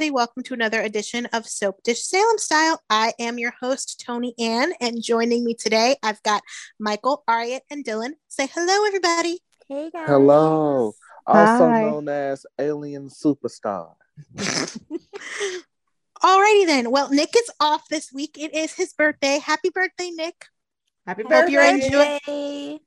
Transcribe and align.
Hey, 0.00 0.04
hey, 0.04 0.08
everybody, 0.08 0.16
welcome 0.16 0.42
to 0.44 0.54
another 0.54 0.80
edition 0.80 1.26
of 1.26 1.46
Soap 1.46 1.82
Dish 1.82 2.02
Salem 2.04 2.38
Style. 2.38 2.82
I 2.88 3.12
am 3.18 3.38
your 3.38 3.52
host, 3.60 4.02
Tony 4.02 4.32
Ann, 4.38 4.72
and 4.80 5.02
joining 5.02 5.44
me 5.44 5.52
today, 5.52 5.96
I've 6.02 6.22
got 6.22 6.42
Michael, 6.78 7.22
Ariat, 7.28 7.60
and 7.70 7.84
Dylan. 7.84 8.12
Say 8.26 8.48
hello, 8.50 8.86
everybody. 8.86 9.40
Hey, 9.68 9.90
guys. 9.92 10.08
Hello, 10.08 10.94
also 11.26 11.68
Hi. 11.68 11.82
known 11.82 12.08
as 12.08 12.46
Alien 12.58 13.10
Superstar. 13.10 13.92
Alrighty 14.38 14.80
then. 16.64 16.90
Well, 16.90 17.10
Nick 17.10 17.36
is 17.36 17.50
off 17.60 17.86
this 17.90 18.10
week. 18.10 18.38
It 18.38 18.54
is 18.54 18.72
his 18.72 18.94
birthday. 18.94 19.38
Happy 19.38 19.68
birthday, 19.68 20.12
Nick. 20.12 20.46
Happy 21.06 21.24
birthday. 21.24 21.40
Hope 21.40 21.50
you're 21.50 21.62
enjoying- 21.62 22.20
Yay. 22.26 22.80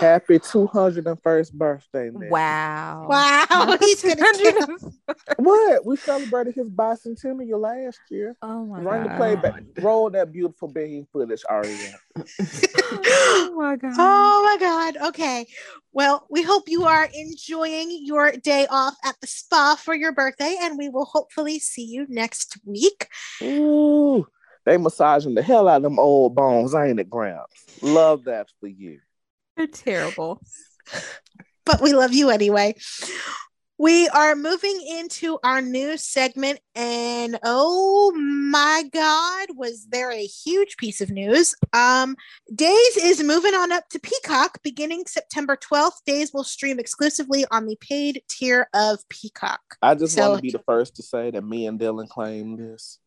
Happy 0.00 0.38
201st 0.38 1.52
birthday, 1.52 2.10
Nick. 2.14 2.30
Wow. 2.30 3.06
Wow, 3.08 3.76
he's 3.80 4.02
gonna 4.02 4.24
kill. 4.34 4.68
What? 5.36 5.86
We 5.86 5.96
celebrated 5.96 6.54
his 6.54 6.68
bicentennial 6.68 7.60
last 7.60 8.00
year. 8.10 8.36
Oh 8.42 8.64
my 8.66 8.82
Run 8.82 9.02
the 9.04 9.08
god. 9.08 9.16
playback. 9.16 9.62
Roll 9.80 10.10
that 10.10 10.32
beautiful 10.32 10.68
bean 10.68 11.06
footage, 11.12 11.44
Aria. 11.48 11.98
Oh 13.00 13.54
my 13.56 13.76
god. 13.76 13.94
Oh 13.98 14.42
my 14.44 14.56
God. 14.58 15.08
Okay. 15.08 15.46
Well, 15.92 16.26
we 16.30 16.42
hope 16.42 16.68
you 16.68 16.84
are 16.84 17.08
enjoying 17.12 17.90
your 18.02 18.32
day 18.32 18.66
off 18.70 18.94
at 19.04 19.16
the 19.20 19.26
spa 19.26 19.76
for 19.76 19.94
your 19.94 20.12
birthday, 20.12 20.56
and 20.60 20.78
we 20.78 20.88
will 20.88 21.04
hopefully 21.04 21.58
see 21.58 21.84
you 21.84 22.06
next 22.08 22.56
week. 22.64 23.08
Ooh, 23.42 24.26
they 24.64 24.76
massaging 24.76 25.34
the 25.34 25.42
hell 25.42 25.68
out 25.68 25.78
of 25.78 25.82
them 25.82 25.98
old 25.98 26.34
bones, 26.34 26.74
ain't 26.74 27.00
it, 27.00 27.10
Gramps? 27.10 27.66
Love 27.82 28.24
that 28.24 28.48
for 28.60 28.68
you. 28.68 29.00
You're 29.58 29.66
terrible. 29.72 30.40
But 31.66 31.82
we 31.82 31.92
love 31.92 32.12
you 32.14 32.30
anyway. 32.30 32.76
We 33.80 34.08
are 34.08 34.34
moving 34.34 34.84
into 34.90 35.38
our 35.44 35.62
new 35.62 35.96
segment, 35.98 36.58
and 36.74 37.38
oh 37.44 38.10
my 38.16 38.82
God, 38.92 39.50
was 39.56 39.86
there 39.88 40.10
a 40.10 40.24
huge 40.26 40.76
piece 40.78 41.00
of 41.00 41.10
news? 41.12 41.54
Um, 41.72 42.16
Days 42.52 42.96
is 42.96 43.22
moving 43.22 43.54
on 43.54 43.70
up 43.70 43.88
to 43.90 44.00
Peacock 44.00 44.58
beginning 44.64 45.04
September 45.06 45.56
12th. 45.56 46.02
Days 46.06 46.32
will 46.34 46.42
stream 46.42 46.80
exclusively 46.80 47.44
on 47.52 47.66
the 47.66 47.76
paid 47.76 48.22
tier 48.28 48.68
of 48.74 48.98
Peacock. 49.10 49.60
I 49.80 49.94
just 49.94 50.14
So- 50.16 50.30
want 50.30 50.38
to 50.38 50.42
be 50.42 50.50
the 50.50 50.58
first 50.66 50.96
to 50.96 51.02
say 51.04 51.30
that 51.30 51.44
me 51.44 51.66
and 51.68 51.78
Dylan 51.78 52.08
claimed 52.08 52.58
this. 52.58 52.98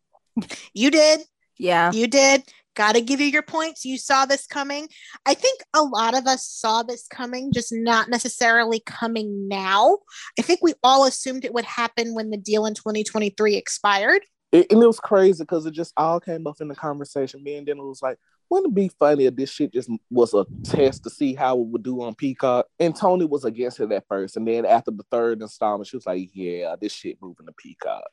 You 0.73 0.89
did. 0.89 1.19
Yeah. 1.57 1.91
You 1.91 2.07
did. 2.07 2.43
Got 2.75 2.95
to 2.95 3.01
give 3.01 3.19
you 3.19 3.27
your 3.27 3.41
points. 3.41 3.83
You 3.83 3.97
saw 3.97 4.25
this 4.25 4.47
coming. 4.47 4.87
I 5.25 5.33
think 5.33 5.61
a 5.73 5.81
lot 5.81 6.17
of 6.17 6.25
us 6.25 6.47
saw 6.47 6.83
this 6.83 7.07
coming, 7.07 7.51
just 7.51 7.73
not 7.73 8.09
necessarily 8.09 8.81
coming 8.85 9.47
now. 9.47 9.97
I 10.39 10.41
think 10.41 10.61
we 10.61 10.73
all 10.83 11.05
assumed 11.05 11.43
it 11.43 11.53
would 11.53 11.65
happen 11.65 12.15
when 12.15 12.29
the 12.29 12.37
deal 12.37 12.65
in 12.65 12.73
2023 12.73 13.55
expired. 13.55 14.21
It, 14.51 14.67
and 14.71 14.81
it 14.81 14.87
was 14.87 14.99
crazy 14.99 15.43
because 15.43 15.65
it 15.65 15.73
just 15.73 15.93
all 15.97 16.19
came 16.19 16.47
up 16.47 16.61
in 16.61 16.67
the 16.67 16.75
conversation. 16.75 17.43
Me 17.43 17.55
and 17.55 17.67
Dylan 17.67 17.87
was 17.87 18.01
like, 18.01 18.17
wouldn't 18.51 18.73
it 18.73 18.75
be 18.75 18.91
funny 18.99 19.25
if 19.25 19.35
this 19.35 19.49
shit 19.49 19.71
just 19.71 19.89
was 20.09 20.33
a 20.33 20.45
test 20.63 21.05
to 21.05 21.09
see 21.09 21.33
how 21.33 21.57
it 21.57 21.67
would 21.67 21.83
do 21.83 22.01
on 22.01 22.13
Peacock? 22.13 22.67
And 22.79 22.93
Tony 22.93 23.25
was 23.25 23.45
against 23.45 23.79
it 23.79 23.91
at 23.93 24.05
first. 24.09 24.35
And 24.35 24.45
then 24.45 24.65
after 24.65 24.91
the 24.91 25.05
third 25.09 25.41
installment, 25.41 25.87
she 25.87 25.95
was 25.95 26.05
like, 26.05 26.29
yeah, 26.33 26.75
this 26.79 26.91
shit 26.91 27.17
moving 27.21 27.45
to 27.45 27.53
Peacock. 27.53 28.03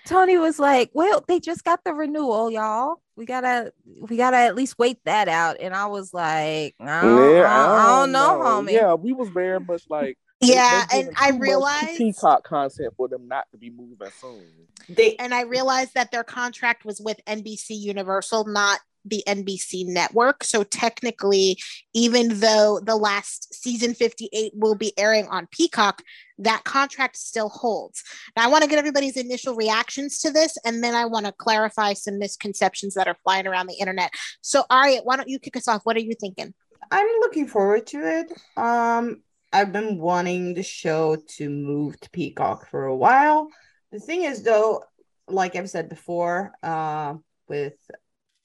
Tony 0.06 0.37
was 0.37 0.59
like, 0.59 0.91
"Well, 0.93 1.25
they 1.27 1.39
just 1.39 1.65
got 1.65 1.84
the 1.84 1.95
renewal, 1.95 2.50
y'all. 2.50 2.97
We 3.17 3.25
gotta, 3.25 3.73
we 4.00 4.17
gotta 4.17 4.37
at 4.37 4.56
least 4.56 4.79
wait 4.79 4.99
that 5.05 5.29
out." 5.29 5.59
And 5.61 5.75
I 5.75 5.87
was 5.87 6.12
like, 6.12 6.75
"I 6.81 7.03
don't, 7.03 7.37
Yeah, 7.37 7.77
I 7.79 8.00
don't 8.00 8.12
know, 8.12 8.41
homie." 8.43 8.73
Yeah, 8.73 8.94
we 8.94 9.12
was 9.12 9.29
very 9.29 9.61
much 9.61 9.84
like, 9.89 10.19
Yeah, 10.42 10.86
and 10.92 11.10
I 11.16 11.30
too 11.30 11.38
realized 11.38 11.98
Peacock 11.98 12.44
content 12.44 12.94
for 12.97 13.08
them 13.08 13.28
not 13.28 13.47
to 13.53 13.58
be 13.58 13.70
moving 13.70 14.08
soon. 14.20 14.44
They 14.88 15.16
and 15.16 15.32
I 15.32 15.42
realized 15.42 15.94
that 15.94 16.10
their 16.10 16.25
contract 16.25 16.84
was 16.84 17.00
with 17.00 17.20
NBC 17.26 17.70
Universal, 17.70 18.47
not 18.47 18.81
the 19.04 19.22
NBC 19.26 19.86
network. 19.86 20.44
So 20.44 20.64
technically, 20.64 21.58
even 21.94 22.41
though 22.41 22.81
the 22.82 22.97
last 22.97 23.54
season 23.54 23.94
58 23.94 24.52
will 24.54 24.75
be 24.75 24.92
airing 24.98 25.26
on 25.28 25.48
Peacock, 25.50 26.02
that 26.38 26.64
contract 26.64 27.16
still 27.16 27.48
holds. 27.48 28.02
Now, 28.36 28.44
I 28.44 28.48
want 28.48 28.62
to 28.64 28.70
get 28.70 28.78
everybody's 28.78 29.16
initial 29.16 29.54
reactions 29.54 30.19
to 30.20 30.31
this, 30.31 30.56
and 30.64 30.82
then 30.82 30.94
I 30.94 31.04
want 31.04 31.26
to 31.26 31.32
clarify 31.32 31.92
some 31.94 32.19
misconceptions 32.19 32.94
that 32.94 33.08
are 33.08 33.16
flying 33.25 33.47
around 33.47 33.66
the 33.66 33.75
internet. 33.75 34.10
So, 34.41 34.64
Ari, 34.70 34.98
why 34.98 35.16
don't 35.16 35.28
you 35.28 35.38
kick 35.38 35.56
us 35.56 35.69
off? 35.69 35.82
What 35.84 35.97
are 35.97 36.00
you 36.00 36.14
thinking? 36.19 36.54
I'm 36.91 37.06
looking 37.20 37.47
forward 37.47 37.86
to 37.88 37.98
it. 37.98 38.32
Um, 38.56 39.22
I've 39.52 39.72
been 39.72 39.98
wanting 39.98 40.54
the 40.54 40.62
show 40.62 41.16
to 41.36 41.50
move 41.50 42.00
to 42.00 42.10
Peacock 42.10 42.68
for 42.68 42.86
a 42.86 42.96
while. 42.96 43.48
The 43.90 44.00
thing 44.00 44.22
is, 44.22 44.42
though, 44.42 44.82
like 45.28 45.56
I've 45.56 45.68
said 45.68 45.88
before, 45.88 46.52
uh, 46.62 47.14
with 47.48 47.74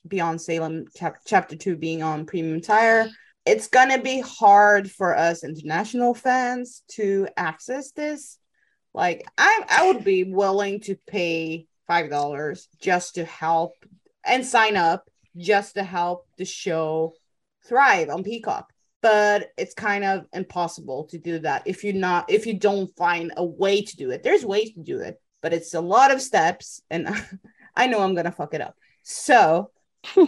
Beyond 0.08 0.42
Salem 0.42 0.86
chap- 0.96 1.22
Chapter 1.26 1.56
Two 1.56 1.78
being 1.78 2.04
on 2.04 2.26
Premium 2.26 2.62
Tire, 2.62 3.10
it's 3.46 3.68
gonna 3.68 4.02
be 4.02 4.20
hard 4.20 4.92
for 4.92 5.16
us 5.16 5.44
international 5.44 6.14
fans 6.14 6.84
to 6.90 7.28
access 7.38 7.92
this. 7.92 8.38
Like, 8.94 9.26
I 9.38 9.64
I 9.70 9.88
would 9.88 10.04
be 10.04 10.26
willing 10.26 10.82
to 10.82 10.96
pay 11.08 11.68
five 11.88 12.10
dollars 12.10 12.68
just 12.82 13.16
to 13.16 13.24
help 13.24 13.72
and 14.26 14.46
sign 14.46 14.76
up 14.76 15.10
just 15.38 15.76
to 15.76 15.84
help 15.84 16.28
the 16.38 16.46
show 16.46 17.14
thrive 17.66 18.10
on 18.10 18.24
Peacock. 18.24 18.74
But 19.10 19.52
it's 19.58 19.74
kind 19.74 20.04
of 20.04 20.26
impossible 20.34 21.06
to 21.12 21.18
do 21.18 21.40
that 21.40 21.64
if 21.66 21.82
you're 21.86 21.94
not 21.94 22.30
if 22.30 22.46
you 22.46 22.56
don't 22.60 22.94
find 22.98 23.32
a 23.38 23.46
way 23.46 23.82
to 23.82 23.96
do 23.96 24.12
it. 24.12 24.22
There's 24.22 24.44
ways 24.44 24.74
to 24.74 24.82
do 24.82 25.00
it, 25.00 25.22
but 25.42 25.54
it's 25.54 25.74
a 25.74 25.80
lot 25.80 26.12
of 26.12 26.22
steps, 26.22 26.82
and 26.90 27.08
I 27.76 27.88
know 27.88 28.02
I'm 28.02 28.16
gonna 28.16 28.34
fuck 28.34 28.54
it 28.54 28.60
up. 28.60 28.76
So 29.04 29.72
I'm 30.18 30.28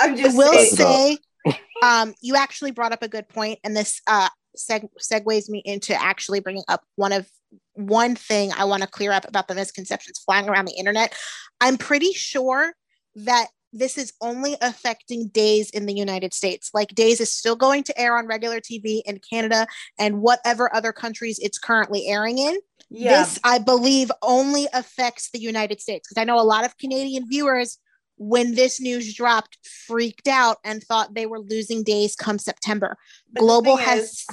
I 0.00 0.14
just 0.16 0.36
will 0.36 0.52
saying- 0.52 1.18
say, 1.46 1.54
um, 1.82 2.14
you 2.20 2.36
actually 2.36 2.70
brought 2.70 2.92
up 2.92 3.02
a 3.02 3.08
good 3.08 3.28
point, 3.28 3.58
and 3.64 3.76
this 3.76 4.00
uh, 4.06 4.28
seg- 4.56 4.88
segues 5.00 5.48
me 5.48 5.60
into 5.64 6.00
actually 6.00 6.38
bringing 6.38 6.62
up 6.68 6.82
one 6.94 7.10
of 7.12 7.28
one 7.72 8.14
thing 8.14 8.52
I 8.56 8.66
want 8.66 8.82
to 8.84 8.88
clear 8.88 9.10
up 9.10 9.26
about 9.26 9.48
the 9.48 9.56
misconceptions 9.56 10.20
flying 10.24 10.48
around 10.48 10.66
the 10.66 10.76
internet. 10.78 11.12
I'm 11.60 11.76
pretty 11.76 12.12
sure 12.12 12.72
that 13.16 13.48
this 13.72 13.96
is 13.96 14.12
only 14.20 14.56
affecting 14.60 15.28
Days 15.28 15.70
in 15.70 15.86
the 15.86 15.94
United 15.94 16.34
States. 16.34 16.70
Like 16.74 16.94
Days 16.94 17.20
is 17.20 17.30
still 17.32 17.56
going 17.56 17.84
to 17.84 17.98
air 17.98 18.16
on 18.18 18.26
regular 18.26 18.60
TV 18.60 19.02
in 19.04 19.18
Canada 19.18 19.66
and 19.98 20.20
whatever 20.20 20.74
other 20.74 20.92
countries 20.92 21.38
it's 21.42 21.58
currently 21.58 22.06
airing 22.06 22.38
in. 22.38 22.56
yeah, 22.90 23.22
This, 23.22 23.38
I 23.44 23.58
believe, 23.58 24.10
only 24.22 24.66
affects 24.72 25.30
the 25.30 25.40
United 25.40 25.80
States 25.80 26.08
because 26.08 26.20
I 26.20 26.24
know 26.24 26.40
a 26.40 26.42
lot 26.42 26.64
of 26.64 26.76
Canadian 26.78 27.28
viewers, 27.28 27.78
when 28.18 28.54
this 28.54 28.80
news 28.80 29.14
dropped, 29.14 29.58
freaked 29.86 30.28
out 30.28 30.58
and 30.64 30.82
thought 30.82 31.14
they 31.14 31.26
were 31.26 31.40
losing 31.40 31.82
days 31.82 32.14
come 32.14 32.38
September. 32.38 32.96
But 33.32 33.40
Global 33.40 33.76
thing 33.76 33.86
has. 33.86 34.02
is- 34.02 34.26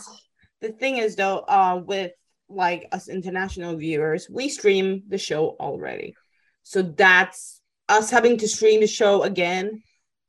the 0.61 0.69
thing 0.73 0.97
is 0.97 1.15
though 1.15 1.39
uh 1.39 1.81
with 1.85 2.11
like 2.49 2.87
us 2.91 3.07
international 3.07 3.77
viewers 3.77 4.27
we 4.29 4.49
stream 4.49 5.03
the 5.07 5.17
show 5.17 5.55
already 5.59 6.15
so 6.63 6.81
that's 6.81 7.58
us 7.89 8.09
having 8.09 8.37
to 8.37 8.47
stream 8.47 8.79
the 8.81 8.87
show 8.87 9.23
again 9.23 9.81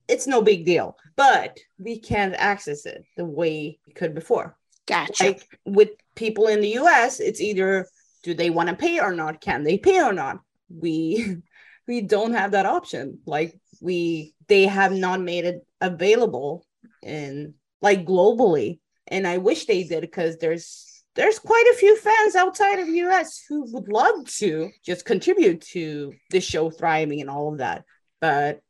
it's 0.08 0.26
no 0.26 0.42
big 0.42 0.66
deal 0.66 0.96
but 1.20 1.58
we 1.78 1.98
can't 1.98 2.34
access 2.38 2.86
it 2.86 3.04
the 3.18 3.24
way 3.26 3.78
we 3.86 3.92
could 3.92 4.14
before. 4.14 4.56
Gotcha. 4.86 5.22
like 5.22 5.46
with 5.66 5.90
people 6.14 6.46
in 6.46 6.62
the 6.62 6.78
us 6.78 7.20
it's 7.20 7.42
either 7.42 7.86
do 8.22 8.32
they 8.32 8.48
want 8.48 8.70
to 8.70 8.74
pay 8.74 9.00
or 9.00 9.12
not 9.12 9.42
can 9.42 9.62
they 9.62 9.76
pay 9.76 10.00
or 10.00 10.14
not? 10.14 10.40
We 10.70 11.36
we 11.86 12.00
don't 12.00 12.32
have 12.32 12.52
that 12.52 12.64
option. 12.64 13.18
Like 13.26 13.54
we 13.82 14.34
they 14.48 14.64
have 14.64 14.92
not 14.92 15.20
made 15.20 15.44
it 15.44 15.60
available 15.82 16.64
in 17.02 17.54
like 17.82 18.04
globally 18.04 18.78
and 19.06 19.26
i 19.26 19.38
wish 19.38 19.64
they 19.64 19.84
did 19.84 20.02
because 20.02 20.36
there's 20.36 20.89
there's 21.16 21.38
quite 21.38 21.66
a 21.72 21.76
few 21.76 21.96
fans 21.96 22.36
outside 22.36 22.78
of 22.78 22.86
the 22.86 23.00
us 23.00 23.42
who 23.48 23.64
would 23.72 23.88
love 23.88 24.26
to 24.26 24.70
just 24.84 25.04
contribute 25.04 25.60
to 25.60 26.12
the 26.30 26.40
show 26.40 26.70
thriving 26.70 27.20
and 27.20 27.30
all 27.30 27.52
of 27.52 27.58
that 27.58 27.84
but 28.20 28.60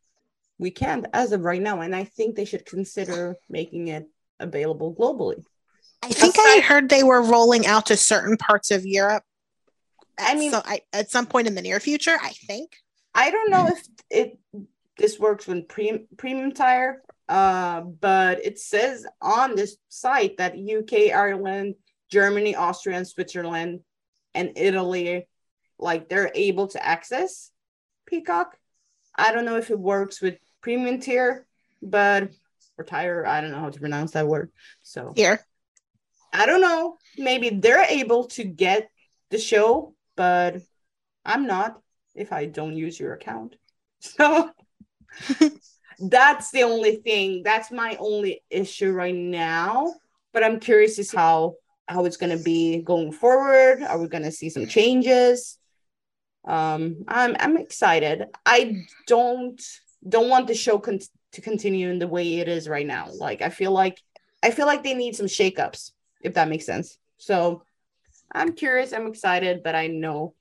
we 0.58 0.70
can't 0.70 1.06
as 1.12 1.32
of 1.32 1.42
right 1.42 1.62
now 1.62 1.80
and 1.80 1.94
i 1.94 2.04
think 2.04 2.34
they 2.34 2.44
should 2.44 2.64
consider 2.64 3.36
making 3.48 3.88
it 3.88 4.08
available 4.38 4.94
globally 4.94 5.42
I 6.02 6.08
think 6.08 6.36
I 6.38 6.60
heard 6.64 6.88
they 6.88 7.02
were 7.02 7.22
rolling 7.22 7.66
out 7.66 7.86
to 7.86 7.96
certain 7.96 8.36
parts 8.36 8.70
of 8.70 8.86
Europe. 8.86 9.22
I 10.18 10.34
mean- 10.34 10.50
so 10.50 10.62
I, 10.64 10.80
at 10.92 11.10
some 11.10 11.26
point 11.26 11.46
in 11.46 11.54
the 11.54 11.62
near 11.62 11.80
future, 11.80 12.16
I 12.20 12.32
think. 12.46 12.76
I 13.14 13.30
don't 13.30 13.50
know 13.50 13.66
if 13.66 13.86
it 14.08 14.38
this 14.96 15.18
works 15.18 15.46
with 15.46 15.66
pre- 15.66 16.06
premium 16.16 16.52
tire, 16.52 17.02
uh, 17.28 17.80
but 17.80 18.44
it 18.44 18.58
says 18.58 19.06
on 19.20 19.56
this 19.56 19.76
site 19.88 20.36
that 20.36 20.54
UK, 20.54 21.12
Ireland, 21.14 21.74
Germany, 22.10 22.54
Austria, 22.54 22.96
and 22.96 23.06
Switzerland, 23.06 23.80
and 24.34 24.52
Italy, 24.56 25.26
like 25.78 26.08
they're 26.08 26.32
able 26.34 26.68
to 26.68 26.84
access 26.84 27.50
Peacock. 28.06 28.56
I 29.14 29.32
don't 29.32 29.44
know 29.44 29.56
if 29.56 29.70
it 29.70 29.78
works 29.78 30.20
with 30.20 30.38
premium 30.60 31.00
tier, 31.00 31.46
but 31.82 32.30
or 32.78 32.84
tire, 32.84 33.26
I 33.26 33.40
don't 33.40 33.50
know 33.50 33.60
how 33.60 33.70
to 33.70 33.80
pronounce 33.80 34.12
that 34.12 34.26
word. 34.26 34.50
So 34.82 35.12
Here. 35.14 35.40
I 36.32 36.46
don't 36.46 36.60
know. 36.60 36.96
Maybe 37.18 37.50
they're 37.50 37.84
able 37.84 38.24
to 38.28 38.44
get 38.44 38.88
the 39.30 39.38
show, 39.38 39.94
but 40.16 40.56
I'm 41.24 41.46
not 41.46 41.80
if 42.14 42.32
I 42.32 42.46
don't 42.46 42.76
use 42.76 42.98
your 42.98 43.14
account. 43.14 43.56
So 44.02 44.50
that's 45.98 46.50
the 46.52 46.62
only 46.62 46.96
thing. 46.96 47.42
That's 47.42 47.70
my 47.70 47.96
only 48.00 48.42
issue 48.48 48.92
right 48.92 49.14
now. 49.14 49.92
But 50.32 50.42
I'm 50.42 50.58
curious 50.58 50.96
see 50.96 51.14
how 51.14 51.56
how 51.90 52.04
it's 52.04 52.16
going 52.16 52.36
to 52.36 52.42
be 52.42 52.82
going 52.82 53.12
forward. 53.12 53.82
Are 53.82 53.98
we 53.98 54.08
going 54.08 54.22
to 54.22 54.32
see 54.32 54.48
some 54.48 54.66
changes? 54.66 55.58
Um, 56.44 57.04
I'm 57.08 57.36
I'm 57.38 57.56
excited. 57.58 58.24
I 58.46 58.84
don't 59.06 59.60
don't 60.08 60.30
want 60.30 60.46
the 60.46 60.54
show 60.54 60.78
con- 60.78 61.00
to 61.32 61.40
continue 61.40 61.90
in 61.90 61.98
the 61.98 62.08
way 62.08 62.38
it 62.38 62.48
is 62.48 62.68
right 62.68 62.86
now. 62.86 63.08
Like 63.12 63.42
I 63.42 63.50
feel 63.50 63.72
like 63.72 64.00
I 64.42 64.50
feel 64.50 64.66
like 64.66 64.82
they 64.82 64.94
need 64.94 65.16
some 65.16 65.26
shakeups, 65.26 65.92
if 66.22 66.34
that 66.34 66.48
makes 66.48 66.64
sense. 66.64 66.96
So 67.18 67.62
I'm 68.32 68.52
curious. 68.52 68.92
I'm 68.92 69.06
excited, 69.06 69.62
but 69.62 69.74
I 69.74 69.88
know 69.88 70.34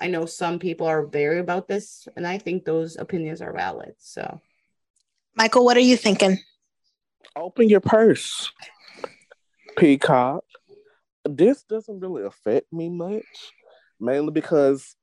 I 0.00 0.06
know 0.06 0.24
some 0.24 0.58
people 0.58 0.86
are 0.86 1.04
very 1.04 1.40
about 1.40 1.68
this, 1.68 2.08
and 2.16 2.26
I 2.26 2.38
think 2.38 2.64
those 2.64 2.96
opinions 2.96 3.42
are 3.42 3.52
valid. 3.52 3.94
So, 3.98 4.40
Michael, 5.34 5.64
what 5.64 5.76
are 5.76 5.80
you 5.80 5.96
thinking? 5.96 6.38
Open 7.36 7.68
your 7.68 7.80
purse, 7.80 8.50
Peacock. 9.76 10.44
This 11.24 11.62
doesn't 11.64 12.00
really 12.00 12.24
affect 12.24 12.72
me 12.72 12.88
much, 12.88 13.52
mainly 13.98 14.32
because 14.32 14.96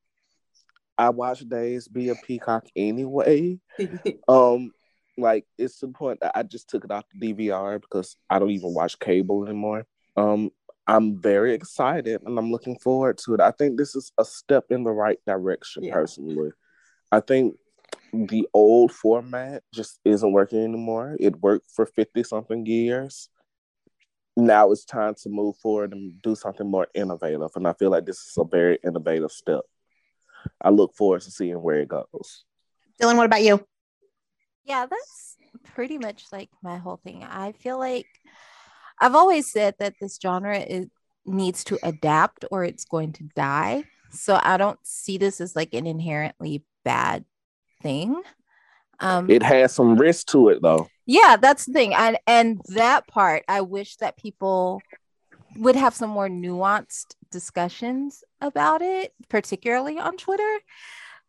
I 0.97 1.09
watch 1.09 1.47
Days 1.47 1.87
be 1.87 2.09
a 2.09 2.15
Peacock 2.15 2.65
anyway. 2.75 3.59
um, 4.27 4.71
like 5.17 5.45
it's 5.57 5.79
to 5.79 5.87
the 5.87 5.93
point 5.93 6.19
that 6.21 6.31
I 6.35 6.43
just 6.43 6.69
took 6.69 6.85
it 6.85 6.91
off 6.91 7.05
the 7.13 7.33
DVR 7.33 7.81
because 7.81 8.17
I 8.29 8.39
don't 8.39 8.51
even 8.51 8.73
watch 8.73 8.99
cable 8.99 9.45
anymore. 9.45 9.85
Um, 10.15 10.51
I'm 10.87 11.19
very 11.19 11.53
excited 11.53 12.21
and 12.25 12.39
I'm 12.39 12.51
looking 12.51 12.77
forward 12.79 13.17
to 13.25 13.33
it. 13.33 13.41
I 13.41 13.51
think 13.51 13.77
this 13.77 13.95
is 13.95 14.11
a 14.17 14.23
step 14.23 14.65
in 14.69 14.83
the 14.83 14.91
right 14.91 15.19
direction, 15.27 15.83
yeah. 15.83 15.93
personally. 15.93 16.51
I 17.11 17.19
think 17.19 17.55
the 18.13 18.47
old 18.53 18.91
format 18.91 19.63
just 19.73 19.99
isn't 20.05 20.31
working 20.31 20.63
anymore. 20.63 21.17
It 21.19 21.41
worked 21.41 21.69
for 21.71 21.85
50 21.85 22.23
something 22.23 22.65
years. 22.65 23.29
Now 24.37 24.71
it's 24.71 24.85
time 24.85 25.15
to 25.23 25.29
move 25.29 25.57
forward 25.57 25.93
and 25.93 26.21
do 26.21 26.35
something 26.35 26.69
more 26.69 26.87
innovative. 26.93 27.49
And 27.55 27.67
I 27.67 27.73
feel 27.73 27.89
like 27.89 28.05
this 28.05 28.17
is 28.19 28.37
a 28.37 28.43
very 28.43 28.77
innovative 28.85 29.31
step. 29.31 29.61
I 30.61 30.69
look 30.69 30.93
forward 30.95 31.21
to 31.21 31.31
seeing 31.31 31.59
where 31.61 31.79
it 31.79 31.89
goes. 31.89 32.43
Dylan, 33.01 33.17
what 33.17 33.25
about 33.25 33.41
you? 33.43 33.65
Yeah, 34.63 34.85
that's 34.87 35.37
pretty 35.73 35.97
much 35.97 36.25
like 36.31 36.49
my 36.61 36.77
whole 36.77 36.99
thing. 37.03 37.23
I 37.23 37.53
feel 37.53 37.79
like 37.79 38.05
I've 38.99 39.15
always 39.15 39.51
said 39.51 39.73
that 39.79 39.95
this 39.99 40.19
genre 40.21 40.59
is, 40.59 40.85
needs 41.25 41.63
to 41.65 41.79
adapt 41.81 42.45
or 42.51 42.63
it's 42.63 42.85
going 42.85 43.13
to 43.13 43.23
die. 43.35 43.85
So 44.11 44.39
I 44.41 44.57
don't 44.57 44.79
see 44.83 45.17
this 45.17 45.41
as 45.41 45.55
like 45.55 45.73
an 45.73 45.87
inherently 45.87 46.63
bad 46.85 47.25
thing. 47.81 48.21
Um, 48.99 49.29
it 49.29 49.43
has 49.43 49.73
some 49.73 49.95
risk 49.95 50.27
to 50.27 50.49
it 50.49 50.61
though. 50.61 50.87
Yeah, 51.07 51.37
that's 51.37 51.65
the 51.65 51.73
thing. 51.73 51.93
And 51.95 52.19
and 52.27 52.61
that 52.67 53.07
part, 53.07 53.43
I 53.47 53.61
wish 53.61 53.95
that 53.95 54.17
people 54.17 54.81
would 55.55 55.77
have 55.77 55.95
some 55.95 56.09
more 56.09 56.27
nuanced 56.27 57.15
discussions 57.31 58.23
about 58.41 58.81
it, 58.81 59.13
particularly 59.29 59.97
on 59.97 60.17
Twitter, 60.17 60.59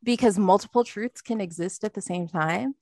because 0.03 0.37
multiple 0.37 0.83
truths 0.83 1.23
can 1.23 1.41
exist 1.41 1.85
at 1.85 1.95
the 1.95 2.03
same 2.03 2.27
time. 2.27 2.75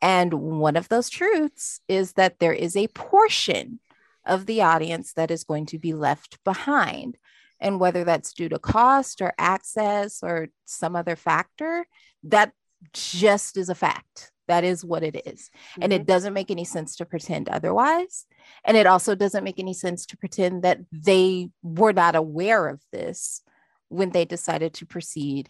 And 0.00 0.32
one 0.34 0.76
of 0.76 0.88
those 0.88 1.10
truths 1.10 1.80
is 1.88 2.12
that 2.12 2.38
there 2.38 2.52
is 2.52 2.76
a 2.76 2.88
portion 2.88 3.80
of 4.24 4.46
the 4.46 4.62
audience 4.62 5.12
that 5.14 5.32
is 5.32 5.42
going 5.42 5.66
to 5.66 5.78
be 5.78 5.92
left 5.92 6.42
behind. 6.44 7.18
And 7.58 7.80
whether 7.80 8.04
that's 8.04 8.32
due 8.32 8.48
to 8.48 8.58
cost 8.60 9.20
or 9.20 9.32
access 9.38 10.22
or 10.22 10.48
some 10.66 10.94
other 10.94 11.16
factor, 11.16 11.86
that 12.22 12.52
just 12.92 13.56
is 13.56 13.68
a 13.68 13.74
fact. 13.74 14.30
That 14.48 14.64
is 14.64 14.84
what 14.84 15.02
it 15.02 15.26
is. 15.26 15.50
Mm-hmm. 15.50 15.82
And 15.82 15.92
it 15.92 16.02
mm-hmm. 16.02 16.06
doesn't 16.06 16.34
make 16.34 16.50
any 16.50 16.64
sense 16.64 16.96
to 16.96 17.06
pretend 17.06 17.48
otherwise. 17.48 18.26
And 18.64 18.76
it 18.76 18.86
also 18.86 19.14
doesn't 19.14 19.44
make 19.44 19.58
any 19.58 19.74
sense 19.74 20.06
to 20.06 20.16
pretend 20.16 20.62
that 20.62 20.80
they 20.92 21.50
were 21.62 21.92
not 21.92 22.16
aware 22.16 22.68
of 22.68 22.80
this 22.92 23.42
when 23.88 24.10
they 24.10 24.24
decided 24.24 24.74
to 24.74 24.86
proceed 24.86 25.48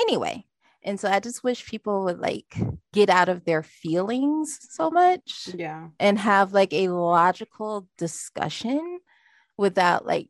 anyway. 0.00 0.44
And 0.84 0.98
so 1.00 1.10
I 1.10 1.20
just 1.20 1.42
wish 1.42 1.66
people 1.66 2.04
would 2.04 2.20
like 2.20 2.56
get 2.92 3.10
out 3.10 3.28
of 3.28 3.44
their 3.44 3.62
feelings 3.62 4.58
so 4.70 4.90
much. 4.90 5.48
Yeah. 5.54 5.88
And 5.98 6.18
have 6.18 6.52
like 6.52 6.72
a 6.72 6.88
logical 6.88 7.88
discussion 7.98 9.00
without 9.56 10.06
like 10.06 10.28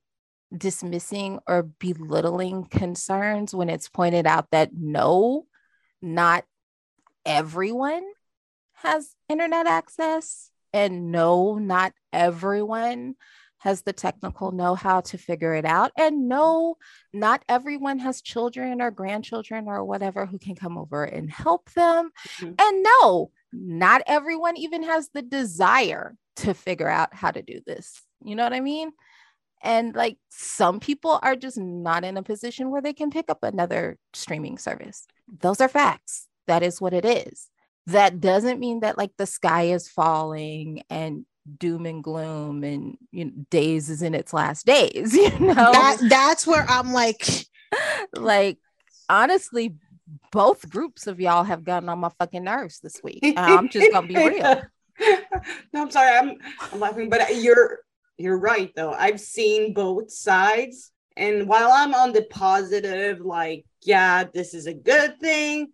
dismissing 0.56 1.38
or 1.46 1.62
belittling 1.62 2.64
concerns 2.64 3.54
when 3.54 3.68
it's 3.68 3.88
pointed 3.88 4.26
out 4.26 4.50
that 4.50 4.70
no, 4.74 5.44
not 6.00 6.44
everyone 7.28 8.02
has 8.74 9.14
internet 9.28 9.66
access. 9.66 10.50
And 10.72 11.12
no, 11.12 11.56
not 11.56 11.92
everyone 12.12 13.14
has 13.58 13.82
the 13.82 13.92
technical 13.92 14.52
know 14.52 14.74
how 14.74 15.00
to 15.00 15.18
figure 15.18 15.54
it 15.54 15.64
out. 15.64 15.90
And 15.96 16.28
no, 16.28 16.76
not 17.12 17.42
everyone 17.48 17.98
has 17.98 18.22
children 18.22 18.80
or 18.80 18.90
grandchildren 18.90 19.66
or 19.66 19.84
whatever 19.84 20.26
who 20.26 20.38
can 20.38 20.54
come 20.54 20.78
over 20.78 21.04
and 21.04 21.30
help 21.30 21.70
them. 21.72 22.10
Mm-hmm. 22.38 22.52
And 22.58 22.86
no, 23.00 23.30
not 23.52 24.02
everyone 24.06 24.56
even 24.56 24.84
has 24.84 25.08
the 25.12 25.22
desire 25.22 26.16
to 26.36 26.54
figure 26.54 26.88
out 26.88 27.14
how 27.14 27.30
to 27.30 27.42
do 27.42 27.60
this. 27.66 28.00
You 28.22 28.36
know 28.36 28.44
what 28.44 28.52
I 28.52 28.60
mean? 28.60 28.92
And 29.60 29.94
like 29.94 30.18
some 30.28 30.78
people 30.78 31.18
are 31.20 31.34
just 31.34 31.58
not 31.58 32.04
in 32.04 32.16
a 32.16 32.22
position 32.22 32.70
where 32.70 32.82
they 32.82 32.92
can 32.92 33.10
pick 33.10 33.28
up 33.28 33.42
another 33.42 33.98
streaming 34.12 34.56
service. 34.58 35.06
Those 35.40 35.60
are 35.60 35.68
facts. 35.68 36.27
That 36.48 36.62
is 36.62 36.80
what 36.80 36.92
it 36.92 37.04
is. 37.04 37.48
That 37.86 38.20
doesn't 38.20 38.58
mean 38.58 38.80
that 38.80 38.98
like 38.98 39.12
the 39.16 39.26
sky 39.26 39.64
is 39.64 39.88
falling 39.88 40.82
and 40.90 41.24
doom 41.56 41.86
and 41.86 42.02
gloom 42.04 42.64
and 42.64 42.98
you 43.10 43.26
know, 43.26 43.32
days 43.50 43.88
is 43.88 44.02
in 44.02 44.14
its 44.14 44.34
last 44.34 44.66
days 44.66 45.14
you 45.14 45.30
know? 45.38 45.72
That, 45.72 45.96
that's 46.08 46.46
where 46.46 46.66
i'm 46.68 46.92
like 46.92 47.26
like 48.12 48.58
honestly 49.08 49.74
both 50.32 50.68
groups 50.68 51.06
of 51.06 51.20
y'all 51.20 51.44
have 51.44 51.64
gotten 51.64 51.88
on 51.88 51.98
my 51.98 52.08
fucking 52.18 52.44
nerves 52.44 52.80
this 52.80 53.00
week. 53.02 53.20
Uh, 53.22 53.32
I'm 53.36 53.68
just 53.68 53.90
gonna 53.92 54.06
be 54.06 54.16
real. 54.16 54.62
No 55.72 55.82
i'm 55.82 55.90
sorry 55.90 56.16
i'm 56.16 56.36
i'm 56.72 56.80
laughing 56.80 57.08
but 57.08 57.36
you're 57.36 57.80
you're 58.16 58.38
right 58.38 58.72
though. 58.74 58.92
I've 58.92 59.20
seen 59.20 59.74
both 59.74 60.10
sides 60.10 60.90
and 61.16 61.46
while 61.46 61.70
i'm 61.72 61.94
on 61.94 62.12
the 62.12 62.22
positive 62.30 63.20
like 63.20 63.64
yeah 63.82 64.24
this 64.24 64.54
is 64.54 64.66
a 64.66 64.74
good 64.74 65.20
thing 65.20 65.68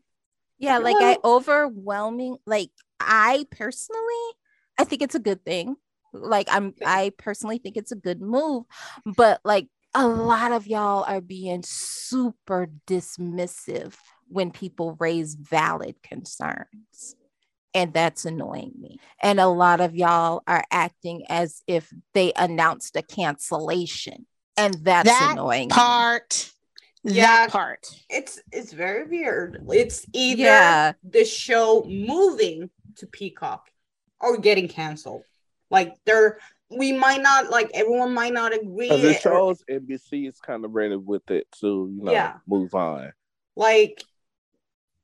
yeah 0.59 0.79
like 0.79 0.97
i 1.01 1.17
overwhelming 1.25 2.37
like 2.47 2.71
i 3.01 3.45
personally 3.51 4.35
I 4.79 4.85
think 4.85 5.03
it's 5.03 5.15
a 5.15 5.21
good 5.21 5.45
thing. 5.45 5.77
Like 6.13 6.49
I'm 6.51 6.75
I 6.85 7.13
personally 7.19 7.59
think 7.59 7.77
it's 7.77 7.93
a 7.93 7.97
good 7.97 8.21
move, 8.21 8.65
but 9.05 9.41
like 9.45 9.69
a 9.95 10.07
lot 10.07 10.53
of 10.53 10.67
y'all 10.67 11.05
are 11.05 11.21
being 11.21 11.63
super 11.65 12.69
dismissive 12.87 13.95
when 14.29 14.51
people 14.51 14.97
raise 14.99 15.35
valid 15.35 15.97
concerns. 16.03 17.17
And 17.77 17.93
that's 17.93 18.25
annoying 18.25 18.73
me. 18.79 18.99
And 19.21 19.41
a 19.41 19.49
lot 19.49 19.81
of 19.81 19.97
y'all 19.97 20.43
are 20.47 20.65
acting 20.71 21.25
as 21.29 21.63
if 21.67 21.93
they 22.13 22.33
announced 22.37 22.95
a 22.95 23.03
cancellation. 23.03 24.27
And 24.57 24.75
that's 24.75 25.09
that 25.09 25.33
annoying. 25.33 25.71
Part. 25.71 26.49
Me. 26.49 26.54
Yeah, 27.05 27.45
that 27.45 27.51
part. 27.51 27.87
It's 28.09 28.41
it's 28.51 28.73
very 28.73 29.07
weird. 29.07 29.63
It's 29.71 30.07
either 30.15 30.43
yeah. 30.43 30.93
the 31.03 31.25
show 31.25 31.85
moving 31.85 32.71
to 32.97 33.07
Peacock 33.07 33.71
or 34.21 34.39
getting 34.39 34.69
canceled. 34.69 35.25
Like 35.71 35.95
they're 36.07 36.39
we 36.71 36.93
might 36.93 37.23
not 37.23 37.51
like 37.51 37.71
everyone 37.75 38.15
might 38.15 38.33
not 38.33 38.55
agree. 38.55 38.89
The 38.89 39.15
shows 39.15 39.63
or, 39.69 39.81
NBC 39.81 40.27
is 40.29 40.41
kind 40.41 40.65
of 40.65 40.75
ready 40.75 40.97
with 40.97 41.31
it 41.31 41.47
to 41.61 41.93
you 41.95 42.05
know 42.05 42.13
yeah. 42.13 42.35
move 42.47 42.75
on. 42.75 43.13
Like 43.55 44.03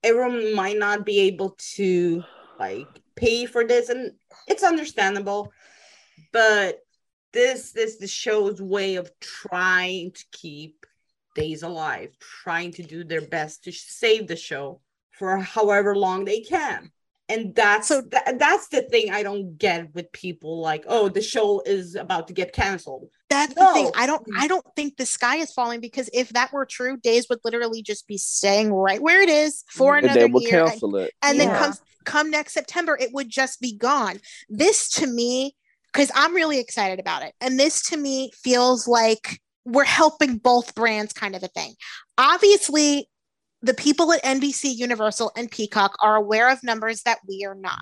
everyone 0.03 0.55
might 0.55 0.79
not 0.79 1.05
be 1.05 1.21
able 1.21 1.55
to 1.75 2.25
like 2.59 2.89
pay 3.15 3.45
for 3.45 3.65
this, 3.65 3.91
and 3.91 4.13
it's 4.49 4.63
understandable. 4.63 5.53
But 6.33 6.81
this 7.33 7.73
this 7.73 7.97
the 7.97 8.07
show's 8.07 8.61
way 8.61 8.97
of 8.97 9.11
trying 9.21 10.13
to 10.13 10.25
keep 10.33 10.87
days 11.35 11.63
alive, 11.63 12.11
trying 12.19 12.73
to 12.73 12.83
do 12.83 13.05
their 13.05 13.21
best 13.21 13.65
to 13.65 13.73
save 13.73 14.27
the 14.27 14.37
show 14.37 14.81
for 15.11 15.39
however 15.39 15.97
long 15.97 16.25
they 16.25 16.41
can 16.41 16.91
and 17.31 17.55
that's 17.55 17.89
so 17.89 18.03
th- 18.03 18.39
that's 18.39 18.69
the 18.69 18.83
thing 18.83 19.11
i 19.13 19.23
don't 19.23 19.57
get 19.57 19.95
with 19.95 20.11
people 20.13 20.61
like 20.61 20.85
oh 20.89 21.09
the 21.09 21.23
show 21.23 21.63
is 21.65 21.95
about 21.95 22.27
to 22.27 22.35
get 22.35 22.53
canceled 22.53 23.09
that's 23.29 23.55
no. 23.57 23.69
the 23.69 23.73
thing 23.73 23.91
i 23.95 24.07
don't 24.07 24.27
i 24.37 24.49
don't 24.49 24.67
think 24.77 24.97
the 24.97 25.07
sky 25.07 25.37
is 25.37 25.53
falling 25.53 25.81
because 25.81 26.11
if 26.13 26.31
that 26.31 26.53
were 26.53 26.67
true 26.67 26.97
days 26.99 27.29
would 27.29 27.39
literally 27.45 27.83
just 27.83 28.07
be 28.07 28.19
staying 28.19 28.73
right 28.73 29.01
where 29.01 29.23
it 29.23 29.29
is 29.29 29.65
for 29.69 29.95
mm-hmm. 29.95 30.07
and 30.07 30.17
another 30.17 30.41
year 30.41 30.67
cancel 30.67 30.97
and, 30.97 31.07
it. 31.07 31.15
and 31.23 31.39
yeah. 31.39 31.45
then 31.45 31.57
come 31.57 31.75
come 32.05 32.31
next 32.31 32.53
september 32.53 32.99
it 33.01 33.11
would 33.13 33.29
just 33.29 33.61
be 33.61 33.77
gone 33.77 34.19
this 34.49 34.89
to 34.89 35.07
me 35.07 35.55
because 35.93 36.11
i'm 36.15 36.35
really 36.35 36.59
excited 36.59 36.99
about 36.99 37.23
it 37.23 37.35
and 37.41 37.59
this 37.59 37.89
to 37.89 37.97
me 37.97 38.31
feels 38.43 38.89
like 38.89 39.41
we're 39.65 39.85
helping 39.85 40.39
both 40.39 40.75
brands 40.75 41.13
kind 41.13 41.35
of 41.35 41.43
a 41.43 41.49
thing. 41.49 41.75
Obviously, 42.19 43.09
the 43.63 43.75
people 43.75 44.13
at 44.13 44.23
NBC 44.23 44.75
Universal 44.75 45.33
and 45.37 45.51
Peacock 45.51 45.95
are 46.03 46.17
aware 46.17 46.51
of 46.51 46.63
numbers 46.63 47.03
that 47.03 47.19
we 47.29 47.45
are 47.45 47.55
not. 47.55 47.81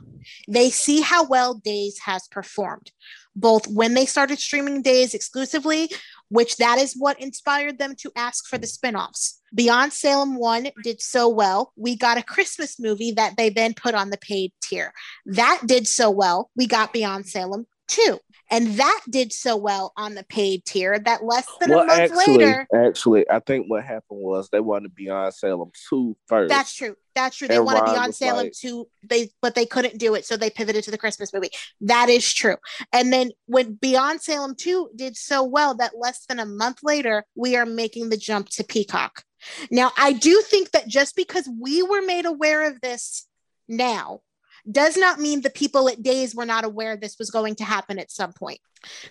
They 0.48 0.70
see 0.70 1.00
how 1.00 1.24
well 1.24 1.54
Days 1.54 1.98
has 2.04 2.26
performed, 2.28 2.90
both 3.36 3.68
when 3.68 3.94
they 3.94 4.04
started 4.04 4.40
streaming 4.40 4.82
Days 4.82 5.14
exclusively, 5.14 5.90
which 6.30 6.56
that 6.56 6.78
is 6.78 6.94
what 6.94 7.20
inspired 7.20 7.78
them 7.78 7.94
to 8.00 8.10
ask 8.16 8.48
for 8.48 8.58
the 8.58 8.66
spinoffs. 8.66 9.34
Beyond 9.54 9.92
Salem 9.92 10.36
1 10.36 10.68
did 10.82 11.00
so 11.00 11.28
well. 11.28 11.72
We 11.76 11.96
got 11.96 12.18
a 12.18 12.22
Christmas 12.22 12.80
movie 12.80 13.12
that 13.12 13.36
they 13.36 13.48
then 13.48 13.74
put 13.74 13.94
on 13.94 14.10
the 14.10 14.18
paid 14.18 14.52
tier. 14.60 14.92
That 15.26 15.60
did 15.64 15.86
so 15.86 16.10
well. 16.10 16.50
We 16.56 16.66
got 16.66 16.92
Beyond 16.92 17.26
Salem 17.26 17.66
2. 17.88 18.18
And 18.50 18.78
that 18.78 19.00
did 19.10 19.32
so 19.32 19.56
well 19.56 19.92
on 19.96 20.14
the 20.14 20.24
paid 20.24 20.64
tier 20.64 20.98
that 20.98 21.22
less 21.22 21.46
than 21.60 21.68
well, 21.68 21.80
a 21.80 21.86
month 21.86 22.00
actually, 22.00 22.38
later. 22.38 22.66
Actually, 22.74 23.28
I 23.28 23.40
think 23.40 23.66
what 23.68 23.84
happened 23.84 24.20
was 24.20 24.48
they 24.48 24.60
wanted 24.60 24.94
Beyond 24.94 25.34
Salem 25.34 25.70
2 25.90 26.16
first. 26.26 26.48
That's 26.48 26.74
true. 26.74 26.96
That's 27.14 27.36
true. 27.36 27.48
They 27.48 27.56
and 27.56 27.66
wanted 27.66 27.82
Ron 27.82 27.94
Beyond 27.94 28.14
Salem 28.14 28.46
like, 28.46 28.52
2, 28.52 28.88
they 29.04 29.30
but 29.42 29.54
they 29.54 29.66
couldn't 29.66 29.98
do 29.98 30.14
it, 30.14 30.24
so 30.24 30.36
they 30.36 30.48
pivoted 30.48 30.84
to 30.84 30.90
the 30.90 30.96
Christmas 30.96 31.34
movie. 31.34 31.50
That 31.82 32.08
is 32.08 32.32
true. 32.32 32.56
And 32.90 33.12
then 33.12 33.32
when 33.46 33.74
Beyond 33.74 34.22
Salem 34.22 34.54
2 34.54 34.92
did 34.96 35.16
so 35.16 35.42
well 35.42 35.74
that 35.74 35.98
less 35.98 36.24
than 36.26 36.38
a 36.38 36.46
month 36.46 36.78
later, 36.82 37.24
we 37.34 37.54
are 37.56 37.66
making 37.66 38.08
the 38.08 38.16
jump 38.16 38.48
to 38.50 38.64
Peacock. 38.64 39.24
Now, 39.70 39.92
I 39.98 40.14
do 40.14 40.40
think 40.40 40.70
that 40.70 40.88
just 40.88 41.16
because 41.16 41.48
we 41.60 41.82
were 41.82 42.02
made 42.02 42.24
aware 42.24 42.66
of 42.66 42.80
this 42.80 43.26
now 43.68 44.20
does 44.70 44.96
not 44.96 45.18
mean 45.18 45.40
the 45.40 45.50
people 45.50 45.88
at 45.88 46.02
Days 46.02 46.34
were 46.34 46.46
not 46.46 46.64
aware 46.64 46.96
this 46.96 47.18
was 47.18 47.30
going 47.30 47.54
to 47.56 47.64
happen 47.64 47.98
at 47.98 48.10
some 48.10 48.32
point. 48.32 48.60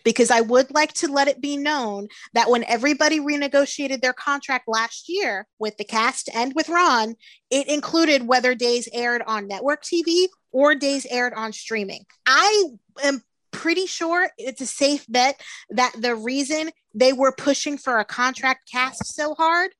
Because 0.03 0.31
I 0.31 0.41
would 0.41 0.71
like 0.71 0.93
to 0.93 1.11
let 1.11 1.27
it 1.27 1.41
be 1.41 1.57
known 1.57 2.07
that 2.33 2.49
when 2.49 2.63
everybody 2.65 3.19
renegotiated 3.19 4.01
their 4.01 4.13
contract 4.13 4.67
last 4.67 5.09
year 5.09 5.45
with 5.59 5.75
the 5.77 5.83
cast 5.83 6.29
and 6.33 6.53
with 6.55 6.69
Ron, 6.69 7.15
it 7.49 7.67
included 7.67 8.27
whether 8.27 8.55
Days 8.55 8.87
aired 8.93 9.23
on 9.27 9.47
network 9.47 9.83
TV 9.83 10.27
or 10.51 10.73
Days 10.75 11.05
aired 11.09 11.33
on 11.33 11.51
streaming. 11.51 12.05
I 12.25 12.65
am 13.03 13.21
pretty 13.51 13.87
sure 13.87 14.29
it's 14.37 14.61
a 14.61 14.67
safe 14.67 15.05
bet 15.09 15.41
that 15.71 15.93
the 15.99 16.15
reason 16.15 16.69
they 16.93 17.11
were 17.11 17.33
pushing 17.33 17.77
for 17.77 17.99
a 17.99 18.05
contract 18.05 18.69
cast 18.71 19.15
so 19.15 19.33
hard 19.33 19.71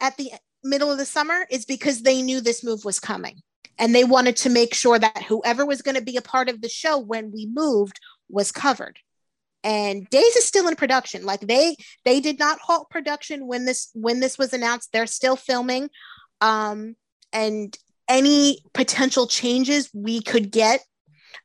at 0.00 0.16
the 0.16 0.30
middle 0.62 0.92
of 0.92 0.98
the 0.98 1.04
summer 1.04 1.46
is 1.50 1.64
because 1.64 2.02
they 2.02 2.22
knew 2.22 2.40
this 2.40 2.62
move 2.62 2.84
was 2.84 3.00
coming 3.00 3.40
and 3.78 3.94
they 3.94 4.04
wanted 4.04 4.36
to 4.36 4.50
make 4.50 4.74
sure 4.74 4.98
that 4.98 5.24
whoever 5.24 5.66
was 5.66 5.82
going 5.82 5.96
to 5.96 6.02
be 6.02 6.16
a 6.16 6.22
part 6.22 6.48
of 6.48 6.60
the 6.60 6.68
show 6.68 6.98
when 6.98 7.32
we 7.32 7.46
moved 7.46 8.00
was 8.28 8.52
covered. 8.52 8.98
And 9.62 10.08
days 10.10 10.36
is 10.36 10.44
still 10.44 10.68
in 10.68 10.76
production. 10.76 11.24
Like 11.24 11.40
they 11.40 11.76
they 12.04 12.20
did 12.20 12.38
not 12.38 12.58
halt 12.60 12.90
production 12.90 13.46
when 13.46 13.64
this 13.64 13.90
when 13.94 14.20
this 14.20 14.36
was 14.36 14.52
announced. 14.52 14.92
They're 14.92 15.06
still 15.06 15.36
filming. 15.36 15.88
Um 16.40 16.96
and 17.32 17.76
any 18.06 18.58
potential 18.74 19.26
changes 19.26 19.90
we 19.94 20.20
could 20.20 20.50
get 20.50 20.80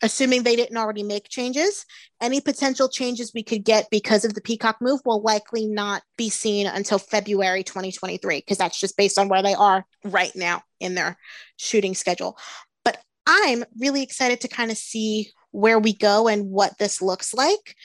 assuming 0.01 0.43
they 0.43 0.55
didn't 0.55 0.77
already 0.77 1.03
make 1.03 1.29
changes. 1.29 1.86
Any 2.22 2.41
potential 2.41 2.89
changes 2.89 3.31
we 3.34 3.43
could 3.43 3.63
get 3.63 3.89
because 3.89 4.25
of 4.25 4.34
the 4.34 4.41
peacock 4.41 4.77
move 4.81 5.01
will 5.05 5.22
likely 5.22 5.67
not 5.67 6.03
be 6.17 6.29
seen 6.29 6.67
until 6.67 7.00
february 7.00 7.63
2023 7.63 8.38
because 8.38 8.58
that's 8.58 8.79
just 8.79 8.98
based 8.98 9.17
on 9.17 9.29
where 9.29 9.43
they 9.43 9.53
are 9.53 9.86
right 10.03 10.36
now 10.36 10.62
in 10.79 10.96
their 10.96 11.17
shooting 11.58 11.96
schedule. 11.96 12.38
But 12.84 13.01
i'm 13.25 13.63
really 13.79 14.03
excited 14.03 14.41
to 14.41 14.48
kind 14.48 14.72
of 14.72 14.77
see 14.77 15.31
where 15.51 15.79
we 15.79 15.93
go 15.93 16.27
and 16.27 16.50
what 16.50 16.77
this 16.77 17.01
looks 17.01 17.34
like. 17.34 17.75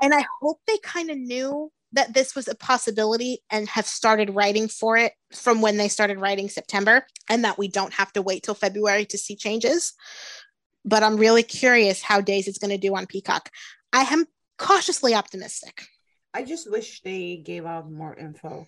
And 0.00 0.14
i 0.14 0.24
hope 0.40 0.60
they 0.66 0.78
kind 0.78 1.10
of 1.10 1.18
knew 1.18 1.70
that 1.92 2.12
this 2.12 2.34
was 2.34 2.46
a 2.46 2.54
possibility 2.54 3.38
and 3.50 3.68
have 3.68 3.86
started 3.86 4.34
writing 4.34 4.68
for 4.68 4.96
it 4.96 5.12
from 5.32 5.60
when 5.60 5.76
they 5.76 5.88
started 5.88 6.20
writing 6.20 6.48
September, 6.48 7.06
and 7.28 7.44
that 7.44 7.58
we 7.58 7.68
don't 7.68 7.94
have 7.94 8.12
to 8.12 8.22
wait 8.22 8.42
till 8.42 8.54
February 8.54 9.06
to 9.06 9.18
see 9.18 9.34
changes 9.34 9.94
but 10.86 11.02
I'm 11.02 11.16
really 11.16 11.42
curious 11.42 12.00
how 12.00 12.20
Days 12.20 12.48
is 12.48 12.58
going 12.58 12.70
to 12.70 12.78
do 12.78 12.94
on 12.94 13.06
Peacock. 13.06 13.50
I 13.92 14.02
am 14.02 14.24
cautiously 14.56 15.14
optimistic. 15.14 15.82
I 16.32 16.44
just 16.44 16.70
wish 16.70 17.02
they 17.02 17.36
gave 17.36 17.66
out 17.66 17.90
more 17.90 18.14
info 18.14 18.66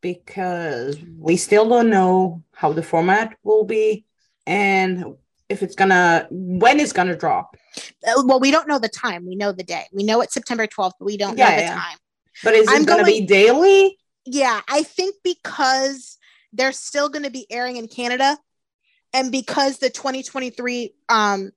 because 0.00 0.98
we 1.18 1.36
still 1.36 1.68
don't 1.68 1.88
know 1.88 2.42
how 2.52 2.72
the 2.72 2.82
format 2.82 3.36
will 3.42 3.64
be 3.64 4.04
and 4.46 5.16
if 5.48 5.62
it's 5.62 5.74
gonna 5.74 6.26
when 6.30 6.80
it's 6.80 6.92
gonna 6.92 7.16
drop. 7.16 7.56
Uh, 8.06 8.22
well, 8.24 8.40
we 8.40 8.50
don't 8.50 8.68
know 8.68 8.78
the 8.78 8.88
time. 8.88 9.26
We 9.26 9.36
know 9.36 9.52
the 9.52 9.62
day. 9.62 9.84
We 9.92 10.02
know 10.02 10.20
it's 10.20 10.34
September 10.34 10.66
12th, 10.66 10.92
but 10.98 11.06
we 11.06 11.16
don't 11.16 11.38
yeah, 11.38 11.50
know 11.50 11.56
the 11.56 11.62
yeah. 11.62 11.74
time. 11.74 11.98
But 12.42 12.54
is 12.54 12.68
it 12.68 12.74
I'm 12.74 12.84
gonna 12.84 13.04
going, 13.04 13.20
be 13.20 13.26
daily? 13.26 13.98
Yeah, 14.26 14.60
I 14.68 14.82
think 14.82 15.16
because 15.22 16.18
they're 16.52 16.72
still 16.72 17.08
gonna 17.08 17.30
be 17.30 17.46
airing 17.50 17.76
in 17.76 17.88
Canada, 17.88 18.36
and 19.14 19.30
because 19.30 19.78
the 19.78 19.88
2023 19.88 20.92
um, 21.08 21.52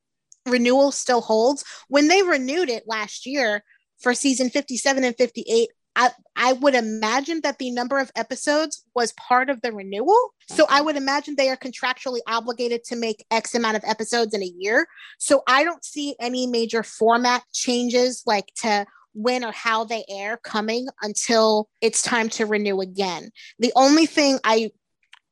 renewal 0.46 0.92
still 0.92 1.22
holds, 1.22 1.66
when 1.90 2.08
they 2.08 2.22
renewed 2.22 2.70
it 2.70 2.84
last 2.88 3.26
year 3.26 3.64
for 4.00 4.14
season 4.14 4.50
57 4.50 5.04
and 5.04 5.18
58, 5.18 5.70
I, 5.96 6.12
I 6.36 6.54
would 6.54 6.76
imagine 6.76 7.42
that 7.42 7.58
the 7.58 7.72
number 7.72 7.98
of 7.98 8.12
episodes 8.16 8.86
was 8.94 9.14
part 9.14 9.50
of 9.50 9.62
the 9.64 9.74
renewal. 9.74 10.16
So 10.48 10.68
I 10.70 10.80
would 10.80 10.96
imagine 10.96 11.34
they 11.36 11.50
are 11.50 11.58
contractually 11.58 12.20
obligated 12.28 12.84
to 12.86 12.96
make 12.96 13.26
X 13.32 13.56
amount 13.56 13.78
of 13.78 13.84
episodes 13.84 14.36
in 14.36 14.44
a 14.44 14.54
year. 14.58 14.88
So 15.18 15.42
I 15.48 15.64
don't 15.64 15.84
see 15.84 16.16
any 16.20 16.46
major 16.46 16.84
format 16.84 17.42
changes 17.52 18.22
like 18.28 18.46
to 18.62 18.86
when 19.14 19.44
or 19.44 19.52
how 19.52 19.84
they 19.84 20.06
air 20.08 20.38
coming 20.38 20.88
until 21.02 21.68
it's 21.82 22.04
time 22.04 22.30
to 22.30 22.46
renew 22.46 22.80
again. 22.82 23.32
The 23.58 23.74
only 23.76 24.06
thing 24.06 24.38
I 24.44 24.70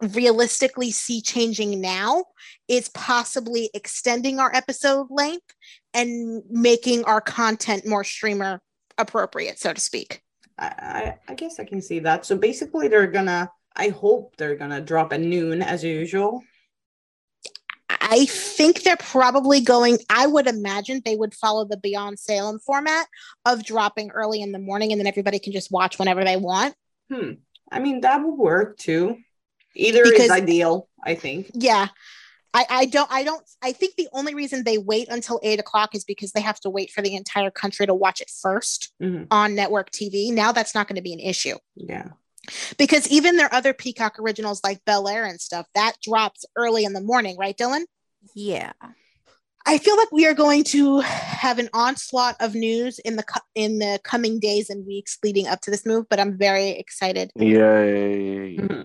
realistically 0.02 0.92
see 0.92 1.22
changing 1.22 1.82
now 1.82 2.26
is 2.68 2.90
possibly 2.90 3.70
extending 3.74 4.40
our 4.40 4.54
episode 4.54 5.08
length 5.10 5.54
and 5.94 6.44
making 6.50 7.04
our 7.06 7.22
content 7.22 7.88
more 7.88 8.04
streamer 8.04 8.62
appropriate, 8.98 9.60
so 9.60 9.74
to 9.74 9.80
speak. 9.80 10.22
I, 10.58 11.16
I 11.28 11.34
guess 11.34 11.60
I 11.60 11.66
can 11.66 11.82
see 11.82 12.00
that. 12.00 12.26
So 12.26 12.38
basically, 12.38 12.88
they're 12.88 13.08
gonna. 13.08 13.50
I 13.76 13.90
hope 13.90 14.38
they're 14.38 14.56
gonna 14.56 14.80
drop 14.80 15.12
at 15.12 15.20
noon 15.20 15.62
as 15.62 15.84
usual. 15.84 16.42
I 17.90 18.26
think 18.26 18.84
they're 18.84 18.98
probably 18.98 19.62
going. 19.62 19.98
I 20.10 20.28
would 20.28 20.48
imagine 20.48 21.02
they 21.04 21.16
would 21.16 21.34
follow 21.34 21.66
the 21.66 21.78
Beyond 21.78 22.20
Salem 22.20 22.60
format 22.60 23.08
of 23.46 23.66
dropping 23.66 24.12
early 24.12 24.42
in 24.42 24.52
the 24.52 24.60
morning, 24.60 24.92
and 24.92 25.00
then 25.00 25.08
everybody 25.08 25.40
can 25.40 25.52
just 25.52 25.72
watch 25.72 26.00
whenever 26.00 26.24
they 26.24 26.38
want. 26.38 26.76
Hmm. 27.12 27.32
I 27.72 27.80
mean, 27.80 28.02
that 28.02 28.24
would 28.24 28.36
work 28.36 28.78
too. 28.78 29.18
Either 29.76 30.04
because, 30.04 30.26
is 30.26 30.32
ideal, 30.32 30.88
I 31.04 31.16
think. 31.16 31.52
Yeah. 31.54 31.90
I, 32.56 32.66
I 32.70 32.86
don't 32.86 33.12
I 33.12 33.24
don't 33.24 33.44
I 33.62 33.74
think 33.74 33.96
the 33.96 34.08
only 34.14 34.34
reason 34.34 34.64
they 34.64 34.78
wait 34.78 35.10
until 35.10 35.42
eight 35.44 35.60
o'clock 35.60 35.94
is 35.94 36.06
because 36.06 36.32
they 36.32 36.40
have 36.40 36.60
to 36.62 36.70
wait 36.70 36.90
for 36.90 37.02
the 37.02 37.14
entire 37.14 37.52
country 37.52 37.86
to 37.86 37.94
watch 37.94 38.22
it 38.22 38.30
1st 38.30 38.90
mm-hmm. 39.04 39.24
on 39.30 39.56
network 39.56 39.92
TV. 39.92 40.32
Now 40.32 40.54
that's 40.54 40.74
not 40.74 40.88
going 40.88 40.96
to 40.96 41.02
be 41.02 41.12
an 41.12 41.20
issue. 41.20 41.58
Yeah. 41.76 42.12
Because 42.78 43.10
even 43.10 43.36
their 43.36 43.54
other 43.54 43.74
Peacock 43.74 44.20
originals 44.20 44.62
like 44.64 44.86
Bel 44.86 45.10
Air 45.10 45.26
and 45.26 45.42
stuff, 45.42 45.68
that 45.76 45.96
drops 46.02 46.46
early 46.56 46.86
in 46.86 46.94
the 46.94 47.02
morning, 47.02 47.38
right, 47.38 47.58
Dylan? 47.58 47.84
Yeah. 48.34 48.72
I 49.66 49.80
feel 49.80 49.98
like 49.98 50.12
we 50.12 50.28
are 50.28 50.36
going 50.36 50.64
to 50.66 51.00
have 51.00 51.60
an 51.60 51.70
onslaught 51.74 52.36
of 52.40 52.54
news 52.54 53.00
in 53.00 53.16
the 53.16 53.26
in 53.56 53.80
the 53.80 54.00
coming 54.04 54.40
days 54.40 54.70
and 54.70 54.86
weeks 54.86 55.18
leading 55.24 55.48
up 55.48 55.60
to 55.62 55.72
this 55.72 55.86
move, 55.86 56.06
but 56.08 56.20
I'm 56.20 56.38
very 56.38 56.70
excited. 56.70 57.32
Yeah. 57.36 57.84
Mm-hmm 57.84 58.82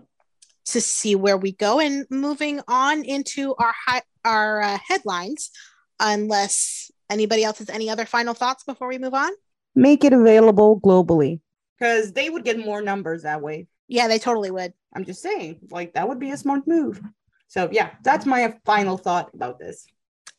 to 0.67 0.81
see 0.81 1.15
where 1.15 1.37
we 1.37 1.53
go. 1.53 1.81
And 1.81 2.07
moving 2.11 2.61
on 2.69 3.05
into 3.05 3.55
our 3.57 3.75
hi- 3.87 4.03
our 4.25 4.63
uh, 4.63 4.79
headlines, 4.87 5.51
unless 5.99 6.91
anybody 7.09 7.45
else 7.45 7.59
has 7.59 7.71
any 7.71 7.91
other 7.91 8.07
final 8.07 8.35
thoughts 8.35 8.65
before 8.65 8.89
we 8.89 8.99
move 8.99 9.15
on. 9.15 9.31
Make 9.75 10.05
it 10.05 10.13
available 10.13 10.81
globally 10.81 11.41
because 11.79 12.13
they 12.13 12.29
would 12.29 12.45
get 12.45 12.59
more 12.59 12.83
numbers 12.83 13.23
that 13.23 13.41
way. 13.41 13.67
Yeah, 13.89 14.09
they 14.09 14.19
totally 14.19 14.51
would. 14.51 14.73
I'm 14.95 15.05
just 15.05 15.23
saying, 15.23 15.61
like 15.71 15.95
that 15.95 16.09
would 16.09 16.21
be 16.21 16.31
a 16.31 16.37
smart 16.37 16.67
move. 16.67 17.01
So 17.49 17.69
yeah, 17.73 17.91
that's 18.05 18.27
my 18.27 18.55
final 18.65 18.97
thought 18.97 19.31
about 19.35 19.59
this. 19.59 19.87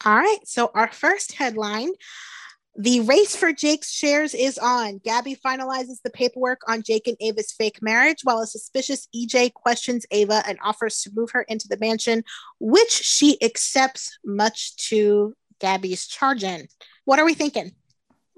All 0.06 0.16
right. 0.16 0.40
So 0.46 0.72
our 0.74 0.92
first 0.92 1.34
headline 1.34 1.92
the 2.78 3.02
race 3.02 3.36
for 3.36 3.52
Jake's 3.52 3.92
shares 3.92 4.34
is 4.34 4.58
on. 4.58 5.00
Gabby 5.04 5.36
finalizes 5.36 6.02
the 6.04 6.10
paperwork 6.10 6.62
on 6.68 6.84
Jake 6.84 7.08
and 7.08 7.18
Ava's 7.20 7.52
fake 7.52 7.82
marriage, 7.82 8.20
while 8.24 8.40
a 8.40 8.48
suspicious 8.48 9.08
EJ 9.16 9.54
questions 9.54 10.06
Ava 10.12 10.44
and 10.48 10.58
offers 10.64 11.02
to 11.02 11.12
move 11.14 11.32
her 11.32 11.42
into 11.44 11.68
the 11.68 11.78
mansion, 11.80 12.24
which 12.60 12.92
she 12.92 13.38
accepts, 13.42 14.18
much 14.24 14.76
to 14.90 15.34
Gabby's 15.60 16.06
chagrin. 16.06 16.68
What 17.06 17.20
are 17.20 17.26
we 17.26 17.34
thinking? 17.34 17.72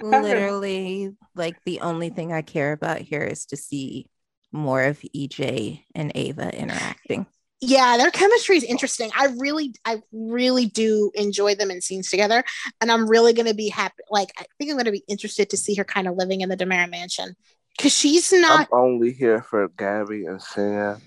Literally, 0.02 1.12
like 1.36 1.58
the 1.66 1.82
only 1.82 2.10
thing 2.10 2.34
I 2.34 2.42
care 2.42 2.72
about 2.72 3.00
here 3.00 3.22
is 3.22 3.46
to 3.48 3.58
see 3.58 4.08
more 4.52 4.84
of 4.84 5.00
EJ 5.16 5.84
and 5.96 6.12
Ava 6.16 6.54
interacting 6.56 7.28
yeah 7.63 7.98
their 7.98 8.12
chemistry 8.12 8.58
is 8.58 8.63
interesting 8.63 9.10
i 9.15 9.27
really 9.38 9.74
i 9.86 10.01
really 10.12 10.65
do 10.65 11.12
enjoy 11.15 11.55
them 11.55 11.72
in 11.72 11.82
scenes 11.82 12.10
together 12.10 12.43
and 12.82 12.91
i'm 12.91 13.08
really 13.08 13.34
going 13.34 13.48
to 13.48 13.53
be 13.53 13.70
happy 13.70 14.03
like 14.10 14.29
i 14.38 14.46
think 14.58 14.70
i'm 14.70 14.75
going 14.75 14.86
to 14.86 14.91
be 14.91 15.03
interested 15.08 15.50
to 15.50 15.58
see 15.58 15.74
her 15.75 15.84
kind 15.84 16.08
of 16.08 16.15
living 16.15 16.41
in 16.41 16.50
the 16.50 16.58
DiMera 16.58 16.89
mansion 16.89 17.36
because 17.75 17.96
she's 17.96 18.32
not. 18.32 18.67
I'm 18.72 18.79
only 18.79 19.12
here 19.12 19.41
for 19.41 19.67
Gabby 19.70 20.25
and 20.25 20.41
Shin. 20.41 20.98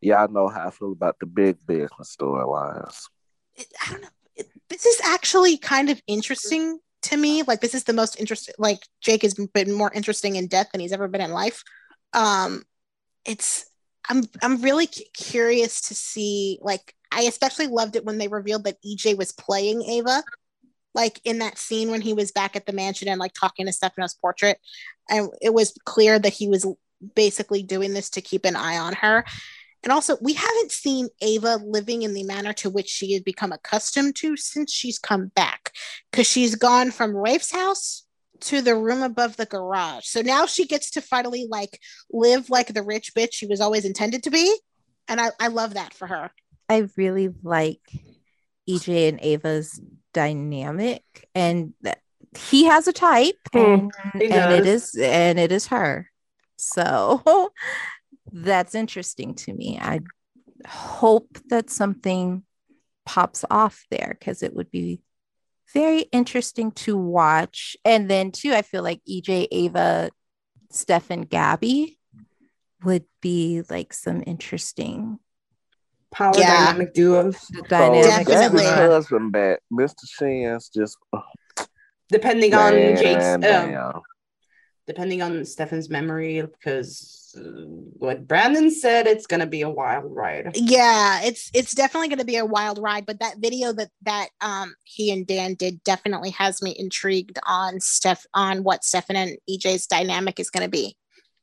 Y'all 0.00 0.28
know 0.28 0.48
how 0.48 0.68
I 0.68 0.70
feel 0.70 0.92
about 0.92 1.18
the 1.20 1.26
big 1.26 1.64
business 1.66 2.16
storylines. 2.16 3.08
I 3.58 3.92
don't 3.92 4.02
know. 4.02 4.08
It, 4.34 4.48
this 4.68 4.86
is 4.86 5.00
actually 5.04 5.58
kind 5.58 5.90
of 5.90 6.00
interesting 6.06 6.78
to 7.02 7.16
me. 7.16 7.42
Like 7.42 7.60
this 7.60 7.74
is 7.74 7.84
the 7.84 7.92
most 7.92 8.18
interesting. 8.18 8.54
Like 8.58 8.80
Jake 9.00 9.22
has 9.22 9.34
been 9.34 9.72
more 9.72 9.92
interesting 9.92 10.36
in 10.36 10.48
death 10.48 10.68
than 10.72 10.80
he's 10.80 10.92
ever 10.92 11.08
been 11.08 11.20
in 11.20 11.32
life. 11.32 11.62
Um, 12.12 12.62
it's 13.24 13.66
I'm 14.08 14.24
I'm 14.42 14.60
really 14.60 14.86
cu- 14.86 15.02
curious 15.14 15.80
to 15.88 15.94
see. 15.94 16.58
Like 16.62 16.94
I 17.12 17.22
especially 17.22 17.66
loved 17.66 17.96
it 17.96 18.04
when 18.04 18.18
they 18.18 18.28
revealed 18.28 18.64
that 18.64 18.82
EJ 18.82 19.16
was 19.16 19.32
playing 19.32 19.82
Ava. 19.82 20.22
Like 20.94 21.20
in 21.24 21.38
that 21.38 21.56
scene 21.56 21.90
when 21.90 22.02
he 22.02 22.12
was 22.12 22.32
back 22.32 22.54
at 22.54 22.66
the 22.66 22.72
mansion 22.72 23.08
and 23.08 23.18
like 23.18 23.32
talking 23.32 23.66
to 23.66 23.72
Stefano's 23.72 24.14
portrait, 24.14 24.58
and 25.08 25.30
it 25.40 25.54
was 25.54 25.74
clear 25.84 26.18
that 26.18 26.32
he 26.32 26.48
was 26.48 26.66
basically 27.14 27.62
doing 27.62 27.94
this 27.94 28.10
to 28.10 28.20
keep 28.20 28.44
an 28.44 28.56
eye 28.56 28.78
on 28.78 28.92
her. 28.94 29.24
And 29.82 29.92
also, 29.92 30.16
we 30.20 30.34
haven't 30.34 30.70
seen 30.70 31.08
Ava 31.20 31.56
living 31.64 32.02
in 32.02 32.14
the 32.14 32.22
manner 32.22 32.52
to 32.54 32.70
which 32.70 32.88
she 32.88 33.14
has 33.14 33.22
become 33.22 33.52
accustomed 33.52 34.14
to 34.16 34.36
since 34.36 34.72
she's 34.72 34.98
come 34.98 35.28
back, 35.34 35.72
because 36.10 36.26
she's 36.26 36.54
gone 36.54 36.90
from 36.90 37.16
Rafe's 37.16 37.52
house 37.52 38.01
to 38.42 38.60
the 38.60 38.76
room 38.76 39.02
above 39.02 39.36
the 39.36 39.46
garage. 39.46 40.06
So 40.06 40.20
now 40.20 40.46
she 40.46 40.66
gets 40.66 40.90
to 40.92 41.00
finally 41.00 41.46
like 41.48 41.80
live 42.10 42.50
like 42.50 42.72
the 42.72 42.82
rich 42.82 43.14
bitch 43.14 43.32
she 43.32 43.46
was 43.46 43.60
always 43.60 43.84
intended 43.84 44.22
to 44.24 44.30
be. 44.30 44.56
And 45.08 45.20
I, 45.20 45.30
I 45.40 45.48
love 45.48 45.74
that 45.74 45.94
for 45.94 46.06
her. 46.06 46.30
I 46.68 46.88
really 46.96 47.30
like 47.42 47.80
EJ 48.68 49.08
and 49.08 49.20
Ava's 49.20 49.80
dynamic, 50.14 51.02
and 51.34 51.74
that 51.82 51.98
he 52.38 52.64
has 52.64 52.86
a 52.88 52.92
type, 52.92 53.38
hmm. 53.52 53.58
and, 53.58 53.92
he 54.14 54.30
and 54.30 54.52
it 54.52 54.64
does. 54.64 54.94
and 54.94 55.38
it 55.38 55.52
is 55.52 55.66
her. 55.66 56.08
So 56.56 57.52
that's 58.32 58.74
interesting 58.74 59.34
to 59.34 59.52
me. 59.52 59.78
I 59.80 60.00
hope 60.66 61.38
that 61.48 61.70
something 61.70 62.44
pops 63.04 63.44
off 63.50 63.84
there 63.90 64.16
because 64.18 64.42
it 64.42 64.54
would 64.54 64.70
be 64.70 65.00
very 65.72 66.02
interesting 66.12 66.70
to 66.72 66.96
watch. 66.96 67.76
And 67.84 68.08
then 68.10 68.30
too, 68.30 68.52
I 68.52 68.62
feel 68.62 68.82
like 68.82 69.00
EJ, 69.08 69.48
Ava, 69.50 70.10
Steph, 70.70 71.10
and 71.10 71.28
Gabby 71.28 71.98
would 72.84 73.04
be 73.20 73.62
like 73.68 73.92
some 73.92 74.22
interesting 74.26 75.18
Power 76.10 76.34
Yeah. 76.36 76.66
dynamic 76.66 76.92
duos. 76.92 77.38
dynamics. 77.68 78.28
Definitely. 78.28 78.64
Gabby's 78.64 78.90
husband 78.90 79.32
back. 79.32 79.60
Mr. 79.72 80.04
Shin's 80.06 80.68
just 80.68 80.98
Depending 82.10 82.52
on 82.52 82.72
Jake's 82.72 83.24
um, 83.24 84.02
depending 84.86 85.22
on 85.22 85.44
Stefan's 85.46 85.88
memory, 85.88 86.42
because 86.42 87.21
uh, 87.36 87.40
what 87.98 88.26
Brandon 88.26 88.70
said, 88.70 89.06
it's 89.06 89.26
gonna 89.26 89.46
be 89.46 89.62
a 89.62 89.70
wild 89.70 90.14
ride. 90.14 90.50
Yeah, 90.54 91.22
it's 91.22 91.50
it's 91.54 91.72
definitely 91.72 92.08
going 92.08 92.18
to 92.18 92.24
be 92.24 92.36
a 92.36 92.44
wild 92.44 92.78
ride. 92.78 93.06
But 93.06 93.20
that 93.20 93.38
video 93.38 93.72
that 93.72 93.88
that 94.02 94.28
um 94.40 94.74
he 94.84 95.10
and 95.10 95.26
Dan 95.26 95.54
did 95.54 95.82
definitely 95.82 96.30
has 96.30 96.60
me 96.60 96.74
intrigued 96.76 97.38
on 97.46 97.80
Steph 97.80 98.26
on 98.34 98.62
what 98.62 98.84
Stefan 98.84 99.16
and 99.16 99.38
EJ's 99.48 99.86
dynamic 99.86 100.38
is 100.38 100.50
going 100.50 100.64
to 100.64 100.70
be. 100.70 100.96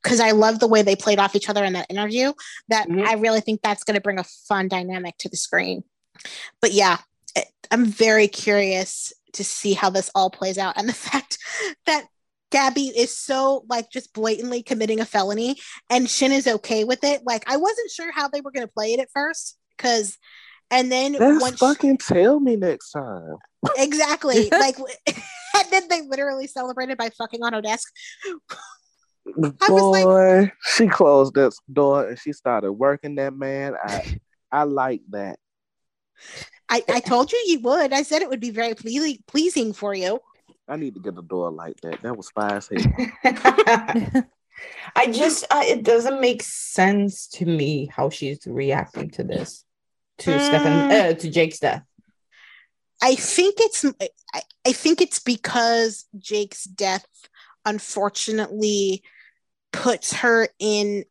Because 0.03 0.19
I 0.19 0.31
love 0.31 0.59
the 0.59 0.67
way 0.67 0.81
they 0.81 0.95
played 0.95 1.19
off 1.19 1.35
each 1.35 1.49
other 1.49 1.63
in 1.63 1.73
that 1.73 1.89
interview. 1.89 2.33
That 2.69 2.87
Mhm. 2.87 3.05
I 3.05 3.13
really 3.15 3.41
think 3.41 3.61
that's 3.61 3.83
going 3.83 3.95
to 3.95 4.01
bring 4.01 4.19
a 4.19 4.23
fun 4.23 4.67
dynamic 4.67 5.17
to 5.19 5.29
the 5.29 5.37
screen. 5.37 5.83
But 6.61 6.71
yeah, 6.73 6.99
it, 7.35 7.47
I'm 7.71 7.85
very 7.85 8.27
curious 8.27 9.11
to 9.33 9.43
see 9.43 9.73
how 9.73 9.89
this 9.89 10.09
all 10.15 10.29
plays 10.29 10.57
out, 10.57 10.77
and 10.77 10.87
the 10.87 10.93
fact 11.11 11.37
that 11.85 12.05
Gabby 12.51 12.87
is 12.87 13.15
so 13.17 13.65
like 13.69 13.89
just 13.91 14.13
blatantly 14.13 14.63
committing 14.63 14.99
a 14.99 15.05
felony 15.05 15.57
and 15.89 16.09
Shin 16.09 16.31
is 16.31 16.47
okay 16.47 16.83
with 16.83 17.03
it. 17.03 17.21
Like 17.25 17.43
I 17.47 17.57
wasn't 17.57 17.91
sure 17.91 18.11
how 18.11 18.27
they 18.27 18.41
were 18.41 18.51
gonna 18.51 18.67
play 18.67 18.93
it 18.93 18.99
at 18.99 19.09
first 19.13 19.57
because 19.77 20.17
and 20.71 20.91
then 20.91 21.13
Just 21.13 21.41
once 21.41 21.57
fucking 21.59 21.97
tell 21.97 22.39
me 22.39 22.55
next 22.55 22.91
time. 22.91 23.35
exactly 23.77 24.49
like 24.51 24.77
and 25.07 25.65
then 25.71 25.87
they 25.89 26.01
literally 26.01 26.47
celebrated 26.47 26.97
by 26.97 27.09
fucking 27.09 27.43
on 27.43 27.53
her 27.53 27.61
desk. 27.61 27.91
I 29.27 29.71
was 29.71 29.83
like- 29.83 30.03
Boy, 30.05 30.51
she 30.63 30.87
closed 30.87 31.35
that 31.35 31.53
door 31.71 32.07
and 32.09 32.19
she 32.19 32.33
started 32.33 32.71
working 32.73 33.15
that 33.15 33.33
man. 33.33 33.75
I 33.81 34.17
I 34.51 34.63
like 34.63 35.01
that. 35.09 35.37
I, 36.67 36.83
I 36.89 36.99
told 36.99 37.31
you 37.31 37.41
you 37.45 37.59
would. 37.61 37.93
I 37.93 38.01
said 38.03 38.21
it 38.21 38.29
would 38.29 38.39
be 38.39 38.49
very 38.49 38.73
pleasing 38.73 39.19
pleasing 39.27 39.73
for 39.73 39.93
you. 39.93 40.19
I 40.69 40.75
need 40.75 40.93
to 40.93 40.99
get 40.99 41.17
a 41.17 41.21
door 41.21 41.51
like 41.51 41.81
that. 41.81 42.01
That 42.03 42.15
was 42.15 42.29
fire 42.29 42.61
as. 42.61 42.85
I 44.95 45.11
just 45.11 45.45
uh, 45.49 45.63
it 45.65 45.83
doesn't 45.83 46.21
make 46.21 46.43
sense 46.43 47.27
to 47.27 47.45
me 47.45 47.89
how 47.91 48.09
she's 48.09 48.45
reacting 48.45 49.09
to 49.11 49.23
this, 49.23 49.65
to 50.19 50.31
Mm. 50.31 50.47
Stefan, 50.47 50.91
uh, 50.91 51.13
to 51.13 51.29
Jake's 51.29 51.59
death. 51.59 51.83
I 53.01 53.15
think 53.15 53.55
it's 53.59 53.85
I, 54.33 54.41
I 54.67 54.71
think 54.73 55.01
it's 55.01 55.19
because 55.19 56.05
Jake's 56.17 56.65
death 56.65 57.05
unfortunately 57.65 59.03
puts 59.71 60.13
her 60.13 60.49
in 60.59 61.05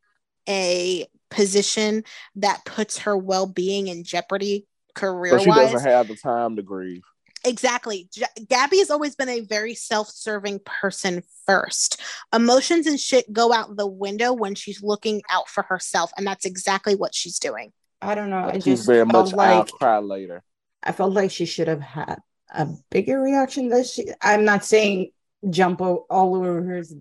a 0.48 1.06
position 1.30 2.04
that 2.36 2.64
puts 2.64 2.98
her 2.98 3.16
well-being 3.16 3.88
in 3.88 4.02
jeopardy 4.02 4.66
But 4.94 5.00
career 5.00 5.38
she 5.40 5.50
doesn't 5.50 5.88
have 5.88 6.08
the 6.08 6.16
time 6.16 6.56
to 6.56 6.62
grieve. 6.62 7.02
Exactly. 7.48 8.08
J- 8.12 8.24
Gabby 8.48 8.78
has 8.78 8.90
always 8.90 9.16
been 9.16 9.28
a 9.28 9.40
very 9.40 9.74
self-serving 9.74 10.60
person 10.64 11.22
first. 11.46 12.00
Emotions 12.32 12.86
and 12.86 12.98
shit 13.00 13.32
go 13.32 13.52
out 13.52 13.76
the 13.76 13.86
window 13.86 14.32
when 14.32 14.54
she's 14.54 14.82
looking 14.82 15.22
out 15.30 15.48
for 15.48 15.62
herself 15.64 16.12
and 16.16 16.26
that's 16.26 16.44
exactly 16.44 16.94
what 16.94 17.14
she's 17.14 17.38
doing. 17.38 17.72
I 18.00 18.14
don't 18.14 18.30
know. 18.30 18.48
I 18.48 18.54
She's 18.54 18.64
just 18.64 18.86
very 18.86 19.04
much 19.04 19.32
like 19.32 19.48
I'll 19.48 19.64
cry 19.64 19.98
later. 19.98 20.42
I 20.82 20.92
felt 20.92 21.12
like 21.12 21.30
she 21.30 21.46
should 21.46 21.68
have 21.68 21.80
had 21.80 22.20
a 22.54 22.68
bigger 22.90 23.20
reaction. 23.20 23.68
That 23.68 23.86
she, 23.86 24.06
I'm 24.22 24.44
not 24.44 24.64
saying 24.64 25.10
jump 25.50 25.80
o- 25.80 26.06
all 26.08 26.36
over 26.36 26.74
his, 26.74 26.94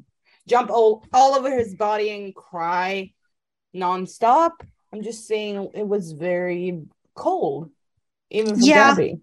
jump 0.47 0.71
all, 0.71 1.05
all 1.13 1.35
over 1.35 1.55
his 1.55 1.75
body 1.75 2.09
and 2.09 2.33
cry 2.33 3.13
nonstop. 3.75 4.51
I'm 4.91 5.03
just 5.03 5.27
saying 5.27 5.69
it 5.75 5.87
was 5.87 6.13
very 6.13 6.81
cold, 7.13 7.69
even 8.29 8.55
for 8.57 8.65
Yeah. 8.65 8.95
Gabby. 8.95 9.19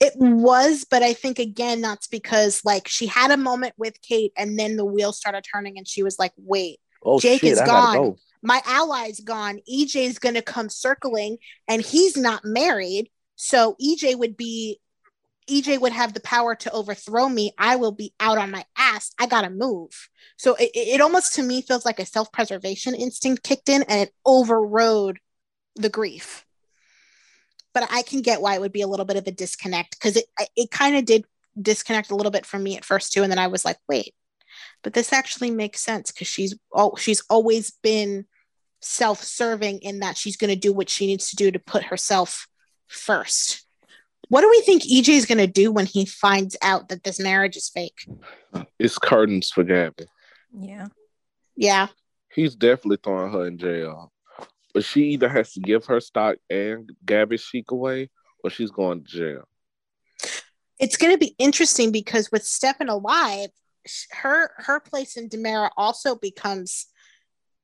It 0.00 0.12
was, 0.16 0.84
but 0.88 1.02
I 1.02 1.12
think 1.12 1.38
again 1.38 1.80
that's 1.80 2.06
because 2.06 2.62
like 2.64 2.88
she 2.88 3.06
had 3.06 3.30
a 3.30 3.36
moment 3.36 3.74
with 3.76 4.00
Kate 4.02 4.32
and 4.36 4.58
then 4.58 4.76
the 4.76 4.84
wheels 4.84 5.18
started 5.18 5.44
turning 5.50 5.78
and 5.78 5.86
she 5.88 6.02
was 6.02 6.18
like, 6.18 6.32
wait, 6.36 6.78
Oh 7.04 7.18
Jake 7.20 7.40
shit, 7.40 7.52
is 7.52 7.60
I 7.60 7.66
gone. 7.66 7.94
go. 7.94 8.18
my 8.42 8.60
ally's 8.66 9.20
gone. 9.20 9.60
EJ's 9.70 10.18
gonna 10.18 10.42
come 10.42 10.68
circling 10.68 11.38
and 11.68 11.82
he's 11.82 12.16
not 12.16 12.44
married. 12.44 13.10
So 13.36 13.76
EJ 13.82 14.18
would 14.18 14.36
be 14.36 14.80
EJ 15.48 15.80
would 15.80 15.92
have 15.92 16.12
the 16.12 16.20
power 16.20 16.54
to 16.56 16.72
overthrow 16.72 17.28
me. 17.28 17.52
I 17.56 17.76
will 17.76 17.92
be 17.92 18.12
out 18.18 18.38
on 18.38 18.50
my 18.50 18.64
ass. 18.76 19.12
I 19.18 19.26
gotta 19.26 19.50
move. 19.50 20.08
So 20.36 20.54
it, 20.56 20.70
it 20.74 20.88
it 20.94 21.00
almost 21.00 21.34
to 21.34 21.42
me 21.42 21.62
feels 21.62 21.84
like 21.84 22.00
a 22.00 22.06
self-preservation 22.06 22.94
instinct 22.94 23.42
kicked 23.44 23.68
in 23.68 23.82
and 23.84 24.00
it 24.02 24.14
overrode 24.24 25.18
the 25.76 25.88
grief. 25.90 26.45
But 27.76 27.92
I 27.92 28.00
can 28.00 28.22
get 28.22 28.40
why 28.40 28.54
it 28.54 28.62
would 28.62 28.72
be 28.72 28.80
a 28.80 28.86
little 28.86 29.04
bit 29.04 29.18
of 29.18 29.26
a 29.26 29.30
disconnect 29.30 29.90
because 29.90 30.16
it 30.16 30.24
it 30.56 30.70
kind 30.70 30.96
of 30.96 31.04
did 31.04 31.26
disconnect 31.60 32.10
a 32.10 32.16
little 32.16 32.32
bit 32.32 32.46
from 32.46 32.62
me 32.62 32.74
at 32.74 32.86
first 32.86 33.12
too. 33.12 33.22
And 33.22 33.30
then 33.30 33.38
I 33.38 33.48
was 33.48 33.66
like, 33.66 33.76
wait, 33.86 34.14
but 34.82 34.94
this 34.94 35.12
actually 35.12 35.50
makes 35.50 35.82
sense 35.82 36.10
because 36.10 36.26
she's 36.26 36.56
oh 36.72 36.96
she's 36.96 37.22
always 37.28 37.72
been 37.82 38.24
self-serving 38.80 39.80
in 39.80 39.98
that 39.98 40.16
she's 40.16 40.38
going 40.38 40.48
to 40.48 40.58
do 40.58 40.72
what 40.72 40.88
she 40.88 41.06
needs 41.06 41.28
to 41.28 41.36
do 41.36 41.50
to 41.50 41.58
put 41.58 41.84
herself 41.84 42.48
first. 42.86 43.66
What 44.30 44.40
do 44.40 44.48
we 44.48 44.62
think 44.62 44.82
EJ 44.82 45.10
is 45.10 45.26
going 45.26 45.36
to 45.36 45.46
do 45.46 45.70
when 45.70 45.84
he 45.84 46.06
finds 46.06 46.56
out 46.62 46.88
that 46.88 47.04
this 47.04 47.20
marriage 47.20 47.58
is 47.58 47.68
fake? 47.68 48.08
It's 48.78 48.96
curtains 48.96 49.50
for 49.50 49.64
Gabby. 49.64 50.06
Yeah. 50.58 50.86
Yeah. 51.56 51.88
He's 52.30 52.54
definitely 52.54 53.00
throwing 53.04 53.32
her 53.32 53.46
in 53.46 53.58
jail. 53.58 54.12
But 54.76 54.84
she 54.84 55.04
either 55.12 55.30
has 55.30 55.54
to 55.54 55.60
give 55.60 55.86
her 55.86 56.00
stock 56.00 56.36
and 56.50 56.92
Gabby 57.06 57.38
Chic 57.38 57.70
away, 57.70 58.10
or 58.44 58.50
she's 58.50 58.70
going 58.70 59.04
to 59.04 59.10
jail. 59.10 59.48
It's 60.78 60.98
going 60.98 61.14
to 61.14 61.18
be 61.18 61.34
interesting 61.38 61.92
because 61.92 62.30
with 62.30 62.44
Stefan 62.44 62.90
alive, 62.90 63.48
her 64.12 64.50
her 64.58 64.78
place 64.80 65.16
in 65.16 65.30
DiMera 65.30 65.70
also 65.78 66.14
becomes 66.14 66.88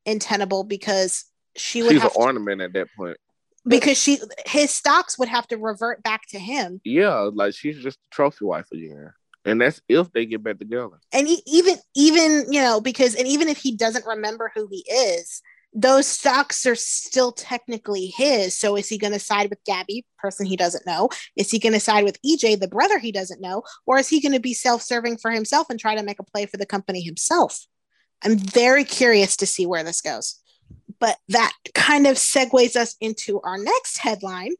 untenable 0.07 0.65
because 0.65 1.27
she 1.55 1.83
would 1.83 1.93
She's 1.93 2.03
an 2.03 2.09
to, 2.09 2.17
ornament 2.17 2.63
at 2.63 2.73
that 2.73 2.89
point. 2.97 3.19
because 3.67 3.99
she 3.99 4.19
his 4.47 4.71
stocks 4.71 5.19
would 5.19 5.29
have 5.29 5.47
to 5.49 5.59
revert 5.59 6.03
back 6.03 6.23
to 6.31 6.39
him 6.39 6.81
Yeah, 6.83 7.29
like 7.35 7.53
she's 7.55 7.77
just 7.83 7.99
a 7.99 8.09
trophy 8.11 8.47
wife 8.47 8.69
again. 8.73 9.13
And 9.45 9.61
that's 9.61 9.83
if 9.87 10.11
they 10.13 10.25
get 10.25 10.43
back 10.43 10.59
together. 10.59 10.99
and 11.13 11.29
e- 11.29 11.43
even 11.47 11.75
even 11.95 12.47
you 12.51 12.63
know 12.63 12.81
because 12.81 13.15
and 13.15 13.29
even 13.29 13.49
if 13.51 13.59
he 13.59 13.77
doesn't 13.77 14.07
remember 14.07 14.51
who 14.55 14.67
he 14.71 14.83
is 14.91 15.43
those 15.75 16.07
stocks 16.07 16.67
are 16.67 16.75
still 16.75 17.33
technically 17.33 18.13
his 18.17 18.57
so 18.57 18.77
is 18.77 18.89
he 18.89 18.99
going 18.99 19.13
to 19.13 19.19
side 19.19 19.49
with 19.49 19.65
gabby 19.65 20.05
person 20.19 20.45
he 20.45 20.57
doesn't 20.57 20.87
know 20.87 21.09
is 21.37 21.51
he 21.51 21.59
going 21.59 21.73
to 21.73 21.81
side 21.81 22.05
with 22.05 22.19
ej 22.23 22.61
the 22.61 22.69
brother 22.69 22.99
he 22.99 23.11
doesn't 23.11 23.41
know 23.41 23.63
or 23.87 23.99
is 23.99 24.09
he 24.09 24.21
going 24.21 24.33
to 24.33 24.41
be 24.41 24.53
self-serving 24.53 25.17
for 25.17 25.31
himself 25.31 25.69
and 25.71 25.81
try 25.81 25.95
to 25.95 26.03
make 26.03 26.19
a 26.19 26.25
play 26.25 26.45
for 26.45 26.59
the 26.59 26.67
company 26.67 27.01
himself 27.01 27.67
I'm 28.25 28.39
very 28.39 28.85
curious 28.85 29.37
to 29.37 29.47
see 29.47 29.67
where 29.67 29.85
this 29.85 30.01
goes. 30.01 30.41
But 31.01 31.19
that 31.29 31.53
kind 31.75 32.07
of 32.07 32.17
segues 32.17 32.77
us 32.77 32.97
into 33.01 33.41
our 33.43 33.59
next 33.59 33.99
headline. 33.99 34.53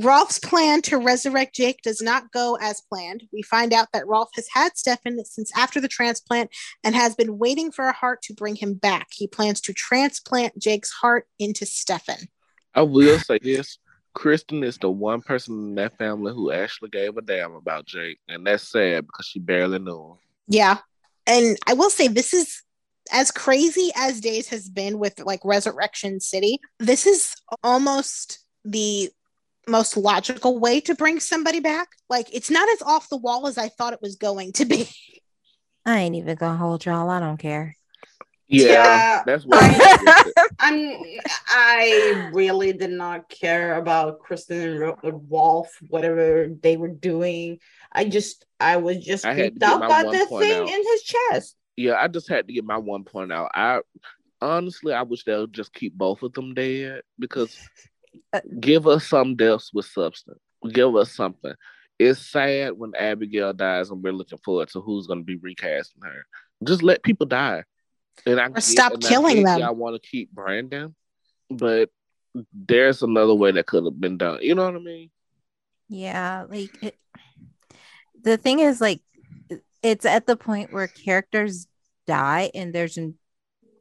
Rolf's 0.00 0.38
plan 0.38 0.80
to 0.82 0.96
resurrect 0.96 1.56
Jake 1.56 1.82
does 1.82 2.00
not 2.00 2.30
go 2.30 2.56
as 2.62 2.80
planned. 2.80 3.24
We 3.32 3.42
find 3.42 3.72
out 3.72 3.88
that 3.92 4.06
Rolf 4.06 4.28
has 4.36 4.46
had 4.54 4.76
Stefan 4.76 5.24
since 5.24 5.50
after 5.58 5.80
the 5.80 5.88
transplant 5.88 6.50
and 6.84 6.94
has 6.94 7.16
been 7.16 7.36
waiting 7.36 7.72
for 7.72 7.88
a 7.88 7.92
heart 7.92 8.22
to 8.22 8.34
bring 8.34 8.54
him 8.54 8.74
back. 8.74 9.08
He 9.12 9.26
plans 9.26 9.60
to 9.62 9.72
transplant 9.72 10.56
Jake's 10.56 10.92
heart 10.92 11.26
into 11.40 11.66
Stefan. 11.66 12.28
I 12.76 12.82
will 12.82 13.18
say 13.18 13.40
this. 13.42 13.78
Kristen 14.14 14.62
is 14.62 14.78
the 14.78 14.88
one 14.88 15.20
person 15.20 15.54
in 15.54 15.74
that 15.74 15.98
family 15.98 16.32
who 16.32 16.52
actually 16.52 16.90
gave 16.90 17.16
a 17.16 17.22
damn 17.22 17.54
about 17.54 17.86
Jake. 17.86 18.20
And 18.28 18.46
that's 18.46 18.68
sad 18.68 19.04
because 19.04 19.26
she 19.26 19.40
barely 19.40 19.80
knew 19.80 20.12
him. 20.12 20.18
Yeah. 20.46 20.78
And 21.26 21.58
I 21.66 21.74
will 21.74 21.90
say 21.90 22.06
this 22.06 22.32
is 22.32 22.62
as 23.12 23.32
crazy 23.32 23.90
as 23.96 24.20
Days 24.20 24.48
has 24.50 24.68
been 24.68 25.00
with 25.00 25.18
like 25.18 25.40
Resurrection 25.44 26.20
City. 26.20 26.60
This 26.78 27.04
is 27.04 27.34
almost 27.64 28.44
the 28.64 29.10
most 29.68 29.96
logical 29.96 30.58
way 30.58 30.80
to 30.82 30.94
bring 30.94 31.20
somebody 31.20 31.60
back. 31.60 31.88
Like 32.08 32.34
it's 32.34 32.50
not 32.50 32.68
as 32.70 32.82
off 32.82 33.08
the 33.08 33.16
wall 33.16 33.46
as 33.46 33.58
I 33.58 33.68
thought 33.68 33.92
it 33.92 34.02
was 34.02 34.16
going 34.16 34.52
to 34.54 34.64
be. 34.64 34.88
I 35.86 36.00
ain't 36.00 36.16
even 36.16 36.36
gonna 36.36 36.58
hold 36.58 36.84
y'all. 36.84 37.08
I 37.10 37.20
don't 37.20 37.38
care. 37.38 37.76
Yeah, 38.48 38.72
Yeah. 38.72 39.22
that's 39.26 39.44
what 39.44 39.62
I 39.62 40.22
I'm 40.58 40.96
I 41.48 42.30
really 42.32 42.72
did 42.72 42.90
not 42.90 43.28
care 43.28 43.76
about 43.76 44.20
Kristen 44.20 44.82
and 45.02 45.30
Rolf, 45.30 45.70
whatever 45.88 46.48
they 46.62 46.76
were 46.76 46.88
doing. 46.88 47.58
I 47.92 48.04
just 48.06 48.46
I 48.60 48.78
was 48.78 49.04
just 49.04 49.24
I 49.24 49.34
had 49.34 49.36
to 49.36 49.50
creeped 49.50 49.62
out 49.64 49.80
by 49.88 50.02
the 50.02 50.26
thing 50.26 50.52
out. 50.52 50.68
in 50.68 50.82
his 50.82 51.02
chest. 51.02 51.56
yeah, 51.76 51.94
I 52.00 52.08
just 52.08 52.28
had 52.28 52.48
to 52.48 52.52
get 52.54 52.64
my 52.64 52.78
one 52.78 53.04
point 53.04 53.32
out. 53.32 53.50
I 53.54 53.80
honestly 54.40 54.92
I 54.92 55.02
wish 55.02 55.24
they'll 55.24 55.46
just 55.46 55.72
keep 55.72 55.94
both 55.94 56.22
of 56.22 56.32
them 56.32 56.54
dead 56.54 57.02
because 57.18 57.56
give 58.60 58.86
us 58.86 59.06
some 59.06 59.36
deaths 59.36 59.70
with 59.72 59.86
substance. 59.86 60.40
Give 60.72 60.94
us 60.96 61.14
something. 61.14 61.54
It's 61.98 62.20
sad 62.20 62.72
when 62.74 62.94
Abigail 62.94 63.52
dies 63.52 63.90
and 63.90 64.02
we're 64.02 64.12
looking 64.12 64.38
forward 64.38 64.68
to 64.68 64.80
who's 64.80 65.06
gonna 65.06 65.22
be 65.22 65.36
recasting 65.36 66.02
her. 66.02 66.26
Just 66.64 66.82
let 66.82 67.02
people 67.02 67.26
die. 67.26 67.64
And 68.26 68.40
I 68.40 68.46
Or 68.46 68.60
stop 68.60 68.94
and 68.94 69.02
killing 69.02 69.36
get 69.36 69.44
them. 69.44 69.60
Y'all 69.60 69.74
want 69.74 70.00
to 70.00 70.08
keep 70.08 70.30
Brandon, 70.32 70.94
but 71.50 71.90
there's 72.52 73.02
another 73.02 73.34
way 73.34 73.52
that 73.52 73.66
could 73.66 73.84
have 73.84 74.00
been 74.00 74.16
done. 74.16 74.40
You 74.42 74.54
know 74.54 74.64
what 74.64 74.76
I 74.76 74.80
mean? 74.80 75.10
Yeah, 75.88 76.44
like 76.48 76.70
it, 76.82 76.96
the 78.22 78.36
thing 78.36 78.58
is, 78.58 78.80
like 78.80 79.00
it's 79.82 80.04
at 80.04 80.26
the 80.26 80.36
point 80.36 80.72
where 80.72 80.86
characters 80.86 81.66
die 82.06 82.50
and 82.54 82.74
there's 82.74 82.98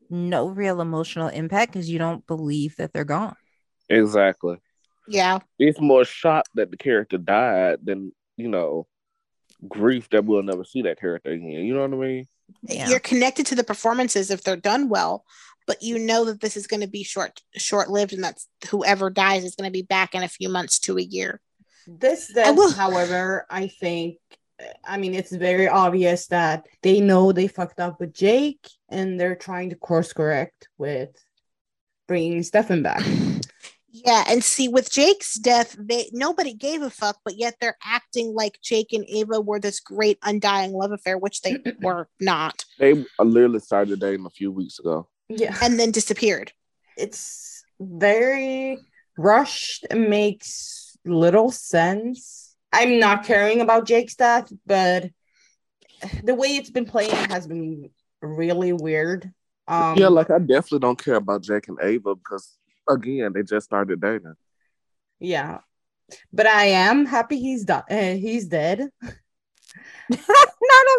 no 0.10 0.48
real 0.48 0.82
emotional 0.82 1.28
impact 1.28 1.74
because 1.74 1.90
you 1.90 2.00
don't 2.00 2.26
believe 2.28 2.76
that 2.78 2.94
they're 2.94 3.04
gone. 3.04 3.36
Exactly. 3.90 4.58
Yeah. 5.08 5.40
It's 5.58 5.80
more 5.80 6.04
shock 6.06 6.46
that 6.56 6.72
the 6.72 6.78
character 6.78 7.18
died 7.18 7.80
than 7.84 8.12
you 8.36 8.50
know 8.50 8.88
grief 9.68 10.10
that 10.10 10.26
we'll 10.26 10.44
never 10.44 10.64
see 10.64 10.84
that 10.84 11.00
character 11.00 11.32
again. 11.32 11.50
You 11.50 11.74
know 11.74 11.82
what 11.82 11.94
I 11.94 11.98
mean? 11.98 12.28
Yeah. 12.64 12.90
You're 12.90 13.00
connected 13.00 13.46
to 13.48 13.56
the 13.56 13.64
performances 13.64 14.30
if 14.32 14.44
they're 14.44 14.56
done 14.56 14.90
well, 14.90 15.24
but 15.66 15.82
you 15.82 16.00
know 16.00 16.26
that 16.26 16.42
this 16.42 16.56
is 16.58 16.68
going 16.68 16.82
to 16.82 16.88
be 16.88 17.04
short 17.04 17.42
short 17.56 17.90
lived 17.90 18.14
and 18.14 18.24
that's 18.24 18.48
whoever 18.70 19.10
dies 19.10 19.44
is 19.44 19.56
going 19.56 19.68
to 19.68 19.72
be 19.72 19.82
back 19.82 20.14
in 20.16 20.24
a 20.24 20.28
few 20.30 20.50
months 20.50 20.80
to 20.80 20.98
a 20.98 21.02
year. 21.02 21.42
This 21.88 22.30
I 22.32 22.34
death, 22.34 22.56
will- 22.58 22.72
however, 22.72 23.46
I 23.50 23.68
think 23.68 24.18
I 24.84 24.98
mean 24.98 25.14
it's 25.14 25.32
very 25.36 25.68
obvious 25.68 26.28
that 26.28 26.66
they 26.82 27.00
know 27.00 27.32
they 27.32 27.48
fucked 27.48 27.80
up 27.80 28.00
with 28.00 28.14
Jake 28.14 28.68
and 28.90 29.20
they're 29.20 29.36
trying 29.36 29.70
to 29.70 29.76
course 29.76 30.14
correct 30.14 30.68
with 30.78 31.10
bringing 32.08 32.44
Stefan 32.44 32.84
back. 32.84 33.04
Yeah, 34.06 34.24
and 34.28 34.44
see 34.44 34.68
with 34.68 34.92
Jake's 34.92 35.36
death, 35.36 35.76
they 35.80 36.10
nobody 36.14 36.54
gave 36.54 36.82
a 36.82 36.90
fuck, 36.90 37.18
but 37.26 37.36
yet 37.38 37.56
they're 37.60 37.78
acting 37.84 38.34
like 38.34 38.60
Jake 38.62 38.94
and 38.94 39.06
Ava 39.08 39.42
were 39.42 39.60
this 39.60 39.80
great 39.80 40.18
undying 40.24 40.72
love 40.74 40.92
affair, 40.92 41.18
which 41.18 41.42
they 41.42 41.58
were 41.82 42.08
not, 42.20 42.64
They 42.80 43.06
literally 43.20 43.60
started 43.60 44.00
dating 44.00 44.26
a 44.26 44.30
few 44.30 44.52
weeks 44.52 44.80
ago. 44.80 45.08
Yeah. 45.30 45.56
and 45.62 45.78
then 45.80 45.92
disappeared. 45.92 46.52
it's 46.98 47.64
very 47.80 48.78
rushed 49.18 49.86
and 49.92 50.10
makes 50.10 50.98
little 51.06 51.52
sense. 51.52 52.56
I'm 52.74 53.00
not 53.00 53.24
caring 53.26 53.62
about 53.62 53.86
Jake's 53.88 54.16
death, 54.16 54.52
but 54.66 55.10
the 56.24 56.36
way 56.36 56.50
it's 56.50 56.70
been 56.70 56.86
playing 56.86 57.12
has 57.30 57.48
been 57.48 57.90
really 58.22 58.74
weird. 58.74 59.32
Um, 59.68 59.98
yeah, 59.98 60.08
like 60.08 60.30
I 60.30 60.40
definitely 60.40 60.80
don't 60.80 61.04
care 61.04 61.16
about 61.16 61.44
Jake 61.44 61.68
and 61.68 61.78
Ava 61.82 62.16
because 62.16 62.58
again, 62.90 63.34
they 63.34 63.44
just 63.44 63.66
started 63.66 64.02
dating. 64.02 64.36
yeah. 65.20 65.60
But 66.32 66.48
I 66.48 66.66
am 66.68 67.06
happy 67.06 67.38
he's 67.38 67.66
done. 67.66 67.84
Uh, 67.90 68.14
he's 68.14 68.48
dead. 68.48 68.80
Not 70.10 70.20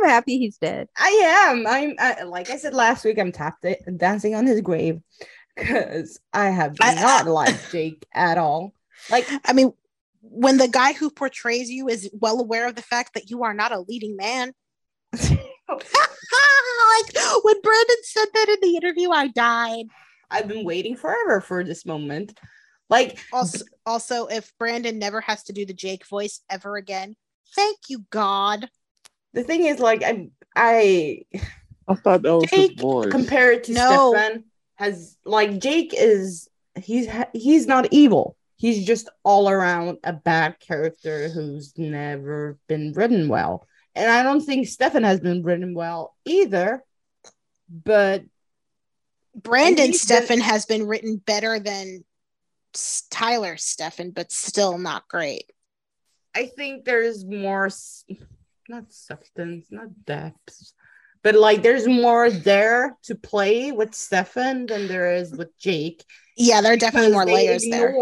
I'm 0.03 0.09
happy 0.11 0.38
he's 0.38 0.59
dead. 0.59 0.88
I 0.96 1.48
am. 1.48 1.66
I'm 1.66 1.94
I, 1.98 2.22
like 2.24 2.51
I 2.51 2.59
said 2.59 2.74
last 2.74 3.07
week. 3.07 3.18
I'm 3.18 3.33
tapped 3.33 3.64
it, 3.64 3.83
dancing 3.96 4.35
on 4.35 4.46
his 4.46 4.61
grave 4.61 5.01
because 5.57 6.20
I 6.35 6.51
have 6.51 6.77
I- 6.83 6.94
not 6.94 7.27
liked 7.27 7.72
Jake 7.72 8.05
at 8.12 8.37
all. 8.37 8.74
Like 9.11 9.27
I 9.46 9.55
mean, 9.55 9.72
when 10.20 10.59
the 10.59 10.68
guy 10.68 10.92
who 10.92 11.09
portrays 11.11 11.70
you 11.70 11.88
is 11.88 12.11
well 12.12 12.38
aware 12.38 12.68
of 12.68 12.74
the 12.74 12.83
fact 12.83 13.14
that 13.14 13.31
you 13.31 13.44
are 13.44 13.55
not 13.55 13.72
a 13.72 13.81
leading 13.81 14.14
man. 14.16 14.53
like 15.12 15.31
when 17.42 17.61
Brandon 17.62 17.96
said 18.03 18.27
that 18.35 18.48
in 18.51 18.57
the 18.61 18.77
interview, 18.77 19.11
I 19.11 19.29
died. 19.29 19.87
I've 20.30 20.48
been 20.48 20.64
waiting 20.64 20.96
forever 20.96 21.40
for 21.40 21.64
this 21.64 21.86
moment. 21.86 22.38
Like 22.90 23.18
Also, 23.32 23.64
also, 23.84 24.26
if 24.26 24.52
Brandon 24.58 24.98
never 24.98 25.20
has 25.20 25.42
to 25.44 25.52
do 25.52 25.66
the 25.66 25.74
Jake 25.74 26.06
voice 26.06 26.40
ever 26.50 26.76
again, 26.76 27.16
thank 27.54 27.78
you, 27.88 28.04
God. 28.10 28.68
the 29.34 29.42
thing 29.42 29.64
is, 29.64 29.78
like 29.78 30.02
I, 30.02 30.28
I 30.56 31.22
I 31.86 31.94
thought 31.94 32.22
that 32.22 32.34
was 32.34 32.50
his 32.50 32.68
Jake 32.68 32.80
voice. 32.80 33.10
compared 33.10 33.64
to 33.64 33.72
No. 33.72 34.12
Stefan 34.14 34.44
has 34.76 35.16
like 35.24 35.58
Jake 35.58 35.92
is 35.96 36.48
he's 36.76 37.08
he's 37.34 37.66
not 37.66 37.88
evil. 37.90 38.36
He's 38.56 38.84
just 38.86 39.08
all 39.22 39.48
around 39.48 39.98
a 40.02 40.12
bad 40.12 40.58
character 40.58 41.28
who's 41.28 41.76
never 41.78 42.58
been 42.68 42.92
written 42.92 43.28
well. 43.28 43.66
And 43.94 44.10
I 44.10 44.22
don't 44.22 44.40
think 44.40 44.66
Stefan 44.66 45.04
has 45.04 45.20
been 45.20 45.42
written 45.42 45.74
well 45.74 46.16
either. 46.24 46.82
But 47.68 48.24
Brandon 49.42 49.92
Stefan 49.92 50.40
has 50.40 50.66
been 50.66 50.87
written 50.87 51.16
better 51.16 51.59
than 51.59 52.05
Tyler 53.11 53.57
Stefan, 53.57 54.11
but 54.11 54.33
still 54.33 54.79
not 54.79 55.09
great. 55.09 55.51
I 56.35 56.46
think 56.46 56.85
there's 56.85 57.24
more 57.24 57.68
not 58.68 58.92
substance, 58.92 59.68
not 59.70 60.05
depth, 60.05 60.72
but 61.22 61.35
like 61.35 61.62
there's 61.62 61.88
more 61.88 62.31
there 62.31 62.96
to 63.05 63.14
play 63.14 63.72
with 63.72 63.94
Stefan 63.94 64.66
than 64.66 64.87
there 64.88 65.14
is 65.14 65.33
with 65.33 65.57
Jake. 65.59 66.05
Yeah, 66.37 66.61
there 66.61 66.74
are 66.74 66.77
definitely 66.77 67.12
more 67.12 67.27
layers 67.27 67.64
there. 67.68 67.94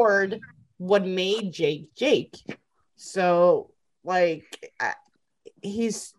what 0.79 1.07
made 1.07 1.53
Jake 1.53 1.95
Jake. 1.95 2.37
So 2.97 3.71
like 4.05 4.73
I- 4.81 4.95
he's 5.63 6.13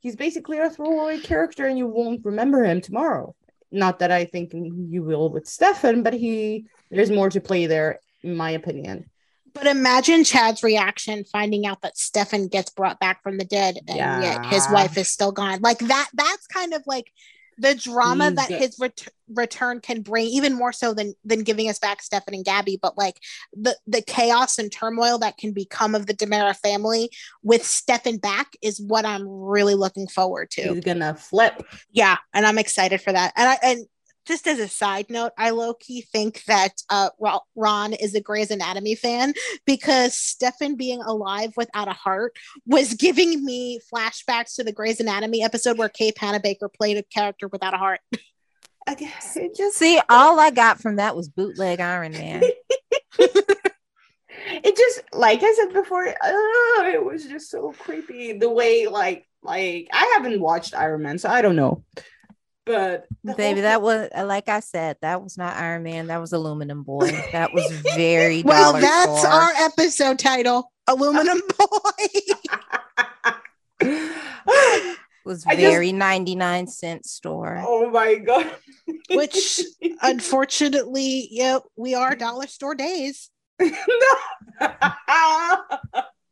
he's 0.00 0.16
basically 0.16 0.58
a 0.58 0.70
throwaway 0.70 1.18
character, 1.18 1.66
and 1.66 1.76
you 1.76 1.86
won't 1.86 2.24
remember 2.24 2.64
him 2.64 2.80
tomorrow. 2.80 3.34
Not 3.70 3.98
that 3.98 4.10
I 4.10 4.24
think 4.24 4.52
you 4.54 5.02
will 5.02 5.28
with 5.30 5.46
Stefan, 5.46 6.02
but 6.02 6.14
he 6.14 6.66
there's 6.90 7.10
more 7.10 7.30
to 7.30 7.40
play 7.40 7.66
there, 7.66 8.00
in 8.22 8.34
my 8.34 8.50
opinion. 8.50 9.10
But 9.54 9.66
imagine 9.66 10.24
Chad's 10.24 10.62
reaction 10.62 11.24
finding 11.24 11.66
out 11.66 11.82
that 11.82 11.98
Stefan 11.98 12.48
gets 12.48 12.70
brought 12.70 13.00
back 13.00 13.22
from 13.22 13.38
the 13.38 13.44
dead 13.44 13.78
and 13.88 14.22
yet 14.22 14.46
his 14.46 14.68
wife 14.70 14.96
is 14.96 15.08
still 15.08 15.32
gone. 15.32 15.60
Like 15.60 15.78
that, 15.80 16.08
that's 16.14 16.46
kind 16.46 16.74
of 16.74 16.82
like 16.86 17.10
the 17.58 17.74
drama 17.74 18.30
mm, 18.30 18.36
that 18.36 18.50
his 18.50 18.76
ret- 18.78 19.08
return 19.28 19.80
can 19.80 20.02
bring, 20.02 20.26
even 20.28 20.54
more 20.54 20.72
so 20.72 20.94
than 20.94 21.14
than 21.24 21.42
giving 21.42 21.68
us 21.68 21.78
back 21.78 22.02
Stefan 22.02 22.34
and 22.34 22.44
Gabby. 22.44 22.78
But 22.80 22.96
like 22.96 23.20
the 23.52 23.76
the 23.86 24.02
chaos 24.02 24.58
and 24.58 24.70
turmoil 24.70 25.18
that 25.18 25.36
can 25.36 25.52
become 25.52 25.94
of 25.94 26.06
the 26.06 26.14
DiMera 26.14 26.56
family 26.56 27.10
with 27.42 27.64
Stefan 27.64 28.18
back 28.18 28.52
is 28.62 28.80
what 28.80 29.04
I'm 29.04 29.28
really 29.28 29.74
looking 29.74 30.06
forward 30.06 30.50
to. 30.52 30.74
He's 30.74 30.84
gonna 30.84 31.14
flip. 31.14 31.62
Yeah, 31.90 32.16
and 32.32 32.46
I'm 32.46 32.58
excited 32.58 33.00
for 33.00 33.12
that. 33.12 33.32
And 33.36 33.48
I 33.48 33.58
and 33.62 33.86
just 34.28 34.46
as 34.46 34.58
a 34.58 34.68
side 34.68 35.06
note, 35.08 35.32
I 35.38 35.50
low 35.50 35.72
key 35.74 36.02
think 36.02 36.44
that 36.44 36.74
uh, 36.90 37.08
Ron 37.56 37.94
is 37.94 38.14
a 38.14 38.20
Grey's 38.20 38.50
Anatomy 38.50 38.94
fan 38.94 39.32
because 39.64 40.14
Stefan 40.14 40.76
being 40.76 41.00
alive 41.00 41.54
without 41.56 41.88
a 41.88 41.94
heart 41.94 42.36
was 42.66 42.92
giving 42.94 43.42
me 43.42 43.80
flashbacks 43.92 44.54
to 44.56 44.64
the 44.64 44.72
Grey's 44.72 45.00
Anatomy 45.00 45.42
episode 45.42 45.78
where 45.78 45.88
Kay 45.88 46.12
Panabaker 46.12 46.72
played 46.72 46.98
a 46.98 47.02
character 47.02 47.48
without 47.48 47.72
a 47.72 47.78
heart. 47.78 48.00
I 48.86 48.94
guess 48.94 49.36
it 49.36 49.56
just 49.56 49.76
See, 49.76 50.00
all 50.08 50.38
I 50.38 50.50
got 50.50 50.80
from 50.80 50.96
that 50.96 51.16
was 51.16 51.28
bootleg 51.28 51.80
Iron 51.80 52.12
Man. 52.12 52.42
it 53.18 54.76
just 54.76 55.02
like 55.12 55.42
I 55.42 55.52
said 55.54 55.72
before, 55.72 56.06
uh, 56.06 56.84
it 56.84 57.02
was 57.02 57.26
just 57.26 57.50
so 57.50 57.72
creepy 57.72 58.34
the 58.34 58.48
way 58.48 58.86
like 58.86 59.26
like 59.42 59.88
I 59.92 60.14
haven't 60.16 60.40
watched 60.40 60.74
Iron 60.74 61.02
Man, 61.02 61.18
so 61.18 61.28
I 61.28 61.42
don't 61.42 61.56
know. 61.56 61.84
But 62.68 63.36
Baby, 63.36 63.62
that 63.62 63.82
was 63.82 64.08
uh, 64.16 64.24
like 64.24 64.48
I 64.48 64.60
said, 64.60 64.96
that 65.02 65.22
was 65.22 65.36
not 65.36 65.56
Iron 65.56 65.82
Man. 65.82 66.06
That 66.08 66.20
was 66.20 66.32
Aluminum 66.32 66.82
Boy. 66.84 67.10
That 67.32 67.52
was 67.52 67.68
very 67.96 68.42
Well, 68.42 68.74
that's 68.74 69.20
store. 69.20 69.30
our 69.32 69.50
episode 69.58 70.18
title 70.18 70.70
Aluminum 70.86 71.40
Boy. 71.58 72.06
was 75.24 75.44
I 75.46 75.54
just- 75.54 75.60
very 75.60 75.92
99 75.92 76.66
cent 76.68 77.06
store. 77.06 77.62
oh 77.66 77.90
my 77.90 78.14
god. 78.16 78.50
Which, 79.10 79.60
Unfortunately, 80.02 81.28
yeah, 81.30 81.58
we 81.76 81.94
are 81.94 82.14
dollar 82.16 82.46
store 82.46 82.74
days. 82.74 83.30
no. 83.60 83.68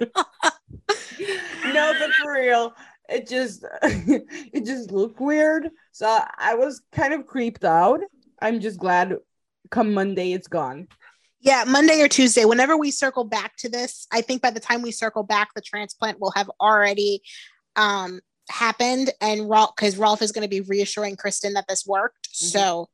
no, 1.73 1.93
but 1.99 2.11
for 2.23 2.33
real, 2.33 2.73
it 3.09 3.27
just 3.27 3.65
it 3.83 4.65
just 4.65 4.91
looked 4.91 5.19
weird. 5.19 5.69
So 5.91 6.19
I 6.37 6.55
was 6.55 6.81
kind 6.91 7.13
of 7.13 7.25
creeped 7.25 7.63
out. 7.63 8.01
I'm 8.41 8.59
just 8.59 8.79
glad 8.79 9.15
come 9.71 9.93
Monday 9.93 10.33
it's 10.33 10.47
gone. 10.47 10.87
Yeah, 11.39 11.63
Monday 11.67 12.01
or 12.01 12.07
Tuesday, 12.07 12.45
whenever 12.45 12.75
we 12.75 12.89
circle 12.89 13.23
back 13.23 13.55
to 13.57 13.69
this, 13.69 14.07
I 14.11 14.21
think 14.21 14.41
by 14.41 14.49
the 14.49 14.59
time 14.59 14.81
we 14.81 14.91
circle 14.91 15.23
back, 15.23 15.49
the 15.53 15.61
transplant 15.61 16.19
will 16.19 16.31
have 16.31 16.49
already 16.59 17.21
um, 17.75 18.19
happened. 18.49 19.11
And 19.21 19.47
Rolf, 19.47 19.75
because 19.75 19.95
Rolf 19.97 20.23
is 20.23 20.31
going 20.31 20.43
to 20.43 20.49
be 20.49 20.61
reassuring 20.61 21.17
Kristen 21.17 21.53
that 21.53 21.67
this 21.67 21.85
worked. 21.85 22.29
Mhm. 22.29 22.51
So 22.51 22.89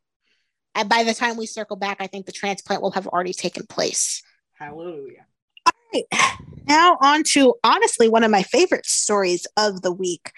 by 0.85 1.03
the 1.03 1.13
time 1.13 1.37
we 1.37 1.45
circle 1.45 1.77
back, 1.77 1.97
I 2.01 2.07
think 2.07 2.25
the 2.25 2.31
transplant 2.31 2.81
will 2.81 2.91
have 2.91 3.07
already 3.07 3.33
taken 3.33 3.65
place. 3.67 4.21
Hallelujah. 4.53 5.25
Right. 5.93 6.05
Now, 6.67 6.95
on 7.01 7.23
to 7.31 7.55
honestly 7.65 8.07
one 8.07 8.23
of 8.23 8.31
my 8.31 8.43
favorite 8.43 8.85
stories 8.85 9.45
of 9.57 9.81
the 9.81 9.91
week. 9.91 10.31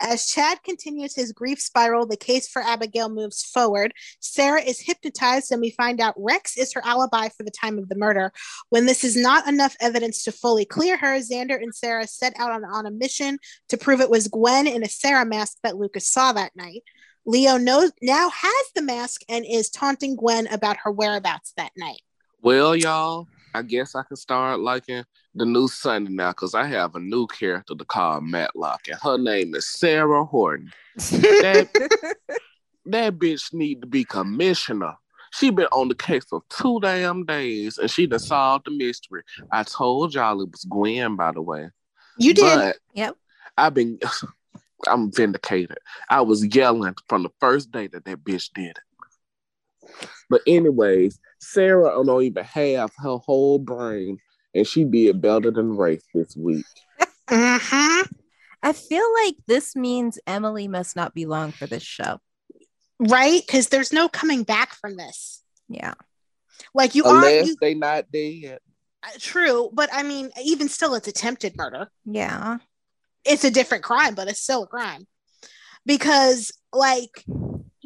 As 0.00 0.26
Chad 0.26 0.62
continues 0.62 1.14
his 1.14 1.32
grief 1.32 1.60
spiral, 1.60 2.04
the 2.04 2.16
case 2.16 2.48
for 2.48 2.60
Abigail 2.60 3.08
moves 3.08 3.42
forward. 3.42 3.94
Sarah 4.20 4.60
is 4.60 4.80
hypnotized, 4.80 5.50
and 5.50 5.60
we 5.60 5.70
find 5.70 6.00
out 6.00 6.14
Rex 6.18 6.58
is 6.58 6.72
her 6.74 6.82
alibi 6.84 7.28
for 7.28 7.42
the 7.42 7.50
time 7.50 7.78
of 7.78 7.88
the 7.88 7.96
murder. 7.96 8.32
When 8.68 8.86
this 8.86 9.02
is 9.02 9.16
not 9.16 9.48
enough 9.48 9.76
evidence 9.80 10.24
to 10.24 10.32
fully 10.32 10.64
clear 10.64 10.96
her, 10.98 11.18
Xander 11.20 11.56
and 11.56 11.74
Sarah 11.74 12.06
set 12.06 12.34
out 12.38 12.50
on, 12.50 12.64
on 12.64 12.84
a 12.84 12.90
mission 12.90 13.38
to 13.68 13.78
prove 13.78 14.00
it 14.00 14.10
was 14.10 14.28
Gwen 14.28 14.66
in 14.66 14.82
a 14.82 14.88
Sarah 14.88 15.24
mask 15.24 15.56
that 15.62 15.76
Lucas 15.76 16.06
saw 16.06 16.32
that 16.32 16.54
night. 16.54 16.82
Leo 17.24 17.56
knows 17.56 17.92
now 18.02 18.30
has 18.30 18.66
the 18.74 18.82
mask 18.82 19.22
and 19.28 19.46
is 19.48 19.70
taunting 19.70 20.16
Gwen 20.16 20.48
about 20.48 20.76
her 20.82 20.92
whereabouts 20.92 21.54
that 21.56 21.72
night. 21.76 22.02
Well, 22.42 22.76
y'all, 22.76 23.26
I 23.54 23.62
guess 23.62 23.94
I 23.94 24.02
can 24.02 24.16
start 24.16 24.60
liking 24.60 25.04
the 25.34 25.44
new 25.44 25.68
Sunday 25.68 26.12
now 26.12 26.30
because 26.30 26.54
I 26.54 26.66
have 26.66 26.94
a 26.94 27.00
new 27.00 27.26
character 27.26 27.74
to 27.74 27.84
call 27.84 28.20
Matlock, 28.20 28.88
and 28.88 28.98
her 29.02 29.18
name 29.18 29.54
is 29.54 29.68
Sarah 29.68 30.24
Horton. 30.24 30.72
That, 31.40 31.68
that 32.86 33.18
bitch 33.18 33.52
need 33.52 33.80
to 33.82 33.86
be 33.86 34.04
commissioner. 34.04 34.94
She 35.32 35.50
been 35.50 35.66
on 35.66 35.88
the 35.88 35.94
case 35.94 36.24
for 36.24 36.42
two 36.48 36.80
damn 36.80 37.24
days, 37.24 37.78
and 37.78 37.90
she 37.90 38.06
done 38.06 38.18
solved 38.18 38.66
the 38.66 38.70
mystery. 38.70 39.22
I 39.52 39.62
told 39.62 40.14
y'all 40.14 40.40
it 40.40 40.50
was 40.50 40.64
Gwen, 40.64 41.16
by 41.16 41.32
the 41.32 41.42
way. 41.42 41.70
You 42.18 42.34
did. 42.34 42.44
But 42.44 42.76
Yep. 42.94 43.16
I've 43.56 43.74
been, 43.74 43.98
I'm 44.88 45.12
vindicated. 45.12 45.78
I 46.08 46.20
was 46.22 46.44
yelling 46.54 46.94
from 47.08 47.22
the 47.22 47.30
first 47.40 47.70
day 47.70 47.86
that 47.88 48.04
that 48.04 48.24
bitch 48.24 48.50
did 48.54 48.70
it. 48.70 48.78
But 50.30 50.42
anyways, 50.46 51.18
Sarah 51.40 52.02
don't 52.04 52.22
even 52.22 52.44
have 52.44 52.90
her 52.98 53.16
whole 53.16 53.58
brain, 53.58 54.18
and 54.54 54.66
she 54.66 54.84
did 54.84 55.20
better 55.20 55.50
than 55.50 55.76
Rafe 55.76 56.02
this 56.14 56.36
week. 56.36 56.66
Mhm. 57.28 58.10
I 58.62 58.72
feel 58.72 59.04
like 59.24 59.36
this 59.46 59.76
means 59.76 60.18
Emily 60.26 60.66
must 60.68 60.96
not 60.96 61.14
be 61.14 61.26
long 61.26 61.52
for 61.52 61.66
this 61.66 61.82
show. 61.82 62.18
right? 63.00 63.40
Because 63.46 63.68
there's 63.68 63.92
no 63.92 64.08
coming 64.08 64.42
back 64.42 64.74
from 64.74 64.96
this. 64.96 65.42
Yeah. 65.68 65.94
Like 66.74 66.96
you 66.96 67.04
are 67.04 67.14
Unless 67.16 67.46
you, 67.46 67.56
they 67.60 67.74
not 67.74 68.10
dead. 68.10 68.58
uh, 69.04 69.10
true, 69.20 69.70
but 69.72 69.88
I 69.92 70.02
mean, 70.02 70.30
even 70.42 70.68
still, 70.68 70.94
it's 70.94 71.06
attempted 71.06 71.56
murder. 71.56 71.88
Yeah. 72.04 72.58
It's 73.24 73.44
a 73.44 73.52
different 73.52 73.84
crime, 73.84 74.16
but 74.16 74.26
it's 74.26 74.42
still 74.42 74.64
a 74.64 74.66
crime 74.66 75.06
because, 75.86 76.50
like, 76.72 77.24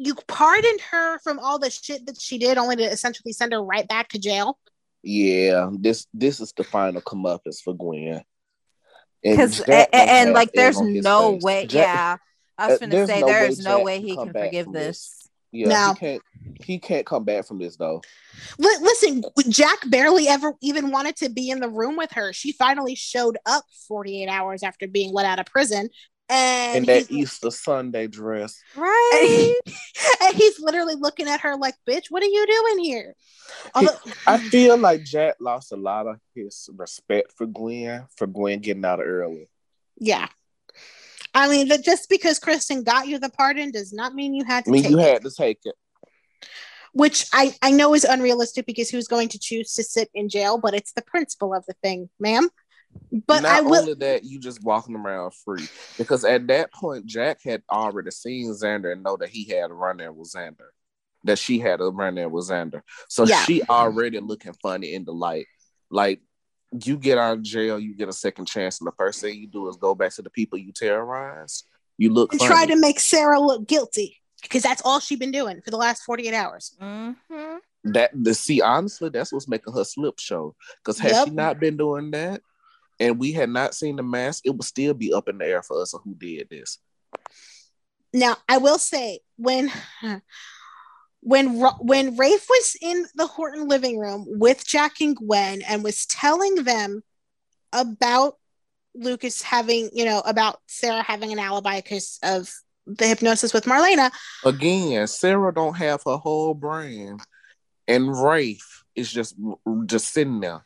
you 0.05 0.15
pardoned 0.27 0.81
her 0.91 1.19
from 1.19 1.39
all 1.39 1.59
the 1.59 1.69
shit 1.69 2.05
that 2.07 2.19
she 2.19 2.37
did, 2.37 2.57
only 2.57 2.75
to 2.77 2.83
essentially 2.83 3.33
send 3.33 3.53
her 3.53 3.63
right 3.63 3.87
back 3.87 4.09
to 4.09 4.19
jail. 4.19 4.57
Yeah, 5.03 5.69
this 5.73 6.07
this 6.13 6.39
is 6.39 6.53
the 6.55 6.63
final 6.63 7.01
comeuppance 7.01 7.61
for 7.61 7.73
Gwen. 7.73 8.23
And 9.25 9.37
Because 9.37 9.57
Jack 9.65 9.89
and, 9.93 10.09
and, 10.09 10.33
like 10.33 10.51
there's 10.53 10.79
no 10.79 11.33
face. 11.33 11.43
way. 11.43 11.65
Jack- 11.67 11.87
yeah. 11.87 12.17
I 12.57 12.67
was 12.67 12.75
uh, 12.75 12.79
gonna 12.79 12.91
there's 12.91 13.09
say 13.09 13.19
no 13.21 13.25
there 13.27 13.41
way 13.41 13.47
is 13.47 13.59
no 13.59 13.77
Jack 13.77 13.85
way 13.85 14.01
he 14.01 14.15
can 14.15 14.31
forgive 14.31 14.65
from 14.65 14.73
this. 14.73 15.27
Yeah, 15.51 15.67
No. 15.67 15.93
he 15.93 15.99
can't 15.99 16.21
he 16.63 16.79
can't 16.79 17.05
come 17.05 17.23
back 17.23 17.45
from 17.45 17.59
this 17.59 17.75
though. 17.77 18.01
Li- 18.57 18.77
listen, 18.81 19.23
Jack 19.49 19.77
barely 19.89 20.27
ever 20.27 20.53
even 20.61 20.91
wanted 20.91 21.15
to 21.17 21.29
be 21.29 21.49
in 21.49 21.59
the 21.59 21.69
room 21.69 21.95
with 21.95 22.11
her. 22.13 22.33
She 22.33 22.51
finally 22.53 22.95
showed 22.95 23.37
up 23.45 23.63
48 23.87 24.27
hours 24.27 24.63
after 24.63 24.87
being 24.87 25.13
let 25.13 25.25
out 25.25 25.39
of 25.39 25.45
prison. 25.45 25.89
And, 26.29 26.77
In 26.77 26.85
that 26.85 27.11
Easter 27.11 27.51
Sunday 27.51 28.07
dress. 28.07 28.57
Right. 28.75 29.55
and 30.23 30.35
he's 30.35 30.59
literally 30.59 30.95
looking 30.95 31.27
at 31.27 31.41
her 31.41 31.55
like, 31.57 31.75
bitch, 31.87 32.05
what 32.09 32.23
are 32.23 32.27
you 32.27 32.45
doing 32.47 32.83
here? 32.83 33.15
Although, 33.75 33.97
I 34.25 34.37
feel 34.49 34.77
like 34.77 35.03
Jack 35.03 35.35
lost 35.39 35.71
a 35.71 35.75
lot 35.75 36.07
of 36.07 36.17
his 36.33 36.69
respect 36.75 37.33
for 37.35 37.45
Gwen 37.45 38.05
for 38.15 38.25
Gwen 38.27 38.59
getting 38.59 38.85
out 38.85 38.99
early. 39.01 39.49
yeah. 39.99 40.27
I 41.35 41.49
mean, 41.49 41.67
that 41.69 41.83
just 41.83 42.09
because 42.09 42.37
Kristen 42.37 42.83
got 42.83 43.07
you 43.07 43.17
the 43.17 43.29
pardon 43.29 43.71
does 43.71 43.91
not 43.91 44.13
mean 44.13 44.35
you 44.35 44.43
had 44.43 44.59
I 44.59 44.61
to 44.61 44.71
mean, 44.71 44.83
take 44.83 44.91
you 44.91 44.99
it. 44.99 45.13
had 45.13 45.21
to 45.23 45.31
take 45.31 45.59
it. 45.65 45.73
Which 46.93 47.25
I, 47.33 47.55
I 47.63 47.71
know 47.71 47.95
is 47.95 48.03
unrealistic 48.03 48.67
because 48.67 48.91
who's 48.91 49.07
going 49.07 49.29
to 49.29 49.39
choose 49.39 49.73
to 49.73 49.83
sit 49.83 50.09
in 50.13 50.29
jail, 50.29 50.59
but 50.59 50.75
it's 50.75 50.93
the 50.93 51.01
principle 51.01 51.51
of 51.55 51.65
the 51.65 51.73
thing, 51.81 52.09
ma'am. 52.19 52.49
But 53.27 53.43
Not 53.43 53.51
I 53.51 53.61
will 53.61 53.75
only 53.75 53.93
that, 53.95 54.23
you 54.23 54.39
just 54.39 54.63
walking 54.63 54.95
around 54.95 55.33
free. 55.45 55.67
Because 55.97 56.25
at 56.25 56.47
that 56.47 56.73
point, 56.73 57.05
Jack 57.05 57.39
had 57.43 57.61
already 57.71 58.09
seen 58.11 58.51
Xander 58.51 58.91
and 58.91 59.03
know 59.03 59.17
that 59.17 59.29
he 59.29 59.45
had 59.49 59.69
a 59.69 59.73
run 59.73 59.99
in 59.99 60.15
with 60.15 60.31
Xander. 60.33 60.69
That 61.25 61.37
she 61.37 61.59
had 61.59 61.79
a 61.79 61.85
run 61.85 62.17
in 62.17 62.31
with 62.31 62.49
Xander. 62.49 62.81
So 63.09 63.25
Yeah. 63.25 63.43
she 63.43 63.61
already 63.63 64.19
looking 64.19 64.53
funny 64.61 64.93
in 64.93 65.05
the 65.05 65.13
light. 65.13 65.45
Like 65.91 66.21
you 66.83 66.97
get 66.97 67.19
out 67.19 67.37
of 67.37 67.43
jail, 67.43 67.79
you 67.79 67.93
get 67.95 68.09
a 68.09 68.13
second 68.13 68.45
chance, 68.47 68.79
and 68.81 68.87
the 68.87 68.93
first 68.97 69.21
thing 69.21 69.37
you 69.39 69.47
do 69.47 69.67
is 69.69 69.75
go 69.75 69.93
back 69.93 70.11
to 70.15 70.23
the 70.23 70.29
people 70.31 70.57
you 70.57 70.71
terrorized. 70.71 71.65
You 71.99 72.11
look 72.11 72.31
and 72.33 72.39
funny. 72.39 72.49
try 72.51 72.65
to 72.65 72.75
make 72.75 72.99
Sarah 72.99 73.39
look 73.39 73.67
guilty 73.67 74.17
because 74.41 74.63
that's 74.63 74.81
all 74.83 74.99
she's 74.99 75.19
been 75.19 75.31
doing 75.31 75.61
for 75.61 75.69
the 75.69 75.77
last 75.77 76.01
48 76.03 76.33
hours. 76.33 76.75
Mhm. 76.81 77.15
that 77.85 78.11
the 78.13 78.33
see 78.33 78.61
honestly 78.61 79.09
that's 79.09 79.33
what's 79.33 79.47
making 79.49 79.73
her 79.73 79.83
slip 79.83 80.17
show 80.17 80.55
because 80.77 80.97
had 80.97 81.11
Yep. 81.11 81.27
she 81.27 81.33
not 81.33 81.59
been 81.59 81.75
doing 81.75 82.11
that 82.11 82.41
and 82.99 83.19
we 83.19 83.31
had 83.31 83.49
not 83.49 83.73
seen 83.73 83.95
the 83.95 84.03
mask 84.03 84.43
it 84.45 84.51
would 84.51 84.63
still 84.63 84.93
be 84.93 85.13
up 85.13 85.27
in 85.27 85.37
the 85.37 85.45
air 85.45 85.63
for 85.63 85.81
us 85.81 85.93
of 85.93 86.01
who 86.03 86.15
did 86.15 86.49
this. 86.49 86.79
Now, 88.13 88.37
I 88.47 88.57
will 88.57 88.77
say 88.77 89.19
when 89.37 89.71
when 91.21 91.59
when 91.79 92.17
Rafe 92.17 92.45
was 92.49 92.75
in 92.81 93.05
the 93.15 93.27
Horton 93.27 93.67
living 93.67 93.97
room 93.97 94.25
with 94.27 94.65
Jack 94.65 95.01
and 95.01 95.15
Gwen 95.15 95.61
and 95.63 95.83
was 95.83 96.05
telling 96.05 96.55
them 96.63 97.03
about 97.71 98.37
Lucas 98.93 99.41
having, 99.41 99.89
you 99.93 100.05
know, 100.05 100.19
about 100.19 100.59
Sarah 100.67 101.01
having 101.01 101.31
an 101.31 101.39
alibi 101.39 101.81
because 101.81 102.19
of 102.21 102.53
the 102.85 103.07
hypnosis 103.07 103.53
with 103.53 103.65
Marlena, 103.65 104.11
again 104.43 105.07
sarah 105.07 105.53
don't 105.53 105.77
have 105.77 106.01
her 106.05 106.17
whole 106.17 106.53
brain 106.53 107.17
and 107.87 108.21
rafe 108.21 108.83
is 108.95 109.11
just 109.11 109.35
just 109.85 110.13
sitting 110.13 110.39
there 110.41 110.63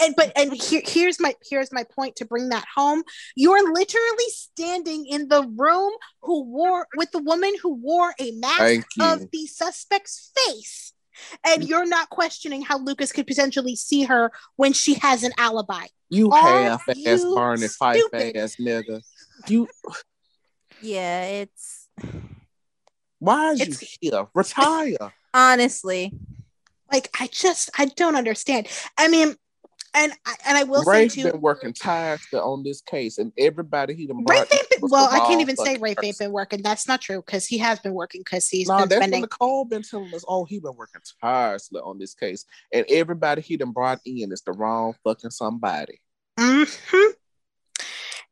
and 0.00 0.14
but 0.16 0.32
and 0.36 0.52
here, 0.52 0.82
here's 0.84 1.18
my 1.20 1.34
here's 1.48 1.72
my 1.72 1.84
point 1.84 2.16
to 2.16 2.24
bring 2.24 2.48
that 2.50 2.64
home. 2.74 3.02
You're 3.36 3.72
literally 3.72 4.28
standing 4.30 5.06
in 5.06 5.28
the 5.28 5.42
room 5.56 5.92
who 6.22 6.44
wore 6.44 6.86
with 6.96 7.10
the 7.12 7.18
woman 7.20 7.52
who 7.62 7.74
wore 7.74 8.14
a 8.20 8.32
mask 8.32 8.86
of 9.00 9.30
the 9.30 9.46
suspect's 9.46 10.30
face. 10.36 10.92
And 11.44 11.68
you're 11.68 11.86
not 11.86 12.10
questioning 12.10 12.62
how 12.62 12.78
lucas 12.78 13.10
could 13.10 13.26
potentially 13.26 13.74
see 13.74 14.04
her 14.04 14.30
when 14.56 14.72
she 14.72 14.94
has 14.94 15.24
an 15.24 15.32
alibi. 15.36 15.86
You 16.08 16.30
Are 16.30 16.40
half 16.40 16.88
ass 16.88 16.96
you 16.96 17.34
Barney 17.34 17.66
Fife 17.68 17.96
stupid? 17.98 18.36
ass 18.36 18.56
nigga. 18.60 19.02
You 19.48 19.68
Yeah, 20.80 21.24
it's 21.24 21.88
why 23.18 23.50
is 23.52 23.60
It's- 23.60 23.82
you 24.00 24.10
here? 24.12 24.26
Retire. 24.34 25.12
Honestly. 25.34 26.12
like 26.90 27.10
i 27.20 27.26
just 27.26 27.68
i 27.78 27.84
don't 27.84 28.16
understand. 28.16 28.66
I 28.96 29.08
mean 29.08 29.34
and 29.98 30.12
I- 30.26 30.36
and 30.46 30.56
i 30.58 30.64
will 30.64 30.84
Rafe 30.84 31.12
say 31.12 31.22
too 31.22 31.32
been 31.32 31.40
working 31.40 31.72
tirelessly 31.72 32.38
on 32.38 32.62
this 32.62 32.80
case 32.80 33.18
and 33.18 33.32
everybody 33.38 33.94
he 33.94 34.06
done 34.06 34.24
Rafe 34.24 34.48
been, 34.48 34.58
well, 34.90 35.08
I 35.10 35.20
can't 35.20 35.40
even 35.40 35.56
say 35.56 35.76
Rafe 35.76 35.98
ain't 36.02 36.18
been 36.18 36.32
working. 36.32 36.62
That's 36.62 36.86
not 36.88 37.00
true 37.00 37.22
because 37.24 37.46
he 37.46 37.58
has 37.58 37.78
been 37.78 37.94
working 37.94 38.20
because 38.22 38.48
he's 38.48 38.68
No, 38.68 38.78
been 38.78 38.88
that's 38.88 38.96
spending 38.96 39.20
Nicole 39.22 39.64
been 39.64 39.82
telling 39.82 40.14
us. 40.14 40.24
Oh, 40.26 40.44
he 40.44 40.58
been 40.58 40.74
working 40.76 41.00
tirelessly 41.20 41.80
on 41.80 41.98
this 41.98 42.14
case, 42.14 42.44
and 42.72 42.84
everybody 42.88 43.42
he 43.42 43.56
done 43.56 43.72
brought 43.72 44.00
in 44.04 44.32
is 44.32 44.42
the 44.42 44.52
wrong 44.52 44.94
fucking 45.04 45.30
somebody. 45.30 46.00
hmm 46.38 46.64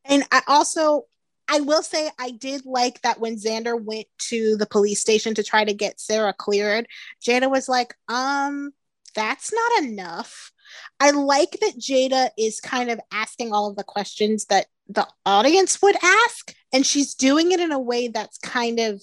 And 0.05 0.25
I 0.31 0.43
also, 0.47 1.05
I 1.49 1.61
will 1.61 1.83
say 1.83 2.11
I 2.19 2.31
did 2.31 2.65
like 2.65 3.03
that 3.03 3.21
when 3.21 3.37
Xander 3.37 3.81
went 3.81 4.07
to 4.29 4.57
the 4.57 4.67
police 4.67 5.01
station 5.01 5.35
to 5.35 5.43
try 5.43 5.65
to 5.65 5.75
get 5.75 6.01
Sarah 6.01 6.35
cleared, 6.37 6.87
Jada 7.25 7.51
was 7.51 7.69
like, 7.69 7.95
um, 8.09 8.73
that's 9.15 9.53
not 9.53 9.85
enough. 9.85 10.53
I 11.01 11.11
like 11.11 11.59
that 11.61 11.79
Jada 11.79 12.31
is 12.39 12.61
kind 12.61 12.91
of 12.91 13.01
asking 13.13 13.53
all 13.53 13.69
of 13.69 13.77
the 13.77 13.85
questions 13.85 14.47
that 14.47 14.67
the 14.89 15.07
audience 15.25 15.81
would 15.83 15.97
ask, 16.03 16.55
and 16.73 16.87
she's 16.87 17.15
doing 17.15 17.53
it 17.53 17.61
in 17.61 17.73
a 17.73 17.79
way 17.79 18.09
that's 18.09 18.39
kind 18.39 18.79
of 18.81 19.03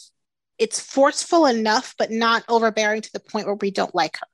it's 0.59 0.79
forceful 0.79 1.45
enough, 1.45 1.95
but 1.97 2.11
not 2.11 2.43
overbearing 2.47 3.01
to 3.01 3.11
the 3.11 3.19
point 3.19 3.47
where 3.47 3.55
we 3.55 3.71
don't 3.71 3.95
like 3.95 4.17
her. 4.17 4.27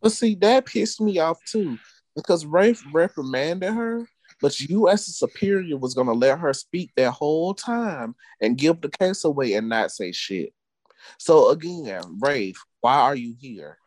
But 0.00 0.12
see, 0.12 0.34
that 0.36 0.66
pissed 0.66 1.00
me 1.00 1.18
off 1.18 1.38
too, 1.44 1.78
because 2.16 2.46
Rafe 2.46 2.82
reprimanded 2.92 3.72
her, 3.72 4.08
but 4.40 4.58
you 4.58 4.88
as 4.88 5.06
a 5.08 5.12
superior 5.12 5.76
was 5.76 5.94
gonna 5.94 6.12
let 6.12 6.38
her 6.38 6.52
speak 6.52 6.90
that 6.96 7.12
whole 7.12 7.54
time 7.54 8.14
and 8.40 8.58
give 8.58 8.80
the 8.80 8.88
case 8.88 9.24
away 9.24 9.54
and 9.54 9.68
not 9.68 9.92
say 9.92 10.12
shit. 10.12 10.52
So 11.18 11.50
again, 11.50 12.18
Rafe, 12.20 12.60
why 12.80 12.96
are 12.96 13.16
you 13.16 13.34
here? 13.38 13.78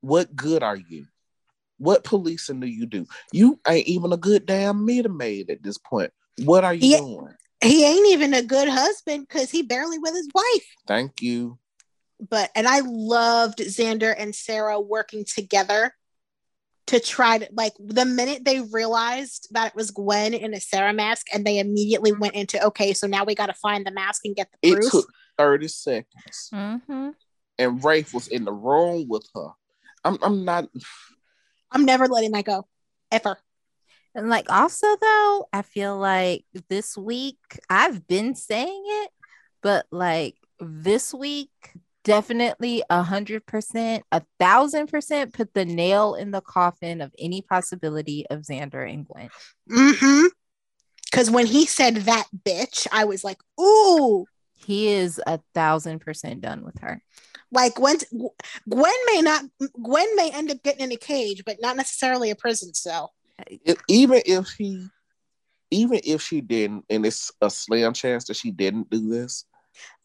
What 0.00 0.36
good 0.36 0.62
are 0.62 0.76
you? 0.76 1.06
What 1.78 2.04
policing 2.04 2.60
do 2.60 2.66
you 2.66 2.86
do? 2.86 3.06
You 3.32 3.58
ain't 3.68 3.86
even 3.88 4.12
a 4.12 4.16
good 4.16 4.46
damn 4.46 4.84
meter 4.84 5.08
maid 5.08 5.50
at 5.50 5.62
this 5.62 5.78
point. 5.78 6.12
What 6.44 6.64
are 6.64 6.74
you 6.74 6.80
He- 6.80 6.96
doing? 6.96 7.28
He 7.62 7.84
ain't 7.86 8.08
even 8.08 8.34
a 8.34 8.42
good 8.42 8.68
husband 8.68 9.26
because 9.26 9.50
he 9.50 9.62
barely 9.62 9.98
with 9.98 10.14
his 10.14 10.28
wife. 10.34 10.66
Thank 10.86 11.22
you. 11.22 11.58
But 12.20 12.50
and 12.54 12.68
I 12.68 12.80
loved 12.84 13.58
Xander 13.58 14.14
and 14.16 14.34
Sarah 14.34 14.78
working 14.80 15.24
together 15.24 15.94
to 16.88 17.00
try 17.00 17.38
to 17.38 17.48
like 17.52 17.72
the 17.80 18.04
minute 18.04 18.44
they 18.44 18.60
realized 18.60 19.48
that 19.52 19.68
it 19.68 19.74
was 19.74 19.90
Gwen 19.90 20.34
in 20.34 20.52
a 20.52 20.60
Sarah 20.60 20.92
mask, 20.92 21.26
and 21.32 21.44
they 21.44 21.58
immediately 21.58 22.12
went 22.12 22.34
into 22.34 22.62
okay, 22.66 22.92
so 22.92 23.06
now 23.06 23.24
we 23.24 23.34
got 23.34 23.46
to 23.46 23.54
find 23.54 23.86
the 23.86 23.90
mask 23.90 24.22
and 24.26 24.36
get 24.36 24.48
the 24.52 24.68
It 24.70 24.74
proof. 24.74 24.90
took 24.90 25.06
30 25.38 25.68
seconds. 25.68 26.50
Mm-hmm. 26.52 27.10
And 27.58 27.84
Rafe 27.84 28.12
was 28.12 28.28
in 28.28 28.44
the 28.44 28.52
room 28.52 29.06
with 29.08 29.26
her. 29.34 29.48
I'm 30.04 30.18
I'm 30.22 30.44
not 30.44 30.68
I'm 31.74 31.84
never 31.84 32.06
letting 32.06 32.32
that 32.32 32.44
go, 32.44 32.66
ever. 33.10 33.36
And 34.14 34.28
like 34.28 34.50
also 34.50 34.86
though, 35.00 35.48
I 35.52 35.62
feel 35.62 35.98
like 35.98 36.44
this 36.68 36.96
week 36.96 37.36
I've 37.68 38.06
been 38.06 38.36
saying 38.36 38.84
it, 38.86 39.10
but 39.60 39.86
like 39.90 40.36
this 40.60 41.12
week 41.12 41.50
definitely 42.04 42.82
a 42.88 43.02
hundred 43.02 43.44
percent, 43.44 44.04
a 44.12 44.22
thousand 44.38 44.86
percent 44.86 45.32
put 45.32 45.52
the 45.52 45.64
nail 45.64 46.14
in 46.14 46.30
the 46.30 46.42
coffin 46.42 47.00
of 47.00 47.12
any 47.18 47.42
possibility 47.42 48.24
of 48.30 48.42
Xander 48.42 48.88
and 48.88 49.04
Gwen. 49.06 49.30
Mm-hmm. 49.68 50.26
Because 51.10 51.30
when 51.30 51.46
he 51.46 51.66
said 51.66 51.96
that 51.96 52.26
bitch, 52.46 52.86
I 52.92 53.04
was 53.04 53.24
like, 53.24 53.38
ooh, 53.60 54.26
He 54.54 54.88
is 54.88 55.20
a 55.26 55.40
thousand 55.54 56.00
percent 56.00 56.40
done 56.40 56.64
with 56.64 56.78
her. 56.80 57.02
Like 57.54 57.74
Gwen. 57.76 57.96
Gwen 58.68 58.92
may 59.06 59.22
not. 59.22 59.44
Gwen 59.82 60.16
may 60.16 60.30
end 60.30 60.50
up 60.50 60.62
getting 60.62 60.84
in 60.84 60.92
a 60.92 60.96
cage, 60.96 61.42
but 61.46 61.60
not 61.60 61.76
necessarily 61.76 62.30
a 62.30 62.36
prison 62.36 62.74
cell. 62.74 63.14
if, 63.48 63.78
even 63.88 64.22
if 64.26 64.48
he 64.50 64.88
even 65.70 66.00
if 66.04 66.22
she 66.22 66.40
didn't, 66.40 66.84
and 66.90 67.04
it's 67.06 67.32
a 67.40 67.50
slim 67.50 67.92
chance 67.92 68.26
that 68.26 68.36
she 68.36 68.50
didn't 68.50 68.90
do 68.90 69.08
this. 69.08 69.44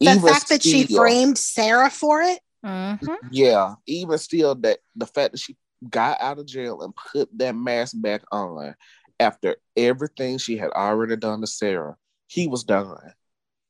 The 0.00 0.12
even 0.12 0.32
fact 0.32 0.48
that 0.48 0.62
she 0.62 0.84
framed 0.84 1.38
Sarah 1.38 1.90
for 1.90 2.22
it. 2.22 2.40
Mhm. 2.64 3.16
Yeah, 3.30 3.74
even 3.86 4.18
still 4.18 4.54
that 4.56 4.80
the 4.96 5.06
fact 5.06 5.32
that 5.32 5.38
she 5.38 5.56
got 5.88 6.20
out 6.20 6.38
of 6.38 6.46
jail 6.46 6.82
and 6.82 6.94
put 6.94 7.28
that 7.38 7.54
mask 7.54 7.94
back 7.96 8.22
on 8.32 8.74
after 9.18 9.56
everything 9.76 10.38
she 10.38 10.56
had 10.56 10.70
already 10.70 11.16
done 11.16 11.40
to 11.40 11.46
Sarah, 11.46 11.96
he 12.26 12.46
was 12.48 12.64
done. 12.64 13.14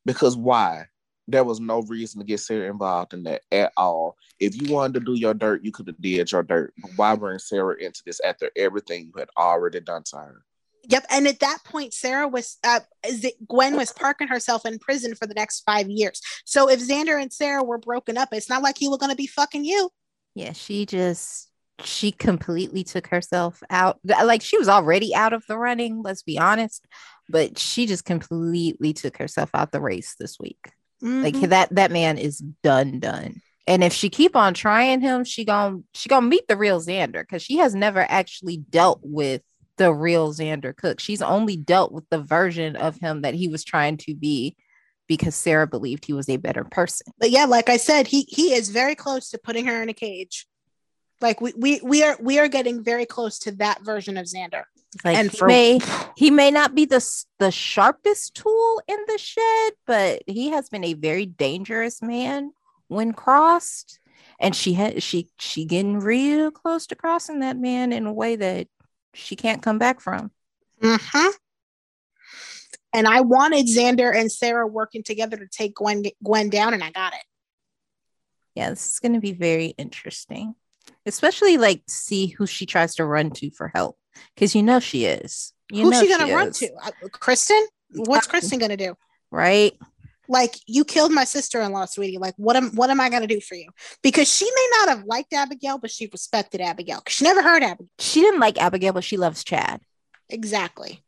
Because 0.05 0.37
why? 0.37 0.87
There 1.31 1.45
was 1.45 1.61
no 1.61 1.83
reason 1.83 2.21
to 2.21 2.27
get 2.27 2.41
Sarah 2.41 2.71
involved 2.71 3.15
in 3.15 3.23
that 3.25 3.43
at 3.53 3.73
all. 3.77 4.17
If 4.39 4.61
you 4.61 4.73
wanted 4.73 4.95
to 4.95 5.01
do 5.01 5.15
your 5.15 5.35
dirt, 5.35 5.65
you 5.65 5.73
could 5.73 5.87
have 5.87 6.01
did 6.01 6.33
your 6.33 6.43
dirt. 6.43 6.75
But 6.79 6.93
why 6.97 7.15
bring 7.17 7.39
Sarah 7.39 7.77
into 7.77 8.03
this 8.05 8.21
after 8.21 8.51
everything 8.57 9.07
you 9.07 9.13
had 9.19 9.29
already 9.37 9.81
done 9.81 10.03
to 10.05 10.17
her? 10.17 10.43
Yep. 10.89 11.07
And 11.11 11.29
at 11.29 11.41
that 11.41 11.59
point, 11.65 11.93
Sarah 11.93 12.27
was, 12.27 12.57
uh, 12.65 12.81
is 13.07 13.25
it- 13.25 13.47
Gwen 13.47 13.77
was 13.77 13.93
parking 13.93 14.29
herself 14.29 14.65
in 14.65 14.79
prison 14.79 15.15
for 15.15 15.27
the 15.27 15.35
next 15.35 15.61
five 15.61 15.89
years. 15.89 16.21
So 16.45 16.69
if 16.69 16.81
Xander 16.81 17.21
and 17.21 17.33
Sarah 17.33 17.63
were 17.63 17.79
broken 17.79 18.17
up, 18.17 18.31
it's 18.33 18.49
not 18.49 18.63
like 18.63 18.79
he 18.79 18.89
was 18.89 18.99
going 18.99 19.11
to 19.11 19.17
be 19.17 19.27
fucking 19.27 19.65
you. 19.65 19.91
Yeah, 20.35 20.53
she 20.53 20.87
just 20.87 21.49
she 21.85 22.13
completely 22.13 22.85
took 22.85 23.07
herself 23.07 23.63
out. 23.71 23.99
Like 24.05 24.43
she 24.43 24.59
was 24.59 24.69
already 24.69 25.15
out 25.15 25.33
of 25.33 25.45
the 25.47 25.59
running, 25.59 26.03
let's 26.03 26.23
be 26.23 26.39
honest, 26.39 26.87
but 27.29 27.59
she 27.59 27.87
just 27.87 28.05
completely 28.05 28.93
took 28.93 29.17
herself 29.17 29.51
out 29.55 29.73
the 29.73 29.81
race 29.81 30.15
this 30.19 30.39
week. 30.39 30.73
Like 31.03 31.35
Mhm. 31.35 31.49
that 31.51 31.75
that 31.75 31.91
man 31.91 32.19
is 32.19 32.39
done 32.63 33.01
done. 33.01 33.41
And 33.67 33.85
if 33.85 33.93
she 33.93 34.11
keep 34.11 34.35
on 34.37 34.55
trying 34.55 35.01
him, 35.01 35.25
she 35.25 35.45
gon' 35.45 35.85
she 35.95 36.09
gonna 36.09 36.27
meet 36.27 36.47
the 36.49 36.57
real 36.57 36.81
Xander 36.81 37.23
because 37.23 37.43
she 37.43 37.59
has 37.59 37.75
never 37.75 38.01
actually 38.01 38.59
dealt 38.59 39.01
with 39.03 39.43
the 39.77 39.93
real 39.95 40.33
Xander 40.35 40.77
Cook. 40.77 41.01
She's 41.01 41.23
only 41.23 41.57
dealt 41.57 41.93
with 41.93 42.05
the 42.11 42.19
version 42.23 42.77
of 42.77 42.97
him 42.99 43.23
that 43.23 43.35
he 43.35 43.49
was 43.49 43.65
trying 43.65 43.97
to 43.99 44.15
be 44.15 44.57
because 45.07 45.35
Sarah 45.35 45.67
believed 45.67 46.05
he 46.05 46.13
was 46.13 46.29
a 46.29 46.37
better 46.37 46.65
person. 46.65 47.07
but 47.19 47.31
yeah, 47.31 47.45
like 47.47 47.69
I 47.69 47.77
said, 47.79 48.07
he 48.07 48.23
he 48.29 48.53
is 48.55 48.69
very 48.69 48.95
close 48.95 49.31
to 49.31 49.39
putting 49.39 49.67
her 49.67 49.83
in 49.83 49.89
a 49.89 49.95
cage. 49.95 50.47
Like 51.21 51.41
we 51.41 51.53
we 51.57 51.81
we 51.83 52.03
are 52.03 52.17
we 52.21 52.39
are 52.39 52.49
getting 52.49 52.83
very 52.83 53.07
close 53.07 53.39
to 53.41 53.53
that 53.53 53.83
version 53.83 54.17
of 54.17 54.27
Xander. 54.27 54.65
Like 55.05 55.17
And 55.17 55.31
he 55.31 55.37
for- 55.37 55.47
may 55.47 55.81
he 56.17 56.31
may 56.31 56.51
not 56.51 56.75
be 56.75 56.85
the 56.85 57.05
the 57.39 57.51
sharpest 57.51 58.35
tool 58.35 58.83
in 58.89 58.99
the 59.07 59.19
shed, 59.19 59.73
but 59.87 60.23
he 60.27 60.51
has 60.51 60.69
been 60.69 60.85
a 60.85 60.95
very 60.95 61.27
dangerous 61.27 62.03
man 62.03 62.53
when 62.89 63.13
crossed. 63.13 64.01
And 64.41 64.55
she 64.57 64.73
had 64.73 65.03
she 65.03 65.29
she 65.39 65.65
getting 65.65 66.01
real 66.01 66.51
close 66.51 66.87
to 66.89 66.97
crossing 66.97 67.41
that 67.41 67.57
man 67.57 67.93
in 67.93 68.07
a 68.07 68.13
way 68.13 68.37
that 68.37 68.69
she 69.15 69.37
can't 69.37 69.63
come 69.63 69.79
back 69.79 70.01
from. 70.01 70.31
Mm-hmm. 70.83 71.29
And 72.93 73.07
I 73.07 73.21
wanted 73.21 73.67
Xander 73.67 74.13
and 74.15 74.33
Sarah 74.33 74.67
working 74.67 75.03
together 75.05 75.37
to 75.37 75.47
take 75.47 75.77
Gwen 75.77 76.05
Gwen 76.25 76.51
down, 76.51 76.75
and 76.75 76.83
I 76.83 76.91
got 76.91 77.13
it. 77.13 77.23
Yeah, 78.57 78.71
this 78.71 78.87
is 78.87 78.99
going 78.99 79.13
to 79.13 79.21
be 79.21 79.33
very 79.33 79.67
interesting, 79.79 80.57
especially 81.07 81.57
like 81.57 81.83
see 81.89 82.27
who 82.29 82.47
she 82.47 82.67
tries 82.67 82.95
to 82.97 83.05
run 83.05 83.31
to 83.33 83.51
for 83.51 83.69
help 83.69 83.97
because 84.35 84.55
you 84.55 84.63
know 84.63 84.81
she 84.81 85.05
is. 85.05 85.53
You 85.73 85.85
Who's 85.85 85.93
know 85.93 86.01
she 86.03 86.09
gonna 86.09 86.35
run 86.35 86.49
is, 86.49 86.59
to? 86.59 86.71
Uh, 86.83 86.91
Kristen? 87.13 87.65
What's 87.95 88.27
Uh, 88.27 88.31
Kristen 88.31 88.59
gonna 88.59 88.77
do? 88.77 88.95
right? 89.31 89.73
Like 90.29 90.55
you 90.67 90.85
killed 90.85 91.11
my 91.13 91.25
sister-in-law, 91.25 91.87
sweetie. 91.87 92.19
Like 92.19 92.35
what 92.37 92.55
am 92.57 92.71
what 92.77 92.91
am 92.91 93.01
I 93.01 93.09
gonna 93.11 93.27
do 93.27 93.41
for 93.41 93.55
you? 93.57 93.69
Because 94.03 94.33
she 94.33 94.45
may 94.45 94.69
not 94.79 94.89
have 94.91 95.05
liked 95.05 95.33
Abigail, 95.33 95.79
but 95.79 95.91
she 95.91 96.09
respected 96.13 96.61
Abigail. 96.61 97.01
'cause 97.01 97.15
She 97.15 97.25
never 97.25 97.43
heard 97.43 97.63
Abigail. 97.63 97.89
She 97.99 98.21
didn't 98.21 98.41
like 98.41 98.57
Abigail, 98.61 98.93
but 98.93 99.05
she 99.05 99.17
loves 99.17 99.43
Chad. 99.45 99.81
Exactly. 100.29 101.03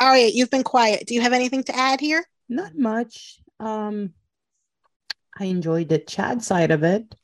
All 0.00 0.08
right, 0.08 0.32
you've 0.32 0.50
been 0.50 0.64
quiet. 0.64 1.06
Do 1.06 1.14
you 1.14 1.20
have 1.20 1.32
anything 1.32 1.62
to 1.64 1.76
add 1.76 2.00
here? 2.00 2.24
Not 2.48 2.76
much. 2.76 3.40
Um, 3.60 4.14
I 5.38 5.44
enjoyed 5.46 5.88
the 5.88 5.98
Chad 5.98 6.42
side 6.42 6.70
of 6.70 6.82
it, 6.82 7.14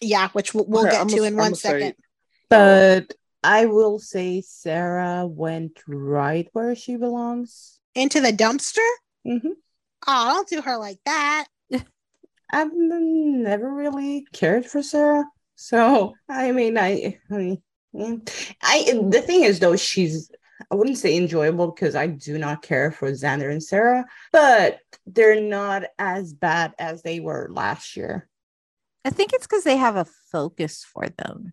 Yeah, 0.00 0.28
which 0.30 0.54
we'll, 0.54 0.66
we'll 0.66 0.82
Okay, 0.82 0.92
get 0.92 1.00
I'ma- 1.02 1.16
to 1.16 1.22
in 1.24 1.34
I'ma 1.34 1.42
one 1.42 1.54
say- 1.54 1.68
second. 1.68 1.94
but 2.50 3.14
I 3.42 3.66
will 3.66 3.98
say 3.98 4.40
Sarah 4.40 5.26
went 5.26 5.80
right 5.86 6.48
where 6.52 6.74
she 6.74 6.96
belongs. 6.96 7.78
Into 7.94 8.20
the 8.20 8.32
dumpster? 8.32 8.86
hmm 9.24 9.38
Oh, 10.06 10.32
don't 10.34 10.48
do 10.48 10.60
her 10.62 10.76
like 10.76 10.98
that. 11.06 11.46
I've 12.50 12.70
never 12.74 13.70
really 13.72 14.26
cared 14.32 14.64
for 14.66 14.82
Sarah, 14.82 15.24
so 15.56 16.14
I 16.28 16.52
mean, 16.52 16.78
I, 16.78 17.18
I 17.30 17.58
I. 18.62 18.92
The 19.10 19.22
thing 19.26 19.42
is, 19.44 19.58
though, 19.58 19.76
she's. 19.76 20.30
I 20.70 20.74
wouldn't 20.74 20.98
say 20.98 21.16
enjoyable 21.16 21.70
because 21.72 21.94
I 21.94 22.06
do 22.08 22.36
not 22.38 22.62
care 22.62 22.90
for 22.90 23.10
Xander 23.12 23.50
and 23.50 23.62
Sarah, 23.62 24.04
but 24.32 24.80
they're 25.06 25.40
not 25.40 25.84
as 25.98 26.32
bad 26.32 26.74
as 26.78 27.02
they 27.02 27.20
were 27.20 27.48
last 27.52 27.96
year. 27.96 28.28
I 29.08 29.10
think 29.10 29.32
it's 29.32 29.46
because 29.46 29.64
they 29.64 29.78
have 29.78 29.96
a 29.96 30.04
focus 30.04 30.84
for 30.84 31.08
them 31.08 31.52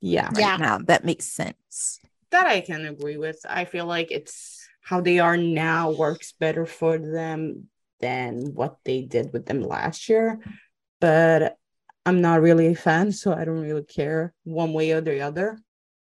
Yeah, 0.00 0.28
right 0.32 0.38
Yeah. 0.38 0.56
now. 0.56 0.78
That 0.78 1.04
makes 1.04 1.26
sense. 1.26 2.00
that 2.30 2.46
I 2.46 2.62
can 2.62 2.86
agree 2.86 3.16
with. 3.18 3.44
I 3.48 3.64
feel 3.64 3.86
like 3.86 4.10
it's 4.10 4.66
how 4.80 5.00
they 5.02 5.18
are 5.20 5.36
now 5.36 5.90
works 5.92 6.32
better 6.32 6.64
for 6.66 6.96
them 6.98 7.68
than 8.00 8.54
what 8.54 8.78
they 8.84 9.02
did 9.02 9.32
with 9.32 9.46
them 9.46 9.60
last 9.62 10.08
year. 10.08 10.40
But 11.00 11.56
I'm 12.06 12.20
not 12.22 12.40
really 12.40 12.66
a 12.68 12.74
fan, 12.74 13.12
so 13.12 13.32
I 13.34 13.44
don't 13.44 13.60
really 13.60 13.84
care 13.84 14.32
one 14.44 14.72
way 14.72 14.92
or 14.92 15.00
the 15.02 15.20
other. 15.20 15.58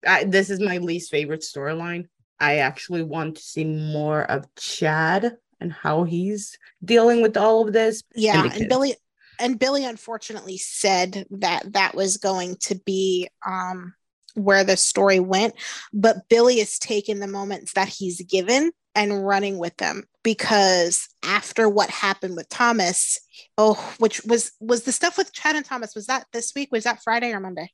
I, 0.08 0.24
this 0.24 0.50
is 0.50 0.60
my 0.60 0.78
least 0.78 1.12
favorite 1.12 1.42
storyline. 1.42 2.08
I 2.40 2.58
actually 2.58 3.04
want 3.04 3.36
to 3.38 3.42
see 3.42 3.66
more 3.66 4.24
of 4.24 4.48
Chad 4.56 5.38
and 5.60 5.74
how 5.74 6.06
he's 6.06 6.58
dealing 6.84 7.22
with 7.22 7.36
all 7.38 7.68
of 7.68 7.74
this. 7.74 8.04
Yeah, 8.16 8.48
the 8.48 8.62
and. 8.62 8.70
Billy 8.70 8.96
and 9.42 9.60
Billy 9.60 9.84
unfortunately 9.86 10.58
said 10.58 11.26
that 11.32 11.74
that 11.74 11.96
was 11.96 12.18
going 12.18 12.56
to 12.62 12.76
be 12.86 13.28
um 13.46 13.94
where 14.36 14.64
the 14.64 14.78
story 14.78 15.20
went, 15.20 15.56
but 15.92 16.30
Billy 16.30 16.60
is 16.62 16.80
taking 16.80 17.20
the 17.20 17.28
moments 17.28 17.74
that 17.74 17.90
he's 17.90 18.22
given 18.22 18.72
and 18.96 19.26
running 19.26 19.58
with 19.58 19.76
them. 19.78 20.04
because 20.24 21.08
after 21.24 21.68
what 21.68 21.90
happened 21.90 22.36
with 22.36 22.48
Thomas, 22.50 23.20
oh, 23.58 23.74
which 24.00 24.24
was 24.26 24.52
was 24.60 24.84
the 24.84 24.92
stuff 24.92 25.18
with 25.18 25.34
Chad 25.34 25.56
and 25.56 25.66
Thomas, 25.66 25.96
was 25.96 26.08
that 26.08 26.26
this 26.34 26.54
week? 26.56 26.70
Was 26.72 26.84
that 26.84 27.02
Friday 27.04 27.32
or 27.34 27.40
Monday? 27.40 27.72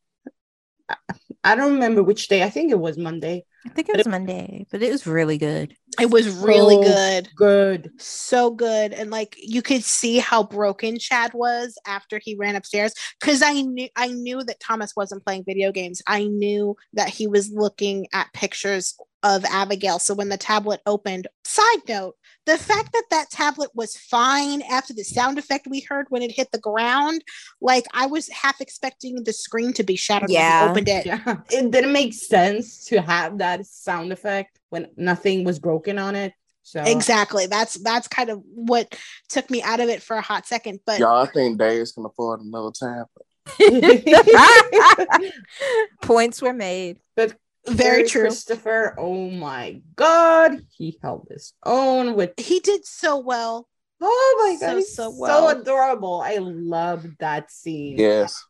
I 1.43 1.55
don't 1.55 1.73
remember 1.73 2.03
which 2.03 2.27
day. 2.27 2.43
I 2.43 2.49
think 2.49 2.71
it 2.71 2.79
was 2.79 2.97
Monday. 2.97 3.45
I 3.65 3.69
think 3.69 3.89
it 3.89 3.97
was 3.97 4.07
Monday, 4.07 4.65
but 4.71 4.81
it 4.81 4.91
was 4.91 5.05
really 5.05 5.37
good. 5.37 5.75
It 5.99 6.11
was 6.11 6.29
really 6.29 6.75
So 6.75 6.81
good. 6.83 7.29
Good. 7.35 7.91
So 7.97 8.51
good. 8.51 8.93
And 8.93 9.09
like 9.09 9.35
you 9.37 9.61
could 9.61 9.83
see 9.83 10.17
how 10.17 10.43
broken 10.43 10.99
Chad 10.99 11.33
was 11.33 11.77
after 11.85 12.19
he 12.23 12.35
ran 12.35 12.55
upstairs. 12.55 12.93
Cause 13.21 13.41
I 13.41 13.61
knew 13.61 13.89
I 13.95 14.09
knew 14.09 14.43
that 14.43 14.59
Thomas 14.59 14.95
wasn't 14.95 15.25
playing 15.25 15.45
video 15.45 15.71
games. 15.71 16.01
I 16.07 16.25
knew 16.25 16.75
that 16.93 17.09
he 17.09 17.27
was 17.27 17.51
looking 17.51 18.07
at 18.13 18.33
pictures 18.33 18.95
of 19.23 19.43
Abigail. 19.45 19.99
So 19.99 20.13
when 20.13 20.29
the 20.29 20.37
tablet 20.37 20.81
opened, 20.85 21.27
side 21.43 21.79
note, 21.87 22.15
the 22.47 22.57
fact 22.57 22.93
that 22.93 23.03
that 23.11 23.29
tablet 23.29 23.69
was 23.75 23.95
fine 23.95 24.61
after 24.63 24.93
the 24.93 25.03
sound 25.03 25.37
effect 25.37 25.67
we 25.69 25.81
heard 25.81 26.07
when 26.09 26.23
it 26.23 26.31
hit 26.31 26.51
the 26.51 26.57
ground, 26.59 27.21
like 27.61 27.85
I 27.93 28.07
was 28.07 28.27
half 28.29 28.59
expecting 28.61 29.23
the 29.23 29.33
screen 29.33 29.73
to 29.73 29.83
be 29.83 29.95
shattered 29.95 30.31
Yeah. 30.31 30.59
when 30.61 30.67
he 30.67 30.71
opened 30.71 30.87
it. 30.89 31.05
Yeah. 31.05 31.35
It 31.51 31.71
didn't 31.71 31.91
make 31.93 32.13
sense 32.13 32.85
to 32.85 33.01
have 33.01 33.37
that 33.37 33.65
sound 33.67 34.11
effect 34.11 34.59
when 34.69 34.87
nothing 34.97 35.43
was 35.43 35.59
broken 35.59 35.99
on 35.99 36.15
it. 36.15 36.33
So 36.63 36.81
Exactly. 36.83 37.47
That's 37.47 37.75
that's 37.83 38.07
kind 38.07 38.29
of 38.29 38.41
what 38.53 38.93
took 39.29 39.49
me 39.49 39.61
out 39.61 39.79
of 39.79 39.87
it 39.89 40.01
for 40.01 40.17
a 40.17 40.21
hot 40.21 40.45
second. 40.47 40.79
But 40.85 40.99
Y'all 40.99 41.25
think 41.25 41.57
Darius 41.59 41.91
can 41.93 42.05
afford 42.05 42.41
another 42.41 42.71
tablet? 42.71 43.25
Points 46.01 46.41
were 46.41 46.53
made. 46.53 46.97
but 47.15 47.35
very 47.67 47.97
Terry 48.03 48.07
true. 48.09 48.21
Christopher, 48.21 48.95
oh 48.97 49.29
my 49.29 49.81
god, 49.95 50.61
he 50.77 50.97
held 51.01 51.27
his 51.29 51.53
own 51.65 52.15
with 52.15 52.31
He 52.37 52.59
did 52.59 52.85
so 52.85 53.17
well. 53.17 53.67
oh 54.01 54.45
my 54.59 54.65
god, 54.67 54.71
So, 54.73 54.77
he's 54.77 54.95
so 54.95 55.11
so, 55.25 55.47
adorable. 55.49 56.21
I 56.23 56.37
love 56.39 57.05
that 57.19 57.51
scene. 57.51 57.97
Yes. 57.97 58.43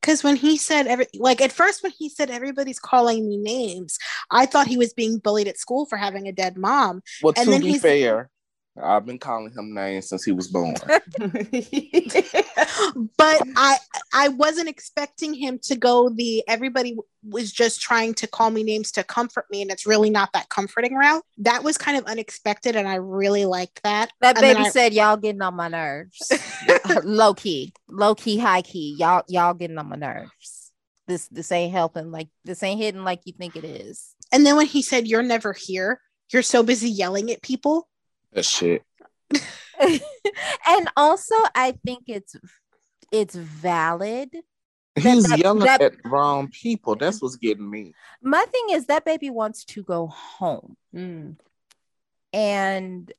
Because 0.00 0.24
when 0.24 0.36
he 0.36 0.56
said 0.56 0.86
every 0.86 1.06
like 1.18 1.40
at 1.42 1.52
first 1.52 1.82
when 1.82 1.92
he 1.92 2.08
said 2.08 2.30
everybody's 2.30 2.78
calling 2.78 3.28
me 3.28 3.36
names, 3.36 3.98
I 4.30 4.46
thought 4.46 4.66
he 4.66 4.78
was 4.78 4.94
being 4.94 5.18
bullied 5.18 5.46
at 5.48 5.58
school 5.58 5.84
for 5.84 5.98
having 5.98 6.26
a 6.26 6.32
dead 6.32 6.56
mom. 6.56 7.02
Well, 7.22 7.34
And 7.36 7.44
to 7.44 7.50
then 7.50 7.60
be 7.60 7.68
he's- 7.72 7.82
fair, 7.82 8.30
I've 8.82 9.06
been 9.06 9.18
calling 9.18 9.52
him 9.52 9.74
names 9.74 10.08
since 10.08 10.24
he 10.24 10.32
was 10.32 10.48
born. 10.48 10.74
But 13.16 13.42
I 13.56 13.76
I 14.12 14.28
wasn't 14.28 14.68
expecting 14.68 15.34
him 15.34 15.58
to 15.64 15.76
go 15.76 16.08
the 16.08 16.42
everybody 16.48 16.96
was 17.22 17.52
just 17.52 17.80
trying 17.80 18.14
to 18.14 18.26
call 18.26 18.50
me 18.50 18.62
names 18.62 18.90
to 18.92 19.04
comfort 19.04 19.44
me, 19.50 19.62
and 19.62 19.70
it's 19.70 19.86
really 19.86 20.10
not 20.10 20.32
that 20.32 20.48
comforting 20.48 20.94
route. 20.94 21.22
That 21.38 21.62
was 21.62 21.76
kind 21.78 21.96
of 21.98 22.04
unexpected, 22.06 22.76
and 22.76 22.88
I 22.88 22.94
really 22.96 23.44
liked 23.44 23.82
that. 23.84 24.10
That 24.20 24.36
And 24.38 24.42
baby 24.42 24.66
I- 24.66 24.70
said 24.70 24.94
y'all 24.94 25.16
getting 25.16 25.42
on 25.42 25.54
my 25.54 25.68
nerves. 25.68 26.32
low 27.04 27.34
key, 27.34 27.72
low 27.88 28.14
key, 28.14 28.38
high 28.38 28.62
key. 28.62 28.96
Y'all 28.98 29.22
y'all 29.28 29.54
getting 29.54 29.78
on 29.78 29.88
my 29.88 29.96
nerves. 29.96 30.72
This 31.06 31.28
this 31.28 31.52
ain't 31.52 31.72
helping. 31.72 32.10
Like 32.10 32.28
this 32.44 32.62
ain't 32.62 32.80
hitting 32.80 33.04
like 33.04 33.20
you 33.24 33.34
think 33.34 33.56
it 33.56 33.64
is. 33.64 34.14
And 34.32 34.46
then 34.46 34.56
when 34.56 34.66
he 34.66 34.80
said, 34.82 35.06
"You're 35.06 35.22
never 35.22 35.52
here," 35.52 36.00
you're 36.32 36.42
so 36.42 36.62
busy 36.62 36.88
yelling 36.88 37.30
at 37.30 37.42
people. 37.42 37.88
That 38.32 38.44
shit. 38.44 38.82
and 40.66 40.88
also, 40.96 41.34
I 41.54 41.72
think 41.84 42.04
it's 42.06 42.36
it's 43.12 43.34
valid. 43.34 44.30
He's 44.96 45.24
that- 45.28 45.38
yelling 45.38 45.60
that- 45.64 45.80
at 45.80 45.94
wrong 46.04 46.48
people. 46.48 46.96
That's 46.96 47.22
what's 47.22 47.36
getting 47.36 47.68
me. 47.70 47.94
My 48.22 48.44
thing 48.50 48.66
is 48.70 48.86
that 48.86 49.04
baby 49.04 49.30
wants 49.30 49.64
to 49.66 49.82
go 49.82 50.06
home. 50.08 50.76
Mm. 50.94 51.36
and 52.32 53.12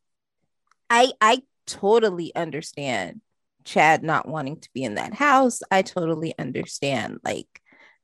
i 0.89 1.11
i 1.19 1.41
totally 1.67 2.33
understand 2.35 3.19
chad 3.65 4.03
not 4.03 4.25
wanting 4.27 4.57
to 4.59 4.69
be 4.73 4.83
in 4.83 4.95
that 4.95 5.13
house 5.13 5.61
i 5.71 5.81
totally 5.81 6.33
understand 6.39 7.19
like 7.23 7.61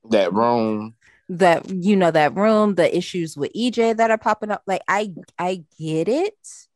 That 0.09 0.33
room. 0.33 0.95
that 1.29 1.69
you 1.69 1.95
know 1.95 2.11
that 2.11 2.35
room 2.35 2.75
the 2.75 2.95
issues 2.95 3.37
with 3.37 3.51
ej 3.55 3.95
that 3.97 4.11
are 4.11 4.17
popping 4.17 4.51
up 4.51 4.63
like 4.67 4.81
i 4.89 5.13
i 5.39 5.63
get 5.79 6.07
it 6.09 6.66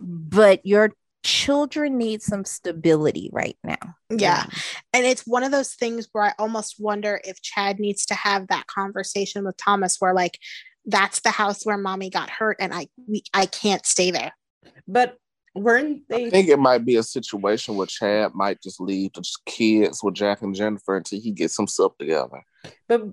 but 0.00 0.64
your 0.64 0.92
children 1.22 1.98
need 1.98 2.20
some 2.20 2.44
stability 2.44 3.30
right 3.32 3.56
now 3.62 3.94
Yeah. 4.10 4.42
Mm. 4.42 4.64
And 4.94 5.06
it's 5.06 5.22
one 5.26 5.44
of 5.44 5.52
those 5.52 5.74
things 5.74 6.08
where 6.12 6.24
I 6.24 6.34
almost 6.38 6.76
wonder 6.78 7.20
if 7.24 7.40
Chad 7.40 7.78
needs 7.78 8.06
to 8.06 8.14
have 8.14 8.48
that 8.48 8.66
conversation 8.66 9.44
with 9.44 9.56
Thomas 9.56 9.96
where 9.98 10.14
like 10.14 10.38
that's 10.84 11.20
the 11.20 11.30
house 11.30 11.64
where 11.64 11.78
mommy 11.78 12.10
got 12.10 12.28
hurt 12.28 12.56
and 12.58 12.74
I 12.74 12.88
we, 13.06 13.22
I 13.32 13.46
can't 13.46 13.86
stay 13.86 14.10
there. 14.10 14.32
But 14.88 15.16
weren't 15.54 16.08
they 16.08 16.26
I 16.26 16.30
think 16.30 16.48
it 16.48 16.58
might 16.58 16.84
be 16.84 16.96
a 16.96 17.02
situation 17.02 17.76
where 17.76 17.86
Chad 17.86 18.32
might 18.34 18.60
just 18.62 18.80
leave 18.80 19.12
the 19.12 19.24
kids 19.46 20.02
with 20.02 20.14
Jack 20.14 20.42
and 20.42 20.54
Jennifer 20.54 20.96
until 20.96 21.20
he 21.20 21.30
gets 21.30 21.56
himself 21.56 21.96
together. 21.98 22.42
but 22.88 23.08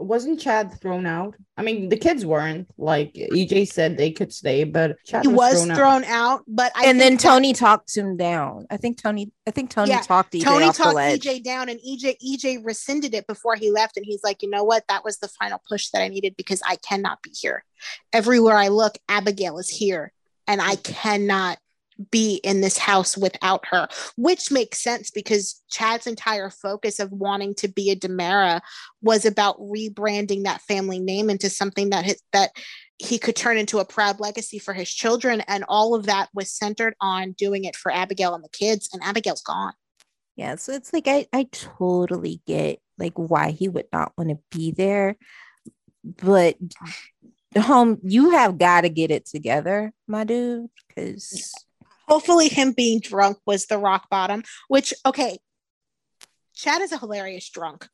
wasn't 0.00 0.40
Chad 0.40 0.80
thrown 0.80 1.06
out? 1.06 1.34
I 1.56 1.62
mean 1.62 1.88
the 1.88 1.96
kids 1.96 2.24
weren't. 2.24 2.68
Like 2.78 3.12
EJ 3.14 3.68
said 3.68 3.96
they 3.96 4.10
could 4.10 4.32
stay, 4.32 4.64
but 4.64 4.96
Chad 5.04 5.24
He 5.24 5.28
was 5.28 5.68
out. 5.68 5.76
thrown 5.76 6.04
out, 6.04 6.42
but 6.48 6.72
I 6.74 6.86
and 6.86 7.00
then 7.00 7.12
think 7.12 7.20
that 7.20 7.28
tony 7.28 7.52
talked 7.52 7.96
him 7.96 8.16
down 8.16 8.66
i 8.70 8.76
think 8.76 9.00
tony 9.00 9.30
i 9.46 9.50
think 9.50 9.70
tony 9.70 9.90
Yeah, 9.90 10.00
talked 10.00 10.32
EJ 10.32 10.42
Tony 10.42 10.64
off 10.66 10.76
the 10.76 10.82
talked 10.84 10.96
ledge. 10.96 11.24
EJ 11.24 11.42
down 11.42 11.68
and 11.68 11.78
EJ 11.80 12.16
EJ 12.24 12.64
rescinded 12.64 13.14
it 13.14 13.26
before 13.26 13.56
he 13.56 13.70
left 13.70 13.96
and 13.96 14.06
he's 14.06 14.22
like, 14.22 14.42
"You 14.42 14.50
know 14.50 14.64
what? 14.64 14.84
That 14.88 15.04
was 15.04 15.18
the 15.18 15.28
final 15.28 15.60
push 15.68 15.90
that 15.90 16.02
I 16.02 16.08
needed 16.08 16.36
because 16.36 16.62
I 16.66 16.76
cannot 16.76 17.22
be 17.22 17.30
here. 17.30 17.64
Everywhere 18.12 18.56
I 18.56 18.68
look, 18.68 18.98
Abigail 19.08 19.58
is 19.58 19.68
here 19.68 20.12
and 20.46 20.60
I 20.60 20.76
mm. 20.76 20.82
cannot 20.82 21.58
be 22.10 22.40
in 22.44 22.60
this 22.60 22.78
house 22.78 23.16
without 23.16 23.64
her." 23.70 23.88
Which 24.16 24.50
makes 24.50 24.82
sense 24.82 25.10
because 25.10 25.62
Chad's 25.70 26.06
entire 26.06 26.50
focus 26.50 26.98
of 27.00 27.12
wanting 27.12 27.54
to 27.56 27.68
be 27.68 27.90
a 27.90 27.96
DiMera 27.96 28.60
was 29.02 29.24
about 29.24 29.60
rebranding 29.60 30.44
that 30.44 30.62
family 30.62 30.98
name 30.98 31.30
into 31.30 31.50
something 31.50 31.90
that 31.90 32.04
his, 32.04 32.22
that 32.32 32.50
he 32.98 33.18
could 33.18 33.36
turn 33.36 33.56
into 33.56 33.78
a 33.78 33.84
proud 33.84 34.20
legacy 34.20 34.58
for 34.58 34.74
his 34.74 34.90
children 34.90 35.40
and 35.48 35.64
all 35.68 35.94
of 35.94 36.04
that 36.06 36.28
was 36.34 36.52
centered 36.52 36.94
on 37.00 37.32
doing 37.32 37.64
it 37.64 37.74
for 37.74 37.90
Abigail 37.90 38.34
and 38.34 38.44
the 38.44 38.48
kids 38.50 38.90
and 38.92 39.02
Abigail's 39.02 39.40
gone. 39.42 39.72
Yeah, 40.36 40.56
so 40.56 40.72
it's 40.72 40.92
like 40.92 41.06
I 41.06 41.26
I 41.32 41.48
totally 41.50 42.40
get 42.46 42.80
like 42.98 43.14
why 43.16 43.50
he 43.50 43.68
would 43.68 43.86
not 43.92 44.12
want 44.16 44.30
to 44.30 44.38
be 44.56 44.70
there, 44.70 45.16
but 46.04 46.56
home 47.58 47.98
you 48.02 48.30
have 48.30 48.58
got 48.58 48.82
to 48.82 48.88
get 48.88 49.10
it 49.10 49.26
together, 49.26 49.92
my 50.06 50.24
dude, 50.24 50.68
because 50.88 51.52
hopefully 52.10 52.48
him 52.48 52.72
being 52.72 53.00
drunk 53.00 53.38
was 53.46 53.66
the 53.66 53.78
rock 53.78 54.08
bottom 54.10 54.42
which 54.68 54.92
okay 55.06 55.38
chad 56.54 56.82
is 56.82 56.92
a 56.92 56.98
hilarious 56.98 57.48
drunk 57.48 57.88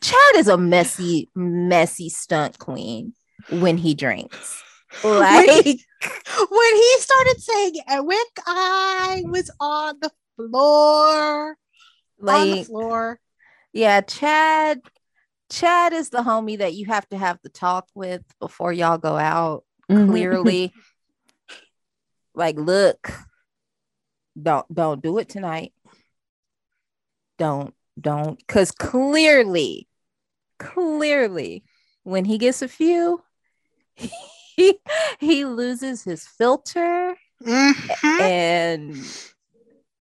Chad 0.00 0.34
is 0.36 0.48
a 0.48 0.58
messy 0.58 1.30
messy 1.34 2.08
stunt 2.08 2.58
queen 2.58 3.14
when 3.50 3.76
he 3.76 3.94
drinks. 3.94 4.64
Like 5.04 5.46
when 5.46 6.74
he 6.74 6.94
started 6.98 7.36
saying 7.38 7.74
Eric, 7.88 8.32
I 8.46 9.22
was 9.26 9.50
on 9.60 9.96
the 10.00 10.10
floor 10.36 11.56
on 12.26 12.50
the 12.50 12.64
floor 12.64 13.20
yeah, 13.72 14.00
Chad 14.00 14.80
Chad 15.50 15.92
is 15.92 16.10
the 16.10 16.22
homie 16.22 16.58
that 16.58 16.74
you 16.74 16.86
have 16.86 17.08
to 17.10 17.18
have 17.18 17.38
the 17.42 17.48
talk 17.48 17.86
with 17.94 18.22
before 18.40 18.72
y'all 18.72 18.98
go 18.98 19.16
out. 19.16 19.64
Mhm. 19.90 20.08
clearly 20.08 20.72
like 22.34 22.56
look 22.56 23.12
don't 24.40 24.72
don't 24.72 25.02
do 25.02 25.18
it 25.18 25.28
tonight 25.28 25.72
don't 27.38 27.74
don't 28.00 28.38
because 28.38 28.70
clearly 28.70 29.88
clearly 30.58 31.64
when 32.02 32.24
he 32.24 32.38
gets 32.38 32.62
a 32.62 32.68
few 32.68 33.22
he 34.56 34.78
he 35.18 35.44
loses 35.44 36.04
his 36.04 36.26
filter 36.26 37.16
Mhm. 37.42 38.20
and 38.20 38.96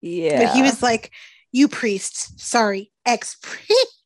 yeah 0.02 0.44
but 0.44 0.54
he 0.54 0.62
was 0.62 0.82
like 0.82 1.10
you 1.50 1.66
priests 1.68 2.32
sorry 2.36 2.92
ex 3.06 3.36
priests 3.42 3.98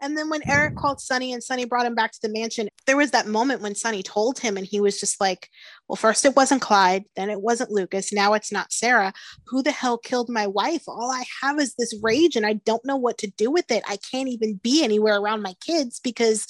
and 0.00 0.16
then 0.16 0.30
when 0.30 0.42
eric 0.48 0.76
called 0.76 1.00
sonny 1.00 1.32
and 1.32 1.42
sonny 1.42 1.64
brought 1.64 1.86
him 1.86 1.94
back 1.94 2.12
to 2.12 2.20
the 2.22 2.28
mansion 2.28 2.68
there 2.86 2.96
was 2.96 3.10
that 3.10 3.26
moment 3.26 3.60
when 3.60 3.74
sonny 3.74 4.02
told 4.02 4.38
him 4.38 4.56
and 4.56 4.66
he 4.66 4.80
was 4.80 5.00
just 5.00 5.20
like 5.20 5.48
well 5.88 5.96
first 5.96 6.24
it 6.24 6.36
wasn't 6.36 6.60
clyde 6.60 7.04
then 7.16 7.30
it 7.30 7.40
wasn't 7.40 7.70
lucas 7.70 8.12
now 8.12 8.34
it's 8.34 8.52
not 8.52 8.72
sarah. 8.72 9.12
Who 9.46 9.62
the 9.62 9.70
hell 9.70 9.98
killed 9.98 10.28
my 10.28 10.46
wife? 10.46 10.82
All 10.86 11.10
i 11.10 11.24
have 11.42 11.58
is 11.58 11.74
this 11.74 11.94
rage 12.02 12.36
and 12.36 12.46
i 12.46 12.54
don't 12.54 12.84
know 12.84 12.96
what 12.96 13.18
to 13.18 13.30
do 13.30 13.50
with 13.50 13.70
it. 13.70 13.82
I 13.86 13.98
can't 14.10 14.28
even 14.28 14.60
be 14.62 14.84
anywhere 14.84 15.18
around 15.18 15.42
my 15.42 15.54
kids 15.64 16.00
because 16.00 16.46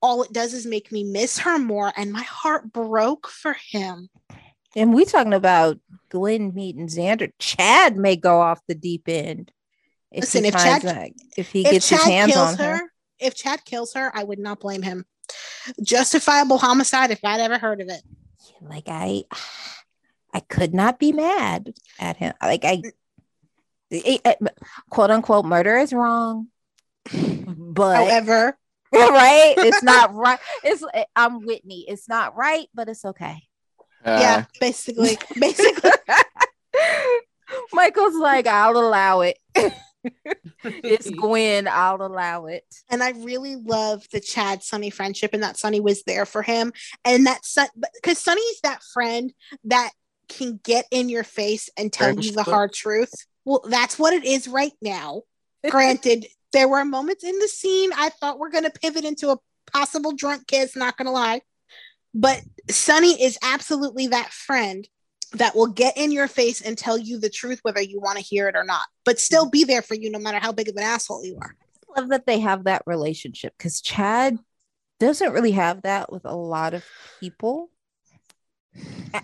all 0.00 0.22
it 0.22 0.32
does 0.32 0.52
is 0.52 0.66
make 0.66 0.90
me 0.90 1.04
miss 1.04 1.38
her 1.38 1.58
more 1.58 1.92
and 1.96 2.12
my 2.12 2.22
heart 2.22 2.72
broke 2.72 3.28
for 3.28 3.56
him. 3.70 4.08
And 4.74 4.94
we 4.94 5.04
talking 5.04 5.34
about 5.34 5.78
glenn 6.08 6.54
meeting 6.54 6.88
xander. 6.88 7.30
Chad 7.38 7.96
may 7.96 8.16
go 8.16 8.40
off 8.40 8.60
the 8.66 8.74
deep 8.74 9.02
end 9.06 9.52
if 10.12 10.22
Listen, 10.22 10.44
he 10.44 10.48
if 10.48 10.54
finds 10.54 10.84
Chad- 10.84 10.96
that- 10.96 11.10
if 11.36 11.50
he 11.50 11.64
if 11.64 11.70
gets 11.70 11.88
his 11.88 12.02
hands 12.02 12.32
kills 12.32 12.52
on 12.52 12.58
her, 12.58 12.76
her 12.76 12.92
if 13.18 13.34
Chad 13.34 13.64
kills 13.64 13.94
her, 13.94 14.10
I 14.14 14.24
would 14.24 14.38
not 14.38 14.60
blame 14.60 14.82
him. 14.82 15.06
Justifiable 15.82 16.58
homicide 16.58 17.10
if 17.10 17.24
I'd 17.24 17.40
ever 17.40 17.58
heard 17.58 17.80
of 17.80 17.88
it. 17.88 18.02
like 18.60 18.84
I 18.88 19.24
I 20.34 20.40
could 20.40 20.74
not 20.74 20.98
be 20.98 21.12
mad 21.12 21.74
at 21.98 22.16
him. 22.16 22.32
Like 22.42 22.64
I, 22.64 22.82
it, 23.90 24.20
it, 24.24 24.38
quote 24.90 25.10
unquote, 25.10 25.44
murder 25.44 25.76
is 25.76 25.92
wrong, 25.92 26.48
but 27.14 27.96
However, 27.96 28.56
right, 28.92 29.54
it's 29.56 29.82
not 29.82 30.14
right. 30.14 30.38
It's 30.64 30.84
I'm 31.16 31.44
Whitney. 31.44 31.84
It's 31.88 32.08
not 32.08 32.36
right, 32.36 32.66
but 32.74 32.88
it's 32.88 33.04
okay. 33.04 33.42
Uh, 34.04 34.18
yeah, 34.20 34.44
basically, 34.60 35.16
basically, 35.38 35.90
Michael's 37.72 38.16
like, 38.16 38.46
I'll 38.46 38.76
allow 38.76 39.20
it. 39.20 39.38
It's 40.64 41.10
Gwen. 41.20 41.68
I'll 41.68 42.02
allow 42.02 42.46
it. 42.46 42.64
and 42.90 43.02
I 43.02 43.10
really 43.10 43.56
love 43.56 44.06
the 44.12 44.20
Chad 44.20 44.62
Sonny 44.62 44.90
friendship, 44.90 45.34
and 45.34 45.42
that 45.42 45.58
Sonny 45.58 45.80
was 45.80 46.02
there 46.04 46.26
for 46.26 46.42
him, 46.42 46.72
and 47.04 47.26
that 47.26 47.44
Sun 47.44 47.68
because 47.94 48.18
Sonny's 48.18 48.60
that 48.62 48.82
friend 48.92 49.32
that 49.64 49.90
can 50.28 50.60
get 50.62 50.86
in 50.90 51.08
your 51.08 51.24
face 51.24 51.68
and 51.76 51.92
tell 51.92 52.10
you 52.10 52.14
the 52.30 52.32
Friendship. 52.32 52.52
hard 52.52 52.72
truth. 52.72 53.12
Well, 53.44 53.64
that's 53.68 53.98
what 53.98 54.14
it 54.14 54.24
is 54.24 54.48
right 54.48 54.72
now. 54.80 55.22
Granted, 55.68 56.26
there 56.52 56.68
were 56.68 56.84
moments 56.84 57.24
in 57.24 57.38
the 57.38 57.48
scene 57.48 57.90
I 57.96 58.08
thought 58.08 58.38
we're 58.38 58.50
going 58.50 58.64
to 58.64 58.70
pivot 58.70 59.04
into 59.04 59.30
a 59.30 59.38
possible 59.72 60.12
drunk 60.12 60.46
kiss, 60.46 60.76
not 60.76 60.96
going 60.96 61.06
to 61.06 61.12
lie. 61.12 61.40
But 62.14 62.42
Sonny 62.70 63.22
is 63.22 63.38
absolutely 63.42 64.08
that 64.08 64.32
friend 64.32 64.86
that 65.34 65.54
will 65.54 65.66
get 65.68 65.96
in 65.96 66.12
your 66.12 66.28
face 66.28 66.60
and 66.60 66.76
tell 66.76 66.98
you 66.98 67.18
the 67.18 67.30
truth, 67.30 67.60
whether 67.62 67.80
you 67.80 68.00
want 68.00 68.18
to 68.18 68.24
hear 68.24 68.48
it 68.48 68.56
or 68.56 68.64
not, 68.64 68.82
but 69.04 69.18
still 69.18 69.48
be 69.48 69.64
there 69.64 69.82
for 69.82 69.94
you 69.94 70.10
no 70.10 70.18
matter 70.18 70.38
how 70.38 70.52
big 70.52 70.68
of 70.68 70.76
an 70.76 70.82
asshole 70.82 71.24
you 71.24 71.38
are. 71.40 71.56
I 71.94 72.00
love 72.00 72.10
that 72.10 72.26
they 72.26 72.40
have 72.40 72.64
that 72.64 72.82
relationship 72.86 73.54
because 73.56 73.80
Chad 73.80 74.38
doesn't 75.00 75.32
really 75.32 75.52
have 75.52 75.82
that 75.82 76.12
with 76.12 76.24
a 76.24 76.34
lot 76.34 76.74
of 76.74 76.84
people. 77.20 77.70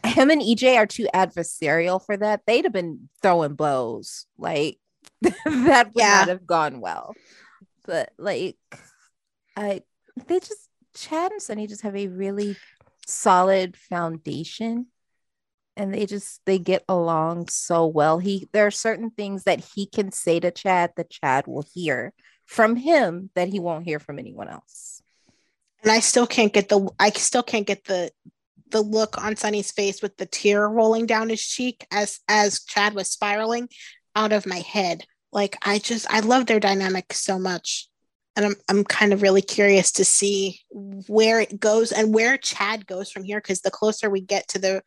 Him 0.04 0.30
and 0.30 0.42
EJ 0.42 0.76
are 0.76 0.86
too 0.86 1.09
adversarial 1.14 2.04
for 2.04 2.16
that. 2.16 2.42
They'd 2.46 2.64
have 2.64 2.72
been 2.72 3.09
throwing 3.22 3.54
blows. 3.54 4.26
Like 4.36 4.78
that 5.22 5.86
would 5.94 5.94
Yeah. 5.96 6.18
not 6.18 6.28
have 6.28 6.46
gone 6.46 6.80
well. 6.80 7.14
But 7.86 8.12
like 8.18 8.56
I 9.56 9.82
they 10.26 10.40
just 10.40 10.68
Chad 10.94 11.32
and 11.32 11.40
Sonny 11.40 11.66
just 11.66 11.82
have 11.82 11.96
a 11.96 12.09
really 12.09 12.56
solid 13.06 13.76
foundation 13.76 14.88
and 15.79 15.95
they 15.95 16.07
just 16.07 16.43
they 16.47 16.59
get 16.59 16.85
along 16.89 17.49
so 17.49 17.87
well. 17.87 18.18
He 18.18 18.49
there 18.53 18.66
are 18.66 18.72
certain 18.72 19.11
things 19.11 19.45
that 19.45 19.64
he 19.74 19.87
can 19.87 20.12
say 20.12 20.41
to 20.41 20.51
Chad 20.51 20.93
that 20.97 21.11
Chad 21.11 21.47
will 21.47 21.64
hear 21.74 22.12
from 22.47 22.76
him 22.76 23.31
that 23.37 23.49
he 23.49 23.61
won't 23.61 23.85
hear 23.87 24.01
from 24.01 24.18
anyone 24.18 24.49
else. 24.49 25.03
and 25.83 25.93
I 25.93 26.01
still 26.01 26.26
can't 26.26 26.53
get 26.53 26.68
the 26.68 26.89
I 27.01 27.11
still 27.11 27.43
can't 27.45 27.66
get 27.66 27.85
the 27.85 28.12
the 28.70 28.83
look 28.83 29.18
on 29.22 29.37
Sonny's 29.37 29.72
face 29.72 30.03
with 30.03 30.16
the 30.18 30.26
tear 30.26 30.68
rolling 30.68 31.07
down 31.07 31.31
his 31.31 31.43
cheek 31.43 31.87
as 31.93 32.20
as 32.29 32.64
Chad 32.64 32.95
was 32.95 33.11
spiraling 33.11 33.68
out 34.16 34.33
of 34.33 34.47
my 34.47 34.59
head. 34.61 35.05
Like 35.33 35.57
I 35.64 35.79
just 35.79 36.07
I 36.12 36.20
love 36.20 36.47
their 36.47 36.61
dynamic 36.61 37.12
so 37.12 37.39
much. 37.39 37.88
And 38.39 38.47
I'm 38.47 38.55
I'm 38.68 38.84
kind 38.84 39.12
of 39.12 39.20
really 39.20 39.43
curious 39.43 39.91
to 39.93 40.05
see 40.05 40.61
where 40.70 41.41
it 41.41 41.59
goes 41.59 41.91
and 41.91 42.14
where 42.14 42.39
Chad 42.39 42.86
goes 42.86 43.11
from 43.11 43.24
here 43.24 43.41
because 43.41 43.62
the 43.62 43.70
closer 43.72 44.09
we 44.09 44.20
get 44.20 44.47
to 44.49 44.61
the 44.61 44.80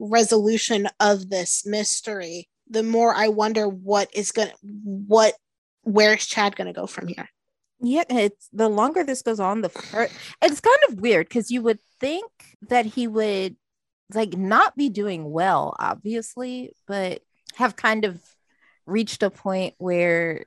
resolution 0.00 0.88
of 0.98 1.30
this 1.30 1.64
mystery, 1.64 2.48
the 2.68 2.82
more 2.82 3.14
I 3.14 3.28
wonder 3.28 3.68
what 3.68 4.10
is 4.12 4.32
gonna 4.32 4.54
what 4.60 5.34
where's 5.82 6.26
Chad 6.26 6.56
gonna 6.56 6.72
go 6.72 6.88
from 6.88 7.06
here. 7.06 7.28
Yeah, 7.78 8.02
it's 8.10 8.48
the 8.52 8.68
longer 8.68 9.04
this 9.04 9.22
goes 9.22 9.38
on, 9.38 9.60
the 9.60 9.68
fur- 9.68 10.08
it's 10.42 10.60
kind 10.60 10.78
of 10.88 11.00
weird 11.00 11.28
because 11.28 11.48
you 11.48 11.62
would 11.62 11.78
think 12.00 12.28
that 12.68 12.86
he 12.86 13.06
would 13.06 13.54
like 14.12 14.36
not 14.36 14.76
be 14.76 14.88
doing 14.88 15.30
well, 15.30 15.76
obviously, 15.78 16.74
but 16.88 17.22
have 17.54 17.76
kind 17.76 18.04
of 18.04 18.20
reached 18.84 19.22
a 19.22 19.30
point 19.30 19.74
where 19.78 20.46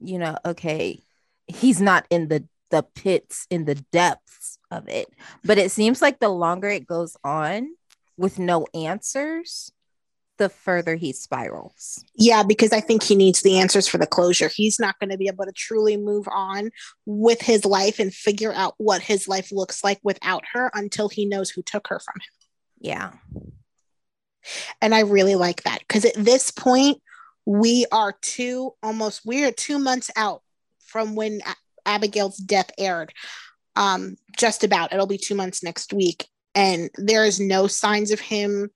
you 0.00 0.18
know, 0.18 0.36
okay, 0.44 1.02
he's 1.48 1.80
not 1.80 2.06
in 2.10 2.28
the 2.28 2.44
the 2.70 2.82
pits 2.82 3.46
in 3.50 3.64
the 3.64 3.74
depths 3.74 4.58
of 4.70 4.88
it. 4.88 5.08
But 5.44 5.58
it 5.58 5.70
seems 5.70 6.02
like 6.02 6.20
the 6.20 6.28
longer 6.28 6.68
it 6.68 6.86
goes 6.86 7.16
on 7.24 7.74
with 8.16 8.38
no 8.38 8.66
answers, 8.74 9.72
the 10.38 10.48
further 10.48 10.94
he 10.94 11.12
spirals. 11.12 12.04
Yeah, 12.14 12.42
because 12.42 12.72
I 12.72 12.80
think 12.80 13.02
he 13.02 13.14
needs 13.14 13.42
the 13.42 13.58
answers 13.58 13.88
for 13.88 13.98
the 13.98 14.06
closure. 14.06 14.48
He's 14.48 14.78
not 14.78 14.98
going 14.98 15.10
to 15.10 15.16
be 15.16 15.28
able 15.28 15.46
to 15.46 15.52
truly 15.52 15.96
move 15.96 16.28
on 16.30 16.70
with 17.06 17.40
his 17.40 17.64
life 17.64 17.98
and 17.98 18.12
figure 18.12 18.52
out 18.52 18.74
what 18.78 19.02
his 19.02 19.28
life 19.28 19.50
looks 19.50 19.82
like 19.82 19.98
without 20.02 20.44
her 20.52 20.70
until 20.74 21.08
he 21.08 21.24
knows 21.24 21.50
who 21.50 21.62
took 21.62 21.88
her 21.88 22.00
from 22.00 22.14
him. 22.16 22.32
Yeah. 22.80 23.12
And 24.80 24.94
I 24.94 25.00
really 25.00 25.34
like 25.34 25.62
that 25.64 25.80
because 25.80 26.04
at 26.04 26.14
this 26.14 26.50
point, 26.50 26.98
we 27.44 27.86
are 27.90 28.14
two 28.20 28.72
almost, 28.82 29.22
we 29.24 29.44
are 29.44 29.50
two 29.50 29.78
months 29.78 30.10
out 30.16 30.42
from 30.88 31.14
when 31.14 31.40
Abigail's 31.86 32.36
death 32.36 32.70
aired. 32.78 33.12
Um, 33.76 34.16
just 34.36 34.64
about. 34.64 34.92
It'll 34.92 35.06
be 35.06 35.18
two 35.18 35.34
months 35.34 35.62
next 35.62 35.92
week. 35.92 36.26
And 36.54 36.90
there 36.96 37.24
is 37.24 37.38
no 37.38 37.66
signs 37.68 38.10
of 38.10 38.18
him 38.18 38.70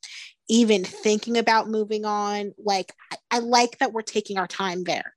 even 0.49 0.85
thinking 0.85 1.39
about 1.39 1.69
moving 1.69 2.05
on. 2.05 2.53
Like, 2.63 2.93
I, 3.11 3.17
I 3.33 3.39
like 3.41 3.79
that 3.79 3.93
we're 3.93 4.03
taking 4.03 4.39
our 4.39 4.47
time 4.47 4.85
there 4.85 5.15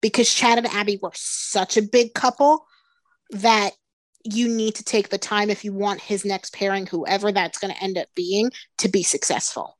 because 0.00 0.32
Chad 0.32 0.58
and 0.58 0.66
Abby 0.66 0.98
were 1.00 1.12
such 1.14 1.76
a 1.76 1.82
big 1.82 2.14
couple 2.14 2.66
that 3.30 3.72
you 4.24 4.48
need 4.48 4.74
to 4.74 4.84
take 4.84 5.08
the 5.08 5.18
time 5.18 5.48
if 5.48 5.64
you 5.64 5.72
want 5.72 6.00
his 6.00 6.24
next 6.24 6.52
pairing, 6.52 6.86
whoever 6.86 7.32
that's 7.32 7.58
going 7.58 7.72
to 7.72 7.82
end 7.82 7.96
up 7.96 8.08
being, 8.14 8.50
to 8.78 8.88
be 8.88 9.02
successful. 9.02 9.78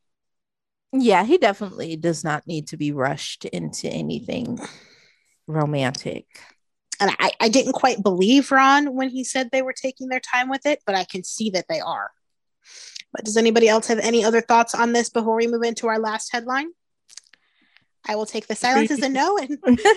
Yeah, 0.93 1.25
he 1.25 1.37
definitely 1.37 1.97
does 1.97 2.25
not 2.25 2.47
need 2.47 2.69
to 2.69 2.79
be 2.79 2.93
rushed 2.93 3.45
into 3.45 3.89
anything 3.89 4.59
romantic. 5.49 6.27
And 7.01 7.11
I, 7.19 7.33
I 7.41 7.49
didn't 7.49 7.73
quite 7.73 8.03
believe 8.03 8.53
Ron 8.53 8.95
when 8.95 9.09
he 9.09 9.25
said 9.25 9.51
they 9.51 9.63
were 9.63 9.75
taking 9.75 10.09
their 10.09 10.21
time 10.21 10.49
with 10.49 10.67
it, 10.67 10.83
but 10.85 10.95
I 10.95 11.05
can 11.05 11.25
see 11.25 11.51
that 11.51 11.67
they 11.69 11.81
are. 11.81 12.11
But 13.13 13.25
does 13.25 13.37
anybody 13.37 13.69
else 13.69 13.87
have 13.87 13.99
any 13.99 14.25
other 14.25 14.41
thoughts 14.41 14.75
on 14.75 14.93
this 14.93 15.09
before 15.09 15.37
we 15.37 15.47
move 15.47 15.63
into 15.63 15.89
our 15.89 15.99
last 15.99 16.31
headline? 16.33 16.69
I 18.07 18.17
will 18.17 18.27
take 18.27 18.47
the 18.47 18.55
silence 18.55 18.91
as 18.91 19.03
a 19.03 19.09
no 19.09 19.39
and 19.39 19.59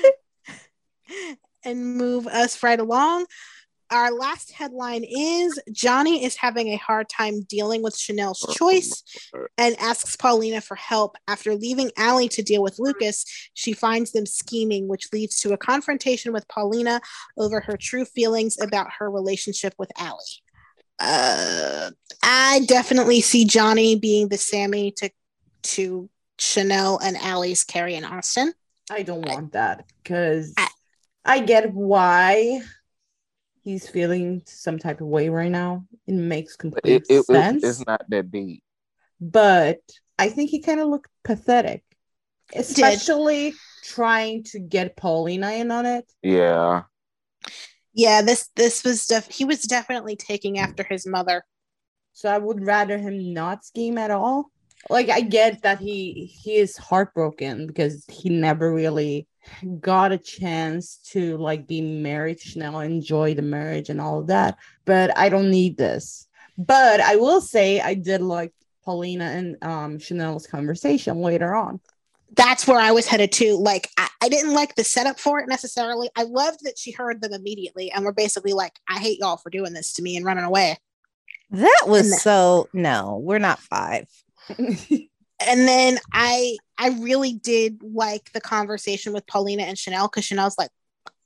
and 1.66 1.98
move 1.98 2.28
us 2.28 2.62
right 2.64 2.80
along. 2.80 3.26
Our 3.92 4.12
last 4.14 4.54
headline 4.54 5.04
is 5.04 5.60
Johnny 5.74 6.24
is 6.24 6.38
having 6.38 6.70
a 6.70 6.78
hard 6.78 7.10
time 7.10 7.42
dealing 7.42 7.84
with 7.84 7.98
Chanel's 7.98 8.40
choice 8.58 9.04
and 9.58 9.76
asks 9.80 10.16
Paulina 10.16 10.62
for 10.62 10.76
help. 10.76 11.18
After 11.28 11.56
leaving 11.56 11.92
Allie 11.98 12.30
to 12.30 12.42
deal 12.42 12.64
with 12.64 12.80
Lucas, 12.80 13.26
she 13.54 13.74
finds 13.74 14.14
them 14.14 14.26
scheming, 14.26 14.88
which 14.88 15.12
leads 15.12 15.42
to 15.42 15.52
a 15.52 15.58
confrontation 15.58 16.32
with 16.32 16.48
Paulina 16.48 17.02
over 17.38 17.60
her 17.60 17.76
true 17.76 18.06
feelings 18.06 18.58
about 18.62 18.88
her 19.00 19.12
relationship 19.12 19.74
with 19.78 19.92
Allie. 19.98 20.42
Uh, 20.98 21.92
I 22.24 22.64
definitely 22.68 23.20
see 23.20 23.44
Johnny 23.44 23.96
being 23.96 24.30
the 24.30 24.38
Sami 24.38 24.92
to 24.92 25.10
to 25.64 26.10
Chanel 26.40 26.98
and 27.00 27.18
Allie's 27.18 27.64
Carrie 27.66 27.96
and 27.96 28.06
Austin. 28.06 28.54
I 28.90 29.04
don't 29.04 29.28
want 29.28 29.52
that 29.52 29.86
because 30.02 30.54
I- 30.58 30.70
I 31.26 31.40
get 31.42 31.74
why 31.74 32.62
he's 33.64 33.88
feeling 33.88 34.42
some 34.46 34.80
type 34.80 35.02
of 35.02 35.08
way 35.08 35.30
right 35.30 35.52
now. 35.52 35.86
It 36.08 36.14
makes 36.14 36.56
complete 36.56 37.08
It, 37.08 37.10
it, 37.10 37.26
sense. 37.26 37.64
it, 37.64 37.68
it's 37.68 37.86
not 37.86 38.02
that 38.10 38.32
deep. 38.32 38.64
but 39.20 39.80
I 40.18 40.30
think 40.30 40.50
he 40.50 40.62
kind 40.62 40.80
of 40.80 40.88
looked 40.88 41.10
pathetic, 41.24 41.84
especially 42.56 43.54
trying 43.84 44.44
to 44.46 44.60
get 44.60 44.96
Paulina 44.98 45.52
in 45.54 45.72
on 45.72 45.86
it. 45.86 46.12
Yeah. 46.24 46.84
Yeah, 47.94 48.22
this 48.22 48.50
this 48.56 48.84
was 48.84 49.06
def- 49.06 49.30
he 49.32 49.46
was 49.46 49.62
definitely 49.64 50.16
taking 50.16 50.58
after 50.60 50.84
his 50.84 51.06
mother. 51.06 51.44
So 52.14 52.30
I 52.30 52.38
would 52.38 52.66
rather 52.66 52.98
him 52.98 53.34
not 53.34 53.66
scheme 53.66 53.98
at 53.98 54.12
all. 54.12 54.52
Like 54.90 55.10
I 55.10 55.22
get 55.22 55.64
that 55.64 55.80
he 55.80 56.26
he 56.42 56.58
is 56.58 56.78
heartbroken 56.78 57.68
because 57.68 58.06
he 58.10 58.30
never 58.30 58.74
really 58.74 59.28
got 59.80 60.12
a 60.12 60.18
chance 60.18 60.98
to 61.12 61.38
like 61.38 61.68
be 61.68 61.82
married 61.82 62.40
to 62.40 62.48
Chanel, 62.48 62.80
enjoy 62.80 63.34
the 63.34 63.42
marriage 63.42 63.90
and 63.90 64.00
all 64.02 64.20
of 64.20 64.28
that. 64.28 64.58
But 64.86 65.18
I 65.18 65.30
don't 65.30 65.50
need 65.52 65.78
this. 65.78 66.28
But 66.58 67.00
I 67.00 67.16
will 67.16 67.42
say 67.42 67.80
I 67.80 67.94
did 67.94 68.22
like 68.22 68.54
Paulina 68.84 69.26
and 69.26 69.64
um 69.64 70.00
Chanel's 70.00 70.48
conversation 70.48 71.22
later 71.22 71.56
on. 71.56 71.80
That's 72.34 72.66
where 72.66 72.80
I 72.80 72.92
was 72.92 73.08
headed 73.08 73.34
to. 73.34 73.56
Like, 73.58 73.90
I, 73.98 74.08
I 74.22 74.30
didn't 74.30 74.54
like 74.54 74.76
the 74.76 74.86
setup 74.86 75.20
for 75.20 75.40
it 75.40 75.50
necessarily. 75.50 76.10
I 76.16 76.24
loved 76.24 76.64
that 76.64 76.78
she 76.78 76.92
heard 76.92 77.22
them 77.22 77.34
immediately 77.34 77.92
and 77.92 78.06
were 78.06 78.14
basically 78.14 78.54
like, 78.54 78.80
I 78.88 79.00
hate 79.00 79.20
y'all 79.20 79.36
for 79.36 79.50
doing 79.50 79.74
this 79.74 79.92
to 79.94 80.02
me 80.02 80.16
and 80.16 80.26
running 80.26 80.46
away. 80.46 80.78
That 81.50 81.84
was 81.88 82.10
the- 82.10 82.18
so 82.18 82.70
no, 82.74 83.20
we're 83.22 83.40
not 83.40 83.60
five. 83.60 84.08
And 85.48 85.68
then 85.68 86.00
I 86.14 86.58
I 86.78 86.90
really 86.90 87.34
did 87.34 87.82
like 87.84 88.32
the 88.34 88.42
conversation 88.42 89.14
with 89.14 89.28
Paulina 89.28 89.64
and 89.64 89.78
Chanel 89.78 90.08
because 90.08 90.26
Chanel's 90.26 90.58
like, 90.58 90.72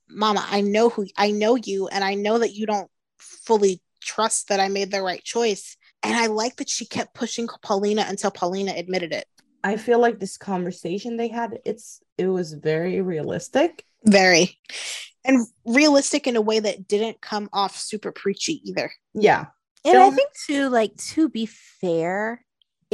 Mama, 0.10 0.46
I 0.50 0.62
know 0.62 0.90
who 0.90 1.08
I 1.18 1.32
know 1.32 1.56
you, 1.56 1.88
and 1.88 2.04
I 2.04 2.16
know 2.16 2.40
that 2.40 2.54
you 2.54 2.66
don't 2.66 2.90
fully 3.18 3.82
trust 4.02 4.50
that 4.50 4.60
I 4.60 4.68
made 4.68 4.92
the 4.92 5.02
right 5.02 5.24
choice. 5.24 5.78
And 6.04 6.16
I 6.16 6.28
like 6.28 6.58
that 6.58 6.70
she 6.70 6.86
kept 6.86 7.16
pushing 7.16 7.48
Paulina 7.64 8.06
until 8.08 8.30
Paulina 8.30 8.74
admitted 8.76 9.12
it. 9.12 9.26
I 9.64 9.78
feel 9.78 10.00
like 10.00 10.20
this 10.20 10.38
conversation 10.38 11.18
they 11.18 11.28
had, 11.28 11.58
it's 11.66 12.00
it 12.20 12.28
was 12.28 12.54
very 12.54 13.02
realistic. 13.02 13.84
Very. 14.06 14.60
And 15.24 15.48
realistic 15.66 16.28
in 16.28 16.36
a 16.36 16.42
way 16.42 16.60
that 16.60 16.88
didn't 16.88 17.20
come 17.20 17.50
off 17.52 17.76
super 17.76 18.12
preachy 18.12 18.62
either. 18.70 18.92
Yeah. 19.16 19.48
And 19.84 19.98
I 19.98 20.12
think 20.12 20.30
too, 20.46 20.70
like 20.70 20.96
to 20.98 21.30
be 21.30 21.48
fair, 21.48 22.45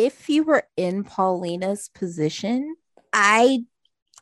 if 0.02 0.30
you 0.30 0.44
were 0.44 0.64
in 0.76 1.04
Paulina's 1.04 1.90
position, 1.94 2.76
I 3.14 3.66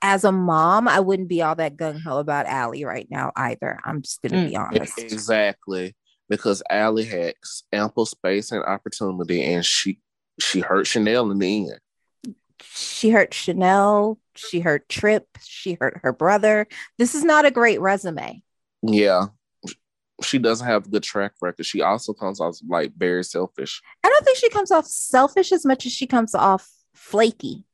as 0.01 0.23
a 0.23 0.31
mom, 0.31 0.87
I 0.87 0.99
wouldn't 0.99 1.27
be 1.27 1.41
all 1.41 1.55
that 1.55 1.75
gung 1.75 2.01
ho 2.01 2.17
about 2.17 2.45
Allie 2.45 2.85
right 2.85 3.07
now 3.09 3.31
either. 3.35 3.79
I'm 3.85 4.01
just 4.01 4.21
gonna 4.21 4.47
be 4.47 4.55
mm, 4.55 4.59
honest. 4.59 4.97
Exactly. 4.97 5.95
Because 6.27 6.61
Allie 6.69 7.05
had 7.05 7.33
ample 7.71 8.05
space 8.05 8.51
and 8.51 8.63
opportunity 8.63 9.43
and 9.43 9.65
she 9.65 9.99
she 10.39 10.59
hurt 10.59 10.85
Chanel 10.85 11.31
in 11.31 11.39
the 11.39 11.69
end. 11.69 12.35
She 12.61 13.09
hurt 13.09 13.33
Chanel, 13.33 14.19
she 14.35 14.59
hurt 14.59 14.87
Trip, 14.89 15.27
she 15.43 15.77
hurt 15.79 16.01
her 16.03 16.11
brother. 16.11 16.67
This 16.97 17.15
is 17.15 17.23
not 17.23 17.45
a 17.45 17.51
great 17.51 17.79
resume. 17.79 18.41
Yeah. 18.81 19.27
She 20.21 20.37
doesn't 20.37 20.67
have 20.67 20.85
a 20.85 20.89
good 20.89 21.03
track 21.03 21.33
record. 21.41 21.65
She 21.65 21.81
also 21.81 22.13
comes 22.13 22.39
off 22.39 22.57
like 22.67 22.93
very 22.95 23.23
selfish. 23.23 23.81
I 24.03 24.09
don't 24.09 24.25
think 24.25 24.37
she 24.37 24.49
comes 24.49 24.71
off 24.71 24.85
selfish 24.85 25.51
as 25.51 25.65
much 25.65 25.85
as 25.85 25.91
she 25.91 26.07
comes 26.07 26.35
off 26.35 26.69
flaky. 26.93 27.65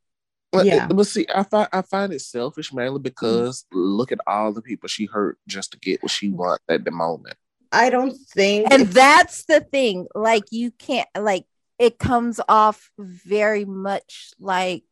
But, 0.52 0.66
Yeah. 0.66 0.88
but 0.88 1.06
see, 1.08 1.26
I 1.34 1.44
find 1.44 1.68
I 1.74 1.82
find 1.82 2.14
it 2.14 2.22
selfish 2.22 2.72
mainly 2.72 3.00
because 3.00 3.66
look 3.74 4.12
at 4.12 4.20
all 4.26 4.54
the 4.54 4.62
people 4.62 4.88
she 4.88 5.06
hurt 5.06 5.38
just 5.48 5.72
to 5.72 5.80
get 5.80 6.02
what 6.02 6.12
she 6.12 6.30
wants 6.30 6.64
at 6.70 6.86
the 6.86 6.92
moment. 6.92 7.36
I 7.72 7.90
don't 7.90 8.16
think 8.34 8.68
And 8.72 8.88
that's 8.88 9.46
the 9.46 9.60
thing. 9.60 10.08
Like 10.16 10.44
you 10.52 10.72
can't 10.72 11.10
like 11.20 11.46
it 11.78 12.00
comes 12.00 12.40
off 12.48 12.90
very 12.98 13.66
much 13.66 14.32
like 14.40 14.84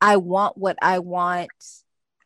I 0.00 0.16
want 0.18 0.58
what 0.58 0.76
I 0.82 0.98
want 0.98 1.50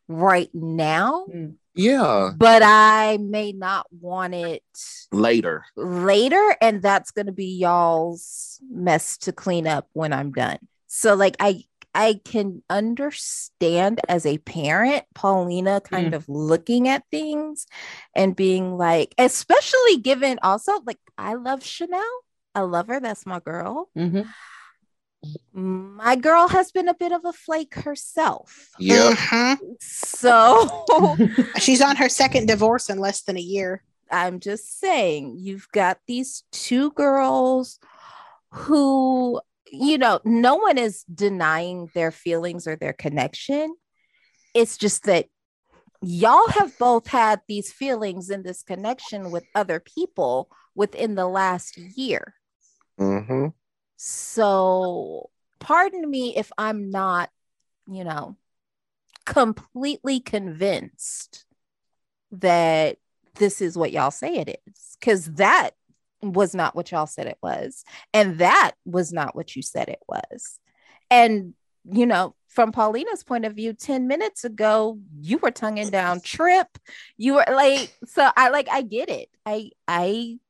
right 0.09 0.51
now, 0.53 1.27
mm. 1.33 1.55
Yeah. 1.75 2.33
but 2.37 2.63
I 2.63 3.19
may 3.19 3.53
not 3.53 3.87
want 3.91 4.35
it 4.35 4.63
Later. 5.11 5.65
later 5.77 6.57
and 6.61 6.83
that's 6.83 7.11
going 7.11 7.27
to 7.27 7.33
be 7.33 7.47
y'all's 7.59 8.59
mess 8.71 9.17
to 9.19 9.33
clean 9.33 9.67
up 9.67 9.89
when 9.93 10.13
I'm 10.13 10.33
done. 10.33 10.59
So 10.87 11.15
like 11.15 11.37
I 11.41 11.65
I 11.95 12.21
can 12.25 12.63
understand 12.71 14.01
as 14.09 14.25
a 14.25 14.39
parent 14.39 15.05
Paulina 15.15 15.81
kind 15.83 16.15
of 16.15 16.27
looking 16.29 16.89
at 16.89 17.05
things 17.11 17.67
and 18.17 18.35
being 18.35 18.77
like 18.79 19.15
especially 19.19 19.99
given 19.99 20.39
also 20.43 20.81
like 20.87 20.99
I 21.19 21.35
love 21.35 21.63
Chanel. 21.65 22.03
I 22.55 22.61
love 22.61 22.89
her. 22.89 23.01
That's 23.01 23.27
my 23.27 23.41
girl. 23.41 23.89
Mhm. 23.97 24.27
My 25.53 26.17
girl 26.17 26.49
has 26.49 26.73
been 26.73 26.89
a 26.89 26.95
bit 26.95 27.13
of 27.13 27.25
a 27.25 27.33
flake 27.33 27.75
herself. 27.75 28.71
Yeah. 28.79 29.15
Mhm. 29.15 29.77
So 29.81 30.69
She's 31.59 31.81
on 31.81 31.97
her 31.97 32.09
second 32.09 32.47
divorce 32.47 32.91
in 32.91 32.99
less 32.99 33.23
than 33.23 33.37
a 33.37 33.41
year. 33.41 33.83
I'm 34.11 34.41
just 34.41 34.79
saying, 34.79 35.37
you've 35.39 35.69
got 35.73 35.99
these 36.07 36.45
two 36.53 36.91
girls 36.93 37.79
who, 38.51 39.41
you 39.71 39.97
know, 39.97 40.21
no 40.25 40.57
one 40.57 40.77
is 40.77 41.05
denying 41.05 41.91
their 41.95 42.11
feelings 42.11 42.67
or 42.67 42.77
their 42.77 42.93
connection. 42.93 43.75
It's 44.55 44.77
just 44.77 45.05
that 45.05 45.27
y'all 46.03 46.49
have 46.49 46.77
both 46.79 47.07
had 47.07 47.41
these 47.49 47.73
feelings 47.73 48.29
and 48.29 48.45
this 48.45 48.63
connection 48.63 49.31
with 49.31 49.45
other 49.55 49.81
people 49.81 50.51
within 50.75 51.15
the 51.15 51.27
last 51.27 51.79
year. 51.79 52.35
hmm 52.99 53.49
So, 54.05 55.31
pardon 55.61 56.11
me 56.11 56.35
if 56.37 56.51
I'm 56.59 56.91
not, 56.91 57.31
you 57.87 58.03
know, 58.03 58.37
completely 59.25 60.19
convinced 60.19 61.45
that 62.33 62.97
this 63.37 63.61
is 63.61 63.79
what 63.79 63.93
y'all 63.93 64.11
say 64.11 64.39
it 64.39 64.61
is, 64.67 64.97
because 64.99 65.27
that 65.35 65.71
was 66.21 66.53
not 66.53 66.75
what 66.75 66.91
y'all 66.91 67.07
said 67.07 67.29
it 67.29 67.39
was. 67.41 67.85
And 68.13 68.41
that 68.41 68.73
was 68.85 69.13
not 69.13 69.37
what 69.37 69.55
you 69.55 69.63
said 69.63 69.89
it 69.89 70.03
was. 70.09 70.59
And, 71.09 71.55
you 71.85 72.05
know, 72.05 72.35
from 72.49 72.73
Paulina's 72.73 73.23
point 73.23 73.45
of 73.45 73.55
view, 73.55 73.73
10 73.73 74.09
minutes 74.09 74.45
ago, 74.45 74.99
you 75.21 75.39
were 75.39 75.53
tonguing 75.53 75.91
down 75.91 76.21
Trip. 76.23 76.67
You 77.17 77.35
were 77.35 77.47
like, 77.49 77.97
so 78.07 78.29
I 78.37 78.49
like, 78.49 78.67
I 78.69 78.83
get 78.83 79.11
it. 79.11 79.29
I, 79.47 79.71
I, 79.87 80.41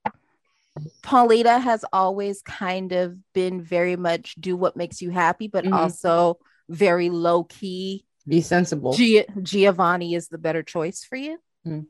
Paulina 1.03 1.59
has 1.59 1.85
always 1.93 2.43
kind 2.43 2.93
of 2.93 3.16
been 3.33 3.62
very 3.62 3.97
much 3.97 4.35
do 4.37 4.57
what 4.57 4.77
makes 4.77 5.03
you 5.03 5.11
happy, 5.11 5.49
but 5.49 5.64
Mhm. 5.64 5.75
also 5.75 6.39
very 6.68 7.11
low 7.11 7.45
key. 7.45 8.07
Be 8.27 8.41
sensible. 8.41 8.93
Gia- 8.95 9.27
Giovanni 9.43 10.14
is 10.14 10.29
the 10.29 10.39
better 10.39 10.62
choice 10.62 11.05
for 11.05 11.16
you. 11.16 11.39
Mm. 11.66 11.87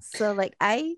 So 0.00 0.32
like 0.32 0.54
I 0.60 0.96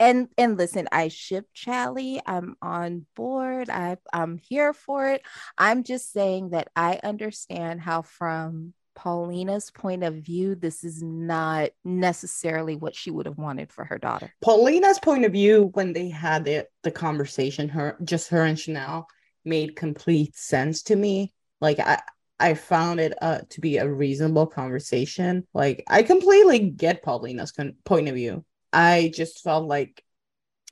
and 0.00 0.28
and 0.38 0.56
listen, 0.56 0.88
I 0.90 1.08
ship 1.08 1.46
Chally. 1.52 2.20
I'm 2.24 2.56
on 2.62 3.06
board. 3.14 3.68
I 3.70 3.98
I'm 4.12 4.38
here 4.38 4.72
for 4.72 5.08
it. 5.10 5.22
I'm 5.58 5.84
just 5.84 6.10
saying 6.10 6.50
that 6.50 6.68
I 6.74 7.00
understand 7.04 7.80
how 7.82 8.02
from 8.02 8.72
Paulina's 8.98 9.70
point 9.70 10.02
of 10.02 10.14
view, 10.14 10.56
this 10.56 10.82
is 10.82 11.04
not 11.04 11.70
necessarily 11.84 12.74
what 12.74 12.96
she 12.96 13.12
would 13.12 13.26
have 13.26 13.38
wanted 13.38 13.70
for 13.72 13.84
her 13.84 13.96
daughter. 13.96 14.34
Paulina's 14.42 14.98
point 14.98 15.24
of 15.24 15.30
view 15.30 15.70
when 15.74 15.92
they 15.92 16.08
had 16.08 16.44
the, 16.44 16.66
the 16.82 16.90
conversation, 16.90 17.68
her 17.68 17.96
just 18.02 18.28
her 18.30 18.44
and 18.44 18.58
Chanel 18.58 19.06
made 19.44 19.76
complete 19.76 20.34
sense 20.34 20.82
to 20.82 20.96
me. 20.96 21.32
Like 21.60 21.78
I 21.78 22.00
I 22.40 22.54
found 22.54 22.98
it 22.98 23.14
uh, 23.22 23.40
to 23.50 23.60
be 23.60 23.76
a 23.76 23.88
reasonable 23.88 24.48
conversation. 24.48 25.46
Like 25.54 25.84
I 25.86 26.02
completely 26.02 26.58
get 26.58 27.04
Paulina's 27.04 27.52
con- 27.52 27.76
point 27.84 28.08
of 28.08 28.16
view. 28.16 28.44
I 28.72 29.12
just 29.14 29.44
felt 29.44 29.66
like 29.68 30.02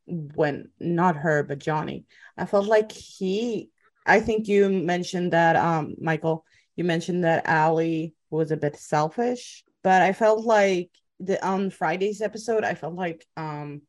when 0.06 0.70
not 0.80 1.14
her 1.14 1.44
but 1.44 1.60
Johnny, 1.60 2.06
I 2.36 2.46
felt 2.46 2.66
like 2.66 2.90
he. 2.90 3.70
I 4.04 4.18
think 4.18 4.48
you 4.48 4.68
mentioned 4.68 5.32
that, 5.32 5.54
um, 5.54 5.94
Michael. 6.00 6.44
You 6.74 6.84
mentioned 6.84 7.24
that 7.24 7.46
Allie 7.46 8.15
was 8.30 8.50
a 8.50 8.56
bit 8.56 8.76
selfish, 8.76 9.64
but 9.82 10.02
I 10.02 10.12
felt 10.12 10.44
like 10.44 10.90
the 11.20 11.44
on 11.44 11.70
Friday's 11.70 12.20
episode, 12.20 12.64
I 12.64 12.74
felt 12.74 12.94
like 12.94 13.26
um 13.36 13.82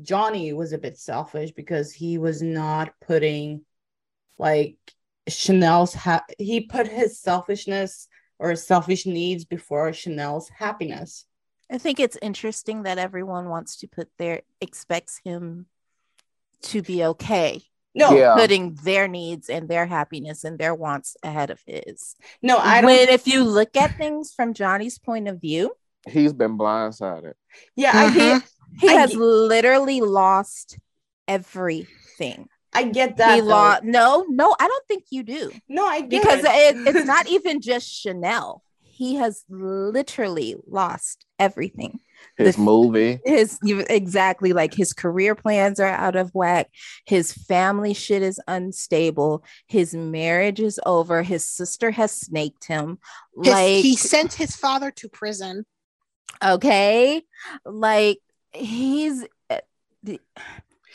Johnny 0.00 0.52
was 0.52 0.72
a 0.72 0.78
bit 0.78 0.98
selfish 0.98 1.52
because 1.52 1.92
he 1.92 2.18
was 2.18 2.40
not 2.42 2.92
putting 3.00 3.62
like 4.38 4.76
Chanel's 5.28 5.94
ha- 5.94 6.24
he 6.38 6.60
put 6.60 6.86
his 6.86 7.20
selfishness 7.20 8.08
or 8.38 8.54
selfish 8.54 9.06
needs 9.06 9.44
before 9.44 9.92
Chanel's 9.92 10.48
happiness. 10.48 11.24
I 11.70 11.78
think 11.78 12.00
it's 12.00 12.16
interesting 12.22 12.84
that 12.84 12.98
everyone 12.98 13.48
wants 13.48 13.76
to 13.78 13.88
put 13.88 14.08
their 14.18 14.42
expects 14.60 15.20
him 15.24 15.66
to 16.62 16.82
be 16.82 17.04
okay, 17.04 17.62
No, 17.98 18.12
Yeah. 18.16 18.34
putting 18.36 18.74
their 18.74 19.08
needs 19.08 19.48
and 19.50 19.68
their 19.68 19.86
happiness 19.86 20.44
and 20.44 20.58
their 20.58 20.74
wants 20.74 21.16
ahead 21.22 21.50
of 21.50 21.60
his. 21.66 22.16
no, 22.42 22.56
I 22.58 22.80
don't. 22.80 22.86
when 22.86 23.08
if 23.08 23.26
you 23.26 23.44
look 23.44 23.76
at 23.76 23.96
things 23.98 24.32
from 24.34 24.54
Johnny's 24.54 24.98
point 24.98 25.28
of 25.28 25.40
view, 25.40 25.72
He's 26.06 26.32
been 26.32 26.56
blindsided. 26.56 27.34
yeah, 27.76 27.92
I 27.94 28.06
Mhm. 28.10 28.14
get, 28.14 28.42
he 28.80 28.88
I 28.88 28.92
has 28.92 29.10
get- 29.10 29.18
literally 29.18 30.00
lost 30.00 30.78
everything. 31.26 32.48
I 32.72 32.84
get 32.84 33.16
that. 33.16 33.34
he 33.36 33.40
though. 33.40 33.46
lost. 33.46 33.82
No, 33.84 34.24
no, 34.28 34.54
I 34.60 34.68
don't 34.68 34.86
think 34.86 35.04
you 35.10 35.22
do 35.22 35.50
No, 35.68 35.86
I 35.86 36.00
get 36.02 36.10
because 36.22 36.44
it. 36.44 36.76
it, 36.76 36.96
it's 36.96 37.06
not 37.14 37.26
even 37.26 37.60
just 37.60 37.88
Chanel. 37.90 38.62
He 38.80 39.16
has 39.16 39.44
literally 39.48 40.56
lost 40.66 41.24
everything. 41.38 42.00
His 42.36 42.54
The- 42.56 42.62
movie. 42.62 43.20
his 43.24 43.58
exactly 43.64 44.52
like 44.52 44.72
his 44.74 44.92
career 44.92 45.34
plans 45.34 45.80
are 45.80 45.86
out 45.88 46.14
of 46.14 46.30
whack 46.34 46.68
his 47.04 47.32
family 47.32 47.94
shit 47.94 48.22
is 48.22 48.40
unstable 48.46 49.44
his 49.66 49.92
marriage 49.94 50.60
is 50.60 50.78
over 50.86 51.22
his 51.24 51.44
sister 51.44 51.90
has 51.90 52.12
snaked 52.12 52.66
him 52.66 52.98
His- 53.42 53.52
like 53.52 53.82
he 53.82 53.96
sent 53.96 54.34
his 54.34 54.54
father 54.54 54.90
to 54.92 55.08
prison. 55.08 55.66
okay 56.44 57.22
like 57.64 58.20
he's 58.52 59.24
uh, 59.50 59.58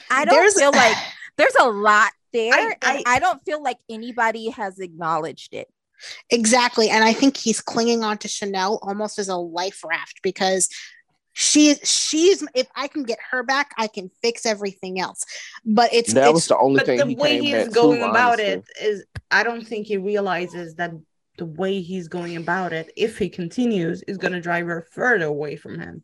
i 0.09 0.25
don't 0.25 0.29
There's- 0.35 0.57
feel 0.59 0.71
like 0.71 0.95
there's 1.37 1.55
a 1.59 1.69
lot 1.69 2.11
there 2.31 2.53
I- 2.53 2.75
I- 2.81 3.03
I 3.05 3.19
don't 3.19 3.43
feel 3.45 3.61
like 3.61 3.77
anybody 3.89 4.49
has 4.49 4.79
acknowledged 4.79 5.53
it 5.53 5.67
Exactly. 6.29 6.89
And 6.89 7.01
I 7.01 7.13
think 7.13 7.37
he's 7.37 7.61
clinging 7.61 8.03
on 8.03 8.17
to 8.17 8.27
Chanel 8.27 8.77
almost 8.81 9.19
as 9.19 9.29
a 9.29 9.37
life 9.37 9.85
raft 9.85 10.19
because 10.21 10.67
she 11.33 11.75
she's 11.83 12.43
if 12.53 12.67
I 12.75 12.87
can 12.87 13.03
get 13.03 13.19
her 13.31 13.43
back, 13.43 13.71
I 13.77 13.87
can 13.87 14.09
fix 14.21 14.45
everything 14.45 14.99
else. 14.99 15.25
But 15.65 15.93
it's 15.93 16.13
That 16.13 16.25
it's 16.29 16.33
was 16.33 16.47
the 16.47 16.57
only 16.57 16.77
but 16.77 16.85
thing 16.85 16.99
the 16.99 17.05
he 17.07 17.15
way 17.15 17.39
he's 17.41 17.69
going 17.69 17.99
to, 17.99 18.09
about 18.09 18.39
honestly. 18.39 18.45
it 18.45 18.65
is 18.81 19.05
i 19.31 19.43
don't 19.43 19.65
think 19.67 19.87
he 19.87 19.97
realizes 19.97 20.75
that 20.75 20.91
the 21.37 21.45
way 21.45 21.81
he's 21.81 22.07
going 22.07 22.37
about 22.37 22.73
it 22.73 22.91
if 22.95 23.17
he 23.17 23.29
continues 23.29 24.03
is 24.03 24.17
going 24.17 24.33
to 24.33 24.39
drive 24.41 24.67
her 24.67 24.87
further 24.91 25.25
away 25.25 25.55
from 25.55 25.79
him 25.79 26.03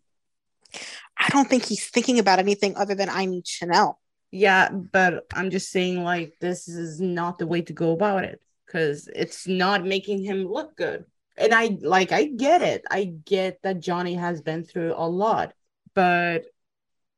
I 1.17 1.29
don't 1.29 1.49
think 1.49 1.65
he's 1.65 1.85
thinking 1.87 2.19
about 2.19 2.39
anything 2.39 2.77
other 2.77 2.95
than 2.95 3.09
I 3.09 3.25
need 3.25 3.45
Chanel. 3.45 3.99
Yeah, 4.31 4.69
but 4.69 5.25
I'm 5.33 5.49
just 5.49 5.69
saying, 5.69 6.03
like, 6.03 6.35
this 6.39 6.67
is 6.67 7.01
not 7.01 7.39
the 7.39 7.47
way 7.47 7.61
to 7.63 7.73
go 7.73 7.91
about 7.91 8.23
it 8.23 8.39
because 8.65 9.09
it's 9.13 9.47
not 9.47 9.85
making 9.85 10.23
him 10.23 10.45
look 10.47 10.77
good. 10.77 11.05
And 11.39 11.53
I 11.53 11.77
like, 11.81 12.11
I 12.11 12.25
get 12.25 12.61
it. 12.61 12.83
I 12.91 13.05
get 13.05 13.61
that 13.63 13.79
Johnny 13.79 14.15
has 14.15 14.41
been 14.41 14.63
through 14.63 14.93
a 14.95 15.07
lot, 15.07 15.53
but 15.93 16.45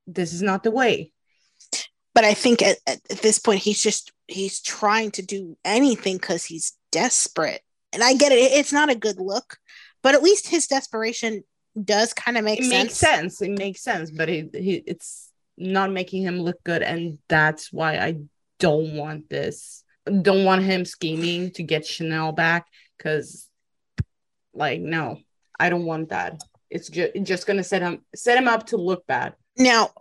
this 0.07 0.33
is 0.33 0.41
not 0.41 0.63
the 0.63 0.71
way. 0.71 1.11
But 2.13 2.23
I 2.23 2.33
think 2.33 2.61
at, 2.61 2.77
at 2.85 3.03
this 3.21 3.39
point, 3.39 3.61
he's 3.61 3.81
just 3.81 4.11
he's 4.27 4.61
trying 4.61 5.11
to 5.11 5.21
do 5.21 5.57
anything 5.65 6.17
because 6.17 6.45
he's 6.45 6.73
desperate. 6.91 7.61
And 7.93 8.03
I 8.03 8.13
get 8.13 8.31
it; 8.31 8.51
it's 8.51 8.73
not 8.73 8.91
a 8.91 8.95
good 8.95 9.19
look, 9.19 9.57
but 10.03 10.13
at 10.13 10.23
least 10.23 10.47
his 10.47 10.67
desperation 10.67 11.43
does 11.81 12.13
kind 12.13 12.37
of 12.37 12.43
make 12.43 12.59
it 12.59 12.65
sense. 12.65 12.83
makes 12.83 12.93
sense. 12.95 13.41
It 13.41 13.57
makes 13.57 13.81
sense, 13.81 14.11
but 14.11 14.29
it, 14.29 14.53
he, 14.53 14.83
it's 14.85 15.31
not 15.57 15.91
making 15.91 16.23
him 16.23 16.39
look 16.39 16.61
good, 16.63 16.81
and 16.81 17.17
that's 17.27 17.71
why 17.71 17.97
I 17.97 18.17
don't 18.59 18.95
want 18.95 19.29
this. 19.29 19.83
Don't 20.05 20.45
want 20.45 20.63
him 20.63 20.83
scheming 20.85 21.51
to 21.51 21.63
get 21.63 21.85
Chanel 21.85 22.31
back 22.31 22.67
because, 22.97 23.47
like, 24.53 24.81
no, 24.81 25.17
I 25.59 25.69
don't 25.69 25.85
want 25.85 26.09
that. 26.09 26.41
It's 26.69 26.89
just 26.89 27.11
just 27.23 27.47
gonna 27.47 27.63
set 27.63 27.81
him 27.81 28.01
set 28.15 28.37
him 28.37 28.47
up 28.47 28.67
to 28.67 28.77
look 28.77 29.05
bad. 29.07 29.33
Now, 29.57 29.91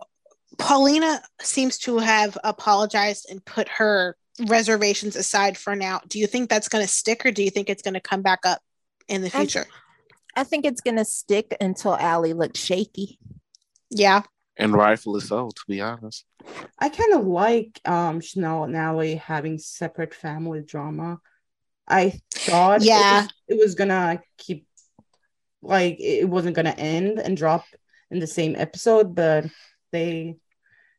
Paulina 0.57 1.21
seems 1.41 1.77
to 1.79 1.97
have 1.99 2.37
apologized 2.43 3.27
and 3.29 3.43
put 3.43 3.67
her 3.69 4.15
reservations 4.47 5.15
aside 5.15 5.57
for 5.57 5.75
now. 5.75 6.01
Do 6.07 6.19
you 6.19 6.27
think 6.27 6.49
that's 6.49 6.69
going 6.69 6.83
to 6.83 6.87
stick 6.91 7.25
or 7.25 7.31
do 7.31 7.43
you 7.43 7.49
think 7.49 7.69
it's 7.69 7.81
going 7.81 7.93
to 7.95 7.99
come 7.99 8.21
back 8.21 8.39
up 8.45 8.61
in 9.07 9.21
the 9.21 9.27
I- 9.27 9.39
future? 9.41 9.65
I 10.35 10.45
think 10.45 10.63
it's 10.65 10.79
gonna 10.79 11.03
stick 11.03 11.55
until 11.59 11.93
Allie 11.93 12.31
looks 12.33 12.59
shaky. 12.59 13.19
yeah. 13.89 14.21
And 14.57 14.73
rightfully 14.73 15.19
so, 15.21 15.49
to 15.49 15.61
be 15.67 15.81
honest. 15.81 16.23
I 16.79 16.87
kind 16.89 17.13
of 17.13 17.25
like 17.25 17.81
um 17.85 18.21
Chanel 18.21 18.63
and 18.63 18.75
Allie 18.77 19.15
having 19.15 19.57
separate 19.57 20.13
family 20.13 20.61
drama. 20.61 21.19
I 21.87 22.19
thought 22.33 22.81
Yeah. 22.81 23.19
it, 23.19 23.21
was, 23.23 23.29
it 23.47 23.57
was 23.63 23.75
gonna 23.75 24.21
keep 24.37 24.65
like 25.61 25.97
it 25.99 26.27
wasn't 26.27 26.55
gonna 26.55 26.75
end 26.77 27.19
and 27.19 27.35
drop 27.37 27.65
in 28.09 28.19
the 28.19 28.27
same 28.27 28.55
episode, 28.55 29.15
but 29.15 29.45
they 29.91 30.35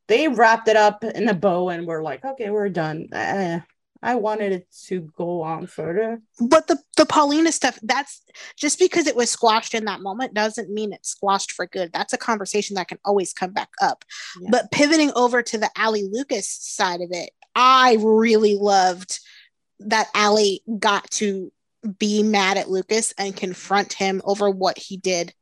they 0.09 0.29
wrapped 0.29 0.69
it 0.69 0.77
up 0.77 1.05
in 1.05 1.29
a 1.29 1.35
bow 1.35 1.69
and 1.71 1.87
we're 1.87 2.03
like, 2.03 2.25
okay, 2.25 2.51
we're 2.51 2.69
done. 2.69 3.09
Eh, 3.13 3.61
I 4.03 4.17
wanted 4.17 4.53
it 4.53 4.67
to 4.89 5.01
go 5.17 5.43
on 5.43 5.69
further. 5.69 6.21
But 6.41 6.67
the, 6.67 6.77
the 6.97 7.07
Paulina 7.07 7.53
stuff, 7.53 7.79
that's 7.83 8.21
just 8.57 8.81
because 8.81 9.07
it 9.07 9.15
was 9.15 9.31
squashed 9.31 9.75
in 9.75 9.85
that 9.85 10.01
moment 10.01 10.35
doesn't 10.35 10.69
mean 10.71 10.93
it's 10.93 11.11
squashed 11.11 11.53
for 11.53 11.67
good. 11.67 11.93
That's 11.93 12.13
a 12.13 12.19
conversation 12.19 12.75
that 12.75 12.89
can 12.89 12.99
always 13.05 13.33
come 13.33 13.53
back 13.53 13.71
up. 13.81 14.05
Yeah. 14.41 14.49
But 14.51 14.73
pivoting 14.73 15.13
over 15.15 15.41
to 15.43 15.57
the 15.57 15.71
Allie 15.77 16.09
Lucas 16.11 16.49
side 16.49 17.01
of 17.01 17.11
it, 17.13 17.31
I 17.55 17.97
really 18.01 18.57
loved 18.57 19.21
that 19.87 20.09
Allie 20.15 20.63
got 20.79 21.11
to 21.13 21.53
be 21.99 22.23
mad 22.23 22.57
at 22.57 22.71
Lucas 22.71 23.13
and 23.19 23.37
confront 23.37 23.93
him 23.93 24.23
over 24.25 24.49
what 24.49 24.79
he 24.79 24.97
did 24.97 25.35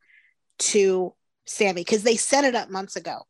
to 0.59 1.15
Sami 1.47 1.83
because 1.83 2.03
they 2.03 2.17
set 2.17 2.45
it 2.45 2.55
up 2.55 2.71
months 2.71 2.97
ago 2.97 3.23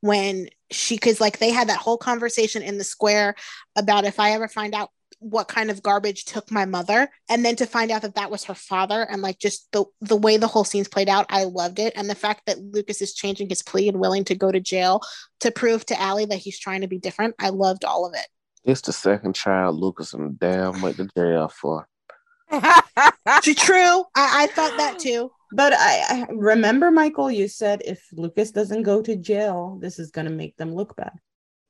when 0.00 0.48
she 0.70 0.96
because 0.96 1.20
like 1.20 1.38
they 1.38 1.50
had 1.50 1.68
that 1.68 1.78
whole 1.78 1.98
conversation 1.98 2.62
in 2.62 2.78
the 2.78 2.84
square 2.84 3.34
about 3.76 4.04
if 4.04 4.18
I 4.18 4.32
ever 4.32 4.48
find 4.48 4.74
out 4.74 4.90
what 5.18 5.48
kind 5.48 5.70
of 5.70 5.82
garbage 5.82 6.24
took 6.24 6.50
my 6.50 6.64
mother 6.64 7.08
and 7.28 7.44
then 7.44 7.56
to 7.56 7.66
find 7.66 7.90
out 7.90 8.02
that 8.02 8.16
that 8.16 8.30
was 8.30 8.44
her 8.44 8.54
father 8.54 9.02
and 9.02 9.22
like 9.22 9.38
just 9.38 9.70
the 9.72 9.84
the 10.00 10.16
way 10.16 10.36
the 10.36 10.46
whole 10.46 10.64
scene's 10.64 10.88
played 10.88 11.08
out 11.08 11.26
I 11.28 11.44
loved 11.44 11.78
it. 11.78 11.92
And 11.96 12.08
the 12.08 12.14
fact 12.14 12.42
that 12.46 12.58
Lucas 12.58 13.00
is 13.02 13.14
changing 13.14 13.48
his 13.48 13.62
plea 13.62 13.88
and 13.88 14.00
willing 14.00 14.24
to 14.24 14.34
go 14.34 14.50
to 14.50 14.60
jail 14.60 15.00
to 15.40 15.50
prove 15.50 15.84
to 15.86 16.00
Allie 16.00 16.26
that 16.26 16.38
he's 16.38 16.58
trying 16.58 16.80
to 16.80 16.88
be 16.88 16.98
different 16.98 17.34
I 17.38 17.50
loved 17.50 17.84
all 17.84 18.06
of 18.06 18.14
it 18.14 18.26
It's 18.66 18.80
the 18.80 18.92
second 18.92 19.36
child 19.36 19.76
Lucas 19.76 20.12
and 20.12 20.36
damn 20.40 20.82
went 20.82 20.96
to 20.96 21.08
jail 21.16 21.48
for. 21.48 21.88
True 22.50 24.04
I, 24.14 24.44
I 24.44 24.46
thought 24.54 24.76
that 24.76 24.98
too 25.00 25.30
But 25.52 25.72
I, 25.72 26.02
I 26.08 26.26
remember, 26.32 26.90
Michael, 26.90 27.30
you 27.30 27.46
said 27.48 27.82
if 27.84 28.04
Lucas 28.12 28.50
doesn't 28.50 28.82
go 28.82 29.02
to 29.02 29.16
jail, 29.16 29.78
this 29.80 30.00
is 30.00 30.10
gonna 30.10 30.30
make 30.30 30.56
them 30.56 30.74
look 30.74 30.96
bad. 30.96 31.12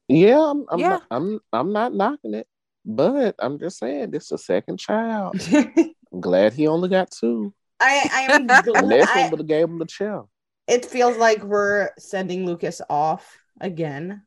Yeah, 0.08 0.40
I'm 0.40 0.64
I'm 0.70 0.78
Yeah. 0.78 0.88
Not, 0.88 1.02
I'm 1.10 1.40
I'm 1.52 1.72
not 1.72 1.94
knocking 1.94 2.34
it. 2.34 2.46
But 2.86 3.34
I'm 3.38 3.58
just 3.58 3.78
saying 3.78 4.10
this 4.10 4.26
is 4.26 4.32
a 4.32 4.38
second 4.38 4.78
child. 4.78 5.36
I'm 5.52 6.20
glad 6.20 6.54
he 6.54 6.66
only 6.66 6.88
got 6.88 7.10
two. 7.10 7.52
I 7.78 8.08
I 8.10 8.34
am 8.34 8.46
glad. 8.46 8.86
next 8.86 9.14
one 9.14 9.30
would 9.32 9.40
have 9.40 9.48
gave 9.48 9.64
him 9.64 9.78
the 9.78 9.86
chill. 9.86 10.30
it 10.66 10.86
feels 10.86 11.18
like 11.18 11.42
we're 11.42 11.90
sending 11.98 12.46
Lucas 12.46 12.80
off 12.88 13.38
again. 13.60 14.22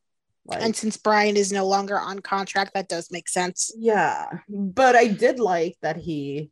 Like, 0.50 0.62
and 0.62 0.76
since 0.76 0.98
Bryan 0.98 1.38
is 1.38 1.52
no 1.52 1.68
longer 1.68 2.00
on 2.00 2.20
contract 2.20 2.72
that 2.74 2.90
does 2.90 3.12
make 3.12 3.30
sense 3.30 3.72
yeah, 3.78 4.26
but 4.50 4.96
I 4.96 5.08
did 5.08 5.40
like 5.40 5.78
that 5.82 5.98
he 5.98 6.50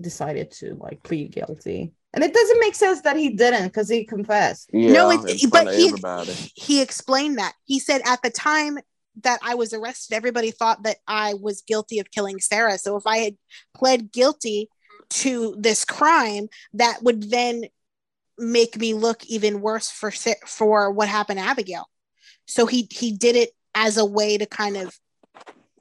decided 0.00 0.50
to 0.52 0.76
like 0.80 1.02
plead 1.02 1.32
guilty, 1.32 1.92
and 2.12 2.24
it 2.24 2.32
doesn't 2.32 2.60
make 2.60 2.74
sense 2.74 3.02
that 3.02 3.16
he 3.16 3.30
didn't 3.30 3.64
because 3.64 3.88
he 3.88 4.04
confessed. 4.04 4.70
Yeah, 4.72 4.92
no, 4.92 5.10
in 5.10 5.28
it, 5.28 5.50
but 5.50 5.74
he 5.74 5.88
everybody. 5.88 6.32
he 6.54 6.80
explained 6.80 7.38
that. 7.38 7.52
He 7.64 7.78
said 7.78 8.00
at 8.04 8.22
the 8.22 8.30
time 8.30 8.78
that 9.22 9.40
I 9.42 9.54
was 9.54 9.72
arrested, 9.72 10.14
everybody 10.14 10.50
thought 10.50 10.82
that 10.84 10.96
I 11.06 11.34
was 11.34 11.62
guilty 11.62 11.98
of 11.98 12.10
killing 12.10 12.40
Sarah. 12.40 12.78
So 12.78 12.96
if 12.96 13.06
I 13.06 13.18
had 13.18 13.36
pled 13.76 14.10
guilty 14.10 14.68
to 15.10 15.54
this 15.58 15.84
crime, 15.84 16.48
that 16.74 17.02
would 17.02 17.30
then 17.30 17.64
make 18.38 18.76
me 18.78 18.94
look 18.94 19.24
even 19.26 19.60
worse 19.60 19.90
for 19.90 20.10
for 20.46 20.90
what 20.90 21.08
happened 21.08 21.38
to 21.38 21.44
Abigail. 21.44 21.88
So 22.46 22.66
he 22.66 22.88
he 22.90 23.12
did 23.12 23.36
it 23.36 23.50
as 23.74 23.96
a 23.96 24.04
way 24.04 24.38
to 24.38 24.46
kind 24.46 24.76
of 24.76 24.96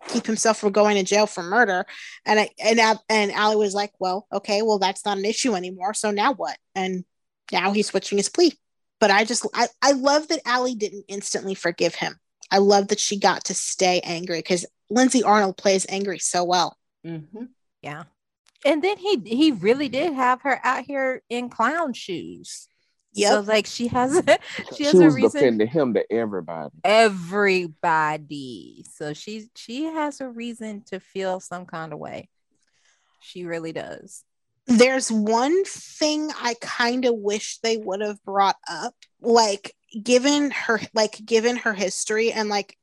keep 0.10 0.26
himself 0.26 0.60
from 0.60 0.72
going 0.72 0.98
to 0.98 1.04
jail 1.04 1.26
for 1.26 1.44
murder. 1.44 1.86
And 2.26 2.40
I, 2.40 2.50
and 2.64 2.80
and 3.10 3.32
Allie 3.32 3.56
was 3.56 3.74
like, 3.74 3.92
"Well, 4.00 4.28
okay, 4.32 4.62
well 4.62 4.80
that's 4.80 5.06
not 5.06 5.18
an 5.18 5.26
issue 5.26 5.56
anymore. 5.56 5.94
So 5.94 6.12
now 6.12 6.34
what?" 6.34 6.58
And 6.76 7.06
now 7.52 7.72
he's 7.72 7.88
switching 7.88 8.18
his 8.18 8.30
plea 8.30 8.58
but 9.04 9.12
I 9.12 9.26
just 9.26 9.46
I, 9.54 9.68
I 9.82 9.92
love 9.92 10.30
that 10.30 10.40
Allie 10.46 10.76
didn't 10.76 11.04
instantly 11.10 11.56
forgive 11.56 11.96
him. 11.96 12.22
I 12.50 12.60
love 12.60 12.88
that 12.88 13.02
she 13.02 13.20
got 13.20 13.44
to 13.46 13.54
stay 13.54 14.00
angry 14.02 14.40
because 14.40 14.66
Lindsay 14.90 15.22
Arnold 15.22 15.58
plays 15.58 15.86
angry 15.90 16.20
so 16.20 16.46
well. 16.46 16.78
Mhm. 17.06 17.50
Yeah. 17.82 18.04
And 18.64 18.82
then 18.82 18.96
he 18.96 19.22
he 19.26 19.52
really 19.52 19.90
did 19.90 20.14
have 20.14 20.44
her 20.44 20.58
out 20.64 20.86
here 20.86 21.22
in 21.30 21.50
clown 21.50 21.92
shoes. 21.92 22.70
Yep. 23.14 23.32
So 23.32 23.40
like 23.42 23.66
she 23.66 23.88
has 23.88 24.22
she 24.70 24.74
She, 24.76 24.84
has 24.86 25.00
a 25.00 25.06
was 25.06 25.16
reason 25.16 25.40
defending 25.40 25.68
him 25.68 25.94
to 25.94 26.12
everybody. 26.12 26.72
everybody. 26.84 28.86
So 28.92 29.14
she 29.14 29.50
she 29.56 29.84
has 29.84 30.22
a 30.22 30.30
reason 30.30 30.82
to 30.88 31.00
feel 31.00 31.40
some 31.40 31.66
kind 31.66 31.94
of 31.94 32.00
way. 32.00 32.30
She 33.22 33.46
really 33.46 33.72
does. 33.72 34.24
There's 34.66 35.12
one 35.12 35.66
thing 35.66 36.32
I 36.42 36.56
kind 36.62 37.06
of 37.06 37.16
wish 37.16 37.60
they 37.60 37.78
would 37.78 38.02
have 38.02 38.24
brought 38.24 38.56
up, 38.70 38.96
like 39.22 39.74
given 40.02 40.52
her 40.52 40.80
like 40.94 41.20
given 41.24 41.58
her 41.58 41.74
history 41.74 42.32
and 42.32 42.50
like 42.50 42.78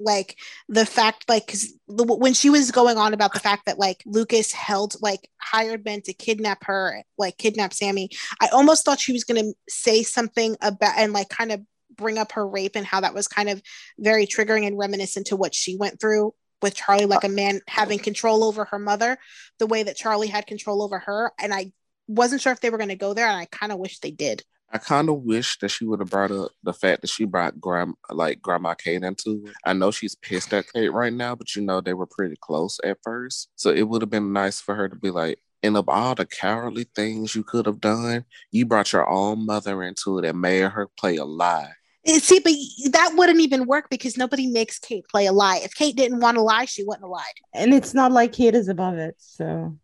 like 0.00 0.36
the 0.68 0.86
fact 0.86 1.28
like 1.28 1.46
because 1.46 1.74
when 1.86 2.32
she 2.32 2.50
was 2.50 2.70
going 2.70 2.96
on 2.96 3.14
about 3.14 3.32
the 3.32 3.40
fact 3.40 3.66
that 3.66 3.78
like 3.78 4.02
lucas 4.06 4.52
held 4.52 4.96
like 5.00 5.28
hired 5.38 5.84
men 5.84 6.00
to 6.02 6.12
kidnap 6.12 6.64
her 6.64 7.02
like 7.18 7.36
kidnap 7.36 7.72
sami 7.72 8.08
i 8.40 8.48
almost 8.48 8.84
thought 8.84 8.98
she 8.98 9.12
was 9.12 9.24
going 9.24 9.42
to 9.42 9.54
say 9.68 10.02
something 10.02 10.56
about 10.62 10.94
and 10.96 11.12
like 11.12 11.28
kind 11.28 11.52
of 11.52 11.60
bring 11.96 12.18
up 12.18 12.32
her 12.32 12.46
rape 12.46 12.76
and 12.76 12.86
how 12.86 13.00
that 13.00 13.14
was 13.14 13.28
kind 13.28 13.48
of 13.48 13.60
very 13.98 14.26
triggering 14.26 14.66
and 14.66 14.78
reminiscent 14.78 15.26
to 15.26 15.36
what 15.36 15.54
she 15.54 15.76
went 15.76 16.00
through 16.00 16.32
with 16.62 16.74
charlie 16.74 17.06
like 17.06 17.24
a 17.24 17.28
man 17.28 17.60
having 17.68 17.98
control 17.98 18.42
over 18.42 18.64
her 18.64 18.78
mother 18.78 19.18
the 19.58 19.66
way 19.66 19.82
that 19.82 19.96
charlie 19.96 20.28
had 20.28 20.46
control 20.46 20.82
over 20.82 20.98
her 20.98 21.32
and 21.38 21.52
i 21.52 21.70
wasn't 22.06 22.40
sure 22.40 22.52
if 22.52 22.60
they 22.60 22.70
were 22.70 22.78
going 22.78 22.88
to 22.88 22.96
go 22.96 23.14
there 23.14 23.26
and 23.26 23.36
i 23.36 23.44
kind 23.46 23.72
of 23.72 23.78
wish 23.78 23.98
they 23.98 24.10
did 24.10 24.42
I 24.72 24.78
kind 24.78 25.08
of 25.08 25.22
wish 25.22 25.58
that 25.58 25.70
she 25.70 25.84
would 25.84 25.98
have 25.98 26.10
brought 26.10 26.30
up 26.30 26.52
the 26.62 26.72
fact 26.72 27.00
that 27.00 27.10
she 27.10 27.24
brought 27.24 27.60
grand 27.60 27.94
like 28.08 28.40
Grandma 28.40 28.74
Kate 28.74 29.02
into 29.02 29.42
it. 29.46 29.54
I 29.64 29.72
know 29.72 29.90
she's 29.90 30.14
pissed 30.14 30.54
at 30.54 30.72
Kate 30.72 30.92
right 30.92 31.12
now, 31.12 31.34
but 31.34 31.56
you 31.56 31.62
know 31.62 31.80
they 31.80 31.94
were 31.94 32.06
pretty 32.06 32.36
close 32.40 32.78
at 32.84 32.98
first, 33.02 33.50
so 33.56 33.70
it 33.70 33.88
would 33.88 34.02
have 34.02 34.10
been 34.10 34.32
nice 34.32 34.60
for 34.60 34.76
her 34.76 34.88
to 34.88 34.94
be 34.94 35.10
like, 35.10 35.40
and 35.62 35.76
of 35.76 35.88
all 35.88 36.14
the 36.14 36.24
cowardly 36.24 36.86
things 36.94 37.34
you 37.34 37.42
could 37.42 37.66
have 37.66 37.80
done, 37.80 38.24
you 38.50 38.64
brought 38.64 38.92
your 38.92 39.08
own 39.08 39.44
mother 39.44 39.82
into 39.82 40.18
it 40.18 40.24
and 40.24 40.40
made 40.40 40.62
her 40.62 40.88
play 40.96 41.16
a 41.16 41.24
lie. 41.24 41.72
Eh, 42.06 42.18
See, 42.18 42.38
but 42.38 42.54
that 42.92 43.12
wouldn't 43.14 43.40
even 43.40 43.66
work 43.66 43.90
because 43.90 44.16
nobody 44.16 44.46
makes 44.46 44.78
Kate 44.78 45.04
play 45.08 45.26
a 45.26 45.32
lie. 45.32 45.60
If 45.62 45.74
Kate 45.74 45.96
didn't 45.96 46.20
want 46.20 46.36
to 46.36 46.42
lie, 46.42 46.64
she 46.64 46.84
wouldn't 46.84 47.04
have 47.04 47.10
lied. 47.10 47.24
And 47.54 47.74
it's 47.74 47.92
not 47.92 48.12
like 48.12 48.32
Kate 48.32 48.54
is 48.54 48.68
above 48.68 48.94
it. 48.94 49.16
So 49.18 49.76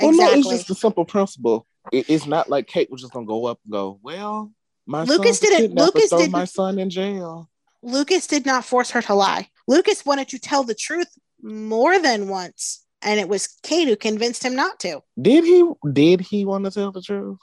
Well, 0.00 0.12
no, 0.12 0.32
it's 0.32 0.48
just 0.48 0.70
a 0.70 0.74
simple 0.74 1.04
principle. 1.04 1.66
It- 1.92 2.08
it's 2.08 2.26
not 2.26 2.48
like 2.48 2.66
Kate 2.66 2.90
was 2.90 3.00
just 3.02 3.12
gonna 3.12 3.26
go 3.26 3.46
up 3.46 3.60
and 3.64 3.72
go, 3.72 3.98
well, 4.02 4.52
my 4.86 5.04
Lucas 5.04 5.40
didn't- 5.40 5.74
Lucas 5.74 6.10
didn't- 6.10 6.32
my 6.32 6.44
son 6.44 6.78
in 6.78 6.90
jail. 6.90 7.48
Lucas 7.82 8.26
did 8.26 8.46
not 8.46 8.64
force 8.64 8.90
her 8.90 9.02
to 9.02 9.14
lie. 9.14 9.48
Lucas 9.68 10.04
wanted 10.06 10.28
to 10.28 10.38
tell 10.38 10.64
the 10.64 10.74
truth 10.74 11.08
more 11.42 11.98
than 11.98 12.28
once, 12.28 12.84
and 13.02 13.20
it 13.20 13.28
was 13.28 13.46
Kate 13.62 13.86
who 13.88 13.96
convinced 13.96 14.42
him 14.42 14.54
not 14.54 14.78
to. 14.80 15.02
Did 15.20 15.44
he? 15.44 15.64
Did 15.92 16.20
he 16.22 16.44
want 16.44 16.64
to 16.64 16.70
tell 16.70 16.92
the 16.92 17.02
truth? 17.02 17.38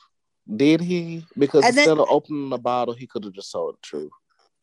Did 0.53 0.81
he? 0.81 1.23
Because 1.37 1.63
And 1.65 1.77
then- 1.77 1.87
instead 1.89 1.99
of 2.01 2.07
opening 2.09 2.49
the 2.49 2.57
bottle, 2.57 2.95
he 2.95 3.05
could 3.05 3.23
have 3.23 3.33
just 3.33 3.51
told 3.51 3.75
the 3.75 3.79
truth. 3.83 4.11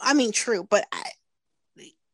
I 0.01 0.15
mean, 0.15 0.33
true, 0.33 0.67
but 0.69 0.87
I, 0.93 1.11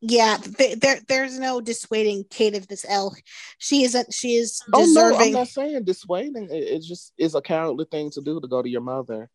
Yeah, 0.06 0.36
th- 0.36 0.80
there 0.80 1.00
there's 1.08 1.38
no 1.38 1.62
dissuading 1.62 2.24
Kate 2.28 2.54
of 2.54 2.68
this 2.68 2.84
L. 2.86 3.16
She 3.56 3.84
isn't. 3.84 4.12
She 4.12 4.34
is 4.34 4.60
deserving. 4.70 5.16
Oh 5.16 5.18
no, 5.18 5.24
I'm 5.24 5.32
not 5.32 5.48
saying 5.48 5.84
dissuading. 5.84 6.48
It, 6.50 6.62
it 6.74 6.82
just 6.82 7.14
is 7.16 7.34
a 7.34 7.40
cowardly 7.40 7.86
thing 7.90 8.10
to 8.10 8.20
do 8.20 8.38
to 8.38 8.46
go 8.46 8.60
to 8.60 8.68
your 8.68 8.82
mother. 8.82 9.30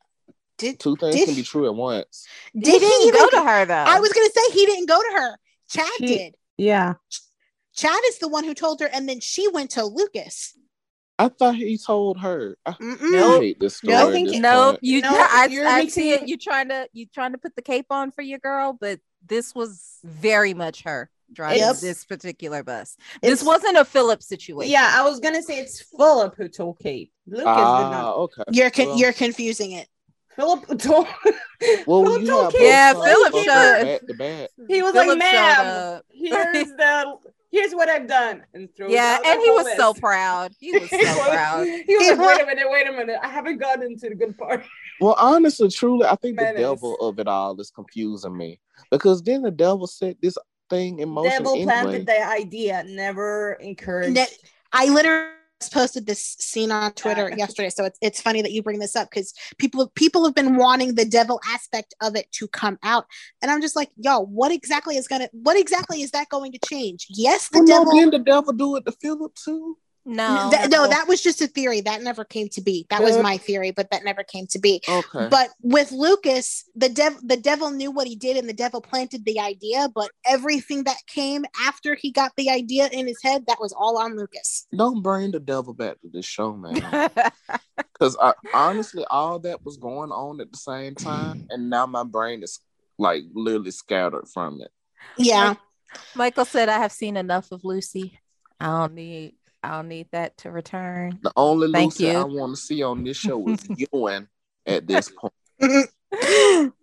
did 0.59 0.79
Two 0.79 0.95
things 0.95 1.15
Did- 1.15 1.25
can 1.25 1.35
be 1.35 1.41
true 1.41 1.65
at 1.65 1.73
once. 1.73 2.27
Did 2.53 2.65
he 2.73 2.79
didn't 2.79 3.07
even 3.07 3.19
go 3.19 3.29
to 3.31 3.41
her 3.41 3.65
though. 3.65 3.73
I 3.73 3.99
was 3.99 4.13
gonna 4.13 4.29
say 4.29 4.51
he 4.53 4.67
didn't 4.67 4.87
go 4.87 4.99
to 5.01 5.19
her. 5.19 5.39
Chad 5.71 5.89
She- 5.97 6.05
did. 6.05 6.35
Yeah. 6.57 6.93
Chad 7.75 7.99
is 8.07 8.19
the 8.19 8.27
one 8.27 8.43
who 8.43 8.53
told 8.53 8.79
her, 8.81 8.87
and 8.87 9.09
then 9.09 9.21
she 9.21 9.47
went 9.47 9.71
to 9.71 9.85
Lucas. 9.85 10.53
I 11.19 11.27
thought 11.27 11.55
he 11.55 11.77
told 11.77 12.19
her. 12.19 12.57
I, 12.65 12.71
Mm-mm. 12.71 13.35
I 13.37 13.39
hate 13.39 13.59
this 13.59 13.77
story. 13.77 13.93
No, 13.93 14.09
I 14.09 14.11
think 14.11 14.29
this 14.29 14.39
no, 14.39 14.71
point. 14.71 14.79
you. 14.83 15.01
No, 15.01 15.09
I, 15.13 15.47
you're 15.51 15.67
I 15.67 15.79
mixing 15.81 15.89
see 16.03 16.11
it. 16.13 16.23
it- 16.23 16.29
You 16.29 16.37
trying 16.37 16.69
to 16.69 16.87
you 16.93 17.05
trying 17.13 17.33
to 17.33 17.37
put 17.37 17.55
the 17.55 17.61
cape 17.61 17.87
on 17.91 18.11
for 18.11 18.21
your 18.21 18.39
girl, 18.39 18.77
but 18.79 18.99
this 19.27 19.53
was 19.53 19.99
very 20.03 20.53
much 20.53 20.83
her 20.83 21.09
driving 21.31 21.59
Yep. 21.59 21.75
this 21.77 22.05
particular 22.05 22.63
bus. 22.63 22.95
This 23.21 23.33
It's- 23.41 23.43
wasn't 23.43 23.77
a 23.77 23.85
Philip 23.85 24.23
situation. 24.23 24.71
Yeah, 24.71 24.89
I 24.95 25.03
was 25.07 25.19
gonna 25.19 25.43
say 25.43 25.59
it's 25.59 25.81
Philip 25.81 26.35
who 26.37 26.47
told 26.47 26.79
Kate. 26.79 27.11
Lucas 27.27 27.43
did 27.43 27.47
Ah, 27.47 27.89
not. 27.91 28.15
okay. 28.15 28.43
You're 28.51 28.71
con- 28.71 28.87
Well- 28.87 28.97
you're 28.97 29.13
confusing 29.13 29.73
it. 29.73 29.87
Philip 30.35 30.65
told. 30.79 31.05
Well, 31.85 32.03
Philip 32.05 32.25
told 32.25 32.53
Kate. 32.53 32.61
Yeah, 32.63 32.93
Philip 32.93 33.31
both 33.33 33.43
showed- 33.43 34.17
back. 34.17 34.49
He 34.69 34.81
was 34.81 34.93
Philip 34.93 35.07
like, 35.09 35.17
"Ma'am, 35.19 36.01
here's 36.09 36.69
the 36.77 37.17
here's 37.51 37.73
what 37.73 37.89
I've 37.89 38.07
done," 38.07 38.43
and 38.53 38.69
threw 38.75 38.91
Yeah, 38.91 39.17
out 39.19 39.25
and 39.25 39.39
the 39.39 39.43
he 39.43 39.51
was 39.51 39.67
whole 39.67 39.93
so 39.93 39.99
proud. 39.99 40.53
He 40.59 40.71
was 40.77 40.89
so 40.89 40.97
proud. 41.29 41.67
He 41.67 41.97
was 41.97 42.07
like, 42.17 42.19
"Wait 42.19 42.41
a 42.41 42.45
minute, 42.55 42.65
wait 42.69 42.87
a 42.87 42.91
minute. 42.91 43.17
I 43.21 43.27
haven't 43.27 43.57
gotten 43.57 43.97
to 43.99 44.09
the 44.09 44.15
good 44.15 44.37
part." 44.37 44.65
Well, 45.01 45.15
honestly, 45.17 45.69
truly, 45.69 46.05
I 46.05 46.15
think 46.15 46.35
Menace. 46.35 46.55
the 46.55 46.61
devil 46.61 46.95
of 46.97 47.19
it 47.19 47.27
all 47.27 47.59
is 47.59 47.71
confusing 47.71 48.35
me 48.35 48.59
because 48.91 49.21
then 49.21 49.41
the 49.43 49.51
devil 49.51 49.87
set 49.87 50.17
this 50.21 50.37
thing 50.69 50.99
in 50.99 51.09
motion 51.09 51.31
Devil 51.31 51.53
anyway. 51.53 51.65
planted 51.65 52.05
the 52.05 52.27
idea, 52.27 52.83
never 52.87 53.53
encouraged. 53.53 54.13
Ne- 54.15 54.27
I 54.71 54.89
literally 54.89 55.29
just 55.29 55.38
posted 55.67 56.05
this 56.05 56.37
scene 56.39 56.71
on 56.71 56.93
Twitter 56.93 57.29
yesterday, 57.37 57.69
so 57.69 57.83
it's 57.83 57.99
it's 58.01 58.21
funny 58.21 58.41
that 58.41 58.53
you 58.53 58.63
bring 58.63 58.79
this 58.79 58.95
up 58.95 59.09
because 59.09 59.33
people 59.57 59.89
people 59.95 60.23
have 60.23 60.33
been 60.35 60.55
wanting 60.55 60.95
the 60.95 61.03
devil 61.03 61.41
aspect 61.49 61.93
of 62.01 62.15
it 62.15 62.31
to 62.33 62.47
come 62.47 62.79
out, 62.83 63.05
and 63.41 63.51
I'm 63.51 63.59
just 63.61 63.75
like, 63.75 63.89
yo, 63.97 64.21
what 64.21 64.53
exactly 64.53 64.95
is 64.95 65.07
gonna 65.07 65.27
what 65.33 65.59
exactly 65.59 66.01
is 66.01 66.11
that 66.11 66.29
going 66.29 66.53
to 66.53 66.59
change? 66.65 67.07
Yes, 67.09 67.49
the 67.49 67.57
Well, 67.59 67.67
no, 67.67 67.73
devil. 67.79 67.91
didn't 67.97 68.11
the 68.11 68.19
devil 68.19 68.53
do 68.53 68.75
it 68.77 68.85
to 68.85 68.93
Philip 68.93 69.35
too? 69.35 69.77
No, 70.09 70.49
Th- 70.51 70.69
no, 70.71 70.87
that 70.87 71.07
was 71.07 71.21
just 71.21 71.39
a 71.39 71.45
theory. 71.45 71.81
That 71.81 72.01
never 72.01 72.25
came 72.25 72.49
to 72.49 72.61
be. 72.61 72.87
That 72.89 73.03
was 73.03 73.21
my 73.21 73.37
theory, 73.37 73.69
but 73.69 73.91
that 73.91 74.03
never 74.03 74.23
came 74.23 74.47
to 74.47 74.57
be. 74.57 74.81
Okay. 74.89 75.27
But 75.29 75.49
with 75.61 75.91
Lucas, 75.91 76.65
the 76.75 76.89
devil 76.89 77.19
the 77.23 77.37
devil 77.37 77.69
knew 77.69 77.91
what 77.91 78.07
he 78.07 78.15
did 78.15 78.35
and 78.35 78.49
the 78.49 78.53
devil 78.53 78.81
planted 78.81 79.23
the 79.23 79.39
idea, 79.39 79.87
but 79.93 80.09
everything 80.25 80.85
that 80.85 80.97
came 81.05 81.45
after 81.63 81.93
he 81.93 82.11
got 82.11 82.31
the 82.37 82.49
idea 82.49 82.89
in 82.91 83.05
his 83.05 83.21
head, 83.21 83.45
that 83.45 83.59
was 83.59 83.71
all 83.71 83.99
on 83.99 84.17
Lucas. 84.17 84.65
Don't 84.75 85.03
bring 85.03 85.29
the 85.29 85.39
devil 85.39 85.75
back 85.75 86.01
to 86.01 86.09
this 86.11 86.25
show, 86.25 86.53
man. 86.53 87.09
Because 87.93 88.17
honestly, 88.53 89.05
all 89.09 89.39
that 89.39 89.63
was 89.63 89.77
going 89.77 90.11
on 90.11 90.39
at 90.41 90.51
the 90.51 90.57
same 90.57 90.95
time, 90.95 91.47
and 91.49 91.69
now 91.69 91.85
my 91.85 92.03
brain 92.03 92.43
is 92.43 92.59
like 92.97 93.23
literally 93.33 93.71
scattered 93.71 94.27
from 94.33 94.61
it. 94.61 94.71
Yeah. 95.17 95.55
Michael 96.15 96.45
said, 96.45 96.69
"I 96.69 96.77
have 96.77 96.93
seen 96.93 97.17
enough 97.17 97.51
of 97.51 97.63
Lucy. 97.63 98.19
I 98.59 98.65
don't 98.67 98.93
need. 98.95 99.35
I 99.63 99.71
don't 99.71 99.87
need 99.87 100.07
that 100.11 100.37
to 100.39 100.51
return." 100.51 101.19
The 101.21 101.33
only 101.35 101.71
Thank 101.71 101.93
Lucy 101.93 102.05
you. 102.05 102.17
I 102.17 102.23
want 102.23 102.55
to 102.55 102.61
see 102.61 102.83
on 102.83 103.03
this 103.03 103.17
show 103.17 103.47
is 103.47 103.59
Ewing 103.93 104.27
at 104.65 104.87
this 104.87 105.09
point. 105.11 105.33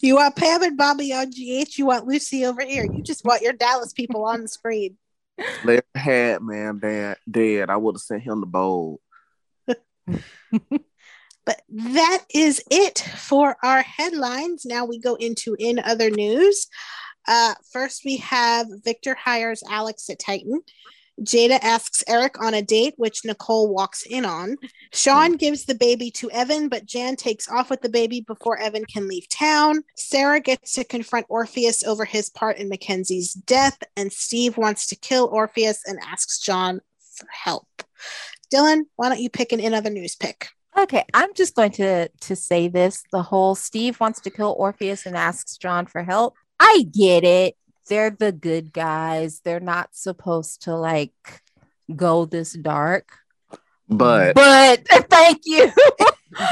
you 0.00 0.16
want 0.16 0.36
Pam 0.36 0.62
and 0.62 0.76
Bobby 0.76 1.12
on 1.12 1.30
GH, 1.30 1.76
you 1.76 1.86
want 1.86 2.06
Lucy 2.06 2.44
over 2.44 2.64
here. 2.64 2.84
You 2.84 3.02
just 3.02 3.24
want 3.24 3.42
your 3.42 3.52
Dallas 3.52 3.92
people 3.92 4.24
on 4.24 4.42
the 4.42 4.48
screen. 4.48 4.96
Larry 5.64 5.82
Hagman 5.96 6.80
dead, 6.80 7.16
dead. 7.30 7.70
I 7.70 7.76
would 7.76 7.94
have 7.94 8.00
sent 8.00 8.22
him 8.22 8.40
the 8.40 8.46
bowl. 8.46 9.00
But 11.48 11.62
that 11.70 12.24
is 12.34 12.62
it 12.70 12.98
for 12.98 13.56
our 13.62 13.80
headlines. 13.80 14.66
Now 14.66 14.84
we 14.84 14.98
go 14.98 15.14
into 15.14 15.56
in 15.58 15.78
other 15.78 16.10
news. 16.10 16.66
Uh, 17.26 17.54
first, 17.72 18.02
we 18.04 18.18
have 18.18 18.66
Victor 18.84 19.14
hires 19.14 19.62
Alex 19.66 20.10
at 20.10 20.18
Titan. 20.18 20.60
Jada 21.22 21.58
asks 21.62 22.04
Eric 22.06 22.40
on 22.40 22.54
a 22.54 22.62
date, 22.62 22.94
which 22.96 23.24
Nicole 23.24 23.72
walks 23.72 24.04
in 24.04 24.24
on. 24.24 24.56
Shawn 24.92 25.32
hmm. 25.32 25.36
gives 25.36 25.64
the 25.64 25.74
baby 25.74 26.10
to 26.12 26.30
Evan, 26.30 26.68
but 26.68 26.86
Jan 26.86 27.16
takes 27.16 27.48
off 27.48 27.70
with 27.70 27.82
the 27.82 27.88
baby 27.88 28.20
before 28.20 28.58
Evan 28.58 28.84
can 28.84 29.08
leave 29.08 29.28
town. 29.28 29.82
Sarah 29.96 30.40
gets 30.40 30.74
to 30.74 30.84
confront 30.84 31.26
Orpheus 31.28 31.82
over 31.84 32.04
his 32.04 32.30
part 32.30 32.58
in 32.58 32.68
Mackenzie's 32.68 33.32
death, 33.32 33.78
and 33.96 34.12
Steve 34.12 34.56
wants 34.56 34.86
to 34.88 34.96
kill 34.96 35.28
Orpheus 35.32 35.82
and 35.86 35.98
asks 36.06 36.38
John 36.38 36.80
for 37.16 37.26
help. 37.30 37.66
Dylan, 38.52 38.82
why 38.96 39.08
don't 39.08 39.20
you 39.20 39.30
pick 39.30 39.52
an 39.52 39.60
in 39.60 39.74
other 39.74 39.90
news 39.90 40.14
pick? 40.14 40.48
Okay, 40.78 41.04
I'm 41.12 41.34
just 41.34 41.56
going 41.56 41.72
to 41.72 42.08
to 42.08 42.36
say 42.36 42.68
this. 42.68 43.02
The 43.10 43.22
whole 43.22 43.54
Steve 43.56 43.98
wants 43.98 44.20
to 44.20 44.30
kill 44.30 44.54
Orpheus 44.56 45.06
and 45.06 45.16
asks 45.16 45.56
John 45.56 45.86
for 45.86 46.04
help. 46.04 46.34
I 46.60 46.86
get 46.92 47.24
it. 47.24 47.56
They're 47.88 48.10
the 48.10 48.32
good 48.32 48.72
guys. 48.72 49.40
They're 49.40 49.60
not 49.60 49.94
supposed 49.94 50.62
to 50.62 50.76
like 50.76 51.12
go 51.94 52.24
this 52.24 52.52
dark. 52.52 53.08
But 53.88 54.34
But 54.34 54.86
thank 55.10 55.42
you. 55.44 55.72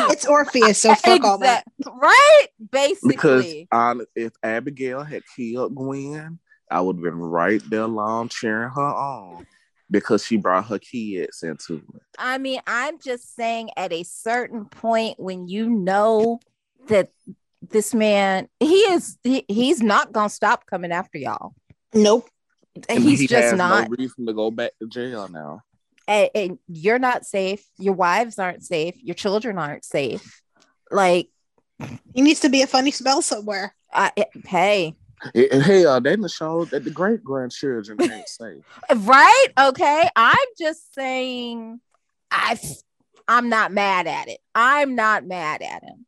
It's 0.08 0.26
Orpheus, 0.26 0.80
so 0.80 0.94
fuck 0.94 1.22
all 1.22 1.38
that. 1.38 1.64
Right? 1.86 2.46
Basically. 2.72 3.12
because 3.12 3.54
um, 3.70 4.04
if 4.16 4.32
Abigail 4.42 5.04
had 5.04 5.22
killed 5.36 5.74
Gwen, 5.74 6.40
I 6.70 6.80
would 6.80 6.96
have 6.96 7.02
been 7.02 7.18
right 7.18 7.62
there 7.68 7.82
along 7.82 8.30
cheering 8.30 8.70
her 8.70 8.82
on 8.82 9.46
because 9.90 10.24
she 10.24 10.36
brought 10.36 10.66
her 10.66 10.78
kids 10.78 11.42
into 11.42 11.76
it. 11.94 12.02
I 12.18 12.38
mean, 12.38 12.60
I'm 12.66 12.98
just 12.98 13.36
saying 13.36 13.70
at 13.76 13.92
a 13.92 14.02
certain 14.02 14.64
point 14.64 15.20
when 15.20 15.46
you 15.46 15.68
know 15.68 16.40
that 16.88 17.10
this 17.62 17.94
man, 17.94 18.48
he 18.60 18.74
is 18.76 19.18
he, 19.22 19.44
he's 19.48 19.82
not 19.82 20.12
gonna 20.12 20.28
stop 20.28 20.66
coming 20.66 20.92
after 20.92 21.18
y'all. 21.18 21.54
Nope. 21.94 22.28
And 22.88 23.02
he's 23.02 23.20
he 23.20 23.26
just 23.26 23.42
has 23.42 23.52
not 23.58 23.88
no 23.90 23.96
reason 23.98 24.26
to 24.26 24.34
go 24.34 24.50
back 24.50 24.72
to 24.80 24.86
jail 24.88 25.28
now. 25.28 25.62
and, 26.06 26.30
and 26.34 26.58
you're 26.68 26.98
not 26.98 27.24
safe 27.24 27.64
your 27.78 27.94
wives 27.94 28.38
aren't 28.38 28.62
safe 28.62 28.94
your 29.02 29.14
children 29.14 29.58
aren't 29.58 29.84
safe 29.84 30.42
like 30.90 31.28
He 32.14 32.20
needs 32.22 32.40
to 32.40 32.48
be 32.50 32.62
a 32.62 32.66
funny 32.66 32.90
spell 32.90 33.22
somewhere. 33.22 33.74
I, 33.92 34.12
eh, 34.16 34.24
hey 34.46 34.94
And 35.34 35.44
and 35.52 35.62
hell, 35.62 36.00
they 36.00 36.14
done 36.16 36.28
showed 36.28 36.70
that 36.70 36.84
the 36.84 36.90
great 36.90 37.24
grandchildren 37.24 38.00
ain't 38.02 38.28
safe. 38.40 38.62
right 38.94 39.46
okay 39.58 40.08
i'm 40.14 40.48
just 40.58 40.94
saying 40.94 41.80
i 42.30 42.58
i'm 43.26 43.48
not 43.48 43.72
mad 43.72 44.06
at 44.06 44.28
it 44.28 44.38
i'm 44.54 44.94
not 44.94 45.24
mad 45.26 45.62
at 45.62 45.82
him 45.82 46.05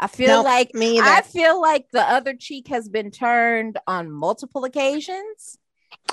i 0.00 0.06
feel 0.08 0.38
Nope, 0.38 0.44
like 0.46 0.74
me 0.74 0.98
either. 0.98 1.08
i 1.08 1.20
feel 1.22 1.60
like 1.60 1.86
the 1.92 2.02
other 2.02 2.34
cheek 2.34 2.66
has 2.68 2.88
been 2.88 3.10
turned 3.10 3.78
on 3.86 4.10
multiple 4.10 4.64
occasions 4.64 5.56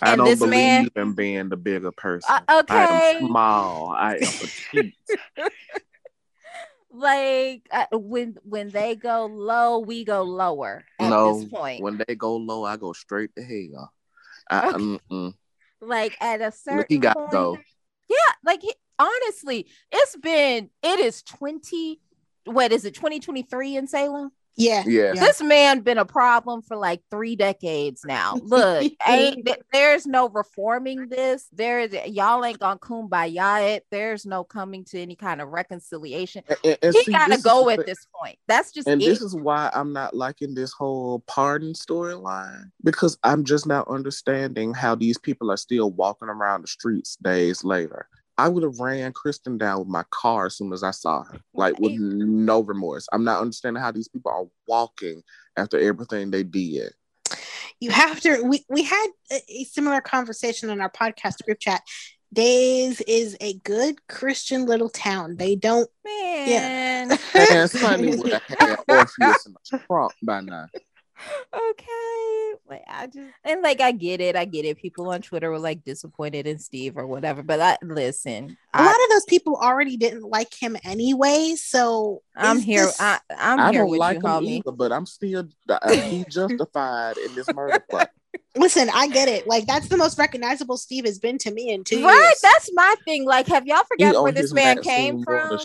I 0.01 0.11
And 0.11 0.17
don't 0.19 0.25
this 0.27 0.39
believe 0.39 0.51
man- 0.51 0.89
in 0.95 1.13
being 1.13 1.49
the 1.49 1.57
bigger 1.57 1.91
person. 1.91 2.29
Uh, 2.31 2.41
I 2.47 2.59
okay 2.59 3.19
am 3.19 3.27
small. 3.27 3.89
I 3.97 4.15
am 4.17 4.31
petite. 4.71 4.95
like 6.91 7.67
uh, 7.71 7.85
when 7.97 8.35
when 8.43 8.69
they 8.69 8.95
go 8.95 9.25
low 9.25 9.79
we 9.79 10.03
go 10.05 10.23
lower 10.23 10.85
at 10.99 11.09
no, 11.09 11.39
this 11.39 11.49
point 11.49 11.81
when 11.81 12.01
they 12.07 12.15
go 12.15 12.35
low, 12.37 12.63
I 12.63 12.77
go 12.77 12.93
straight 12.93 13.31
to 13.35 13.43
hell. 13.43 13.91
I, 14.49 14.69
Okay. 14.73 15.35
like 15.81 16.15
at 16.21 16.41
a 16.41 16.51
certain 16.51 16.77
Look, 16.79 16.87
he 16.89 16.97
got 16.97 17.15
point, 17.17 17.31
though. 17.31 17.57
yeah 18.09 18.33
like 18.45 18.61
he, 18.61 18.73
honestly 18.99 19.67
it's 19.91 20.15
been 20.17 20.69
it 20.83 20.99
is 20.99 21.21
20 21.23 21.99
what 22.47 22.71
is 22.71 22.85
it 22.85 22.93
2023 22.95 23.75
in 23.77 23.87
salem 23.87 24.31
yeah. 24.59 24.81
Yeah. 24.87 25.13
Yeah. 25.13 25.21
this 25.23 25.39
man 25.39 25.81
been 25.81 25.99
a 25.99 26.05
problem 26.05 26.63
for 26.63 26.75
like 26.75 27.03
three 27.11 27.35
decades 27.35 28.01
now 28.03 28.33
look 28.41 28.91
ain't 29.07 29.47
there's 29.71 30.07
no 30.07 30.29
reforming 30.29 31.09
this 31.09 31.47
there's 31.53 31.93
y'all 32.07 32.43
ain't 32.43 32.57
gonna 32.57 32.79
kumbaya 32.79 33.75
it 33.75 33.85
there's 33.91 34.25
no 34.25 34.43
coming 34.43 34.83
to 34.85 34.99
any 34.99 35.15
kind 35.15 35.41
of 35.41 35.49
reconciliation 35.49 36.43
And- 36.47 36.57
and- 36.63 36.77
and 36.81 36.95
he 36.95 37.03
see, 37.03 37.11
gotta 37.11 37.29
this 37.29 37.37
is 37.39 37.43
go 37.45 37.69
at 37.69 37.77
thing- 37.77 37.85
this 37.85 38.07
point 38.19 38.39
that's 38.47 38.71
just 38.71 38.87
And 38.87 38.99
it. 38.99 39.05
this 39.05 39.21
is 39.21 39.35
why 39.35 39.69
I'm 39.75 39.93
not 39.93 40.15
liking 40.15 40.55
this 40.55 40.71
whole 40.73 41.19
pardon 41.27 41.73
storyline 41.73 42.71
because 42.83 43.15
I'm 43.23 43.43
just 43.43 43.67
not 43.67 43.87
understanding 43.87 44.73
how 44.73 44.95
these 44.95 45.19
people 45.19 45.51
are 45.51 45.57
still 45.57 45.91
walking 45.91 46.29
around 46.29 46.63
the 46.63 46.67
streets 46.67 47.15
days 47.17 47.63
later. 47.63 48.07
I 48.37 48.49
would 48.49 48.63
have 48.63 48.79
ran 48.79 49.13
Kristen 49.13 49.57
down 49.57 49.79
with 49.79 49.87
my 49.87 50.03
car 50.11 50.45
as 50.45 50.57
soon 50.57 50.71
as 50.71 50.83
I 50.83 50.91
saw 50.91 51.23
her, 51.23 51.39
like 51.53 51.79
with 51.79 51.93
no 51.93 52.61
remorse. 52.61 53.07
I'm 53.11 53.23
not 53.23 53.41
understanding 53.41 53.81
how 53.81 53.91
these 53.91 54.07
people 54.07 54.31
are 54.31 54.45
walking 54.67 55.23
after 55.57 55.79
everything 55.79 56.29
they 56.29 56.43
did. 56.43 56.93
You 57.79 57.91
have 57.91 58.19
to. 58.21 58.43
We 58.43 58.65
we 58.69 58.83
had 58.83 59.07
a, 59.31 59.41
a 59.49 59.63
similar 59.65 60.01
conversation 60.01 60.69
in 60.69 60.81
our 60.81 60.91
podcast 60.91 61.43
group 61.45 61.59
chat. 61.59 61.81
Days 62.33 62.99
is 63.01 63.37
a 63.39 63.53
good 63.59 64.05
Christian 64.07 64.65
little 64.65 64.89
town. 64.89 65.37
They 65.37 65.55
don't. 65.55 65.89
man 66.03 67.17
And 67.33 67.69
Sonny 67.69 68.15
would 68.17 68.33
have 68.49 68.59
had 68.59 68.79
Orpheus 68.87 69.45
in 69.45 69.55
a 69.55 69.77
trunk 69.77 70.11
by 70.21 70.41
now. 70.41 70.67
okay 71.53 72.26
Like 72.69 72.83
I 72.87 73.07
just 73.07 73.19
and 73.43 73.61
like 73.61 73.79
I 73.81 73.91
get 73.91 74.19
it, 74.21 74.35
I 74.35 74.45
get 74.45 74.65
it. 74.65 74.77
People 74.77 75.09
on 75.09 75.21
Twitter 75.21 75.49
were 75.49 75.59
like 75.59 75.83
disappointed 75.83 76.47
in 76.47 76.59
Steve 76.59 76.97
or 76.97 77.07
whatever. 77.07 77.43
But 77.43 77.61
I 77.61 77.77
listen, 77.81 78.57
a 78.73 78.83
lot 78.83 78.91
of 78.93 79.09
those 79.11 79.25
people 79.25 79.55
already 79.55 79.95
didn't 79.97 80.23
like 80.29 80.53
him 80.53 80.75
anyway. 80.83 81.55
So 81.57 82.21
I'm 82.35 82.59
here. 82.59 82.85
this- 82.85 82.99
I, 82.99 83.19
I'm 83.37 83.59
I 83.59 83.71
here 83.71 83.81
don't 83.81 83.89
with 83.91 83.99
like 83.99 84.15
you, 84.15 84.19
him 84.19 84.25
homie. 84.43 84.47
either, 84.59 84.71
but 84.71 84.91
I'm 84.91 85.05
still 85.05 85.47
uh, 85.69 85.91
he 85.95 86.25
justified 86.29 87.17
in 87.17 87.33
this 87.35 87.51
murder 87.53 87.79
plot. 87.89 88.09
listen, 88.57 88.89
I 88.93 89.07
get 89.07 89.27
it. 89.29 89.47
Like 89.47 89.65
that's 89.65 89.87
the 89.87 89.97
most 89.97 90.17
recognizable 90.19 90.77
Steve 90.77 91.05
has 91.05 91.19
been 91.19 91.37
to 91.39 91.51
me 91.51 91.69
in 91.71 91.83
two 91.83 92.03
Right, 92.03 92.13
years. 92.13 92.39
that's 92.41 92.69
my 92.73 92.95
thing. 93.05 93.25
Like, 93.25 93.47
have 93.47 93.65
y'all 93.65 93.77
He 93.97 94.03
forgotten 94.05 94.23
where 94.23 94.31
this 94.33 94.53
man 94.53 94.81
came 94.81 95.23
from? 95.23 95.59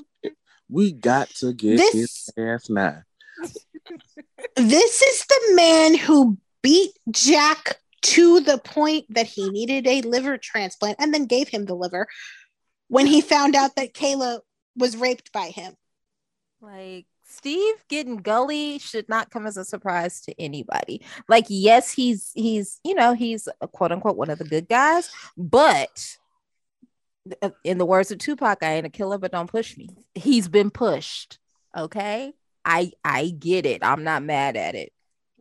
We 0.68 0.92
got 0.92 1.28
to 1.40 1.53
get 1.53 1.78
This- 1.78 1.92
his 1.92 2.30
ass 2.38 2.70
now. 2.70 3.03
this 4.57 5.03
is 5.03 5.24
the 5.26 5.40
man 5.57 5.96
who 5.96 6.38
beat 6.62 6.92
Jack 7.10 7.76
to 8.02 8.40
the 8.40 8.58
point 8.58 9.06
that 9.10 9.26
he 9.26 9.48
needed 9.50 9.86
a 9.86 10.02
liver 10.02 10.36
transplant 10.36 10.96
and 10.98 11.14
then 11.14 11.26
gave 11.26 11.48
him 11.48 11.66
the 11.66 11.74
liver 11.74 12.08
when 12.88 13.06
he 13.06 13.20
found 13.20 13.54
out 13.54 13.76
that 13.76 13.94
Kayla 13.94 14.40
was 14.76 14.96
raped 14.96 15.32
by 15.32 15.46
him. 15.46 15.74
Like 16.60 17.06
Steve 17.24 17.74
getting 17.88 18.18
gully 18.18 18.78
should 18.78 19.08
not 19.08 19.30
come 19.30 19.46
as 19.46 19.56
a 19.56 19.64
surprise 19.64 20.20
to 20.22 20.40
anybody. 20.40 21.02
Like, 21.28 21.46
yes, 21.48 21.92
he's 21.92 22.30
he's 22.34 22.80
you 22.84 22.94
know 22.94 23.14
he's 23.14 23.48
a 23.60 23.68
quote 23.68 23.92
unquote 23.92 24.16
one 24.16 24.30
of 24.30 24.38
the 24.38 24.44
good 24.44 24.68
guys, 24.68 25.10
but 25.36 26.16
in 27.64 27.78
the 27.78 27.86
words 27.86 28.10
of 28.10 28.18
Tupac, 28.18 28.62
I 28.62 28.74
ain't 28.74 28.86
a 28.86 28.90
killer, 28.90 29.18
but 29.18 29.32
don't 29.32 29.50
push 29.50 29.76
me. 29.76 29.88
He's 30.14 30.48
been 30.48 30.70
pushed. 30.70 31.38
Okay, 31.76 32.32
I 32.64 32.92
I 33.04 33.28
get 33.28 33.64
it. 33.66 33.84
I'm 33.84 34.04
not 34.04 34.22
mad 34.22 34.56
at 34.56 34.74
it. 34.74 34.92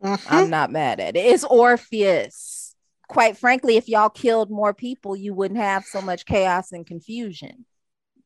Mhm. 0.02 0.26
I'm 0.28 0.50
not 0.50 0.70
mad 0.70 1.00
at 1.00 1.16
it. 1.16 1.20
It's 1.20 1.44
Orpheus. 1.44 2.74
Quite 3.08 3.36
frankly, 3.36 3.76
if 3.76 3.88
y'all 3.88 4.08
killed 4.08 4.50
more 4.50 4.74
people, 4.74 5.14
you 5.14 5.34
wouldn't 5.34 5.60
have 5.60 5.84
so 5.84 6.00
much 6.00 6.24
chaos 6.24 6.72
and 6.72 6.86
confusion 6.86 7.66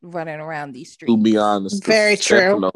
running 0.00 0.40
around 0.40 0.72
these 0.72 0.92
streets. 0.92 1.12
To 1.12 1.22
be 1.22 1.36
honest, 1.36 1.84
Very 1.84 2.16
true. 2.16 2.38
Stefano, 2.38 2.70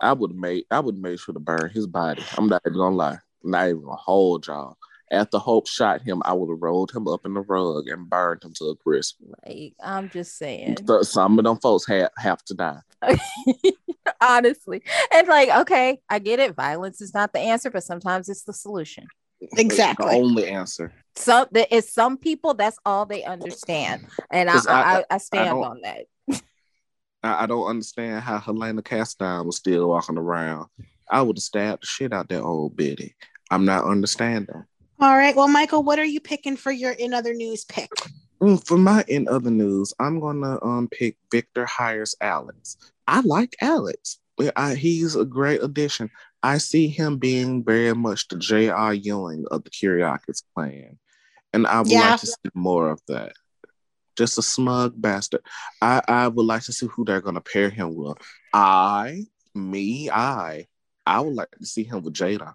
I 0.00 0.12
would 0.12 0.30
have 0.30 0.38
made 0.38 0.64
I 0.70 0.80
would 0.80 0.96
have 0.96 1.02
made 1.02 1.20
sure 1.20 1.34
to 1.34 1.40
burn 1.40 1.70
his 1.70 1.86
body. 1.86 2.22
I'm 2.36 2.48
not 2.48 2.62
even 2.66 2.78
gonna 2.78 2.96
lie. 2.96 3.18
Not 3.42 3.68
even 3.68 3.82
gonna 3.82 3.96
hold 3.96 4.46
y'all. 4.46 4.76
After 5.10 5.38
Hope 5.38 5.68
shot 5.68 6.00
him, 6.00 6.22
I 6.24 6.32
would 6.32 6.50
have 6.50 6.62
rolled 6.62 6.90
him 6.90 7.06
up 7.06 7.26
in 7.26 7.34
the 7.34 7.42
rug 7.42 7.88
and 7.88 8.08
burned 8.08 8.42
him 8.42 8.52
to 8.54 8.70
a 8.70 8.76
crisp. 8.76 9.16
Like, 9.46 9.74
I'm 9.82 10.08
just 10.08 10.38
saying. 10.38 10.78
So, 10.86 11.02
some 11.02 11.38
of 11.38 11.44
them 11.44 11.58
folks 11.58 11.86
have, 11.86 12.10
have 12.16 12.42
to 12.46 12.54
die. 12.54 12.80
Honestly. 14.20 14.82
And 15.12 15.28
like, 15.28 15.48
okay, 15.50 16.00
I 16.08 16.18
get 16.18 16.38
it. 16.40 16.54
Violence 16.54 17.00
is 17.00 17.14
not 17.14 17.32
the 17.32 17.40
answer, 17.40 17.70
but 17.70 17.84
sometimes 17.84 18.28
it's 18.28 18.44
the 18.44 18.52
solution. 18.52 19.06
Exactly. 19.56 20.06
The 20.06 20.16
only 20.16 20.46
answer. 20.48 20.92
Some 21.16 21.46
there 21.52 21.66
is 21.70 21.92
some 21.92 22.16
people 22.16 22.54
that's 22.54 22.78
all 22.86 23.04
they 23.06 23.24
understand. 23.24 24.06
And 24.30 24.48
I- 24.48 24.54
I, 24.68 24.98
I, 24.98 25.04
I 25.10 25.18
stand 25.18 25.50
don't- 25.50 25.64
on 25.64 25.80
that. 25.82 26.06
I, 27.22 27.44
I 27.44 27.46
don't 27.46 27.66
understand 27.66 28.22
how 28.22 28.38
Helena 28.38 28.82
Cassadine 28.82 29.44
was 29.46 29.56
still 29.56 29.88
walking 29.88 30.18
around. 30.18 30.66
I 31.10 31.22
would 31.22 31.36
have 31.36 31.42
stabbed 31.42 31.82
the 31.82 31.86
shit 31.86 32.12
out 32.12 32.28
that 32.28 32.42
old 32.42 32.76
biddy. 32.76 33.14
I'm 33.50 33.64
not 33.64 33.84
understanding. 33.84 34.64
All 35.00 35.16
right. 35.16 35.34
Well, 35.36 35.48
Michael, 35.48 35.82
what 35.82 35.98
are 35.98 36.04
you 36.04 36.20
picking 36.20 36.56
for 36.56 36.72
your 36.72 36.92
in 36.92 37.12
other 37.12 37.34
news 37.34 37.64
pick? 37.64 37.90
Mm, 38.42 38.64
For 38.66 38.76
my 38.76 39.04
in 39.08 39.28
other 39.28 39.50
news, 39.50 39.92
I'm 39.98 40.20
gonna 40.20 40.58
um 40.62 40.88
pick 40.90 41.16
Victor 41.30 41.66
hires 41.66 42.14
Alex. 42.20 42.76
I 43.06 43.20
like 43.20 43.56
Alex. 43.60 44.18
I, 44.56 44.74
he's 44.74 45.14
a 45.14 45.24
great 45.24 45.62
addition. 45.62 46.10
I 46.42 46.58
see 46.58 46.88
him 46.88 47.18
being 47.18 47.62
very 47.62 47.94
much 47.94 48.26
the 48.26 48.36
J.R. 48.36 48.92
Ewing 48.92 49.44
of 49.52 49.62
the 49.62 49.70
Kiriakis 49.70 50.42
clan, 50.54 50.98
and 51.52 51.66
I 51.68 51.80
would 51.80 51.90
Yeah. 51.90 52.10
like 52.10 52.20
to 52.20 52.26
see 52.26 52.50
more 52.52 52.90
of 52.90 53.00
that. 53.08 53.32
Just 54.16 54.38
a 54.38 54.42
smug 54.42 54.94
bastard. 55.00 55.42
I 55.80 56.02
I 56.08 56.28
would 56.28 56.46
like 56.46 56.62
to 56.64 56.72
see 56.72 56.86
who 56.86 57.04
they're 57.04 57.20
gonna 57.20 57.40
pair 57.40 57.70
him 57.70 57.94
with. 57.94 58.18
I, 58.52 59.24
me, 59.54 60.10
I, 60.10 60.66
I 61.06 61.20
would 61.20 61.34
like 61.34 61.50
to 61.52 61.66
see 61.66 61.84
him 61.84 62.02
with 62.02 62.14
Jada. 62.14 62.54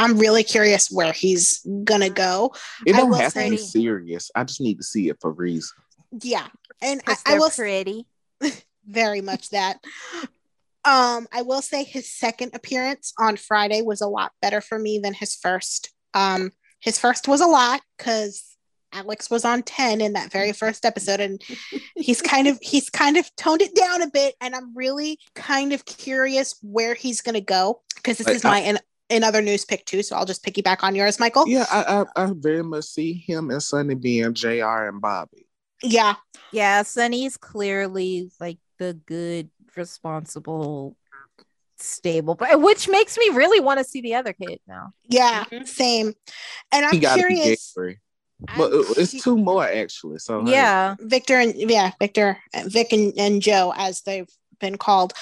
I'm 0.00 0.18
really 0.18 0.42
curious 0.44 0.90
where 0.90 1.12
he's 1.12 1.60
gonna 1.84 2.10
go. 2.10 2.54
It 2.86 2.94
I 2.94 2.98
don't 2.98 3.10
will 3.10 3.18
have 3.18 3.32
to 3.34 3.50
be 3.50 3.56
serious. 3.56 4.30
I 4.34 4.44
just 4.44 4.60
need 4.60 4.78
to 4.78 4.82
see 4.84 5.08
it 5.08 5.18
for 5.20 5.30
reason. 5.32 5.76
Yeah, 6.22 6.46
and 6.82 7.00
I, 7.06 7.12
Because 7.12 7.22
I 7.26 7.30
they're 7.30 7.38
will 7.40 7.50
pretty. 7.50 8.06
very 8.86 9.20
much 9.20 9.50
that. 9.50 9.78
Um, 10.84 11.28
I 11.32 11.42
will 11.42 11.60
say 11.62 11.84
his 11.84 12.10
second 12.10 12.52
appearance 12.54 13.12
on 13.18 13.36
Friday 13.36 13.82
was 13.82 14.00
a 14.00 14.08
lot 14.08 14.32
better 14.40 14.60
for 14.62 14.78
me 14.78 14.98
than 14.98 15.12
his 15.12 15.34
first. 15.34 15.90
Um, 16.14 16.52
his 16.80 16.98
first 16.98 17.28
was 17.28 17.42
a 17.42 17.46
lot 17.46 17.82
because 17.98 18.56
Alex 18.92 19.30
was 19.30 19.44
on 19.44 19.62
10 19.62 20.00
in 20.00 20.14
that 20.14 20.32
very 20.32 20.52
first 20.52 20.84
episode, 20.86 21.20
and 21.20 21.40
he's 21.94 22.22
kind 22.22 22.48
of 22.48 22.58
he's 22.62 22.88
kind 22.88 23.18
of 23.18 23.30
toned 23.36 23.60
it 23.60 23.74
down 23.74 24.00
a 24.02 24.10
bit, 24.10 24.34
and 24.40 24.54
I'm 24.54 24.74
really 24.74 25.18
kind 25.34 25.72
of 25.74 25.84
curious 25.84 26.54
where 26.62 26.94
he's 26.94 27.20
gonna 27.20 27.42
go 27.42 27.82
because 27.96 28.16
this 28.18 28.26
I- 28.26 28.32
is 28.32 28.42
my 28.44 28.58
in, 28.60 28.78
in 29.10 29.24
other 29.24 29.42
news 29.42 29.64
pick 29.64 29.84
too. 29.84 30.02
So 30.02 30.16
I'll 30.16 30.24
just 30.24 30.44
piggyback 30.44 30.82
on 30.82 30.94
yours, 30.94 31.20
Michael. 31.20 31.46
Yeah, 31.46 31.66
I, 31.70 32.04
I, 32.16 32.24
I 32.24 32.32
very 32.34 32.62
much 32.62 32.84
see 32.84 33.12
him 33.12 33.50
and 33.50 33.62
Sonny 33.62 33.94
being 33.94 34.32
J.R. 34.32 34.88
and 34.88 35.00
Bobby. 35.00 35.46
Yeah, 35.82 36.14
Yeah, 36.52 36.82
Sonny's 36.82 37.36
clearly 37.36 38.30
like 38.40 38.58
the 38.78 38.94
good, 38.94 39.50
responsible, 39.76 40.96
stable, 41.76 42.34
but 42.34 42.60
which 42.60 42.88
makes 42.88 43.16
me 43.18 43.28
really 43.32 43.60
want 43.60 43.78
to 43.78 43.84
see 43.84 44.00
the 44.00 44.14
other 44.14 44.32
kid 44.32 44.60
now. 44.66 44.92
yeah, 45.08 45.44
Mhm. 45.50 45.66
same. 45.66 46.14
And 46.72 46.86
I'm 46.86 46.94
he 46.94 47.00
got 47.00 47.16
to 47.16 47.22
be 47.22 47.34
curious. 47.34 47.72
Gary. 47.74 48.00
I'm 48.48 48.58
But 48.58 48.72
it's 48.98 49.22
two 49.22 49.36
more 49.36 49.66
actually. 49.66 50.18
So 50.18 50.44
hey, 50.44 50.52
Yeah. 50.52 50.96
Victor 51.00 51.38
and 51.38 51.54
yeah, 51.54 51.92
Victor, 51.98 52.38
Vic 52.66 52.92
and, 52.92 53.12
and 53.16 53.42
Joe, 53.42 53.72
as 53.76 54.02
they've 54.02 54.28
been 54.60 54.76
called. 54.76 55.12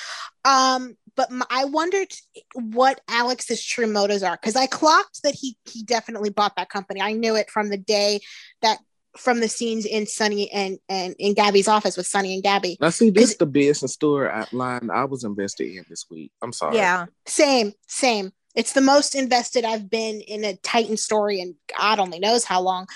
Um, 0.45 0.97
but 1.19 1.31
my, 1.33 1.45
I 1.51 1.65
wondered 1.67 2.09
what 2.55 3.01
Alex's 3.09 3.63
true 3.63 3.89
motives 3.89 4.23
are 4.23 4.39
because 4.41 4.55
I 4.57 4.67
clocked 4.67 5.23
that 5.25 5.35
he 5.35 5.57
he 5.69 5.83
definitely 5.83 6.31
bought 6.31 6.55
that 6.57 6.71
company. 6.71 7.03
I 7.03 7.13
knew 7.13 7.35
it 7.37 7.51
from 7.51 7.69
the 7.71 7.77
day 7.77 8.21
that 8.63 8.79
from 9.17 9.41
the 9.41 9.49
scenes 9.49 9.85
in 9.85 10.07
Sonny 10.07 10.49
and 10.53 10.79
and 10.89 11.17
in 11.19 11.35
Gabby's 11.35 11.67
office 11.67 11.97
with 11.97 12.07
Sonny 12.07 12.35
and 12.35 12.43
Gabby. 12.43 12.79
Now 12.81 12.91
see, 12.91 13.11
this 13.11 13.25
Is- 13.25 13.31
is 13.33 13.37
the 13.39 13.47
business 13.47 13.93
story 13.93 14.31
line 14.53 14.91
I 14.91 15.05
was 15.05 15.25
invested 15.25 15.67
in 15.77 15.85
this 15.91 16.07
week. 16.09 16.31
I'm 16.41 16.53
sorry. 16.53 16.77
Yeah. 16.77 17.07
Same, 17.27 17.73
same. 17.89 18.33
It's 18.55 18.73
the 18.73 18.81
most 18.81 19.15
invested 19.15 19.65
I've 19.65 19.91
been 19.91 20.21
in 20.21 20.45
a 20.45 20.55
Titan 20.57 20.97
story 20.97 21.41
and 21.41 21.55
God 21.79 21.99
only 21.99 22.19
knows 22.21 22.45
how 22.45 22.61
long. 22.61 22.87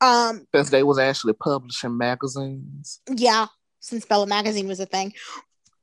Um, 0.00 0.46
Since 0.54 0.70
they 0.70 0.82
was 0.82 0.98
actually 0.98 1.32
publishing 1.34 1.96
magazines. 1.96 3.00
yeah 3.08 3.46
since 3.80 4.04
bella 4.04 4.26
magazine 4.28 4.68
was 4.68 4.78
a 4.78 4.86
thing 4.86 5.12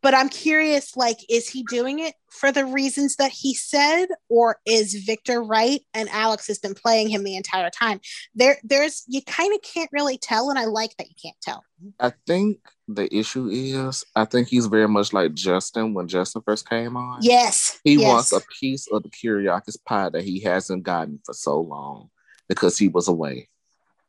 but 0.01 0.13
i'm 0.13 0.29
curious 0.29 0.95
like 0.95 1.17
is 1.29 1.49
he 1.49 1.63
doing 1.63 1.99
it 1.99 2.13
for 2.29 2.51
the 2.51 2.65
reasons 2.65 3.15
that 3.15 3.31
he 3.31 3.53
said 3.53 4.07
or 4.29 4.57
is 4.65 4.93
victor 5.05 5.41
right 5.41 5.81
and 5.93 6.09
alex 6.09 6.47
has 6.47 6.59
been 6.59 6.73
playing 6.75 7.09
him 7.09 7.23
the 7.23 7.35
entire 7.35 7.69
time 7.69 7.99
there 8.35 8.57
there's 8.63 9.03
you 9.07 9.21
kind 9.23 9.53
of 9.53 9.61
can't 9.61 9.89
really 9.91 10.17
tell 10.17 10.49
and 10.49 10.59
i 10.59 10.65
like 10.65 10.95
that 10.97 11.07
you 11.07 11.15
can't 11.21 11.39
tell 11.41 11.63
I 11.99 12.11
think 12.25 12.59
the 12.87 13.13
issue 13.15 13.47
is 13.49 14.03
I 14.15 14.25
think 14.25 14.47
he's 14.47 14.65
very 14.65 14.87
much 14.87 15.13
like 15.13 15.33
Justin 15.33 15.93
when 15.93 16.07
Justin 16.07 16.41
first 16.45 16.67
came 16.67 16.97
on. 16.97 17.19
yes 17.21 17.79
He 17.83 17.95
yes. 17.95 18.07
wants 18.07 18.31
a 18.33 18.41
piece 18.59 18.87
of 18.91 19.03
the 19.03 19.09
Kiriakis 19.09 19.77
pie 19.85 20.09
that 20.09 20.23
he 20.23 20.41
hasn't 20.41 20.83
gotten 20.83 21.19
for 21.25 21.33
so 21.33 21.59
long 21.61 22.09
because 22.47 22.77
he 22.77 22.87
was 22.87 23.07
away, 23.07 23.47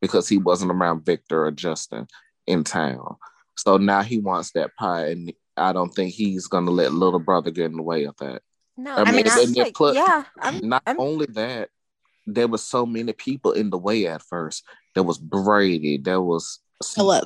because 0.01 0.29
he 0.29 0.39
wasn't 0.39 0.73
around 0.73 1.05
Victor 1.05 1.45
or 1.45 1.51
Justin 1.51 2.07
in 2.47 2.65
town. 2.65 3.17
So 3.57 3.77
now 3.77 4.03
he 4.03 4.19
wants 4.19 4.53
that 4.53 4.75
pie, 4.77 5.09
and 5.09 5.33
I 5.57 5.73
don't 5.73 5.91
think 5.95 6.15
he's 6.15 6.47
gonna 6.47 6.71
let 6.71 6.93
little 6.93 7.19
brother 7.21 7.51
get 7.51 7.67
in 7.67 7.77
the 7.77 7.83
way 7.83 8.05
of 8.05 8.17
that. 8.19 8.43
No, 8.77 8.95
I 8.97 9.01
I 9.03 9.05
mean, 9.13 9.25
mean, 9.25 9.27
and 9.29 9.57
like, 9.57 9.75
put- 9.75 9.95
yeah, 9.95 10.25
I'm, 10.41 10.67
Not 10.69 10.83
I'm- 10.87 10.99
only 10.99 11.27
that, 11.27 11.69
there 12.27 12.49
was 12.49 12.63
so 12.65 12.87
many 12.87 13.13
people 13.13 13.53
in 13.53 13.71
the 13.71 13.77
way 13.79 14.07
at 14.07 14.23
first. 14.23 14.65
There 14.95 15.03
was 15.03 15.19
Brady, 15.19 15.99
there 15.99 16.21
was 16.21 16.61
Ciara, 16.83 17.21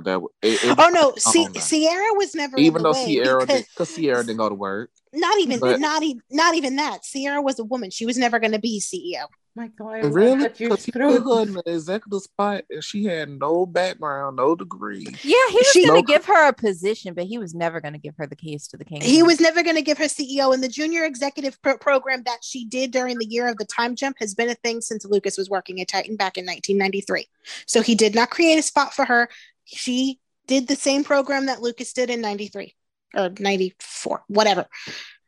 there 0.00 0.20
was, 0.20 0.30
it- 0.42 0.62
it 0.62 0.76
oh 0.78 0.90
was- 0.90 0.94
no 0.94 1.12
see 1.16 1.44
no. 1.46 1.52
ciara 1.60 2.14
was 2.14 2.34
never 2.36 2.56
in 2.56 2.62
even 2.62 2.82
the 2.82 2.92
though 2.92 3.04
way 3.04 3.16
Ciara, 3.16 3.40
because- 3.46 3.88
did, 3.96 3.96
Ciara 3.96 4.22
didn't 4.24 4.36
go 4.38 4.48
to 4.48 4.54
work. 4.54 4.90
not 5.12 5.38
even 5.40 5.58
but- 5.58 5.80
not 5.80 6.02
even 6.04 6.22
not 6.30 6.54
even 6.54 6.76
that 6.76 7.02
ciara 7.02 7.42
was 7.42 7.58
a 7.58 7.64
woman 7.64 7.90
she 7.90 8.06
was 8.06 8.16
never 8.16 8.38
going 8.38 8.52
to 8.52 8.60
be 8.60 8.80
ceo 8.80 9.26
Michael, 9.54 9.88
I 9.88 9.98
Really? 9.98 10.10
really? 10.12 10.42
you 10.56 10.68
Because 10.70 10.84
he 10.86 10.92
put 10.92 11.02
her 11.02 11.42
in 11.42 11.52
the 11.52 11.62
executive 11.66 12.22
spot 12.22 12.64
and 12.70 12.82
she 12.82 13.04
had 13.04 13.28
no 13.28 13.66
background, 13.66 14.36
no 14.36 14.54
degree. 14.56 15.06
yeah, 15.22 15.34
he 15.50 15.56
was 15.56 15.66
She- 15.72 15.86
gonna 15.86 15.98
No- 16.00 16.02
give 16.06 16.24
her 16.24 16.48
a 16.48 16.54
position, 16.54 17.12
but 17.12 17.24
he 17.24 17.36
was 17.36 17.54
never 17.54 17.78
gonna 17.80 17.98
give 17.98 18.14
her 18.16 18.26
the 18.26 18.34
keys 18.36 18.66
to 18.68 18.78
the 18.78 18.84
kingdom. 18.86 19.06
he 19.06 19.22
was 19.22 19.40
never 19.40 19.62
going 19.62 19.76
to 19.76 19.82
give 19.82 19.98
her 19.98 20.04
ceo 20.04 20.54
and 20.54 20.62
the 20.64 20.68
junior 20.68 21.04
executive 21.04 21.60
pro- 21.60 21.76
program 21.76 22.22
that 22.24 22.38
she 22.42 22.64
did 22.64 22.90
during 22.92 23.18
the 23.18 23.26
year 23.26 23.46
of 23.46 23.58
the 23.58 23.64
time 23.66 23.94
jump 23.94 24.16
has 24.18 24.34
been 24.34 24.48
a 24.48 24.54
thing 24.56 24.80
since 24.80 25.04
lucas 25.04 25.36
was 25.36 25.50
working 25.50 25.80
at 25.82 25.88
titan 25.88 26.16
back 26.16 26.38
in 26.38 26.44
1993 26.46 27.26
so 27.66 27.82
he 27.82 27.94
did 27.94 28.14
not 28.14 28.30
create 28.30 28.58
a 28.58 28.62
spot 28.62 28.94
for 28.94 29.04
her 29.04 29.28
she 29.64 30.18
did 30.46 30.66
the 30.66 30.76
same 30.76 31.04
program 31.04 31.46
that 31.46 31.60
lucas 31.62 31.92
did 31.92 32.08
in 32.10 32.20
93 32.20 32.74
or 33.14 33.30
94 33.38 34.24
whatever 34.28 34.66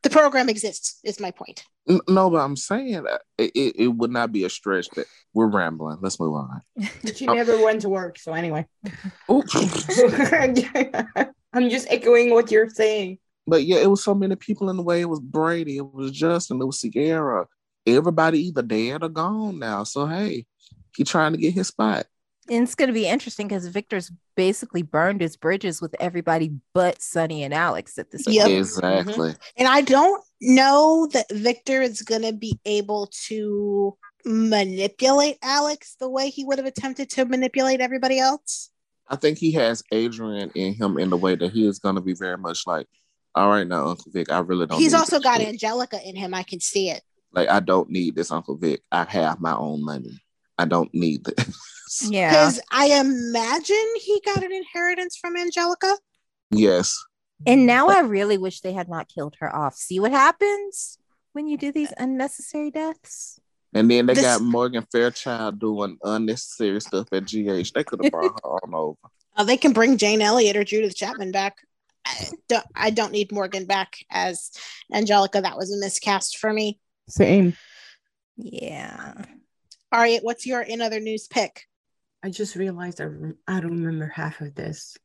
The 0.05 0.11
program 0.11 0.51
exists, 0.51 1.01
is 1.03 1.19
my 1.19 1.31
point. 1.31 1.65
No, 2.09 2.29
but 2.29 2.37
I'm 2.37 2.57
saying 2.57 3.05
that 3.05 3.23
it, 3.39 3.53
it, 3.55 3.77
it 3.77 3.89
would 3.89 4.11
not 4.11 4.33
be 4.33 4.45
a 4.45 4.51
stretch 4.51 4.87
that 4.97 5.07
we're 5.33 5.49
rambling. 5.49 5.97
Let's 6.03 6.21
move 6.21 6.35
on. 6.35 6.61
She 7.15 7.27
never 7.27 7.63
went 7.65 7.81
to 7.83 7.89
work. 7.89 8.19
So 8.19 8.35
anyway, 8.35 8.67
I'm 9.29 9.43
just 11.71 11.87
echoing 11.91 12.31
what 12.31 12.51
you're 12.51 12.69
saying. 12.69 13.19
but 13.47 13.65
yeah, 13.65 13.79
it 13.79 13.91
was 13.91 14.05
so 14.05 14.15
many 14.15 14.37
people 14.37 14.69
in 14.69 14.77
the 14.77 14.83
way. 14.83 15.01
It 15.01 15.09
was 15.09 15.21
Brady, 15.21 15.79
it 15.79 15.93
was 15.93 16.11
Justin, 16.11 16.61
it 16.61 16.67
was 16.67 16.81
Ciara. 16.81 17.47
Everybody 17.87 18.47
either 18.47 18.63
dead 18.63 19.03
or 19.03 19.09
gone 19.09 19.59
now. 19.59 19.85
So 19.85 20.07
hey, 20.07 20.45
he 20.95 21.05
trying 21.05 21.33
to 21.33 21.39
get 21.39 21.55
his 21.55 21.69
spot. 21.69 22.07
And 22.51 22.65
it's 22.65 22.75
going 22.75 22.89
to 22.89 22.95
be 22.95 23.07
interesting 23.07 23.49
because 23.49 23.67
Victor's 23.69 24.13
basically 24.37 24.83
burned 24.83 25.21
his 25.21 25.37
bridges 25.37 25.81
with 25.81 25.95
everybody 26.01 26.53
but 26.73 27.01
Sonny 27.01 27.43
and 27.45 27.55
Alex 27.55 27.99
at 27.99 28.11
this 28.11 28.27
Yep. 28.27 28.47
point. 28.47 28.59
Exactly. 28.59 29.31
Mm-hmm. 29.31 29.41
And 29.59 29.69
I 29.69 29.81
don't 29.83 30.23
know 30.41 31.09
that 31.13 31.27
Victor 31.31 31.83
is 31.83 32.03
going 32.03 32.23
to 32.23 32.33
be 32.33 32.59
able 32.65 33.11
to 33.29 33.97
manipulate 34.25 35.39
Alex 35.43 35.97
the 36.01 36.09
way 36.09 36.31
he 36.31 36.45
would 36.45 36.59
have 36.59 36.67
attempted 36.67 37.11
to 37.11 37.25
manipulate 37.25 37.81
everybody 37.81 38.19
else. 38.19 38.71
I 39.09 39.17
think 39.17 39.39
he 39.39 39.53
has 39.53 39.83
Adrian 39.93 40.51
in 40.55 40.75
him 40.75 40.99
in 40.99 41.11
the 41.11 41.17
way 41.17 41.35
that 41.35 41.53
he 41.53 41.67
is 41.67 41.79
going 41.79 41.95
to 41.97 42.01
be 42.01 42.15
very 42.15 42.39
much 42.39 42.67
like, 42.67 42.87
all 43.35 43.51
right, 43.51 43.67
now 43.67 43.89
Uncle 43.89 44.11
Vic, 44.13 44.31
I 44.31 44.39
really 44.39 44.67
don't. 44.67 44.79
He's 44.79 44.93
need 44.93 44.99
also 44.99 45.17
this 45.17 45.25
got 45.25 45.41
shit. 45.41 45.49
Angelica 45.49 46.01
in 46.09 46.17
him. 46.17 46.33
I 46.35 46.43
can 46.43 46.61
see 46.61 46.89
it. 46.91 47.03
like 47.33 47.49
I 47.49 47.61
don't 47.61 47.91
need 47.91 48.15
this 48.15 48.31
Uncle 48.33 48.57
Vic. 48.57 48.81
I 48.91 49.05
have 49.05 49.41
my 49.41 49.55
own 49.55 49.85
money. 49.85 50.21
I 50.57 50.65
don't 50.67 50.93
need 50.95 51.25
this. 51.25 51.71
Yeah. 52.03 52.31
Because 52.31 52.61
I 52.71 52.87
imagine 53.01 53.87
he 54.01 54.21
got 54.25 54.43
an 54.43 54.53
inheritance 54.53 55.17
from 55.17 55.37
Angelica. 55.37 55.97
yes. 56.51 57.03
And 57.47 57.67
now 57.67 57.89
I 57.89 58.01
really 58.01 58.39
wish 58.39 58.61
they 58.61 58.73
had 58.73 58.89
not 58.89 59.09
killed 59.09 59.35
her 59.41 59.55
off. 59.55 59.75
See 59.75 60.01
what 60.01 60.13
happens 60.13 60.97
when 61.33 61.47
you 61.47 61.59
do 61.59 61.73
these 61.73 61.93
unnecessary 61.99 62.71
deaths? 62.71 63.39
And 63.75 63.91
then 63.91 64.07
they 64.07 64.15
This- 64.15 64.23
got 64.25 64.41
Morgan 64.41 64.87
Fairchild 64.91 65.59
doing 65.59 65.99
unnecessary 66.03 66.81
stuff 66.81 67.09
at 67.13 67.25
GH. 67.27 67.73
They 67.75 67.85
could 67.85 68.03
have 68.03 68.13
brought 68.13 68.41
her 68.43 68.49
on 68.49 68.75
over. 68.75 68.99
Uh, 69.37 69.45
they 69.51 69.57
can 69.59 69.73
bring 69.73 69.99
Jane 69.99 70.23
Elliot 70.23 70.57
or 70.57 70.65
Judith 70.65 70.95
Chapman 70.97 71.33
back. 71.33 71.57
I 72.07 72.29
don't, 72.49 72.67
I 72.75 72.91
don't 72.91 73.13
need 73.13 73.33
Morgan 73.33 73.67
back 73.67 73.97
as 74.11 74.51
Angelica. 74.93 75.41
That 75.41 75.57
was 75.59 75.75
a 75.75 75.79
miscast 75.79 76.39
for 76.39 76.53
me. 76.53 76.79
Same. 77.09 77.57
Yeah. 78.37 79.15
All 79.93 80.01
right, 80.01 80.21
what's 80.23 80.47
your 80.47 80.61
in 80.63 80.81
other 80.81 81.01
news 81.01 81.27
pick? 81.27 81.65
I 82.25 82.31
just 82.31 82.57
realized 82.57 83.03
I, 83.03 83.05
I 83.47 83.61
don't 83.61 83.85
remember 83.85 84.07
half 84.07 84.41
of 84.41 84.55
this. 84.55 84.97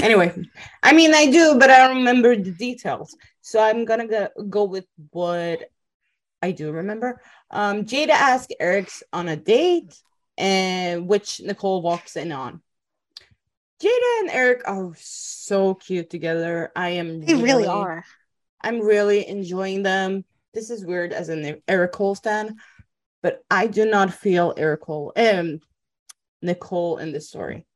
Anyway, 0.00 0.32
I 0.80 0.92
mean, 0.92 1.12
I 1.12 1.28
do, 1.28 1.58
but 1.58 1.70
I 1.70 1.88
don't 1.88 1.96
remember 1.96 2.36
the 2.36 2.52
details. 2.52 3.16
So 3.40 3.60
I'm 3.60 3.84
going 3.84 3.98
to 3.98 4.06
go, 4.06 4.44
go 4.44 4.64
with 4.64 4.86
what 5.10 5.64
I 6.40 6.52
do 6.52 6.70
remember. 6.70 7.20
Um, 7.50 7.84
Jada 7.84 8.10
asked 8.10 8.54
Eric's 8.60 9.02
on 9.12 9.28
a 9.28 9.34
date, 9.34 10.00
and 10.38 11.08
which 11.08 11.40
Nicole 11.40 11.82
walks 11.82 12.14
in 12.14 12.30
on. 12.30 12.62
Jada 13.82 14.20
and 14.20 14.30
Eric 14.30 14.62
are 14.66 14.92
so 14.96 15.74
cute 15.74 16.10
together. 16.10 16.70
I 16.76 16.90
am 16.90 17.22
They 17.22 17.34
really 17.34 17.66
are. 17.66 18.04
I'm 18.62 18.80
really 18.80 19.26
enjoying 19.26 19.82
them. 19.82 20.24
This 20.54 20.70
is 20.70 20.86
weird 20.86 21.12
as 21.12 21.28
an 21.28 21.60
Eric 21.66 21.90
Cole 21.90 22.16
but 23.22 23.44
I 23.50 23.66
do 23.66 23.84
not 23.84 24.14
feel 24.14 24.54
Eric 24.56 24.82
Cole 24.82 25.12
um 25.16 25.60
Nicole 26.46 26.98
in 26.98 27.12
this 27.12 27.28
story 27.28 27.66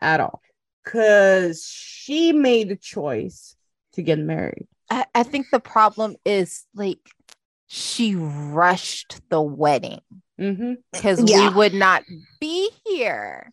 at 0.00 0.20
all. 0.20 0.40
Cause 0.84 1.64
she 1.68 2.32
made 2.32 2.70
a 2.70 2.76
choice 2.76 3.56
to 3.94 4.02
get 4.02 4.18
married. 4.18 4.66
I, 4.90 5.04
I 5.14 5.22
think 5.22 5.46
the 5.50 5.60
problem 5.60 6.16
is 6.24 6.64
like 6.74 7.00
she 7.66 8.14
rushed 8.16 9.20
the 9.28 9.42
wedding 9.42 10.00
Mm-hmm. 10.40 10.74
because 10.92 11.28
Yeah. 11.28 11.48
we 11.50 11.54
would 11.56 11.74
not 11.74 12.04
be 12.40 12.70
here 12.86 13.52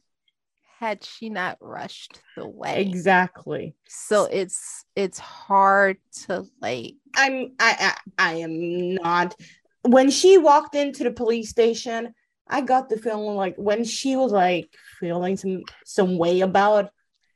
had 0.80 1.04
she 1.04 1.30
not 1.30 1.58
rushed 1.60 2.20
the 2.38 2.48
wedding. 2.48 2.88
Exactly. 2.90 3.76
So 3.88 4.26
it's 4.26 4.86
it's 4.96 5.18
hard 5.18 5.98
to 6.26 6.46
like 6.62 6.94
I'm 7.16 7.54
I, 7.60 7.94
I 8.20 8.32
I 8.32 8.34
am 8.36 8.94
not 8.94 9.36
when 9.82 10.12
she 10.12 10.38
walked 10.38 10.76
into 10.76 11.04
the 11.04 11.12
police 11.12 11.50
station, 11.50 12.14
I 12.48 12.62
got 12.62 12.90
the 12.90 12.98
feeling 12.98 13.36
like 13.36 13.56
when 13.58 13.84
she 13.84 14.16
was 14.16 14.32
like 14.32 14.70
feeling 15.00 15.38
some 15.38 15.64
some 15.86 16.18
way 16.18 16.42
about 16.42 16.90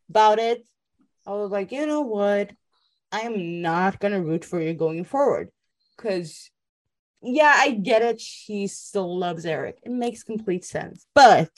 about 0.10 0.40
it, 0.40 0.66
I 1.26 1.32
was 1.32 1.52
like, 1.52 1.72
you 1.72 1.86
know 1.86 2.02
what? 2.02 2.52
I 3.12 3.22
am 3.22 3.62
not 3.62 4.00
gonna 4.00 4.22
root 4.22 4.46
for 4.46 4.62
you 4.62 4.74
going 4.74 5.04
forward. 5.04 5.50
Cause 5.98 6.50
yeah, 7.22 7.54
I 7.58 7.72
get 7.72 8.02
it. 8.02 8.22
She 8.22 8.68
still 8.68 9.18
loves 9.18 9.46
Eric. 9.46 9.80
It 9.84 9.92
makes 9.92 10.24
complete 10.24 10.64
sense. 10.64 11.06
But 11.14 11.52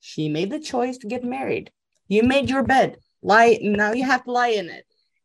she 0.00 0.28
made 0.28 0.50
the 0.50 0.58
choice 0.58 0.98
to 0.98 1.06
get 1.06 1.22
married. 1.24 1.70
You 2.08 2.22
made 2.22 2.50
your 2.50 2.62
bed. 2.62 2.98
Lie 3.22 3.58
now 3.62 3.92
you 3.92 4.04
have 4.04 4.24
to 4.24 4.32
lie 4.32 4.48
in 4.48 4.68
it. 4.68 4.84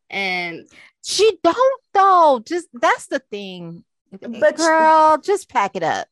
And 0.10 0.68
she 1.04 1.40
don't 1.44 1.82
though. 1.94 2.42
Just 2.46 2.68
that's 2.74 3.08
the 3.08 3.20
thing. 3.20 3.84
But 4.12 4.55
girl, 4.57 5.18
just 5.18 5.49
pack 5.49 5.76
it 5.76 5.84
up. 5.84 6.07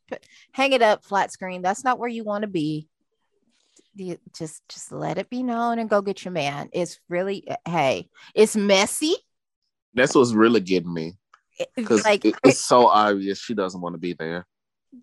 Hang 0.52 0.74
it 0.74 0.82
up 0.82 1.04
flat 1.04 1.32
screen. 1.32 1.62
That's 1.62 1.84
not 1.84 1.98
where 2.00 2.10
you 2.10 2.24
want 2.24 2.44
to 2.44 2.48
be. 2.48 2.88
You- 3.96 4.20
Just 4.38 4.62
just 4.70 4.92
let 4.92 5.18
it 5.18 5.30
be 5.30 5.42
known 5.44 5.80
and 5.80 5.90
go 5.90 6.02
get 6.02 6.24
your 6.24 6.32
man. 6.32 6.70
It's 6.74 7.00
really 7.10 7.48
eh, 7.48 7.56
hey, 7.66 8.10
it's 8.36 8.56
messy. 8.56 9.16
That's 9.94 10.14
what's 10.14 10.34
really 10.34 10.60
getting 10.60 10.94
me 10.94 11.18
eh, 11.60 11.66
because 11.76 12.06
like 12.06 12.24
it's 12.44 12.60
so 12.64 12.88
obvious 12.88 13.40
she 13.40 13.56
doesn't 13.56 13.82
want 13.82 13.94
to 13.96 14.00
be 14.00 14.14
there. 14.14 14.46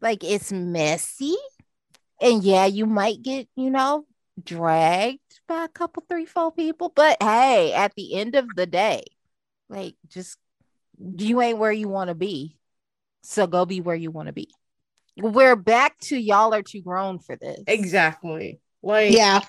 like 0.00 0.22
it's 0.22 0.52
messy 0.52 1.34
and 2.20 2.44
yeah 2.44 2.64
you 2.66 2.86
might 2.86 3.22
get 3.22 3.48
you 3.56 3.70
know 3.70 4.06
dragged 4.42 5.40
by 5.48 5.64
a 5.64 5.68
couple 5.68 6.04
three 6.08 6.24
four 6.26 6.50
people 6.52 6.90
but 6.94 7.16
hey 7.22 7.72
at 7.72 7.92
the 7.96 8.14
end 8.14 8.34
of 8.34 8.46
the 8.56 8.66
day 8.66 9.02
like 9.68 9.94
just 10.08 10.38
you 11.16 11.40
ain't 11.40 11.58
where 11.58 11.72
you 11.72 11.88
want 11.88 12.08
to 12.08 12.14
be 12.14 12.56
so 13.24 13.46
go 13.46 13.64
be 13.64 13.80
where 13.80 13.96
you 13.96 14.10
want 14.10 14.26
to 14.28 14.32
be 14.32 14.48
we're 15.16 15.56
back 15.56 15.98
to 16.00 16.16
y'all 16.16 16.54
are 16.54 16.62
too 16.62 16.82
grown 16.82 17.18
for 17.18 17.36
this 17.36 17.62
Exactly. 17.66 18.60
Like 18.82 19.12
Yeah. 19.12 19.40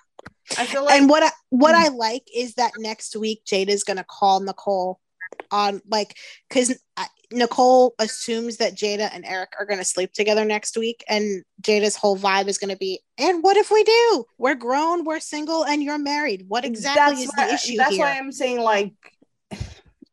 I 0.57 0.65
feel 0.65 0.85
like 0.85 0.99
and 0.99 1.09
what 1.09 1.23
I, 1.23 1.31
what 1.49 1.75
hmm. 1.75 1.83
I 1.83 1.87
like 1.89 2.23
is 2.33 2.53
that 2.55 2.73
next 2.77 3.15
week 3.15 3.41
Jada's 3.45 3.83
gonna 3.83 4.05
call 4.07 4.39
Nicole 4.41 4.99
on 5.51 5.81
like 5.89 6.15
because 6.47 6.77
Nicole 7.31 7.95
assumes 7.99 8.57
that 8.57 8.75
Jada 8.75 9.09
and 9.11 9.25
Eric 9.25 9.53
are 9.59 9.65
gonna 9.65 9.83
sleep 9.83 10.13
together 10.13 10.45
next 10.45 10.77
week, 10.77 11.03
and 11.09 11.43
Jada's 11.61 11.95
whole 11.95 12.17
vibe 12.17 12.47
is 12.47 12.57
gonna 12.57 12.75
be, 12.75 12.99
and 13.17 13.43
what 13.43 13.57
if 13.57 13.71
we 13.71 13.83
do? 13.83 14.25
We're 14.37 14.55
grown, 14.55 15.03
we're 15.03 15.19
single, 15.19 15.65
and 15.65 15.83
you're 15.83 15.97
married. 15.97 16.45
What 16.47 16.65
exactly 16.65 17.23
is 17.23 17.31
why, 17.35 17.47
the 17.47 17.53
issue 17.53 17.77
That's 17.77 17.95
here? 17.95 18.05
why 18.05 18.17
I'm 18.17 18.31
saying 18.31 18.59
like 18.59 18.93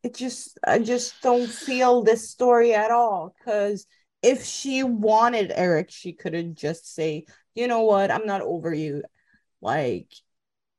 it 0.03 0.15
just 0.15 0.59
I 0.67 0.79
just 0.79 1.21
don't 1.23 1.49
feel 1.49 2.03
this 2.03 2.31
story 2.31 2.75
at 2.75 2.91
all. 2.91 3.35
Cause 3.45 3.87
if 4.23 4.45
she 4.45 4.83
wanted 4.83 5.53
Eric, 5.55 5.91
she 5.91 6.13
could 6.13 6.35
have 6.35 6.55
just 6.55 6.95
say, 6.95 7.27
you 7.55 7.69
know 7.69 7.83
what, 7.83 8.11
I'm 8.11 8.27
not 8.27 8.41
over 8.41 8.73
you. 8.73 9.03
Like 9.61 10.09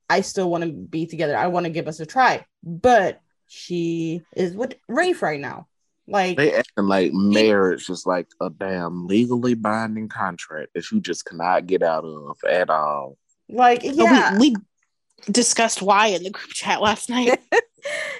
I 0.08 0.20
still 0.20 0.50
want 0.50 0.64
to 0.64 0.72
be 0.72 1.06
together. 1.06 1.36
I 1.36 1.46
want 1.48 1.64
to 1.64 1.70
give 1.70 1.88
us 1.88 2.00
a 2.00 2.06
try. 2.06 2.44
But 2.62 3.20
she 3.48 4.22
is 4.36 4.54
with 4.54 4.74
Rafe 4.88 5.22
right 5.22 5.40
now. 5.40 5.68
Like 6.06 6.36
They 6.36 6.54
acting 6.54 6.84
like 6.84 7.12
marriage 7.14 7.88
is 7.88 8.04
like 8.04 8.26
a 8.40 8.50
damn 8.50 9.06
legally 9.06 9.54
binding 9.54 10.08
contract 10.08 10.74
that 10.74 10.90
you 10.90 11.00
just 11.00 11.24
cannot 11.24 11.66
get 11.66 11.82
out 11.82 12.04
of 12.04 12.36
at 12.48 12.68
all. 12.68 13.16
like 13.48 13.80
yeah. 13.82 14.38
we, 14.38 14.50
we 14.50 14.56
discussed 15.30 15.82
why 15.82 16.08
in 16.08 16.22
the 16.22 16.30
group 16.30 16.48
chat 16.50 16.80
last 16.80 17.08
night. 17.08 17.38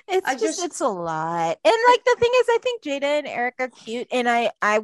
it's 0.08 0.26
I 0.28 0.34
just, 0.34 0.42
just- 0.58 0.64
it's 0.64 0.80
a 0.80 0.88
lot 0.88 1.58
and 1.64 1.74
like 1.88 2.04
the 2.04 2.16
thing 2.20 2.30
is 2.36 2.46
i 2.50 2.58
think 2.62 2.82
jada 2.82 3.02
and 3.18 3.26
eric 3.26 3.54
are 3.58 3.68
cute 3.70 4.06
and 4.12 4.28
i 4.28 4.50
i 4.60 4.80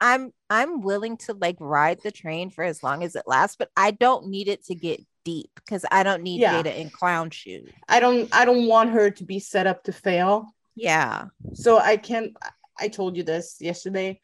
i'm 0.00 0.32
i'm 0.48 0.80
willing 0.82 1.16
to 1.16 1.32
like 1.32 1.56
ride 1.58 1.98
the 2.04 2.12
train 2.12 2.50
for 2.50 2.62
as 2.62 2.84
long 2.84 3.02
as 3.02 3.16
it 3.16 3.24
lasts 3.26 3.56
but 3.58 3.68
i 3.76 3.90
don't 3.90 4.28
need 4.28 4.46
it 4.46 4.64
to 4.64 4.76
get 4.76 5.00
deep 5.24 5.50
because 5.56 5.84
i 5.90 6.04
don't 6.04 6.22
need 6.22 6.40
Yeah. 6.40 6.62
jada 6.62 6.76
in 6.76 6.88
clown 6.90 7.30
shoes 7.30 7.68
I 7.88 7.98
don't 7.98 8.28
I 8.32 8.44
don't 8.44 8.68
want 8.68 8.90
her 8.90 9.10
to 9.10 9.24
be 9.24 9.40
set 9.40 9.66
up 9.66 9.82
to 9.84 9.92
fail. 9.92 10.54
yeah 10.76 11.24
so 11.54 11.78
i 11.78 11.96
can't. 11.96 12.36
i 12.78 12.86
told 12.86 13.16
you 13.16 13.24
this 13.24 13.56
yesterday 13.60 14.20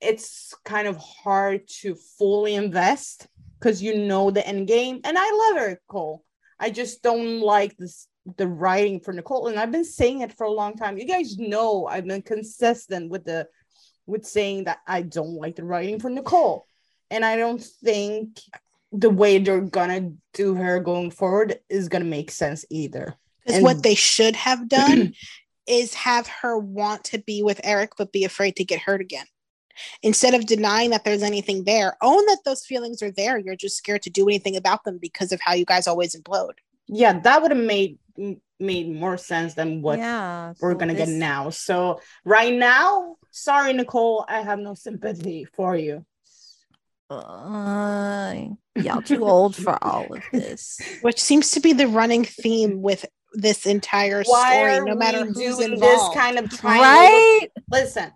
it's 0.00 0.54
kind 0.64 0.88
of 0.88 0.96
hard 0.96 1.68
to 1.82 1.94
fully 2.18 2.54
invest 2.54 3.26
because 3.58 3.82
you 3.82 3.98
know 3.98 4.30
the 4.30 4.46
end 4.46 4.66
game 4.66 5.00
and 5.04 5.18
i 5.18 5.30
love 5.50 5.58
eric 5.62 5.80
cole 5.88 6.22
i 6.58 6.70
just 6.70 7.02
don't 7.02 7.40
like 7.40 7.76
this 7.76 8.08
the 8.36 8.46
writing 8.46 9.00
for 9.00 9.12
nicole 9.12 9.46
and 9.46 9.58
i've 9.58 9.72
been 9.72 9.84
saying 9.84 10.20
it 10.20 10.32
for 10.32 10.44
a 10.44 10.50
long 10.50 10.74
time 10.74 10.98
you 10.98 11.06
guys 11.06 11.38
know 11.38 11.86
i've 11.86 12.06
been 12.06 12.22
consistent 12.22 13.10
with 13.10 13.24
the 13.24 13.46
with 14.06 14.26
saying 14.26 14.64
that 14.64 14.78
i 14.86 15.02
don't 15.02 15.34
like 15.34 15.56
the 15.56 15.64
writing 15.64 16.00
for 16.00 16.10
nicole 16.10 16.66
and 17.10 17.24
i 17.24 17.36
don't 17.36 17.62
think 17.62 18.40
the 18.92 19.10
way 19.10 19.38
they're 19.38 19.60
gonna 19.60 20.10
do 20.32 20.54
her 20.54 20.80
going 20.80 21.10
forward 21.10 21.58
is 21.68 21.88
gonna 21.88 22.04
make 22.04 22.30
sense 22.30 22.64
either 22.70 23.14
Because 23.44 23.62
what 23.62 23.82
they 23.82 23.94
should 23.94 24.36
have 24.36 24.68
done 24.68 25.12
is 25.66 25.94
have 25.94 26.26
her 26.28 26.56
want 26.56 27.04
to 27.04 27.18
be 27.18 27.42
with 27.42 27.60
Eric 27.64 27.92
but 27.98 28.12
be 28.12 28.24
afraid 28.24 28.56
to 28.56 28.64
get 28.64 28.80
hurt 28.80 29.00
again. 29.00 29.26
Instead 30.02 30.34
of 30.34 30.46
denying 30.46 30.90
that 30.90 31.04
there's 31.04 31.22
anything 31.22 31.64
there, 31.64 31.96
own 32.02 32.24
that 32.26 32.38
those 32.44 32.64
feelings 32.64 33.02
are 33.02 33.10
there. 33.10 33.38
You're 33.38 33.56
just 33.56 33.76
scared 33.76 34.02
to 34.02 34.10
do 34.10 34.26
anything 34.28 34.56
about 34.56 34.84
them 34.84 34.98
because 34.98 35.32
of 35.32 35.40
how 35.40 35.54
you 35.54 35.64
guys 35.64 35.86
always 35.86 36.14
implode. 36.14 36.54
Yeah, 36.86 37.18
that 37.20 37.42
would 37.42 37.50
have 37.50 37.64
made 37.64 37.98
made 38.58 38.90
more 38.90 39.18
sense 39.18 39.52
than 39.54 39.82
what 39.82 39.98
yeah, 39.98 40.54
we're 40.60 40.72
so 40.72 40.78
gonna 40.78 40.94
this- 40.94 41.08
get 41.08 41.16
now. 41.16 41.50
So 41.50 42.00
right 42.24 42.54
now, 42.54 43.16
sorry, 43.30 43.72
Nicole, 43.74 44.24
I 44.28 44.40
have 44.42 44.58
no 44.58 44.74
sympathy 44.74 45.44
for 45.44 45.76
you. 45.76 46.04
Uh, 47.08 48.34
y'all 48.74 49.02
too 49.02 49.24
old 49.24 49.54
for 49.54 49.78
all 49.84 50.12
of 50.12 50.22
this. 50.32 50.80
Which 51.02 51.20
seems 51.20 51.52
to 51.52 51.60
be 51.60 51.72
the 51.72 51.86
running 51.86 52.24
theme 52.24 52.82
with 52.82 53.04
this 53.32 53.66
entire 53.66 54.22
Why 54.24 54.72
story, 54.74 54.88
no 54.88 54.94
matter 54.96 55.24
who's 55.24 55.36
doing 55.36 55.74
involved. 55.74 55.82
this 55.82 56.20
kind 56.22 56.38
of 56.38 56.50
triangle? 56.50 56.82
Right? 56.82 57.48
Listen, 57.70 58.10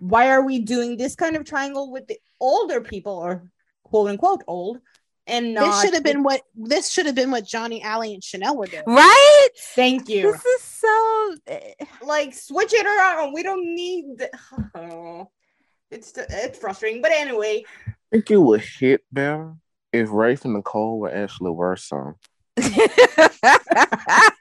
why 0.00 0.30
are 0.30 0.42
we 0.42 0.60
doing 0.60 0.96
this 0.96 1.14
kind 1.14 1.36
of 1.36 1.44
triangle 1.44 1.90
with 1.90 2.06
the 2.06 2.18
older 2.40 2.80
people, 2.80 3.14
or 3.14 3.50
quote 3.84 4.10
unquote 4.10 4.42
old, 4.46 4.78
and 5.26 5.54
not? 5.54 5.66
this 5.66 5.82
should 5.82 5.94
have 5.94 6.02
been 6.04 6.22
what 6.22 6.42
this 6.54 6.90
should 6.90 7.06
have 7.06 7.14
been 7.14 7.30
what 7.30 7.46
Johnny, 7.46 7.82
Allie, 7.82 8.14
and 8.14 8.24
Chanel 8.24 8.56
were 8.56 8.66
doing. 8.66 8.84
Right? 8.86 9.48
Thank 9.74 10.08
you. 10.08 10.32
This 10.32 10.44
is 10.44 10.62
so. 10.62 11.34
eh, 11.46 11.72
like 12.02 12.34
switch 12.34 12.72
it 12.72 12.86
around. 12.86 13.32
We 13.32 13.42
don't 13.42 13.74
need. 13.74 14.28
Oh, 14.74 15.28
it's 15.90 16.12
it's 16.16 16.58
frustrating, 16.58 17.02
but 17.02 17.12
anyway, 17.12 17.64
I 17.86 17.92
think 18.12 18.30
it 18.30 18.36
would 18.36 18.60
hit 18.60 19.02
better 19.12 19.54
if 19.92 20.10
Rafe 20.10 20.44
and 20.44 20.54
Nicole 20.54 20.98
were 20.98 21.14
actually 21.14 21.50
worse 21.50 21.84
some. 21.84 22.14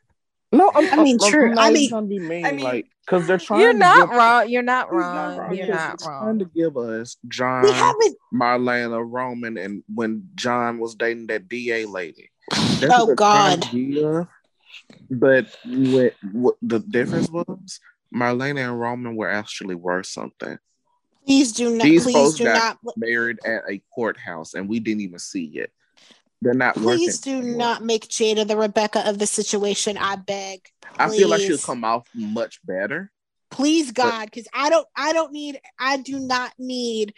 No, 0.51 0.71
I'm, 0.73 0.99
I 0.99 1.03
mean, 1.03 1.17
I'm- 1.21 1.29
true. 1.31 1.49
I'm 1.49 1.55
not 1.55 1.65
I 1.65 1.71
mean- 1.71 1.89
trying 1.89 2.03
to 2.03 2.07
be 2.07 2.19
mean, 2.19 2.45
I 2.45 2.51
mean- 2.53 2.63
like, 2.63 2.87
because 3.05 3.25
they're 3.27 3.37
trying. 3.37 3.61
You're 3.61 3.73
to 3.73 3.77
not 3.79 4.09
give, 4.09 4.17
wrong. 4.17 4.49
You're 4.49 4.61
not 4.63 4.87
He's 4.89 4.99
not 4.99 4.99
wrong. 4.99 5.37
wrong. 5.39 5.55
You're 5.55 5.67
not 5.67 6.01
wrong. 6.05 6.23
Trying 6.23 6.39
to 6.39 6.45
give 6.45 6.77
us 6.77 7.17
John, 7.27 7.63
We 7.63 7.71
haven't. 7.71 8.17
Marlena, 8.33 9.05
Roman, 9.09 9.57
and 9.57 9.83
when 9.93 10.29
John 10.35 10.79
was 10.79 10.95
dating 10.95 11.27
that 11.27 11.47
DA 11.47 11.85
lady. 11.85 12.29
That's 12.51 12.83
Oh, 12.93 13.05
what 13.05 13.07
they're 13.07 13.15
trying 13.15 13.59
to 13.61 14.01
God. 14.01 14.27
give. 15.09 15.19
But 15.19 15.57
what, 15.65 16.13
what 16.31 16.55
the 16.61 16.79
difference 16.79 17.29
was, 17.29 17.79
Marlena 18.13 18.69
and 18.69 18.79
Roman 18.79 19.15
were 19.15 19.29
actually 19.29 19.75
worth 19.75 20.05
something. 20.05 20.57
Please 21.25 21.51
do 21.51 21.75
not. 21.75 21.83
These 21.83 22.03
please 22.03 22.13
folks 22.13 22.37
do 22.37 22.43
got 22.45 22.77
not. 22.83 22.93
married 22.97 23.39
at 23.45 23.63
a 23.69 23.81
courthouse, 23.93 24.53
and 24.53 24.69
we 24.69 24.79
didn't 24.79 25.01
even 25.01 25.19
see 25.19 25.45
it. 25.59 25.71
They're 26.41 26.53
not 26.53 26.75
Please 26.75 27.19
working. 27.19 27.33
do 27.33 27.37
anymore. 27.39 27.57
not 27.57 27.83
make 27.83 28.07
Jada 28.07 28.47
the 28.47 28.57
Rebecca 28.57 29.07
of 29.07 29.19
the 29.19 29.27
situation. 29.27 29.97
I 29.97 30.15
beg. 30.15 30.69
I 30.99 31.09
feel 31.09 31.29
like 31.29 31.41
she'll 31.41 31.57
come 31.57 31.83
off 31.83 32.07
much 32.13 32.59
better. 32.65 33.11
Please, 33.49 33.91
God, 33.91 34.25
because 34.25 34.47
I 34.53 34.69
don't. 34.69 34.87
I 34.95 35.13
don't 35.13 35.31
need. 35.31 35.59
I 35.79 35.97
do 35.97 36.19
not 36.19 36.53
need 36.59 37.13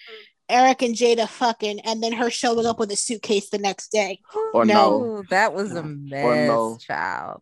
Eric 0.48 0.82
and 0.82 0.96
Jada 0.96 1.28
fucking, 1.28 1.80
and 1.82 2.02
then 2.02 2.14
her 2.14 2.30
showing 2.30 2.66
up 2.66 2.80
with 2.80 2.92
a 2.92 2.96
suitcase 2.96 3.50
the 3.50 3.58
next 3.58 3.92
day. 3.92 4.20
Or 4.54 4.66
No. 4.66 5.02
Ooh, 5.02 5.24
that 5.30 5.54
was 5.54 5.74
a 5.74 5.84
mess, 5.84 6.48
no. 6.48 6.78
child. 6.80 7.42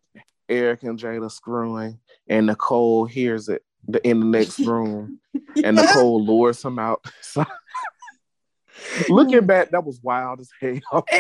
Eric 0.50 0.84
and 0.84 0.98
Jada 0.98 1.30
screwing, 1.30 2.00
and 2.30 2.48
Nicole 2.48 3.06
hears 3.06 3.50
it 3.50 3.64
in 4.04 4.20
the 4.20 4.26
next 4.26 4.60
room, 4.66 5.20
and 5.64 5.76
Nicole 5.78 6.26
lures 6.26 6.64
him 6.64 6.80
out. 6.80 7.06
So, 9.06 9.14
looking 9.14 9.46
back, 9.46 9.68
mm. 9.68 9.72
that 9.72 9.84
was 9.86 10.00
wild 10.02 10.40
as 10.40 10.50
hell. 10.60 11.06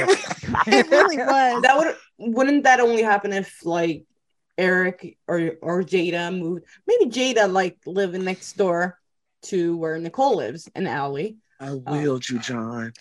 It 0.67 0.89
really 0.89 1.17
was. 1.17 1.61
that 1.63 1.77
would 1.77 1.95
wouldn't 2.17 2.63
that 2.63 2.79
only 2.79 3.03
happen 3.03 3.33
if 3.33 3.65
like 3.65 4.05
Eric 4.57 5.17
or 5.27 5.53
or 5.61 5.83
Jada 5.83 6.37
moved? 6.37 6.65
Maybe 6.85 7.05
Jada 7.05 7.51
like 7.51 7.77
living 7.85 8.23
next 8.23 8.57
door 8.57 8.97
to 9.43 9.77
where 9.77 9.97
Nicole 9.99 10.37
lives 10.37 10.69
in 10.75 10.87
Alley. 10.87 11.37
I 11.59 11.67
um, 11.69 11.83
willed 11.85 12.27
you, 12.29 12.39
John. 12.39 12.93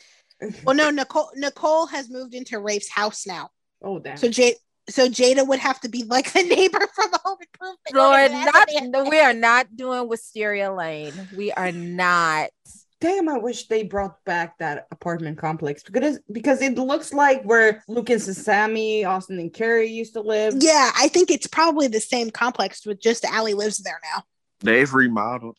Well, 0.65 0.77
no, 0.77 0.91
Nicole. 0.91 1.31
Nicole 1.35 1.87
has 1.87 2.11
moved 2.11 2.35
into 2.35 2.59
Rafe's 2.59 2.91
house 2.91 3.27
now, 3.27 3.51
Oh 3.83 3.99
damn! 3.99 4.17
so 4.17 4.29
Jada. 4.29 4.55
So 4.89 5.09
Jada 5.09 5.47
would 5.47 5.59
have 5.59 5.81
to 5.81 5.89
be 5.89 6.05
like 6.05 6.33
the 6.33 6.45
neighbor 6.45 6.79
from 6.95 7.11
the 7.11 7.19
Home 7.25 7.39
Improvement. 7.41 7.93
Lord, 7.93 8.31
not 8.31 8.69
no, 8.83 9.11
we 9.11 9.19
are 9.19 9.33
not 9.33 9.75
doing 9.75 10.09
Wisteria 10.09 10.73
Lane. 10.73 11.13
We 11.37 11.51
are 11.53 11.73
not. 11.73 12.51
Damn, 12.99 13.29
I 13.29 13.37
wish 13.37 13.69
they 13.69 13.83
brought 13.83 14.25
back 14.25 14.57
that 14.59 14.87
apartment 14.91 15.37
complex 15.37 15.83
because 15.83 16.19
because 16.33 16.63
it 16.63 16.79
looks 16.79 17.13
like 17.13 17.43
where 17.43 17.85
Lucas 17.89 18.27
and 18.27 18.37
Sami, 18.37 19.05
Austin 19.05 19.39
and 19.39 19.53
Carrie 19.53 19.91
used 19.91 20.15
to 20.15 20.23
live. 20.23 20.55
Yeah, 20.59 20.93
I 20.97 21.09
think 21.09 21.31
it's 21.31 21.47
probably 21.47 21.89
the 21.89 22.01
same 22.01 22.31
complex 22.31 22.87
with 22.87 23.01
just 23.01 23.27
Allie 23.27 23.53
lives 23.53 23.79
there 23.79 24.01
now. 24.15 24.23
They've 24.61 24.93
remodeled. 24.93 25.59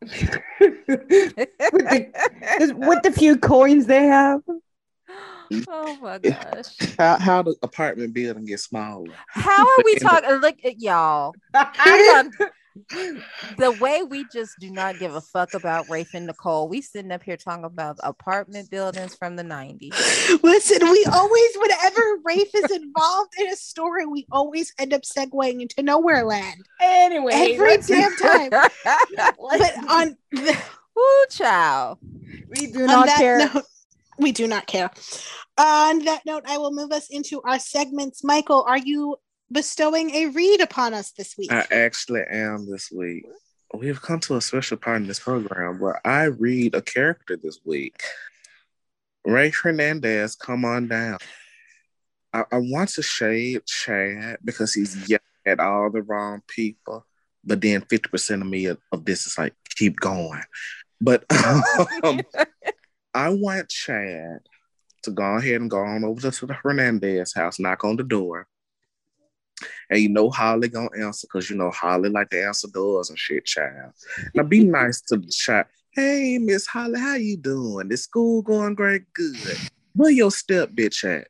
with, 0.00 0.10
the, 0.58 2.74
with 2.76 3.02
the 3.04 3.12
few 3.12 3.38
coins 3.38 3.86
they 3.86 4.06
have. 4.06 4.40
oh 5.68 5.96
my 6.02 6.18
gosh. 6.18 6.76
How 6.98 7.18
how 7.18 7.42
the 7.42 7.54
apartment 7.62 8.14
building 8.14 8.46
get 8.46 8.58
smaller? 8.58 9.12
How 9.28 9.62
are 9.62 9.82
we 9.84 9.94
talking? 9.96 10.30
Look 10.40 10.56
at 10.64 10.80
y'all. 10.80 11.36
Hang 11.54 12.16
on. 12.16 12.32
The 13.56 13.76
way 13.80 14.02
we 14.02 14.24
just 14.32 14.54
do 14.58 14.70
not 14.70 14.98
give 14.98 15.14
a 15.14 15.20
fuck 15.20 15.54
about 15.54 15.88
Rafe 15.88 16.12
and 16.14 16.26
Nicole. 16.26 16.68
We 16.68 16.80
sitting 16.80 17.12
up 17.12 17.22
here 17.22 17.36
talking 17.36 17.64
about 17.64 17.98
apartment 18.02 18.70
buildings 18.70 19.14
from 19.14 19.36
the 19.36 19.44
90s. 19.44 20.42
Listen, 20.42 20.78
we 20.90 21.06
always, 21.12 21.50
whenever 21.56 22.00
Rafe 22.24 22.54
is 22.54 22.70
involved 22.72 23.32
in 23.38 23.48
a 23.48 23.56
story, 23.56 24.06
we 24.06 24.26
always 24.32 24.72
end 24.78 24.92
up 24.92 25.02
segueing 25.02 25.62
into 25.62 25.82
nowhere 25.82 26.24
land 26.24 26.62
anyway, 26.80 27.32
every 27.54 27.76
damn 27.78 28.16
time. 28.16 28.50
But 28.50 28.70
on 29.88 30.16
the, 30.32 30.58
Woo, 30.96 31.02
child. 31.30 31.98
we 32.58 32.72
do 32.72 32.82
on 32.82 32.86
not 32.88 33.08
care. 33.08 33.38
note, 33.38 33.64
we 34.18 34.32
do 34.32 34.46
not 34.46 34.66
care. 34.66 34.90
On 35.56 36.04
that 36.04 36.22
note, 36.26 36.42
I 36.48 36.58
will 36.58 36.72
move 36.72 36.90
us 36.90 37.08
into 37.10 37.40
our 37.42 37.60
segments. 37.60 38.24
Michael, 38.24 38.64
are 38.66 38.78
you 38.78 39.16
bestowing 39.54 40.10
a 40.10 40.26
read 40.26 40.60
upon 40.60 40.92
us 40.92 41.12
this 41.12 41.38
week? 41.38 41.50
I 41.50 41.64
actually 41.70 42.24
am 42.28 42.68
this 42.68 42.90
week. 42.90 43.24
We've 43.72 44.02
come 44.02 44.20
to 44.20 44.36
a 44.36 44.40
special 44.42 44.76
part 44.76 44.98
in 44.98 45.06
this 45.06 45.20
program 45.20 45.80
where 45.80 46.06
I 46.06 46.24
read 46.24 46.74
a 46.74 46.82
character 46.82 47.38
this 47.42 47.60
week. 47.64 48.02
Ray 49.24 49.50
Hernandez, 49.50 50.34
come 50.34 50.66
on 50.66 50.88
down. 50.88 51.18
I, 52.32 52.44
I 52.52 52.58
want 52.58 52.90
to 52.90 53.02
shade 53.02 53.64
Chad 53.64 54.38
because 54.44 54.74
he's 54.74 55.08
yelling 55.08 55.22
at 55.46 55.60
all 55.60 55.90
the 55.90 56.02
wrong 56.02 56.42
people, 56.46 57.06
but 57.42 57.60
then 57.60 57.80
50% 57.82 58.42
of 58.42 58.46
me 58.46 58.66
of, 58.66 58.78
of 58.92 59.04
this 59.04 59.26
is 59.26 59.38
like, 59.38 59.54
keep 59.70 59.96
going. 59.98 60.42
But 61.00 61.24
um, 62.02 62.20
I 63.14 63.30
want 63.30 63.68
Chad 63.68 64.40
to 65.04 65.10
go 65.10 65.36
ahead 65.36 65.60
and 65.60 65.70
go 65.70 65.78
on 65.78 66.04
over 66.04 66.30
to 66.30 66.46
the 66.46 66.54
Hernandez 66.54 67.34
house, 67.34 67.58
knock 67.60 67.84
on 67.84 67.96
the 67.96 68.02
door. 68.02 68.46
And 69.90 70.00
you 70.00 70.08
know 70.08 70.30
Holly 70.30 70.68
gonna 70.68 70.88
answer 70.98 71.26
because 71.26 71.48
you 71.50 71.56
know 71.56 71.70
Holly 71.70 72.08
like 72.08 72.30
to 72.30 72.44
answer 72.44 72.68
doors 72.68 73.10
and 73.10 73.18
shit, 73.18 73.44
child. 73.44 73.92
Now 74.34 74.42
be 74.42 74.64
nice 74.64 75.00
to 75.02 75.16
the 75.16 75.30
child. 75.30 75.66
Hey, 75.92 76.38
Miss 76.38 76.66
Holly, 76.66 76.98
how 76.98 77.14
you 77.14 77.36
doing? 77.36 77.90
Is 77.92 78.02
school 78.02 78.42
going 78.42 78.74
great? 78.74 79.12
Good. 79.12 79.58
Where 79.94 80.10
your 80.10 80.32
step 80.32 80.70
bitch 80.70 81.04
at? 81.04 81.28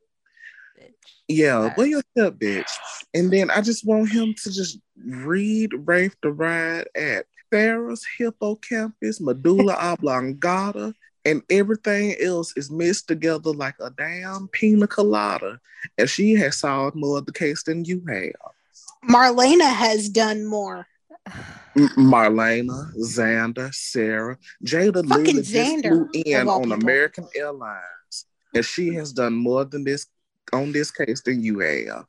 Bitch. 0.78 0.92
Yeah, 1.28 1.74
where 1.74 1.86
your 1.86 2.02
step 2.16 2.34
bitch? 2.34 2.70
And 3.12 3.30
then 3.30 3.50
I 3.50 3.60
just 3.60 3.86
want 3.86 4.10
him 4.10 4.34
to 4.42 4.50
just 4.50 4.78
read 4.96 5.72
Rafe 5.86 6.16
the 6.22 6.30
Ride 6.30 6.88
at 6.96 7.26
Farrah's 7.52 8.06
hippocampus, 8.18 9.20
medulla 9.20 9.74
oblongata, 9.80 10.94
and 11.24 11.42
everything 11.50 12.14
else 12.22 12.52
is 12.56 12.70
mixed 12.70 13.08
together 13.08 13.52
like 13.52 13.74
a 13.80 13.90
damn 13.90 14.48
pina 14.48 14.86
colada. 14.86 15.60
And 15.98 16.08
she 16.08 16.32
has 16.34 16.58
solved 16.58 16.96
more 16.96 17.18
of 17.18 17.26
the 17.26 17.32
case 17.32 17.62
than 17.62 17.84
you 17.84 18.02
have. 18.08 18.52
Marlena 19.08 19.70
has 19.70 20.08
done 20.08 20.46
more. 20.46 20.86
Marlena, 21.76 22.94
Xander, 22.96 23.74
Sarah, 23.74 24.38
Jada 24.64 25.06
Fucking 25.06 25.08
literally 25.08 25.42
just 25.42 25.52
Xander, 25.52 26.10
flew 26.12 26.22
in 26.24 26.48
on 26.48 26.62
people. 26.62 26.72
American 26.74 27.28
Airlines, 27.34 28.26
and 28.54 28.64
she 28.64 28.94
has 28.94 29.12
done 29.12 29.34
more 29.34 29.64
than 29.64 29.84
this 29.84 30.06
on 30.52 30.72
this 30.72 30.90
case 30.90 31.22
than 31.22 31.42
you 31.42 31.58
have. 31.60 32.04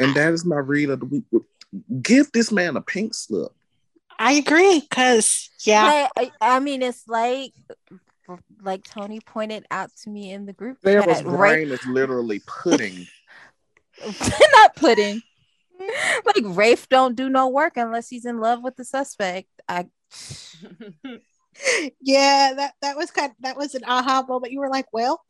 And 0.00 0.14
that 0.14 0.32
is 0.32 0.44
my 0.44 0.56
read 0.56 0.90
of 0.90 1.00
the 1.00 1.06
week. 1.06 1.24
Give 2.00 2.30
this 2.32 2.50
man 2.50 2.76
a 2.76 2.80
pink 2.80 3.14
slip. 3.14 3.52
I 4.18 4.32
agree, 4.32 4.80
because 4.80 5.50
yeah, 5.64 6.08
Like, 6.16 6.32
I, 6.40 6.56
I 6.56 6.60
mean, 6.60 6.82
it's 6.82 7.06
like 7.08 7.52
like 8.62 8.84
Tony 8.84 9.20
pointed 9.20 9.66
out 9.70 9.90
to 10.02 10.10
me 10.10 10.32
in 10.32 10.46
the 10.46 10.52
group 10.52 10.78
Sarah's 10.82 11.18
chat, 11.18 11.26
right? 11.26 11.54
brain 11.54 11.70
is 11.70 11.84
literally 11.86 12.40
pudding. 12.46 13.06
Not 14.52 14.76
pudding. 14.76 15.22
Like 16.24 16.44
Rafe 16.44 16.88
don't 16.88 17.16
do 17.16 17.28
no 17.28 17.48
work 17.48 17.76
unless 17.76 18.08
he's 18.08 18.24
in 18.24 18.38
love 18.38 18.62
with 18.62 18.76
the 18.76 18.84
suspect. 18.84 19.48
I 19.68 19.86
yeah, 22.00 22.54
that 22.56 22.74
that 22.80 22.96
was 22.96 23.10
kind 23.10 23.30
of, 23.30 23.36
that 23.40 23.56
was 23.56 23.74
an 23.74 23.82
aha 23.86 24.24
moment. 24.26 24.52
You 24.52 24.60
were 24.60 24.70
like, 24.70 24.86
well, 24.92 25.24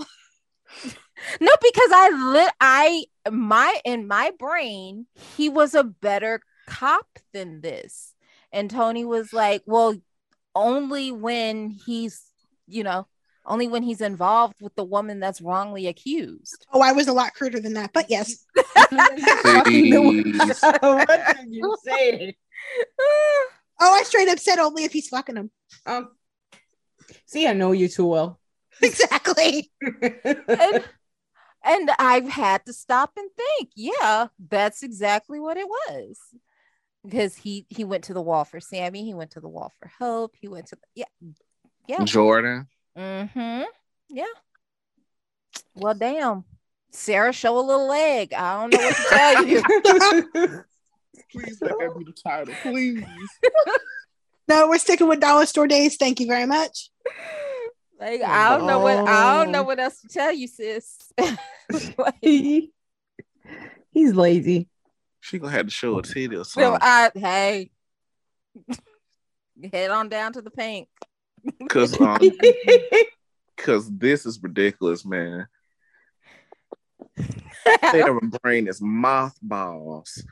no, 1.40 1.52
because 1.60 1.90
I 1.92 2.32
lit 2.32 2.52
I 2.60 3.04
my 3.30 3.80
in 3.84 4.06
my 4.06 4.32
brain, 4.38 5.06
he 5.36 5.48
was 5.48 5.74
a 5.74 5.84
better 5.84 6.40
cop 6.66 7.18
than 7.32 7.60
this. 7.60 8.14
And 8.52 8.70
Tony 8.70 9.04
was 9.04 9.32
like, 9.32 9.62
well, 9.66 9.96
only 10.54 11.10
when 11.10 11.70
he's, 11.70 12.22
you 12.66 12.84
know, 12.84 13.06
only 13.46 13.68
when 13.68 13.82
he's 13.82 14.00
involved 14.00 14.56
with 14.60 14.74
the 14.74 14.84
woman 14.84 15.20
that's 15.20 15.40
wrongly 15.40 15.86
accused. 15.86 16.66
Oh, 16.72 16.80
I 16.80 16.92
was 16.92 17.08
a 17.08 17.12
lot 17.12 17.34
cruder 17.34 17.60
than 17.60 17.74
that, 17.74 17.92
but 17.92 18.08
yes. 18.08 18.44
What 18.74 19.66
did 19.66 19.84
you 21.48 21.76
say? 21.84 22.36
Oh, 23.80 23.92
I 23.92 24.02
straight 24.04 24.28
up 24.28 24.38
said 24.38 24.58
only 24.58 24.84
if 24.84 24.92
he's 24.92 25.08
fucking 25.08 25.36
him. 25.36 25.50
Um, 25.84 26.10
see, 27.26 27.46
I 27.46 27.52
know 27.52 27.72
you 27.72 27.88
too 27.88 28.06
well. 28.06 28.40
Exactly. 28.82 29.70
and, 29.82 30.84
and 31.64 31.90
I've 31.98 32.28
had 32.28 32.66
to 32.66 32.72
stop 32.72 33.12
and 33.16 33.30
think, 33.36 33.70
yeah, 33.76 34.26
that's 34.48 34.82
exactly 34.82 35.38
what 35.38 35.56
it 35.56 35.66
was. 35.66 36.18
Because 37.04 37.36
he 37.36 37.66
he 37.68 37.84
went 37.84 38.04
to 38.04 38.14
the 38.14 38.22
wall 38.22 38.44
for 38.44 38.60
Sami, 38.60 39.04
he 39.04 39.14
went 39.14 39.32
to 39.32 39.40
the 39.40 39.48
wall 39.48 39.72
for 39.78 39.90
Hope, 39.98 40.34
he 40.40 40.48
went 40.48 40.66
to 40.68 40.76
the, 40.76 40.82
yeah, 40.94 41.04
yeah. 41.86 42.04
Jordan. 42.04 42.66
Mm-hmm. 42.96 43.62
Yeah. 44.10 44.24
Well, 45.74 45.94
damn. 45.94 46.44
Sarah, 46.90 47.32
show 47.32 47.58
a 47.58 47.60
little 47.60 47.88
leg. 47.88 48.32
I 48.32 48.60
don't 48.60 48.72
know 48.72 48.78
what 48.78 48.96
to 48.96 49.04
tell 49.08 49.44
you. 49.46 49.62
Please 51.32 51.58
let 51.60 51.78
that 51.78 51.94
be 51.98 52.04
the 52.04 52.12
title. 52.12 52.54
Please. 52.62 53.04
No, 54.46 54.68
we're 54.68 54.76
sticking 54.76 55.08
with 55.08 55.20
dollar 55.20 55.46
store 55.46 55.66
days. 55.66 55.96
Thank 55.96 56.20
you 56.20 56.26
very 56.26 56.44
much. 56.44 56.90
Like 57.98 58.20
I 58.20 58.50
don't 58.50 58.66
know 58.66 58.78
what 58.78 59.08
I 59.08 59.42
don't 59.42 59.50
know 59.52 59.60
Oh. 59.60 59.62
what 59.62 59.80
else 59.80 60.02
to 60.02 60.08
tell 60.08 60.30
you, 60.32 60.46
sis. 60.46 60.98
Like, 61.96 62.14
He's 63.90 64.12
lazy. 64.14 64.68
She 65.20 65.38
gonna 65.38 65.50
have 65.52 65.64
to 65.64 65.70
show 65.70 65.98
a 65.98 66.02
titty 66.02 66.36
or 66.36 66.44
so. 66.44 66.76
I 66.78 67.10
hey, 67.14 67.70
head 69.72 69.90
on 69.90 70.10
down 70.10 70.34
to 70.34 70.42
the 70.42 70.50
pink. 70.50 70.88
Cause 71.68 71.98
um, 72.00 72.18
cause 73.56 73.90
this 73.90 74.26
is 74.26 74.42
ridiculous, 74.42 75.04
man. 75.04 75.46
Sarah 77.90 78.20
brain 78.42 78.68
is 78.68 78.80
mothballs. 78.80 80.24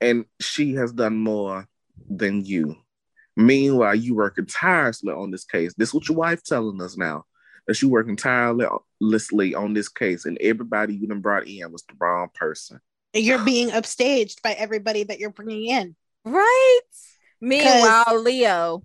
And 0.00 0.24
she 0.40 0.74
has 0.74 0.92
done 0.92 1.16
more 1.16 1.66
than 2.08 2.44
you. 2.44 2.76
Meanwhile, 3.36 3.96
you 3.96 4.14
working 4.14 4.46
tirelessly 4.46 5.12
on 5.12 5.30
this 5.30 5.44
case. 5.44 5.74
This 5.74 5.88
is 5.88 5.94
what 5.94 6.08
your 6.08 6.16
wife 6.16 6.42
telling 6.42 6.80
us 6.80 6.96
now. 6.96 7.24
That 7.66 7.80
you 7.80 7.88
working 7.88 8.16
tirelessly 8.16 9.54
on 9.54 9.72
this 9.72 9.88
case, 9.88 10.26
and 10.26 10.36
everybody 10.38 10.94
you 10.94 11.06
done 11.06 11.20
brought 11.20 11.48
in 11.48 11.72
was 11.72 11.82
the 11.84 11.94
wrong 11.98 12.28
person. 12.34 12.78
You're 13.14 13.42
being 13.42 13.70
upstaged 13.70 14.42
by 14.42 14.52
everybody 14.52 15.04
that 15.04 15.18
you're 15.18 15.30
bringing 15.30 15.66
in. 15.66 15.96
right. 16.26 16.80
Meanwhile, 17.40 18.20
Leo, 18.20 18.82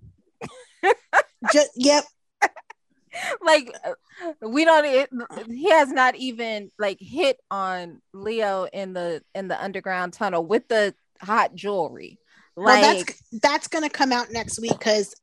Just 1.52 1.70
yep. 1.76 2.04
like 3.44 3.74
uh, 3.84 4.48
we 4.48 4.64
don't. 4.64 4.84
It, 4.84 5.10
he 5.48 5.70
has 5.70 5.90
not 5.90 6.16
even 6.16 6.70
like 6.78 6.98
hit 7.00 7.38
on 7.50 8.00
Leo 8.12 8.66
in 8.72 8.92
the 8.92 9.22
in 9.34 9.48
the 9.48 9.62
underground 9.62 10.12
tunnel 10.12 10.44
with 10.44 10.68
the 10.68 10.94
hot 11.20 11.54
jewelry. 11.54 12.18
Like 12.56 12.82
well, 12.82 12.94
that's 12.94 13.22
that's 13.40 13.68
gonna 13.68 13.90
come 13.90 14.12
out 14.12 14.30
next 14.30 14.60
week 14.60 14.78
because 14.78 15.14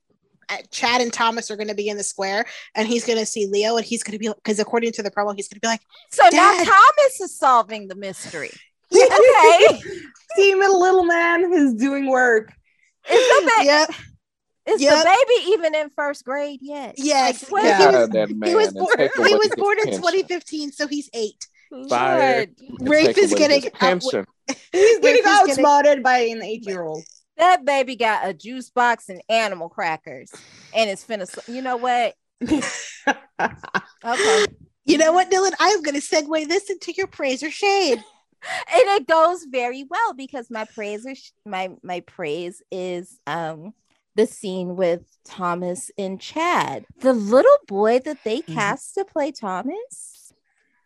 Chad 0.72 1.02
and 1.02 1.12
Thomas 1.12 1.52
are 1.52 1.56
gonna 1.56 1.76
be 1.76 1.90
in 1.90 1.98
the 1.98 2.04
square, 2.04 2.46
and 2.76 2.88
he's 2.88 3.06
gonna 3.06 3.26
see 3.26 3.48
Leo, 3.48 3.78
and 3.78 3.86
he's 3.86 4.04
gonna 4.04 4.18
be 4.18 4.30
because 4.30 4.60
according 4.60 4.94
to 4.94 5.04
the 5.04 5.12
promo, 5.12 5.36
he's 5.36 5.48
gonna 5.48 5.60
be 5.60 5.68
like, 5.68 5.82
so 6.12 6.24
now 6.32 6.54
Thomas 6.54 7.22
is 7.22 7.38
solving 7.38 7.88
the 7.88 7.96
mystery. 7.96 8.52
Okay, 8.90 9.82
See, 10.38 10.56
my 10.56 10.68
little 10.68 11.04
man 11.04 11.52
is 11.52 11.74
doing 11.74 12.10
work. 12.10 12.54
is 13.12 13.18
the 13.20 13.52
ba- 13.58 13.66
yep, 13.66 13.90
is 14.68 14.82
Yep. 14.82 14.92
the 14.94 15.04
baby 15.06 15.50
even 15.52 15.76
in 15.76 15.90
first 15.96 16.24
grade 16.26 16.60
yet? 16.62 16.96
yes." 16.98 17.50
Like, 17.52 17.64
Get 17.64 17.80
he 17.80 17.86
was 17.88 17.96
of 18.06 18.12
that 18.12 18.30
man 18.30 18.50
he 18.50 18.56
was 18.56 18.74
born 18.74 18.98
he 19.28 19.36
was 19.36 19.50
born 19.58 19.78
in 19.80 19.86
2015, 19.96 20.72
so 20.72 20.88
he's 20.88 21.10
eight. 21.14 21.48
Fired. 21.90 22.52
Rafe 22.80 23.18
is 23.18 23.34
getting 23.34 23.66
out- 23.66 23.74
pension. 23.74 24.26
He's 24.72 25.00
getting 25.00 25.02
Rafe 25.02 25.16
is 25.18 25.48
getting- 25.48 25.66
outsmarted 25.66 26.02
by 26.04 26.20
an 26.20 26.42
eight-year-old. 26.42 27.04
that 27.36 27.66
baby 27.66 27.98
got 27.98 28.26
a 28.28 28.34
juice 28.34 28.70
box 28.70 29.10
and 29.10 29.22
animal 29.28 29.68
crackers, 29.68 30.32
and 30.74 30.90
it's 30.90 31.04
finna. 31.04 31.28
sl- 31.28 31.52
You 31.52 31.62
know 31.62 31.76
what? 31.78 32.14
Okay. 34.06 34.46
You 34.86 34.98
know 34.98 35.12
what, 35.12 35.30
Dylan? 35.30 35.52
I'm 35.60 35.82
gonna 35.82 36.00
segue 36.00 36.48
this 36.48 36.70
into 36.70 36.94
your 36.94 37.08
praise 37.08 37.44
or 37.44 37.52
shade. 37.52 37.98
and 38.74 38.84
it 39.02 39.08
goes 39.08 39.44
very 39.50 39.84
well 39.90 40.14
because 40.14 40.50
my 40.50 40.66
praise 40.74 41.06
is 41.06 41.34
my 41.46 41.72
my 41.84 42.00
praise 42.02 42.62
is 42.72 43.20
um 43.28 43.74
the 44.18 44.28
scene 44.28 44.76
with 44.78 45.04
Thomas 45.26 45.92
and 45.98 46.22
Chad. 46.22 46.86
The 47.02 47.14
little 47.14 47.58
boy 47.68 48.00
that 48.02 48.26
they 48.26 48.42
Mm-hmm. 48.50 48.54
cast 48.54 48.96
to 48.96 49.06
play 49.06 49.32
Thomas 49.32 50.34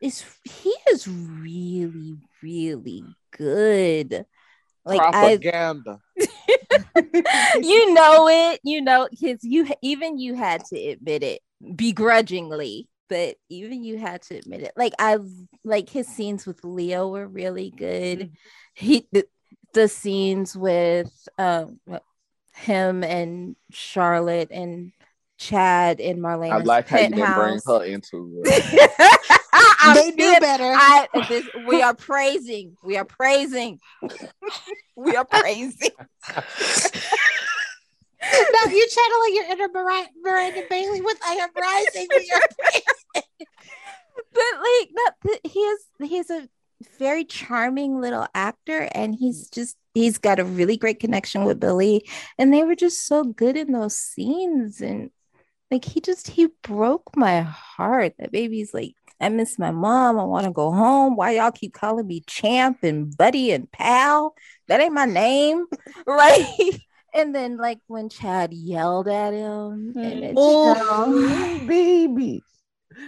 is 0.02 0.26
he 0.46 0.76
is 0.92 1.08
really 1.08 2.20
really 2.44 3.04
good. 3.38 4.26
Like 4.86 5.08
I 5.14 5.42
Propaganda. 5.52 6.02
you 7.62 7.94
know 7.94 8.28
it, 8.30 8.60
you 8.64 8.82
know, 8.82 9.08
because 9.10 9.40
you 9.44 9.68
even 9.82 10.20
you 10.20 10.36
had 10.36 10.66
to 10.66 10.78
admit 10.78 11.24
it 11.24 11.42
begrudgingly, 11.76 12.88
but 13.10 13.38
even 13.50 13.84
you 13.84 13.98
had 13.98 14.22
to 14.24 14.36
admit 14.36 14.62
it. 14.64 14.74
Like 14.76 14.94
I 15.00 15.18
like 15.64 15.90
his 15.90 16.08
scenes 16.08 16.46
with 16.46 16.64
Leo 16.64 17.08
were 17.10 17.28
really 17.28 17.72
good. 17.76 18.30
He 18.74 19.08
the, 19.12 19.26
the 19.74 19.88
scenes 19.90 20.56
with 20.56 21.12
um 21.38 21.80
him 22.54 23.04
and 23.04 23.56
Charlotte 23.72 24.50
and 24.52 24.92
Chad 25.38 26.00
and 26.00 26.20
Marlene. 26.20 26.52
I 26.52 26.58
like 26.58 26.88
how 26.88 27.00
you 27.00 27.10
didn't 27.10 27.36
bring 27.36 27.60
her 27.66 27.84
into 27.84 28.44
it. 28.44 29.10
they 29.94 30.12
knew 30.12 30.40
better. 30.40 30.72
I, 30.76 31.08
this, 31.30 31.48
we 31.66 31.82
are 31.82 31.96
praising. 31.96 32.78
We 32.84 32.98
are 32.98 33.06
praising. 33.06 33.80
we 34.96 35.16
are 35.16 35.26
praising. 35.26 35.90
no, 36.30 36.44
you're 38.72 38.88
channeling 38.88 39.36
your 39.36 39.46
inner 39.46 39.68
Miranda, 39.74 40.10
Miranda 40.22 40.64
Bailey 40.70 41.02
with 41.02 41.18
I 41.26 41.34
am 41.34 41.50
rising. 41.56 42.08
We 42.12 42.32
are 42.36 42.42
but 44.34 44.44
like 44.58 44.90
that 44.96 45.14
th- 45.26 45.42
he 45.44 45.60
is 45.60 45.80
he's 46.00 46.30
a 46.30 46.48
very 47.00 47.24
charming 47.24 48.00
little 48.00 48.28
actor 48.34 48.90
and 48.94 49.16
he's 49.16 49.48
mm. 49.50 49.54
just 49.54 49.78
he's 49.94 50.18
got 50.18 50.40
a 50.40 50.46
really 50.46 50.78
great 50.78 51.00
connection 51.00 51.44
with 51.44 51.60
billy 51.60 52.08
and 52.38 52.54
they 52.54 52.64
were 52.64 52.76
just 52.76 53.06
so 53.06 53.24
good 53.24 53.58
in 53.58 53.72
those 53.72 53.96
scenes 53.96 54.82
and 54.82 55.12
like 55.70 55.86
he 55.86 56.02
just 56.02 56.28
he 56.28 56.48
broke 56.64 57.16
my 57.16 57.42
heart 57.42 58.14
that 58.20 58.32
baby's 58.32 58.74
like 58.74 58.94
i 59.20 59.30
miss 59.30 59.60
my 59.60 59.72
mom 59.72 60.20
i 60.20 60.24
want 60.24 60.46
to 60.46 60.52
go 60.52 60.72
home 60.72 61.16
why 61.16 61.32
y'all 61.32 61.52
keep 61.52 61.74
calling 61.74 62.08
me 62.08 62.24
champ 62.28 62.80
and 62.84 63.16
buddy 63.16 63.52
and 63.52 63.72
pal? 63.72 64.36
That 64.68 64.80
ain't 64.80 64.94
my 64.94 65.06
name. 65.06 65.66
Right? 66.08 66.80
And 67.14 67.36
then 67.36 67.58
like 67.58 67.80
when 67.88 68.08
chad 68.08 68.54
yelled 68.54 69.10
at 69.10 69.34
him 69.34 69.94
and 69.96 69.96
mm. 69.96 70.24
it's 70.24 70.34
Oh, 70.38 71.62
baby. 71.68 72.42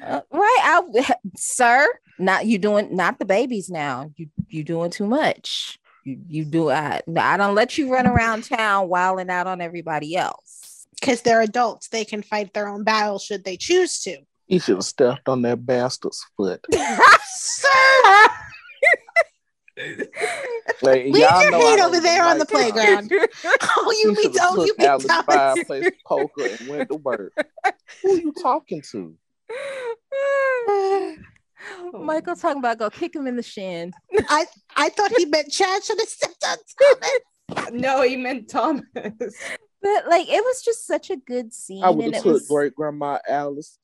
Uh, 0.03 0.21
right, 0.31 0.59
I, 0.63 1.15
sir. 1.37 1.87
Not 2.19 2.45
you 2.45 2.57
doing 2.59 2.95
not 2.95 3.19
the 3.19 3.25
babies 3.25 3.69
now. 3.69 4.11
You 4.15 4.27
you 4.47 4.63
doing 4.63 4.91
too 4.91 5.07
much. 5.07 5.79
You 6.03 6.19
you 6.27 6.45
do 6.45 6.69
I 6.69 7.01
I 7.17 7.37
don't 7.37 7.55
let 7.55 7.77
you 7.77 7.91
run 7.91 8.07
around 8.07 8.43
town 8.43 8.87
wilding 8.89 9.29
out 9.29 9.47
on 9.47 9.61
everybody 9.61 10.15
else. 10.15 10.85
because 10.99 11.21
they're 11.21 11.41
adults. 11.41 11.87
They 11.89 12.05
can 12.05 12.21
fight 12.21 12.53
their 12.53 12.67
own 12.67 12.83
battle 12.83 13.19
should 13.19 13.43
they 13.43 13.57
choose 13.57 13.99
to. 14.01 14.17
You 14.47 14.59
should 14.59 14.75
have 14.75 14.83
stepped 14.85 15.27
on 15.29 15.41
that 15.43 15.65
bastard's 15.65 16.23
foot. 16.37 16.63
Sir, 17.25 17.69
Like, 20.83 21.05
leave 21.05 21.15
y'all 21.15 21.41
your 21.41 21.51
know 21.51 21.59
hate 21.61 21.79
over 21.79 21.99
there 21.99 22.23
on 22.23 22.37
the 22.37 22.45
like 22.53 22.73
Thomas. 22.75 23.07
playground. 23.07 23.11
Oh, 23.75 23.91
you 24.03 24.09
He 24.09 24.15
mean 24.15 24.33
should 24.33 24.41
oh, 24.41 24.61
you 24.61 24.67
took 24.67 24.77
mean 24.79 24.87
Alice 24.87 25.05
fireplace 25.25 25.89
poker 26.05 26.45
and 26.45 26.67
went 26.67 26.89
to 26.89 26.95
work. 26.97 27.33
Who 28.03 28.17
you 28.17 28.33
talking 28.33 28.83
to? 28.91 29.15
Michael 31.93 32.35
talking 32.35 32.59
about 32.59 32.79
go 32.79 32.89
kick 32.89 33.15
him 33.15 33.27
in 33.27 33.35
the 33.35 33.43
shin. 33.43 33.93
I 34.29 34.45
I 34.75 34.89
thought 34.89 35.11
he 35.17 35.25
meant 35.25 35.51
Chad 35.51 35.83
should 35.83 35.99
have 35.99 36.09
stepped 36.09 36.43
on 36.45 36.57
Thomas. 37.49 37.71
no, 37.71 38.01
he 38.01 38.17
meant 38.17 38.49
Thomas. 38.49 38.83
But 38.93 40.07
like 40.07 40.27
it 40.29 40.43
was 40.43 40.61
just 40.63 40.87
such 40.87 41.09
a 41.09 41.17
good 41.17 41.53
scene. 41.53 41.83
I 41.83 41.89
would 41.89 42.05
and 42.05 42.15
have 42.15 42.25
it 42.25 42.27
took 42.27 42.33
was, 42.33 42.47
great 42.47 42.75
grandma 42.75 43.19
Alice 43.27 43.77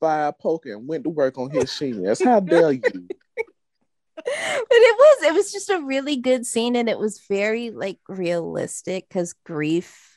fire 0.00 0.32
poker 0.32 0.74
and 0.74 0.88
went 0.88 1.04
to 1.04 1.10
work 1.10 1.38
on 1.38 1.50
his 1.50 1.72
shins. 1.72 2.22
How 2.22 2.40
dare 2.40 2.72
you? 2.72 2.80
but 4.16 4.24
it 4.24 4.96
was 4.98 5.22
it 5.24 5.34
was 5.34 5.52
just 5.52 5.70
a 5.70 5.80
really 5.80 6.16
good 6.16 6.44
scene 6.44 6.76
and 6.76 6.88
it 6.88 6.98
was 6.98 7.22
very 7.28 7.70
like 7.70 7.98
realistic 8.08 9.08
because 9.08 9.34
grief 9.44 10.11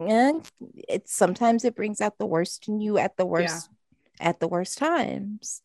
and 0.00 0.48
it 0.88 1.08
sometimes 1.08 1.64
it 1.64 1.76
brings 1.76 2.00
out 2.00 2.18
the 2.18 2.26
worst 2.26 2.68
in 2.68 2.80
you 2.80 2.98
at 2.98 3.16
the 3.16 3.26
worst 3.26 3.68
at 4.20 4.40
the 4.40 4.48
worst 4.48 4.78
times 4.78 5.62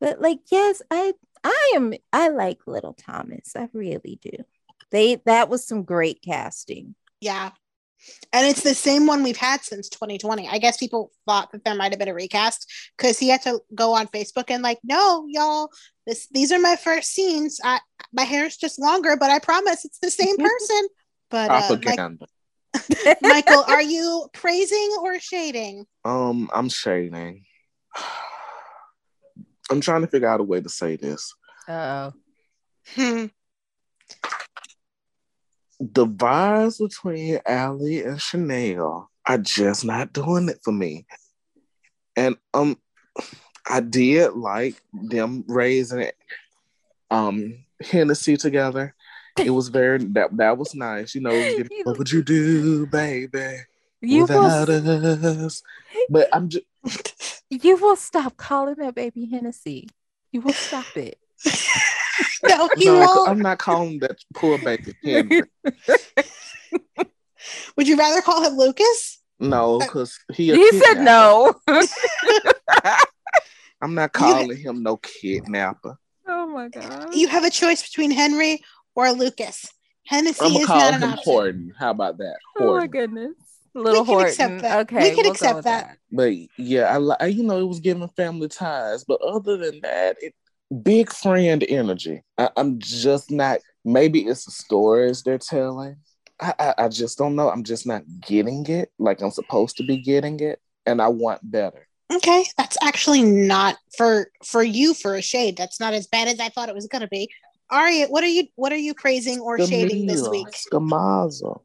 but 0.00 0.20
like 0.20 0.40
yes 0.50 0.82
i 0.90 1.12
I 1.44 1.72
am 1.74 1.94
I 2.12 2.28
like 2.28 2.66
Little 2.66 2.94
Thomas. 2.94 3.54
I 3.56 3.68
really 3.72 4.18
do. 4.22 4.44
They 4.90 5.16
that 5.26 5.48
was 5.48 5.66
some 5.66 5.82
great 5.82 6.22
casting. 6.22 6.94
Yeah. 7.20 7.50
And 8.32 8.46
it's 8.46 8.62
the 8.62 8.74
same 8.74 9.06
one 9.06 9.22
we've 9.22 9.36
had 9.36 9.62
since 9.62 9.88
2020. 9.88 10.48
I 10.48 10.58
guess 10.58 10.76
people 10.76 11.12
thought 11.26 11.52
that 11.52 11.64
there 11.64 11.76
might 11.76 11.92
have 11.92 12.00
been 12.00 12.08
a 12.08 12.14
recast 12.14 12.68
because 12.96 13.16
he 13.16 13.28
had 13.28 13.42
to 13.42 13.60
go 13.76 13.94
on 13.94 14.08
Facebook 14.08 14.46
and 14.48 14.60
like, 14.60 14.80
no, 14.82 15.24
y'all, 15.28 15.70
this 16.06 16.26
these 16.32 16.50
are 16.50 16.58
my 16.58 16.76
first 16.76 17.12
scenes. 17.12 17.60
I 17.62 17.80
my 18.12 18.24
hair's 18.24 18.56
just 18.56 18.78
longer, 18.78 19.16
but 19.16 19.30
I 19.30 19.38
promise 19.38 19.84
it's 19.84 19.98
the 19.98 20.10
same 20.10 20.36
person. 20.38 20.88
But 21.30 21.50
uh, 21.50 21.54
Mike- 21.54 21.80
Propaganda. 21.80 22.26
Michael, 23.22 23.64
are 23.68 23.82
you 23.82 24.28
praising 24.32 24.96
or 25.00 25.18
shading? 25.18 25.86
Um, 26.04 26.50
I'm 26.52 26.68
shading. 26.68 27.44
I'm 29.70 29.80
trying 29.80 30.02
to 30.02 30.06
figure 30.06 30.28
out 30.28 30.40
a 30.40 30.44
way 30.44 30.60
to 30.60 30.68
say 30.68 30.96
this. 30.96 31.34
Oh. 31.68 32.12
Hmm. 32.94 33.26
The 35.80 36.06
vibes 36.06 36.78
between 36.78 37.40
Allie 37.46 38.04
and 38.04 38.20
Chanel 38.20 39.10
are 39.26 39.38
just 39.38 39.84
not 39.84 40.12
doing 40.12 40.48
it 40.48 40.58
for 40.62 40.72
me. 40.72 41.06
And 42.16 42.36
um 42.54 42.78
I 43.68 43.80
did 43.80 44.32
like 44.34 44.80
them 44.92 45.44
raising 45.48 46.10
um 47.10 47.64
Hennessy 47.80 48.36
together. 48.36 48.94
It 49.38 49.50
was 49.50 49.68
very 49.68 49.98
that 49.98 50.36
that 50.36 50.58
was 50.58 50.74
nice. 50.74 51.14
You 51.14 51.22
know, 51.22 51.32
You- 51.34 51.68
what 51.84 51.98
would 51.98 52.10
you 52.12 52.22
do, 52.22 52.86
baby? 52.86 53.56
You 54.00 54.22
without 54.22 54.68
will, 54.68 55.46
us. 55.46 55.62
But 56.10 56.28
I'm 56.32 56.48
just 56.48 56.64
you 57.50 57.76
will 57.76 57.96
stop 57.96 58.36
calling 58.36 58.74
that 58.78 58.94
baby 58.94 59.26
Hennessy. 59.26 59.88
You 60.32 60.40
will 60.40 60.54
stop 60.54 60.96
it. 60.96 61.18
No, 62.44 62.68
he 62.76 62.86
no, 62.86 62.98
won't. 62.98 63.28
I'm 63.28 63.38
not 63.38 63.58
calling 63.58 64.00
that 64.00 64.18
poor 64.34 64.58
baby 64.58 64.94
Henry. 65.04 65.42
Would 67.76 67.88
you 67.88 67.96
rather 67.96 68.20
call 68.20 68.42
him 68.42 68.56
Lucas? 68.56 69.20
No, 69.38 69.78
because 69.78 70.18
he 70.32 70.50
a 70.50 70.56
He 70.56 70.70
said 70.72 71.02
no. 71.02 71.54
I'm 73.80 73.94
not 73.94 74.12
calling 74.12 74.56
him 74.56 74.82
no 74.82 74.96
kidnapper. 74.96 75.96
oh 76.28 76.46
my 76.48 76.68
god. 76.68 77.14
You 77.14 77.28
have 77.28 77.44
a 77.44 77.50
choice 77.50 77.82
between 77.82 78.10
Henry 78.10 78.60
or 78.94 79.12
Lucas. 79.12 79.68
Hennessy 80.06 80.44
I'm 80.44 80.52
gonna 80.52 80.60
is 80.60 80.66
call 80.66 80.78
not 80.78 80.94
him 80.94 81.02
an 81.02 81.08
option. 81.10 81.22
Horton. 81.24 81.74
How 81.78 81.90
about 81.90 82.18
that? 82.18 82.36
Oh 82.58 82.76
my 82.76 82.86
goodness. 82.86 83.32
Little 83.74 84.04
can 84.04 84.20
accept 84.20 84.62
that. 84.62 84.80
Okay. 84.80 85.02
We 85.02 85.10
can 85.10 85.24
we'll 85.24 85.32
accept 85.32 85.56
with 85.56 85.64
that. 85.64 85.98
But 86.10 86.32
yeah, 86.58 86.94
I, 86.94 86.98
li- 86.98 87.16
I 87.20 87.26
you 87.26 87.42
know 87.42 87.58
it 87.58 87.68
was 87.68 87.80
giving 87.80 88.06
family 88.08 88.48
ties. 88.48 89.04
But 89.04 89.20
other 89.22 89.56
than 89.56 89.80
that, 89.82 90.16
it 90.20 90.34
big 90.82 91.12
friend 91.12 91.64
energy. 91.68 92.22
I, 92.36 92.50
I'm 92.56 92.78
just 92.78 93.30
not. 93.30 93.60
Maybe 93.84 94.20
it's 94.20 94.44
the 94.44 94.50
stories 94.50 95.22
they're 95.22 95.38
telling. 95.38 95.96
I, 96.40 96.54
I 96.58 96.74
I 96.78 96.88
just 96.88 97.16
don't 97.16 97.36
know. 97.36 97.48
I'm 97.50 97.64
just 97.64 97.86
not 97.86 98.02
getting 98.20 98.66
it 98.66 98.90
like 98.98 99.22
I'm 99.22 99.30
supposed 99.30 99.76
to 99.78 99.86
be 99.86 99.98
getting 99.98 100.40
it, 100.40 100.60
and 100.84 101.00
I 101.00 101.08
want 101.08 101.40
better. 101.50 101.88
Okay, 102.12 102.44
that's 102.58 102.76
actually 102.82 103.22
not 103.22 103.76
for 103.96 104.30
for 104.44 104.62
you 104.62 104.92
for 104.92 105.14
a 105.14 105.22
shade. 105.22 105.56
That's 105.56 105.80
not 105.80 105.94
as 105.94 106.06
bad 106.06 106.28
as 106.28 106.40
I 106.40 106.50
thought 106.50 106.68
it 106.68 106.74
was 106.74 106.86
gonna 106.88 107.08
be. 107.08 107.30
Aria, 107.72 108.06
what 108.08 108.22
are 108.22 108.28
you 108.28 108.46
what 108.54 108.70
are 108.70 108.76
you 108.76 108.92
praising 108.94 109.40
or 109.40 109.58
shading 109.58 110.06
this 110.06 110.28
week, 110.28 110.46
Scamazo. 110.48 111.62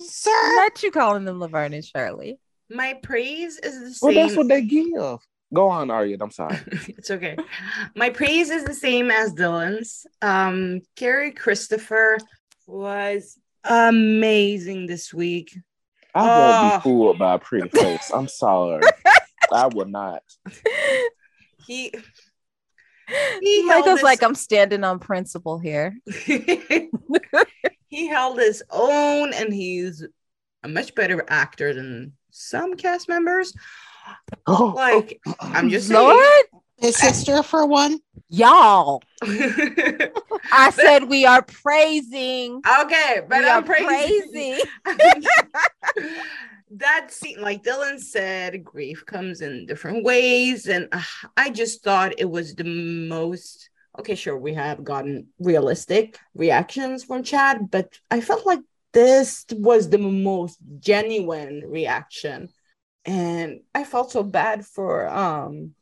sir? 0.00 0.30
Not 0.54 0.82
you 0.82 0.90
calling 0.92 1.24
them 1.24 1.40
Laverne 1.40 1.74
and 1.74 1.84
Shirley. 1.84 2.38
My 2.70 2.94
praise 3.02 3.58
is 3.58 3.80
the 3.80 3.92
same. 3.92 4.14
Well, 4.14 4.14
that's 4.26 4.36
what 4.36 4.46
they 4.48 4.62
give. 4.62 5.18
Go 5.52 5.68
on, 5.68 5.90
Arya. 5.90 6.16
I'm 6.20 6.30
sorry. 6.30 6.56
it's 6.88 7.10
okay. 7.10 7.36
My 7.96 8.10
praise 8.10 8.50
is 8.50 8.62
the 8.64 8.74
same 8.74 9.10
as 9.10 9.34
Dylan's. 9.34 10.06
Um, 10.22 10.82
Cary 10.94 11.32
Christopher 11.32 12.18
was 12.68 13.36
amazing 13.64 14.86
this 14.86 15.12
week. 15.12 15.58
I 16.14 16.22
won't 16.22 16.32
Ah. 16.38 16.76
be 16.78 16.82
fooled 16.84 17.18
by 17.18 17.34
a 17.34 17.38
pretty 17.40 17.68
face. 17.68 18.12
I'm 18.14 18.28
sorry. 18.28 18.82
I 19.52 19.66
will 19.66 19.86
not. 19.86 20.22
He 21.66 21.92
He 23.40 23.66
held 23.68 23.80
Michael's 23.84 23.98
his- 24.00 24.04
like, 24.04 24.22
I'm 24.22 24.34
standing 24.34 24.84
on 24.84 24.98
principle 24.98 25.58
here. 25.58 25.96
he 26.24 28.06
held 28.06 28.38
his 28.38 28.62
own 28.70 29.32
and 29.32 29.52
he's 29.52 30.06
a 30.62 30.68
much 30.68 30.94
better 30.94 31.24
actor 31.28 31.72
than 31.74 32.12
some 32.30 32.76
cast 32.76 33.08
members. 33.08 33.52
Oh, 34.46 34.72
Like, 34.76 35.20
I'm 35.40 35.70
just 35.70 35.88
saying. 35.88 36.00
Lord, 36.00 36.16
His 36.78 36.96
sister 36.96 37.42
for 37.42 37.66
one. 37.66 37.98
y'all. 38.28 39.02
I 39.22 40.70
said 40.74 41.04
we 41.04 41.26
are 41.26 41.42
praising. 41.42 42.62
Okay, 42.82 43.20
but 43.28 43.40
we 43.42 43.48
I'm 43.48 43.62
are 43.62 43.66
praising. 43.66 44.60
praising. 44.76 45.22
That 46.70 47.12
scene, 47.12 47.40
like 47.40 47.62
Dylan 47.62 47.98
said, 47.98 48.64
grief 48.64 49.04
comes 49.04 49.40
in 49.40 49.66
different 49.66 50.04
ways, 50.04 50.66
and 50.66 50.88
uh, 50.92 51.02
I 51.36 51.50
just 51.50 51.82
thought 51.82 52.14
it 52.18 52.30
was 52.30 52.54
the 52.54 52.64
most. 52.64 53.70
Okay, 53.98 54.14
sure, 54.14 54.38
we 54.38 54.54
have 54.54 54.84
gotten 54.84 55.28
realistic 55.40 56.18
reactions 56.34 57.02
from 57.02 57.24
Chad, 57.24 57.70
but 57.70 57.98
I 58.10 58.20
felt 58.20 58.46
like 58.46 58.60
this 58.92 59.44
was 59.50 59.88
the 59.88 59.98
most 59.98 60.58
genuine 60.78 61.64
reaction, 61.66 62.48
and 63.04 63.60
I 63.74 63.84
felt 63.84 64.12
so 64.12 64.22
bad 64.22 64.64
for 64.64 65.08
um 65.08 65.74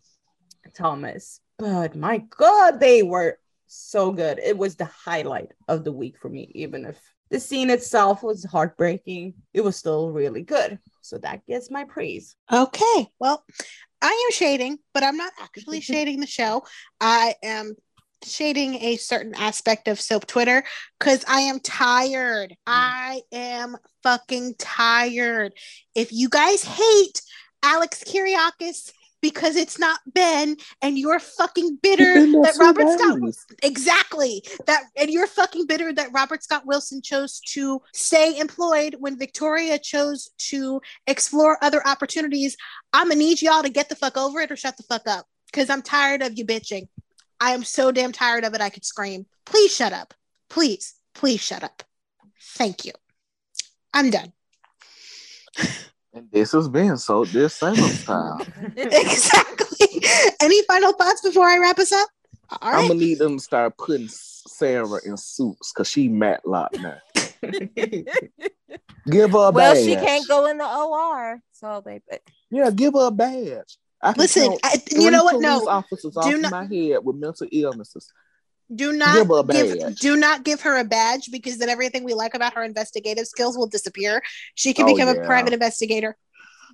Thomas. 0.75 1.41
But 1.59 1.97
my 1.97 2.19
God, 2.19 2.81
they 2.81 3.03
were 3.03 3.39
so 3.67 4.13
good. 4.13 4.39
It 4.39 4.57
was 4.57 4.77
the 4.77 4.87
highlight 4.87 5.53
of 5.67 5.85
the 5.85 5.93
week 5.93 6.17
for 6.19 6.29
me, 6.29 6.51
even 6.55 6.87
if 6.87 6.99
the 7.31 7.41
scene 7.41 7.71
itself 7.71 8.23
was 8.23 8.45
heartbreaking, 8.45 9.35
it 9.53 9.63
was 9.63 9.77
still 9.77 10.11
really 10.11 10.43
good. 10.43 10.79
So 11.03 11.19
that 11.19 11.47
gets 11.47 11.71
my 11.71 11.85
praise. 11.85 12.37
Okay, 12.53 13.09
well, 13.19 13.45
I 14.01 14.09
am 14.09 14.33
shading, 14.33 14.79
but 14.95 15.03
I'm 15.03 15.17
not 15.17 15.33
actually 15.41 15.81
shading 15.83 16.21
the 16.21 16.27
show. 16.27 16.65
I 17.01 17.35
am 17.43 17.75
shading 18.25 18.75
a 18.77 18.97
certain 18.97 19.35
aspect 19.35 19.89
of 19.89 20.01
soap 20.01 20.27
Twitter 20.27 20.65
because 20.99 21.25
I 21.29 21.43
am 21.43 21.61
tired. 21.61 22.51
Mm. 22.51 22.57
I 22.67 23.21
am 23.33 23.77
fucking 24.03 24.55
tired. 24.59 25.55
If 25.95 26.13
you 26.13 26.29
guys 26.29 26.65
hate 26.65 27.23
Alex 27.63 28.05
Kiriakis 28.05 28.93
because 29.21 29.57
it's 29.57 29.79
not 29.79 30.01
Ben 30.07 30.57
and 30.83 30.99
you're 30.99 31.19
fucking 31.19 31.79
bitter 31.83 32.27
that 32.43 32.57
Robert 32.59 32.89
Scott 32.89 33.21
days. 33.21 33.47
exactly 33.63 34.43
that 34.67 34.85
and 34.97 35.11
you're 35.11 35.27
fucking 35.27 35.67
bitter 35.67 35.93
that 35.93 36.13
Robert 36.13 36.43
Scott 36.43 36.67
Wilson 36.67 37.03
chose 37.03 37.41
to 37.41 37.81
stay 37.93 38.39
employed 38.39 38.97
when 38.99 39.19
Victoria 39.19 39.79
chose 39.79 40.31
to 40.39 40.81
explore 41.07 41.59
other 41.63 41.87
opportunities. 41.87 42.57
I'm 42.93 43.09
gonna 43.09 43.19
need 43.19 43.43
y'all 43.43 43.63
to 43.63 43.69
get 43.69 43.89
the 43.89 43.97
fuck 43.97 44.17
over 44.17 44.41
it 44.41 44.51
or 44.51 44.57
shut 44.57 44.77
the 44.77 44.83
fuck 44.85 45.07
up 45.07 45.27
because 45.47 45.71
I'm 45.71 45.83
tired 45.83 46.23
of 46.23 46.39
you 46.39 46.45
bitching. 46.45 46.89
I 47.41 47.53
am 47.53 47.65
so 47.65 47.93
damn 47.93 48.13
tired 48.13 48.45
of 48.45 48.55
it. 48.55 48.61
I 48.61 48.71
could 48.71 48.85
scream. 48.85 49.27
Please 49.47 49.75
shut 49.75 49.93
up. 49.93 50.15
Please, 50.51 50.95
please 51.15 51.41
shut 51.41 51.63
up. 51.63 51.83
Thank 52.41 52.85
you. 52.85 52.93
I'm 53.93 54.11
done. 54.11 54.33
And 56.15 56.31
this 56.31 56.53
has 56.53 56.69
been 56.69 56.97
so 56.97 57.25
this 57.25 57.55
Salem 57.55 57.77
style. 57.91 58.41
exactly. 58.77 60.03
Any 60.41 60.63
final 60.63 60.93
thoughts 60.93 61.21
before 61.23 61.47
I 61.47 61.59
wrap 61.59 61.79
us 61.79 61.93
up? 61.93 62.09
All 62.63 62.75
I'm 62.75 62.89
gonna 62.89 63.01
need 63.01 63.19
them 63.19 63.37
to 63.37 63.43
start 63.43 63.77
putting 63.77 64.09
Sarah 64.09 65.01
in 65.05 65.17
suits 65.19 65.73
because 65.73 65.89
she 65.89 66.09
Matlock 66.09 66.73
now. 66.81 66.97
Give 69.11 69.31
her 69.31 69.49
a 69.49 69.51
well, 69.51 69.53
badge. 69.53 69.85
she 69.85 69.95
can't 69.97 70.27
go 70.29 70.47
in 70.47 70.59
the 70.59 70.67
OR. 70.67 71.41
So 71.53 71.83
they 71.85 72.01
but 72.09 72.23
Yeah, 72.51 72.71
give 72.71 72.95
her 72.95 73.09
a 73.09 73.11
badge. 73.11 73.77
I 74.03 74.13
Listen, 74.13 74.57
I, 74.63 74.81
you 74.91 75.11
know 75.11 75.25
what? 75.25 75.41
No, 75.41 75.69
officers 75.69 76.15
do 76.15 76.21
off 76.21 76.41
not- 76.41 76.51
my 76.51 76.65
head 76.65 76.99
with 77.05 77.17
mental 77.17 77.47
illnesses. 77.51 78.11
Do 78.75 78.93
not 78.93 79.15
Give 79.15 79.29
her 79.29 79.41
a 79.41 79.45
give, 79.45 79.97
do 79.99 80.17
not 80.17 80.45
give 80.45 80.61
her 80.63 80.77
a 80.79 80.85
badge 80.85 81.31
because 81.31 81.59
then 81.59 81.69
everything 81.69 82.05
we 82.05 82.15
like 82.15 82.35
about 82.35 82.55
her 82.55 82.63
investigative 82.63 83.27
skills 83.27 83.57
will 83.57 83.67
disappear. 83.67 84.23
She 84.55 84.75
can 84.75 84.85
Oh, 84.89 84.95
become 84.95 85.09
a 85.09 85.25
private 85.25 85.53
investigator. 85.53 86.17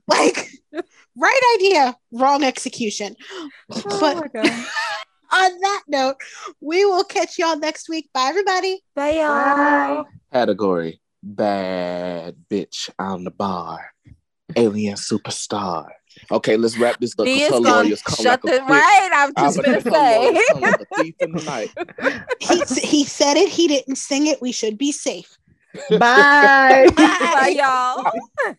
Like, 0.07 0.51
right 1.17 1.41
idea, 1.57 1.97
wrong 2.13 2.43
execution. 2.45 3.17
oh 3.71 3.99
But- 4.01 4.31
On 5.33 5.61
that 5.63 5.83
note, 5.89 6.17
we 6.61 6.85
will 6.85 7.05
catch 7.05 7.39
y'all 7.39 7.59
next 7.59 7.89
week. 7.89 8.11
Bye, 8.13 8.27
everybody. 8.29 8.85
Bye 8.95 9.13
y'all. 9.21 10.05
Category 10.33 11.01
bad 11.23 12.37
bitch 12.51 12.91
on 12.99 13.25
the 13.25 13.31
bar. 13.31 13.91
Alien 14.55 14.97
superstar. 14.97 15.87
Okay, 16.31 16.57
let's 16.57 16.79
wrap 16.79 16.99
this 17.01 17.15
up. 17.19 17.27
Shut 17.27 17.63
like 17.63 18.43
the, 18.43 18.63
right. 18.69 19.11
I'm 19.15 19.33
just 19.37 19.59
I'm 19.59 19.65
gonna, 19.65 19.81
gonna 19.81 19.97
say. 19.97 20.43
Like 21.35 21.71
he, 22.41 22.87
he 22.87 23.05
said 23.05 23.37
it. 23.37 23.49
He 23.49 23.69
didn't 23.69 23.97
sing 23.97 24.27
it. 24.27 24.41
We 24.41 24.53
should 24.53 24.79
be 24.79 24.93
safe. 24.93 25.37
Bye. 25.91 25.99
Bye, 25.99 26.87
Bye 26.97 27.55
y'all. 27.57 28.05
Bye. 28.53 28.55